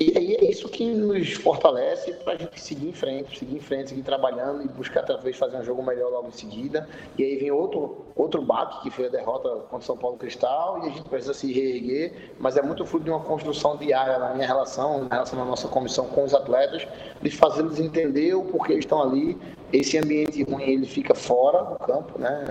e 0.00 0.16
aí 0.16 0.34
é 0.34 0.44
isso 0.46 0.66
que 0.66 0.94
nos 0.94 1.34
fortalece 1.34 2.14
para 2.14 2.32
a 2.32 2.36
gente 2.36 2.58
seguir 2.58 2.88
em 2.88 2.92
frente, 2.94 3.38
seguir 3.38 3.56
em 3.56 3.60
frente, 3.60 3.90
seguir 3.90 4.02
trabalhando 4.02 4.62
e 4.64 4.68
buscar 4.68 5.02
talvez 5.02 5.36
fazer 5.36 5.58
um 5.58 5.62
jogo 5.62 5.82
melhor 5.82 6.10
logo 6.10 6.28
em 6.28 6.32
seguida. 6.32 6.88
E 7.18 7.22
aí 7.22 7.36
vem 7.36 7.50
outro, 7.50 8.06
outro 8.16 8.40
baque, 8.40 8.80
que 8.82 8.90
foi 8.90 9.06
a 9.06 9.08
derrota 9.10 9.48
contra 9.48 9.76
o 9.76 9.82
São 9.82 9.98
Paulo 9.98 10.16
Cristal, 10.16 10.80
e 10.82 10.86
a 10.86 10.88
gente 10.88 11.06
precisa 11.06 11.34
se 11.34 11.52
reerguer, 11.52 12.32
mas 12.38 12.56
é 12.56 12.62
muito 12.62 12.86
fruto 12.86 13.04
de 13.04 13.10
uma 13.10 13.20
construção 13.20 13.76
diária 13.76 14.18
na 14.18 14.32
minha 14.32 14.46
relação, 14.46 15.04
na 15.04 15.16
relação 15.16 15.38
da 15.38 15.44
nossa 15.44 15.68
comissão 15.68 16.06
com 16.06 16.24
os 16.24 16.32
atletas, 16.32 16.88
de 17.20 17.30
fazê-los 17.30 17.78
entender 17.78 18.32
o 18.32 18.44
porquê 18.44 18.72
eles 18.72 18.86
estão 18.86 19.02
ali. 19.02 19.36
Esse 19.70 19.98
ambiente 19.98 20.42
ruim, 20.44 20.62
ele 20.64 20.86
fica 20.86 21.14
fora 21.14 21.62
do 21.62 21.78
campo, 21.78 22.18
né? 22.18 22.46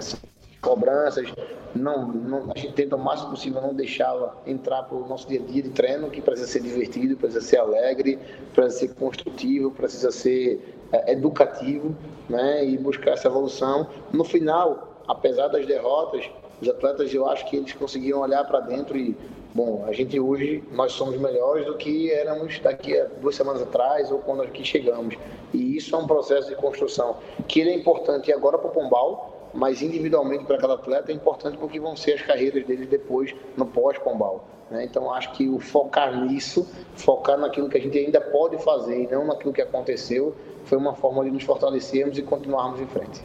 Cobranças, 0.61 1.31
não, 1.75 2.07
não, 2.07 2.51
a 2.53 2.57
gente 2.57 2.73
tenta 2.73 2.95
o 2.95 2.99
máximo 2.99 3.31
possível 3.31 3.61
não 3.61 3.73
deixá-la 3.73 4.35
entrar 4.45 4.83
para 4.83 4.97
o 4.97 5.07
nosso 5.07 5.27
dia 5.27 5.39
a 5.39 5.43
dia 5.43 5.61
de 5.61 5.69
treino, 5.69 6.09
que 6.09 6.21
precisa 6.21 6.47
ser 6.47 6.61
divertido, 6.61 7.15
precisa 7.15 7.41
ser 7.41 7.57
alegre, 7.57 8.19
precisa 8.53 8.87
ser 8.87 8.95
construtivo, 8.95 9.71
precisa 9.71 10.11
ser 10.11 10.79
é, 10.91 11.13
educativo, 11.13 11.95
né, 12.27 12.65
e 12.65 12.77
buscar 12.77 13.11
essa 13.11 13.27
evolução. 13.27 13.87
No 14.11 14.23
final, 14.23 15.03
apesar 15.07 15.47
das 15.47 15.65
derrotas, 15.65 16.29
os 16.61 16.67
atletas, 16.67 17.13
eu 17.13 17.27
acho 17.27 17.45
que 17.49 17.55
eles 17.55 17.71
conseguiram 17.73 18.19
olhar 18.19 18.43
para 18.45 18.59
dentro 18.59 18.97
e, 18.97 19.15
bom, 19.53 19.85
a 19.87 19.93
gente 19.93 20.19
hoje, 20.19 20.63
nós 20.71 20.91
somos 20.91 21.17
melhores 21.17 21.65
do 21.65 21.77
que 21.77 22.11
éramos 22.11 22.59
daqui 22.59 22.97
a 22.99 23.05
duas 23.05 23.35
semanas 23.35 23.61
atrás 23.61 24.11
ou 24.11 24.19
quando 24.19 24.41
aqui 24.41 24.63
chegamos. 24.65 25.15
E 25.53 25.77
isso 25.77 25.95
é 25.95 25.97
um 25.97 26.05
processo 26.05 26.49
de 26.49 26.55
construção 26.55 27.17
que 27.47 27.61
ele 27.61 27.69
é 27.69 27.75
importante 27.75 28.33
agora 28.33 28.57
para 28.57 28.69
o 28.69 28.73
Pombal, 28.73 29.38
mas 29.53 29.81
individualmente 29.81 30.45
para 30.45 30.57
cada 30.57 30.73
atleta 30.73 31.11
é 31.11 31.15
importante 31.15 31.57
porque 31.57 31.79
vão 31.79 31.95
ser 31.95 32.13
as 32.13 32.21
carreiras 32.21 32.65
deles 32.65 32.87
depois 32.87 33.35
no 33.57 33.65
pós-Pombal. 33.65 34.45
Né? 34.69 34.85
Então 34.85 35.11
acho 35.13 35.31
que 35.31 35.49
o 35.49 35.59
focar 35.59 36.25
nisso, 36.25 36.67
focar 36.95 37.37
naquilo 37.37 37.69
que 37.69 37.77
a 37.77 37.81
gente 37.81 37.97
ainda 37.97 38.21
pode 38.21 38.57
fazer 38.63 39.03
e 39.03 39.07
não 39.07 39.25
naquilo 39.25 39.53
que 39.53 39.61
aconteceu, 39.61 40.35
foi 40.65 40.77
uma 40.77 40.93
forma 40.93 41.23
de 41.23 41.31
nos 41.31 41.43
fortalecermos 41.43 42.17
e 42.17 42.21
continuarmos 42.21 42.79
em 42.79 42.87
frente. 42.87 43.21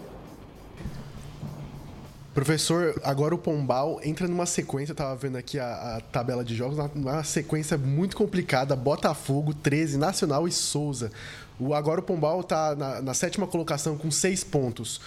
Professor, 2.35 3.01
agora 3.05 3.33
o 3.33 3.39
Pombal 3.39 4.01
entra 4.03 4.27
numa 4.27 4.45
sequência, 4.45 4.91
eu 4.91 4.97
tava 4.97 5.15
vendo 5.15 5.37
aqui 5.37 5.57
a, 5.57 5.97
a 5.97 6.01
tabela 6.01 6.43
de 6.43 6.53
jogos, 6.53 6.77
uma 6.93 7.23
sequência 7.23 7.79
muito 7.79 8.17
complicada, 8.17 8.75
Botafogo, 8.75 9.55
13, 9.55 9.97
Nacional 9.97 10.49
e 10.49 10.51
Souza. 10.51 11.13
O, 11.61 11.73
agora 11.73 12.01
o 12.01 12.03
Pombal 12.03 12.41
está 12.41 12.75
na, 12.75 13.01
na 13.01 13.15
sétima 13.15 13.47
colocação 13.47 13.97
com 13.97 14.11
seis 14.11 14.43
pontos. 14.43 15.01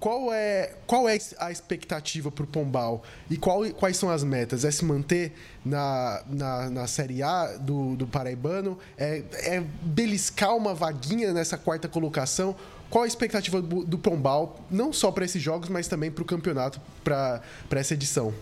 Qual 0.00 0.32
é, 0.32 0.74
qual 0.86 1.08
é 1.08 1.18
a 1.38 1.50
expectativa 1.50 2.30
para 2.30 2.44
o 2.44 2.46
Pombal 2.46 3.02
e 3.28 3.36
qual, 3.36 3.64
quais 3.74 3.96
são 3.96 4.08
as 4.08 4.22
metas? 4.22 4.64
É 4.64 4.70
se 4.70 4.84
manter 4.84 5.32
na, 5.64 6.22
na, 6.28 6.70
na 6.70 6.86
Série 6.86 7.20
A 7.20 7.56
do, 7.56 7.96
do 7.96 8.06
Paraibano? 8.06 8.78
É, 8.96 9.24
é 9.32 9.60
beliscar 9.82 10.56
uma 10.56 10.72
vaguinha 10.72 11.32
nessa 11.32 11.58
quarta 11.58 11.88
colocação? 11.88 12.54
Qual 12.88 13.02
a 13.02 13.08
expectativa 13.08 13.60
do, 13.60 13.84
do 13.84 13.98
Pombal, 13.98 14.56
não 14.70 14.92
só 14.92 15.10
para 15.10 15.24
esses 15.24 15.42
jogos, 15.42 15.68
mas 15.68 15.88
também 15.88 16.12
para 16.12 16.22
o 16.22 16.24
campeonato, 16.26 16.80
para 17.02 17.42
essa 17.72 17.94
edição? 17.94 18.32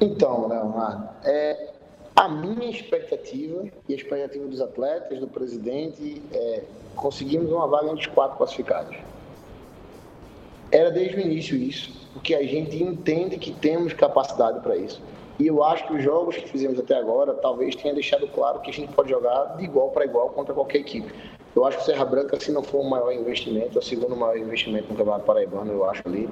Então, 0.00 0.48
Leonardo, 0.48 1.08
é, 1.24 1.72
a 2.14 2.28
minha 2.28 2.70
expectativa 2.70 3.64
e 3.88 3.92
a 3.92 3.96
expectativa 3.96 4.46
dos 4.46 4.60
atletas, 4.60 5.18
do 5.18 5.26
presidente, 5.26 6.22
é 6.32 6.62
conseguimos 6.94 7.50
uma 7.50 7.66
vaga 7.66 7.86
entre 7.86 8.00
os 8.00 8.06
quatro 8.06 8.36
classificados. 8.36 8.96
Era 10.72 10.90
desde 10.90 11.16
o 11.16 11.20
início 11.20 11.54
isso, 11.54 11.92
porque 12.14 12.34
a 12.34 12.42
gente 12.42 12.82
entende 12.82 13.36
que 13.36 13.52
temos 13.52 13.92
capacidade 13.92 14.60
para 14.60 14.74
isso. 14.74 15.02
E 15.38 15.46
eu 15.46 15.62
acho 15.62 15.86
que 15.86 15.92
os 15.94 16.02
jogos 16.02 16.36
que 16.36 16.48
fizemos 16.48 16.78
até 16.78 16.94
agora 16.94 17.34
talvez 17.34 17.76
tenha 17.76 17.92
deixado 17.92 18.26
claro 18.28 18.60
que 18.60 18.70
a 18.70 18.72
gente 18.72 18.92
pode 18.92 19.10
jogar 19.10 19.56
de 19.56 19.64
igual 19.64 19.90
para 19.90 20.04
igual 20.04 20.30
contra 20.30 20.54
qualquer 20.54 20.78
equipe. 20.78 21.12
Eu 21.54 21.66
acho 21.66 21.76
que 21.76 21.82
o 21.82 21.86
Serra 21.86 22.06
Branca, 22.06 22.40
se 22.40 22.50
não 22.50 22.62
for 22.62 22.80
o 22.80 22.88
maior 22.88 23.12
investimento, 23.12 23.78
o 23.78 23.82
segundo 23.82 24.16
maior 24.16 24.38
investimento 24.38 24.88
no 24.90 24.96
Campeonato 24.96 25.26
Paraibano, 25.26 25.70
eu 25.70 25.84
acho 25.84 26.02
ali. 26.06 26.28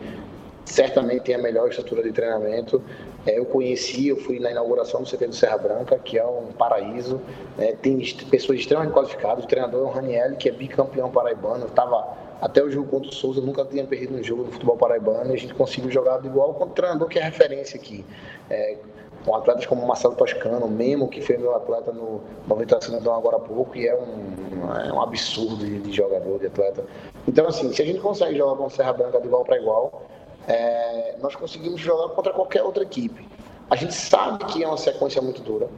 Certamente 0.64 1.24
tem 1.24 1.34
a 1.34 1.38
melhor 1.38 1.68
estrutura 1.68 2.02
de 2.02 2.12
treinamento. 2.12 2.82
É, 3.26 3.38
eu 3.38 3.44
conheci, 3.44 4.08
eu 4.08 4.16
fui 4.16 4.38
na 4.38 4.50
inauguração 4.50 5.02
do 5.02 5.10
CT 5.10 5.26
do 5.26 5.34
Serra 5.34 5.58
Branca, 5.58 5.98
que 5.98 6.18
é 6.18 6.24
um 6.24 6.52
paraíso. 6.52 7.20
É, 7.58 7.72
tem 7.72 7.98
pessoas 8.30 8.60
extremamente 8.60 8.94
qualificadas. 8.94 9.44
O 9.44 9.46
treinador 9.48 9.80
é 9.80 9.90
o 9.90 9.92
Raniel, 9.92 10.36
que 10.36 10.48
é 10.48 10.52
bicampeão 10.52 11.10
paraibano. 11.10 11.66
Estava 11.66 12.16
até 12.40 12.62
o 12.62 12.70
jogo 12.70 12.88
contra 12.88 13.10
o 13.10 13.14
Souza, 13.14 13.40
nunca 13.40 13.64
tinha 13.64 13.84
perdido 13.84 14.14
um 14.14 14.22
jogo 14.22 14.44
no 14.44 14.52
futebol 14.52 14.76
paraibano 14.76 15.30
e 15.30 15.34
a 15.34 15.38
gente 15.38 15.54
conseguiu 15.54 15.90
jogar 15.90 16.18
de 16.18 16.28
igual 16.28 16.54
com 16.54 16.64
o 16.64 16.68
treinador 16.68 17.08
que 17.08 17.18
é 17.18 17.22
referência 17.22 17.78
aqui. 17.78 18.04
É, 18.48 18.78
com 19.24 19.34
atletas 19.34 19.66
como 19.66 19.86
Marcelo 19.86 20.14
Toscano, 20.14 20.66
Memo, 20.66 21.08
que 21.08 21.20
foi 21.20 21.36
meu 21.36 21.54
atleta 21.54 21.92
no 21.92 22.22
Movimento 22.46 22.74
Nacional 22.74 23.18
agora 23.18 23.36
há 23.36 23.40
pouco, 23.40 23.76
e 23.76 23.86
é 23.86 23.94
um, 23.94 24.74
é 24.88 24.92
um 24.92 25.00
absurdo 25.00 25.56
de, 25.56 25.80
de, 25.80 25.92
jogador, 25.92 26.38
de 26.38 26.46
atleta. 26.46 26.84
Então, 27.28 27.46
assim, 27.46 27.72
se 27.72 27.82
a 27.82 27.84
gente 27.84 28.00
consegue 28.00 28.38
jogar 28.38 28.56
com 28.56 28.70
Serra 28.70 28.94
Branca 28.94 29.20
de 29.20 29.26
igual 29.26 29.44
para 29.44 29.58
igual, 29.58 30.06
é, 30.48 31.16
nós 31.20 31.36
conseguimos 31.36 31.80
jogar 31.80 32.14
contra 32.14 32.32
qualquer 32.32 32.62
outra 32.62 32.82
equipe. 32.82 33.28
A 33.68 33.76
gente 33.76 33.94
sabe 33.94 34.44
que 34.46 34.64
é 34.64 34.66
uma 34.66 34.78
sequência 34.78 35.20
muito 35.20 35.42
dura, 35.42 35.68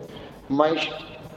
mas 0.49 0.89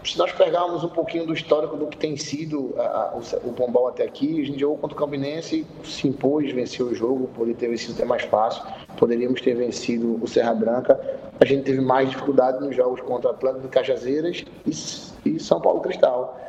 se 0.06 0.18
nós 0.18 0.32
pegarmos 0.32 0.84
um 0.84 0.90
pouquinho 0.90 1.26
do 1.26 1.34
histórico 1.34 1.76
do 1.76 1.88
que 1.88 1.98
tem 1.98 2.16
sido 2.16 2.74
a, 2.78 3.14
o, 3.16 3.50
o 3.50 3.54
Pombal 3.54 3.88
até 3.88 4.04
aqui, 4.04 4.42
a 4.42 4.46
gente 4.46 4.60
jogou 4.60 4.78
contra 4.78 4.96
o 4.96 5.00
Campinense, 5.00 5.66
se 5.84 6.08
impôs, 6.08 6.52
venceu 6.52 6.88
o 6.88 6.96
jogo, 6.96 7.28
poderia 7.36 7.56
ter 7.56 7.68
vencido 7.68 7.94
até 7.94 8.06
mais 8.06 8.24
fácil, 8.24 8.64
poderíamos 8.98 9.42
ter 9.42 9.56
vencido 9.56 10.20
o 10.22 10.28
Serra 10.28 10.54
Branca. 10.54 11.00
A 11.40 11.46
gente 11.46 11.64
teve 11.64 11.82
mais 11.82 12.10
dificuldade 12.10 12.64
nos 12.64 12.76
jogos 12.76 13.02
contra 13.02 13.32
Atlântico 13.32 13.68
Cajazeiras 13.68 14.46
e, 14.66 15.30
e 15.30 15.40
São 15.40 15.60
Paulo 15.60 15.82
Cristal, 15.82 16.40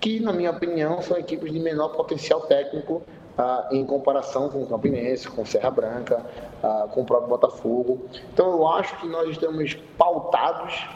que, 0.00 0.20
na 0.20 0.32
minha 0.32 0.50
opinião, 0.50 1.02
são 1.02 1.16
equipes 1.16 1.52
de 1.52 1.58
menor 1.58 1.88
potencial 1.90 2.40
técnico 2.42 3.02
ah, 3.36 3.68
em 3.70 3.84
comparação 3.84 4.48
com 4.48 4.62
o 4.62 4.66
Campinense, 4.66 5.28
com 5.28 5.44
Serra 5.44 5.70
Branca, 5.70 6.24
ah, 6.62 6.88
com 6.92 7.02
o 7.02 7.04
próprio 7.04 7.28
Botafogo. 7.28 8.00
Então, 8.32 8.50
eu 8.50 8.66
acho 8.66 8.98
que 9.00 9.06
nós 9.06 9.28
estamos 9.30 9.74
pautados 9.96 10.86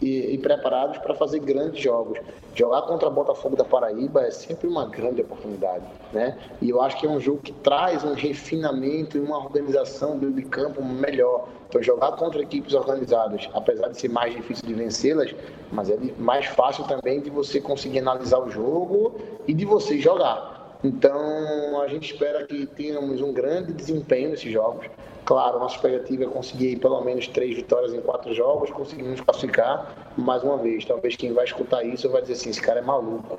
e, 0.00 0.34
e 0.34 0.38
preparados 0.38 0.98
para 0.98 1.14
fazer 1.14 1.40
grandes 1.40 1.82
jogos. 1.82 2.18
Jogar 2.54 2.82
contra 2.82 3.08
Botafogo 3.08 3.56
da 3.56 3.64
Paraíba 3.64 4.22
é 4.22 4.30
sempre 4.30 4.66
uma 4.66 4.86
grande 4.86 5.20
oportunidade, 5.20 5.84
né? 6.12 6.36
E 6.60 6.70
eu 6.70 6.82
acho 6.82 6.98
que 6.98 7.06
é 7.06 7.08
um 7.08 7.20
jogo 7.20 7.40
que 7.40 7.52
traz 7.52 8.04
um 8.04 8.14
refinamento 8.14 9.16
e 9.16 9.20
uma 9.20 9.38
organização 9.38 10.18
do 10.18 10.42
campo 10.48 10.84
melhor. 10.84 11.48
Então, 11.68 11.82
jogar 11.82 12.12
contra 12.12 12.40
equipes 12.40 12.72
organizadas, 12.74 13.48
apesar 13.52 13.88
de 13.88 14.00
ser 14.00 14.08
mais 14.08 14.34
difícil 14.34 14.66
de 14.66 14.72
vencê-las, 14.72 15.34
mas 15.70 15.90
é 15.90 15.98
mais 16.18 16.46
fácil 16.46 16.84
também 16.84 17.20
de 17.20 17.28
você 17.28 17.60
conseguir 17.60 17.98
analisar 17.98 18.38
o 18.38 18.50
jogo 18.50 19.14
e 19.46 19.52
de 19.52 19.64
você 19.64 19.98
jogar. 19.98 20.57
Então, 20.82 21.80
a 21.80 21.88
gente 21.88 22.12
espera 22.12 22.46
que 22.46 22.66
tenhamos 22.66 23.20
um 23.20 23.32
grande 23.32 23.72
desempenho 23.72 24.30
nesses 24.30 24.52
jogos. 24.52 24.86
Claro, 25.24 25.58
nossa 25.58 25.74
expectativa 25.74 26.24
é 26.24 26.26
conseguir 26.26 26.76
pelo 26.76 27.00
menos 27.02 27.26
três 27.28 27.54
vitórias 27.54 27.92
em 27.92 28.00
quatro 28.00 28.32
jogos, 28.32 28.70
conseguimos 28.70 29.20
classificar 29.20 30.12
mais 30.16 30.42
uma 30.42 30.56
vez. 30.56 30.84
Talvez 30.84 31.16
quem 31.16 31.32
vai 31.32 31.44
escutar 31.44 31.82
isso 31.82 32.08
vai 32.08 32.22
dizer 32.22 32.34
assim: 32.34 32.50
esse 32.50 32.62
cara 32.62 32.78
é 32.78 32.82
maluco. 32.82 33.38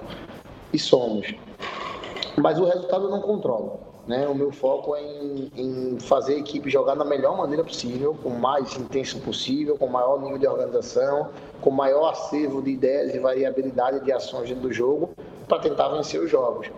E 0.71 0.77
somos. 0.77 1.33
Mas 2.37 2.59
o 2.59 2.65
resultado 2.65 3.05
eu 3.05 3.09
não 3.09 3.21
controlo. 3.21 3.79
Né? 4.05 4.27
O 4.27 4.35
meu 4.35 4.51
foco 4.51 4.95
é 4.95 5.01
em, 5.01 5.51
em, 5.55 5.99
fazer 5.99 6.35
a 6.35 6.39
equipe 6.39 6.69
jogar 6.69 6.95
da 6.95 7.05
melhor 7.05 7.37
maneira 7.37 7.63
possível, 7.63 8.15
com 8.21 8.29
o 8.29 8.39
mais 8.39 8.75
intenso 8.75 9.19
possível, 9.19 9.77
com 9.77 9.87
maior 9.87 10.19
nível 10.21 10.37
de 10.37 10.47
organização, 10.47 11.29
com 11.61 11.69
maior 11.69 12.09
acervo 12.09 12.61
de 12.61 12.71
ideias 12.71 13.13
e 13.13 13.19
variabilidade 13.19 14.03
de 14.03 14.11
ações 14.11 14.49
dentro 14.49 14.63
do 14.63 14.73
jogo, 14.73 15.11
para 15.47 15.59
tentar 15.59 15.89
vencer 15.89 16.19
os 16.19 16.29
jogos. 16.29 16.69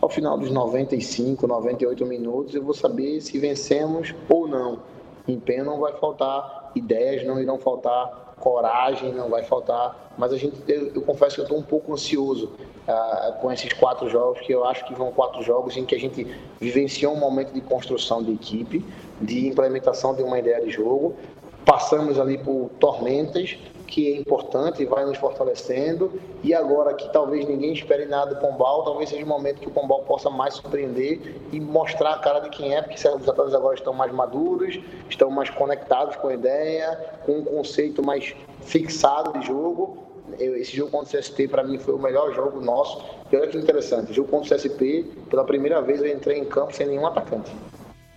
Ao 0.00 0.08
final 0.08 0.38
dos 0.38 0.50
95, 0.50 1.46
98 1.46 2.06
minutos, 2.06 2.54
eu 2.54 2.62
vou 2.62 2.74
saber 2.74 3.20
se 3.20 3.38
vencemos 3.38 4.14
ou 4.28 4.46
não. 4.46 4.80
Empenho 5.26 5.64
não 5.64 5.80
vai 5.80 5.92
faltar, 5.94 6.70
ideias 6.74 7.26
não 7.26 7.40
irão 7.40 7.58
faltar, 7.58 8.34
coragem 8.38 9.12
não 9.12 9.28
vai 9.28 9.42
faltar, 9.42 10.14
mas 10.16 10.32
a 10.32 10.36
gente, 10.36 10.56
eu, 10.68 10.92
eu 10.94 11.02
confesso 11.02 11.34
que 11.34 11.40
eu 11.40 11.44
estou 11.44 11.58
um 11.58 11.62
pouco 11.62 11.92
ansioso 11.92 12.52
uh, 12.86 13.32
com 13.40 13.50
esses 13.52 13.72
quatro 13.72 14.08
jogos, 14.08 14.40
que 14.40 14.52
eu 14.52 14.64
acho 14.64 14.86
que 14.86 14.94
vão 14.94 15.10
quatro 15.10 15.42
jogos 15.42 15.76
em 15.76 15.84
que 15.84 15.94
a 15.94 15.98
gente 15.98 16.26
vivenciou 16.60 17.14
um 17.14 17.18
momento 17.18 17.52
de 17.52 17.60
construção 17.60 18.22
de 18.22 18.32
equipe, 18.32 18.84
de 19.20 19.48
implementação 19.48 20.14
de 20.14 20.22
uma 20.22 20.38
ideia 20.38 20.64
de 20.64 20.70
jogo, 20.70 21.16
passamos 21.64 22.18
ali 22.18 22.38
por 22.38 22.70
tormentas, 22.78 23.58
que 23.88 24.12
é 24.12 24.16
importante 24.16 24.82
e 24.82 24.86
vai 24.86 25.04
nos 25.04 25.18
fortalecendo. 25.18 26.12
E 26.44 26.54
agora 26.54 26.94
que 26.94 27.10
talvez 27.12 27.48
ninguém 27.48 27.72
espere 27.72 28.04
nada 28.04 28.34
do 28.34 28.40
Pombal, 28.40 28.84
talvez 28.84 29.08
seja 29.08 29.24
o 29.24 29.28
momento 29.28 29.60
que 29.60 29.66
o 29.66 29.70
Pombal 29.70 30.02
possa 30.02 30.30
mais 30.30 30.54
surpreender 30.54 31.36
e 31.50 31.58
mostrar 31.58 32.12
a 32.12 32.18
cara 32.18 32.40
de 32.40 32.50
quem 32.50 32.76
é, 32.76 32.82
porque 32.82 32.94
os 32.94 33.04
atletas 33.28 33.54
agora 33.54 33.74
estão 33.74 33.92
mais 33.92 34.12
maduros, 34.12 34.78
estão 35.08 35.30
mais 35.30 35.50
conectados 35.50 36.14
com 36.16 36.28
a 36.28 36.34
ideia, 36.34 37.16
com 37.24 37.38
um 37.38 37.44
conceito 37.44 38.04
mais 38.04 38.36
fixado 38.60 39.38
de 39.38 39.46
jogo. 39.46 40.06
Esse 40.38 40.76
jogo 40.76 40.90
contra 40.90 41.18
o 41.18 41.20
CSP, 41.20 41.48
para 41.48 41.64
mim, 41.64 41.78
foi 41.78 41.94
o 41.94 41.98
melhor 41.98 42.34
jogo 42.34 42.60
nosso. 42.60 43.02
E 43.32 43.36
olha 43.36 43.48
que 43.48 43.56
interessante, 43.56 44.12
jogo 44.12 44.28
contra 44.28 44.54
o 44.54 44.58
CSP, 44.58 45.06
pela 45.30 45.42
primeira 45.42 45.80
vez 45.80 46.02
eu 46.02 46.08
entrei 46.08 46.38
em 46.38 46.44
campo 46.44 46.74
sem 46.74 46.86
nenhum 46.86 47.06
atacante. 47.06 47.50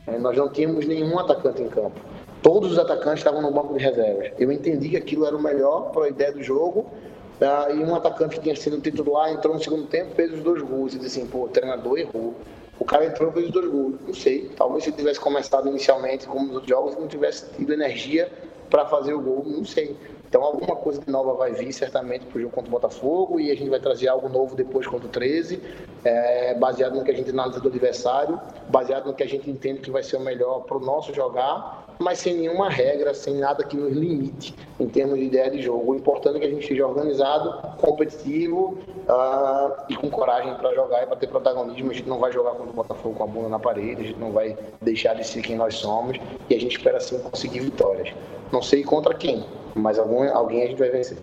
É, 0.05 0.17
nós 0.17 0.35
não 0.35 0.49
tínhamos 0.49 0.85
nenhum 0.85 1.17
atacante 1.17 1.61
em 1.61 1.69
campo. 1.69 1.99
Todos 2.41 2.71
os 2.71 2.79
atacantes 2.79 3.19
estavam 3.19 3.41
no 3.41 3.51
banco 3.51 3.73
de 3.77 3.83
reservas. 3.83 4.31
Eu 4.39 4.51
entendi 4.51 4.89
que 4.89 4.97
aquilo 4.97 5.25
era 5.25 5.35
o 5.35 5.41
melhor 5.41 5.91
para 5.91 6.05
a 6.05 6.09
ideia 6.09 6.31
do 6.31 6.41
jogo, 6.41 6.87
Ah, 7.43 7.71
e 7.71 7.79
um 7.83 7.95
atacante 7.95 8.35
que 8.35 8.41
tinha 8.43 8.55
sido 8.55 8.79
titular 8.79 9.31
entrou 9.31 9.55
no 9.55 9.59
segundo 9.59 9.87
tempo, 9.87 10.13
fez 10.13 10.31
os 10.31 10.41
dois 10.41 10.61
gols. 10.61 10.93
E 10.93 10.99
disse 10.99 11.19
assim, 11.19 11.27
pô, 11.27 11.45
o 11.45 11.47
treinador 11.47 11.97
errou. 11.97 12.35
O 12.79 12.85
cara 12.85 13.05
entrou 13.05 13.29
e 13.29 13.33
fez 13.33 13.45
os 13.47 13.51
dois 13.51 13.67
gols. 13.67 13.95
Não 14.05 14.13
sei, 14.13 14.51
talvez 14.55 14.83
se 14.83 14.91
tivesse 14.91 15.19
começado 15.19 15.67
inicialmente 15.67 16.27
como 16.27 16.45
nos 16.45 16.53
outros 16.53 16.69
jogos, 16.69 16.95
não 16.95 17.07
tivesse 17.07 17.49
tido 17.57 17.73
energia 17.73 18.31
para 18.69 18.85
fazer 18.85 19.13
o 19.13 19.21
gol, 19.21 19.43
não 19.45 19.65
sei. 19.65 19.95
Então 20.29 20.43
alguma 20.43 20.75
coisa 20.77 21.01
de 21.01 21.11
nova 21.11 21.33
vai 21.33 21.51
vir 21.51 21.73
certamente 21.73 22.25
para 22.25 22.37
o 22.37 22.41
jogo 22.41 22.53
contra 22.53 22.69
o 22.69 22.71
Botafogo 22.71 23.39
e 23.39 23.51
a 23.51 23.55
gente 23.55 23.69
vai 23.69 23.79
trazer 23.79 24.07
algo 24.07 24.29
novo 24.29 24.55
depois 24.55 24.87
contra 24.87 25.07
o 25.07 25.09
13, 25.09 25.61
é, 26.05 26.53
baseado 26.53 26.95
no 26.95 27.03
que 27.03 27.11
a 27.11 27.13
gente 27.13 27.31
analisa 27.31 27.59
do 27.59 27.67
adversário, 27.67 28.39
baseado 28.69 29.07
no 29.07 29.13
que 29.13 29.23
a 29.23 29.27
gente 29.27 29.49
entende 29.49 29.81
que 29.81 29.91
vai 29.91 30.03
ser 30.03 30.15
o 30.15 30.21
melhor 30.21 30.61
para 30.61 30.77
o 30.77 30.79
nosso 30.79 31.13
jogar, 31.13 31.85
mas 32.01 32.19
sem 32.19 32.35
nenhuma 32.35 32.69
regra, 32.69 33.13
sem 33.13 33.35
nada 33.35 33.63
que 33.63 33.77
nos 33.77 33.93
limite 33.93 34.55
em 34.79 34.87
termos 34.87 35.19
de 35.19 35.25
ideia 35.25 35.49
de 35.49 35.61
jogo. 35.61 35.91
O 35.91 35.95
importante 35.95 36.37
é 36.37 36.39
que 36.39 36.45
a 36.45 36.49
gente 36.49 36.63
esteja 36.63 36.87
organizado, 36.87 37.77
competitivo 37.77 38.77
uh, 39.07 39.83
e 39.87 39.95
com 39.95 40.09
coragem 40.09 40.53
para 40.55 40.73
jogar 40.73 41.03
e 41.03 41.05
para 41.05 41.15
ter 41.15 41.27
protagonismo. 41.27 41.91
A 41.91 41.93
gente 41.93 42.09
não 42.09 42.19
vai 42.19 42.31
jogar 42.31 42.51
contra 42.51 42.71
o 42.71 42.73
Botafogo 42.73 43.15
com 43.15 43.23
a 43.23 43.27
bunda 43.27 43.49
na 43.49 43.59
parede, 43.59 44.01
a 44.01 44.05
gente 44.05 44.19
não 44.19 44.31
vai 44.31 44.57
deixar 44.81 45.13
de 45.13 45.25
ser 45.25 45.41
quem 45.41 45.55
nós 45.55 45.75
somos 45.75 46.17
e 46.49 46.55
a 46.55 46.59
gente 46.59 46.77
espera 46.77 46.99
sim 46.99 47.19
conseguir 47.19 47.59
vitórias. 47.59 48.13
Não 48.51 48.61
sei 48.61 48.83
contra 48.83 49.13
quem, 49.13 49.45
mas 49.75 49.97
algum, 49.99 50.27
alguém 50.35 50.63
a 50.63 50.67
gente 50.67 50.79
vai 50.79 50.89
vencer. 50.89 51.17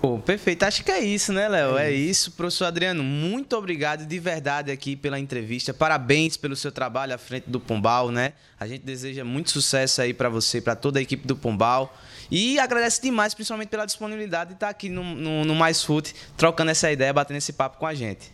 Pô, 0.00 0.18
perfeito. 0.18 0.62
Acho 0.62 0.82
que 0.82 0.90
é 0.90 1.00
isso, 1.00 1.30
né, 1.30 1.46
Léo? 1.46 1.76
É, 1.76 1.88
é 1.88 1.92
isso. 1.92 2.32
Professor 2.32 2.64
Adriano, 2.64 3.02
muito 3.02 3.54
obrigado 3.54 4.06
de 4.06 4.18
verdade 4.18 4.70
aqui 4.70 4.96
pela 4.96 5.20
entrevista. 5.20 5.74
Parabéns 5.74 6.38
pelo 6.38 6.56
seu 6.56 6.72
trabalho 6.72 7.14
à 7.14 7.18
frente 7.18 7.50
do 7.50 7.60
Pombal, 7.60 8.10
né? 8.10 8.32
A 8.58 8.66
gente 8.66 8.82
deseja 8.82 9.24
muito 9.24 9.50
sucesso 9.50 10.00
aí 10.00 10.14
para 10.14 10.30
você, 10.30 10.58
para 10.58 10.74
toda 10.74 10.98
a 10.98 11.02
equipe 11.02 11.26
do 11.26 11.36
Pombal. 11.36 11.94
E 12.30 12.58
agradece 12.58 13.02
demais, 13.02 13.34
principalmente 13.34 13.68
pela 13.68 13.84
disponibilidade 13.84 14.50
de 14.50 14.54
estar 14.54 14.70
aqui 14.70 14.88
no, 14.88 15.04
no, 15.04 15.44
no 15.44 15.54
Mais 15.54 15.84
Foot, 15.84 16.14
trocando 16.34 16.70
essa 16.70 16.90
ideia, 16.90 17.12
batendo 17.12 17.36
esse 17.36 17.52
papo 17.52 17.76
com 17.76 17.86
a 17.86 17.92
gente. 17.92 18.32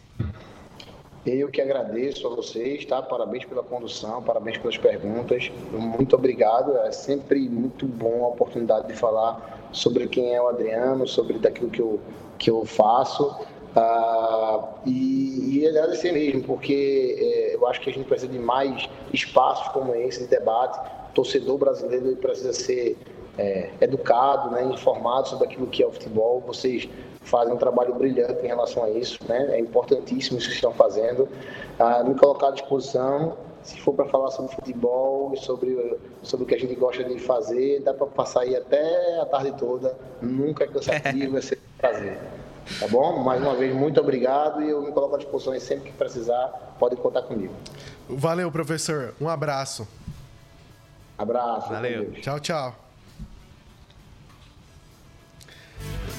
Eu 1.27 1.49
que 1.49 1.61
agradeço 1.61 2.24
a 2.24 2.31
vocês, 2.31 2.85
tá? 2.85 3.03
Parabéns 3.03 3.45
pela 3.45 3.61
condução, 3.61 4.22
parabéns 4.22 4.59
pelas 4.59 4.79
perguntas. 4.79 5.51
Muito 5.72 6.14
obrigado. 6.14 6.77
É 6.79 6.93
sempre 6.93 7.49
muito 7.49 7.85
bom 7.85 8.24
a 8.24 8.29
oportunidade 8.29 8.87
de 8.87 8.95
falar 8.95 9.68
sobre 9.72 10.07
quem 10.07 10.37
é 10.37 10.41
o 10.41 10.47
Adriano, 10.47 11.05
sobre 11.09 11.39
daquilo 11.41 11.68
que 11.68 11.83
eu, 11.83 12.01
que 12.39 12.49
eu 12.49 12.64
faço. 12.64 13.37
Uh, 13.77 14.68
e, 14.87 15.59
e 15.59 15.68
agradecer 15.68 16.12
mesmo, 16.12 16.45
porque 16.45 17.16
é, 17.18 17.57
eu 17.57 17.66
acho 17.66 17.81
que 17.81 17.91
a 17.91 17.93
gente 17.93 18.07
precisa 18.07 18.31
de 18.31 18.39
mais 18.39 18.89
espaços 19.12 19.66
como 19.68 19.97
esse 19.97 20.20
de 20.20 20.29
debate. 20.29 20.79
O 21.11 21.12
torcedor 21.12 21.59
brasileiro 21.59 22.14
precisa 22.16 22.53
ser 22.53 22.97
é, 23.39 23.70
educado, 23.80 24.51
né, 24.51 24.64
informado 24.64 25.28
sobre 25.28 25.47
aquilo 25.47 25.66
que 25.66 25.82
é 25.82 25.87
o 25.87 25.93
futebol. 25.93 26.43
Vocês 26.47 26.89
fazem 27.22 27.53
um 27.53 27.57
trabalho 27.57 27.95
brilhante 27.95 28.45
em 28.45 28.47
relação 28.47 28.84
a 28.84 28.91
isso, 28.91 29.18
né? 29.28 29.57
É 29.57 29.61
importantíssimo 29.61 30.39
isso 30.39 30.49
que 30.49 30.55
estão 30.55 30.72
fazendo. 30.72 31.28
Ah, 31.78 32.03
me 32.05 32.14
colocar 32.14 32.49
à 32.49 32.51
disposição, 32.53 33.37
se 33.62 33.80
for 33.80 33.95
para 33.95 34.07
falar 34.07 34.30
sobre 34.30 34.55
futebol 34.55 35.32
e 35.34 35.37
sobre, 35.39 35.99
sobre 36.22 36.45
o 36.45 36.47
que 36.47 36.55
a 36.55 36.59
gente 36.59 36.74
gosta 36.76 37.03
de 37.03 37.18
fazer, 37.18 37.82
dá 37.82 37.93
para 37.93 38.07
passar 38.07 38.43
aí 38.43 38.55
até 38.55 39.20
a 39.20 39.26
tarde 39.26 39.53
toda. 39.59 39.97
Nunca 40.22 40.64
é 40.64 40.66
cansativo, 40.68 41.37
é 41.37 41.41
sempre 41.41 41.64
um 41.74 41.78
prazer. 41.78 42.18
Tá 42.80 42.89
bom? 42.89 43.22
Mais 43.22 43.41
uma 43.43 43.55
vez, 43.55 43.74
muito 43.74 44.01
obrigado 44.01 44.62
e 44.62 44.70
eu 44.70 44.82
me 44.82 44.93
coloco 44.93 45.16
à 45.16 45.18
disposição 45.18 45.55
e 45.55 45.61
sempre 45.61 45.91
que 45.91 45.97
precisar, 45.97 46.76
pode 46.78 46.97
contar 46.97 47.22
comigo. 47.22 47.55
Valeu, 48.09 48.51
professor. 48.51 49.14
Um 49.20 49.28
abraço. 49.28 49.87
Abraço. 51.18 51.68
Valeu. 51.70 52.12
Tchau, 52.12 52.39
tchau. 52.39 52.86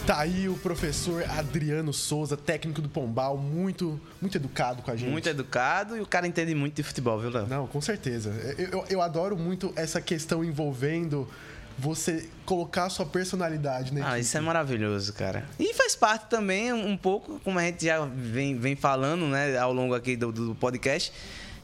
Tá 0.07 0.21
aí 0.21 0.47
o 0.47 0.55
professor 0.55 1.21
Adriano 1.37 1.91
Souza, 1.91 2.37
técnico 2.37 2.81
do 2.81 2.87
Pombal, 2.87 3.37
muito, 3.37 3.99
muito 4.21 4.37
educado 4.37 4.81
com 4.81 4.89
a 4.89 4.95
gente. 4.95 5.09
Muito 5.09 5.27
educado 5.27 5.97
e 5.97 5.99
o 5.99 6.05
cara 6.05 6.25
entende 6.25 6.55
muito 6.55 6.75
de 6.75 6.83
futebol, 6.83 7.19
viu, 7.19 7.29
Léo? 7.29 7.45
Não, 7.45 7.67
com 7.67 7.81
certeza. 7.81 8.29
Eu, 8.57 8.69
eu, 8.69 8.85
eu, 8.89 9.01
adoro 9.01 9.35
muito 9.35 9.73
essa 9.75 9.99
questão 9.99 10.45
envolvendo 10.45 11.27
você 11.77 12.29
colocar 12.45 12.85
a 12.85 12.89
sua 12.89 13.05
personalidade, 13.05 13.93
né? 13.93 14.01
Ah, 14.01 14.17
isso 14.17 14.37
é 14.37 14.39
maravilhoso, 14.39 15.11
cara. 15.11 15.43
E 15.59 15.73
faz 15.73 15.93
parte 15.93 16.27
também 16.29 16.71
um 16.71 16.95
pouco, 16.95 17.41
como 17.43 17.59
a 17.59 17.63
gente 17.63 17.83
já 17.83 18.05
vem, 18.05 18.57
vem 18.57 18.77
falando, 18.77 19.25
né, 19.25 19.57
ao 19.57 19.73
longo 19.73 19.93
aqui 19.93 20.15
do, 20.15 20.31
do 20.31 20.55
podcast 20.55 21.11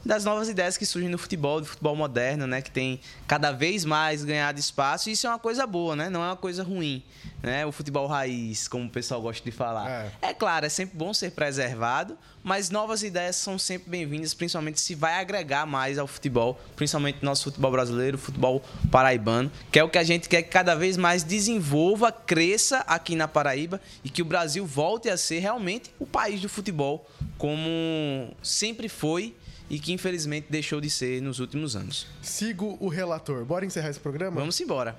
das 0.04 0.24
novas 0.24 0.48
ideias 0.48 0.76
que 0.76 0.84
surgem 0.84 1.08
no 1.08 1.16
futebol, 1.16 1.60
do 1.60 1.66
futebol 1.66 1.96
moderno, 1.96 2.46
né? 2.46 2.60
Que 2.60 2.70
tem 2.70 3.00
cada 3.26 3.50
vez 3.50 3.84
mais 3.84 4.24
ganhado 4.24 4.60
espaço. 4.60 5.08
E 5.08 5.12
isso 5.12 5.26
é 5.26 5.30
uma 5.30 5.38
coisa 5.38 5.66
boa, 5.66 5.96
né? 5.96 6.10
Não 6.10 6.22
é 6.22 6.26
uma 6.26 6.36
coisa 6.36 6.62
ruim. 6.62 7.02
Né? 7.42 7.64
O 7.64 7.72
futebol 7.72 8.06
raiz, 8.06 8.68
como 8.68 8.86
o 8.86 8.90
pessoal 8.90 9.20
gosta 9.20 9.42
de 9.44 9.50
falar. 9.50 9.90
É. 9.90 10.28
é 10.30 10.34
claro, 10.34 10.66
é 10.66 10.68
sempre 10.68 10.96
bom 10.96 11.12
ser 11.12 11.32
preservado, 11.32 12.16
mas 12.42 12.70
novas 12.70 13.02
ideias 13.02 13.36
são 13.36 13.58
sempre 13.58 13.90
bem-vindas, 13.90 14.32
principalmente 14.32 14.80
se 14.80 14.94
vai 14.94 15.20
agregar 15.20 15.66
mais 15.66 15.98
ao 15.98 16.06
futebol, 16.06 16.58
principalmente 16.74 17.18
nosso 17.22 17.44
futebol 17.44 17.70
brasileiro, 17.70 18.16
futebol 18.16 18.62
paraibano, 18.90 19.50
que 19.70 19.78
é 19.78 19.84
o 19.84 19.90
que 19.90 19.98
a 19.98 20.02
gente 20.02 20.28
quer 20.28 20.42
que 20.42 20.48
cada 20.48 20.74
vez 20.74 20.96
mais 20.96 21.22
desenvolva, 21.22 22.10
cresça 22.10 22.78
aqui 22.86 23.14
na 23.14 23.28
Paraíba 23.28 23.80
e 24.02 24.08
que 24.08 24.22
o 24.22 24.24
Brasil 24.24 24.64
volte 24.64 25.08
a 25.08 25.16
ser 25.16 25.40
realmente 25.40 25.90
o 25.98 26.06
país 26.06 26.40
do 26.40 26.48
futebol, 26.48 27.06
como 27.36 28.34
sempre 28.42 28.88
foi 28.88 29.34
e 29.68 29.78
que 29.78 29.92
infelizmente 29.92 30.46
deixou 30.50 30.80
de 30.80 30.90
ser 30.90 31.22
nos 31.22 31.40
últimos 31.40 31.74
anos. 31.76 32.06
Sigo 32.22 32.76
o 32.80 32.88
relator. 32.88 33.44
Bora 33.44 33.64
encerrar 33.64 33.90
esse 33.90 34.00
programa? 34.00 34.40
Vamos 34.40 34.60
embora. 34.60 34.96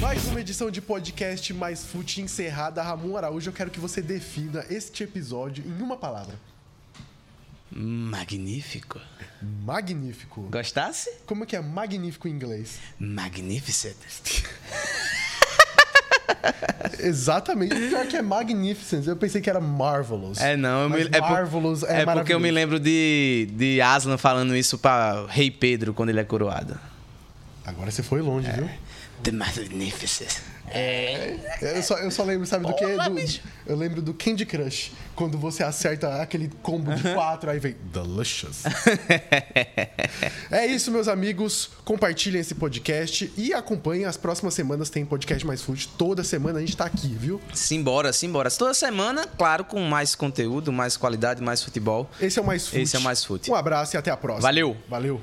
Mais 0.00 0.24
uma 0.26 0.40
edição 0.40 0.70
de 0.70 0.80
podcast 0.80 1.52
Mais 1.52 1.84
Fute 1.84 2.20
encerrada. 2.20 2.82
Ramon 2.82 3.16
Araújo, 3.16 3.50
eu 3.50 3.54
quero 3.54 3.70
que 3.70 3.78
você 3.78 4.00
defina 4.00 4.64
este 4.70 5.04
episódio 5.04 5.64
em 5.64 5.82
uma 5.82 5.96
palavra. 5.96 6.34
Magnífico. 7.70 9.00
Magnífico. 9.40 10.42
Gostasse? 10.50 11.08
Como 11.24 11.44
é 11.44 11.46
que 11.46 11.54
é 11.54 11.60
magnífico 11.60 12.26
em 12.26 12.32
inglês? 12.32 12.80
Magnificent. 12.98 13.96
Exatamente. 17.00 17.74
Pior 17.74 18.06
que 18.06 18.16
é 18.16 18.22
Magnificent. 18.22 19.06
Eu 19.06 19.16
pensei 19.16 19.40
que 19.40 19.48
era 19.48 19.60
Marvelous. 19.60 20.38
É, 20.40 20.56
não. 20.56 20.88
Me, 20.88 21.08
é 21.10 21.20
Marvelous 21.20 21.82
é, 21.82 22.02
é 22.02 22.06
porque 22.06 22.32
eu 22.32 22.40
me 22.40 22.50
lembro 22.50 22.78
de, 22.78 23.48
de 23.52 23.80
Aslan 23.80 24.18
falando 24.18 24.56
isso 24.56 24.78
para 24.78 25.26
Rei 25.26 25.50
Pedro 25.50 25.94
quando 25.94 26.10
ele 26.10 26.20
é 26.20 26.24
coroado. 26.24 26.78
Agora 27.64 27.90
você 27.90 28.02
foi 28.02 28.20
longe, 28.20 28.48
é. 28.48 28.52
viu? 28.52 28.70
The 29.22 29.32
Magnificent. 29.32 30.40
É. 30.70 31.36
Eu 31.60 31.82
só, 31.82 31.98
eu 31.98 32.10
só 32.10 32.24
lembro, 32.24 32.46
sabe 32.46 32.66
do 32.66 32.74
que? 32.74 32.84
eu 33.66 33.76
lembro 33.76 34.00
do 34.00 34.14
Candy 34.14 34.46
Crush. 34.46 34.92
Quando 35.14 35.36
você 35.36 35.62
acerta 35.62 36.22
aquele 36.22 36.50
combo 36.62 36.94
de 36.94 37.02
quatro, 37.12 37.50
aí 37.50 37.58
vem 37.58 37.76
Delicious. 37.92 38.62
é 40.50 40.66
isso, 40.66 40.90
meus 40.90 41.08
amigos. 41.08 41.70
Compartilhem 41.84 42.40
esse 42.40 42.54
podcast 42.54 43.30
e 43.36 43.52
acompanhem. 43.52 44.06
As 44.06 44.16
próximas 44.16 44.54
semanas 44.54 44.88
tem 44.88 45.04
podcast 45.04 45.46
mais 45.46 45.60
food. 45.60 45.88
Toda 45.98 46.24
semana 46.24 46.58
a 46.58 46.60
gente 46.60 46.76
tá 46.76 46.86
aqui, 46.86 47.08
viu? 47.08 47.40
Simbora, 47.52 48.12
simbora. 48.12 48.50
Toda 48.50 48.72
semana, 48.72 49.26
claro, 49.26 49.64
com 49.64 49.80
mais 49.80 50.14
conteúdo, 50.14 50.72
mais 50.72 50.96
qualidade, 50.96 51.42
mais 51.42 51.62
futebol. 51.62 52.10
Esse 52.20 52.38
é 52.38 52.42
o 52.42 52.46
mais 52.46 52.66
food. 52.66 52.82
Esse 52.82 52.96
é 52.96 52.98
o 52.98 53.02
mais 53.02 53.24
food. 53.24 53.50
Um 53.50 53.54
abraço 53.54 53.96
e 53.96 53.98
até 53.98 54.10
a 54.10 54.16
próxima. 54.16 54.42
Valeu. 54.42 54.76
Valeu. 54.88 55.20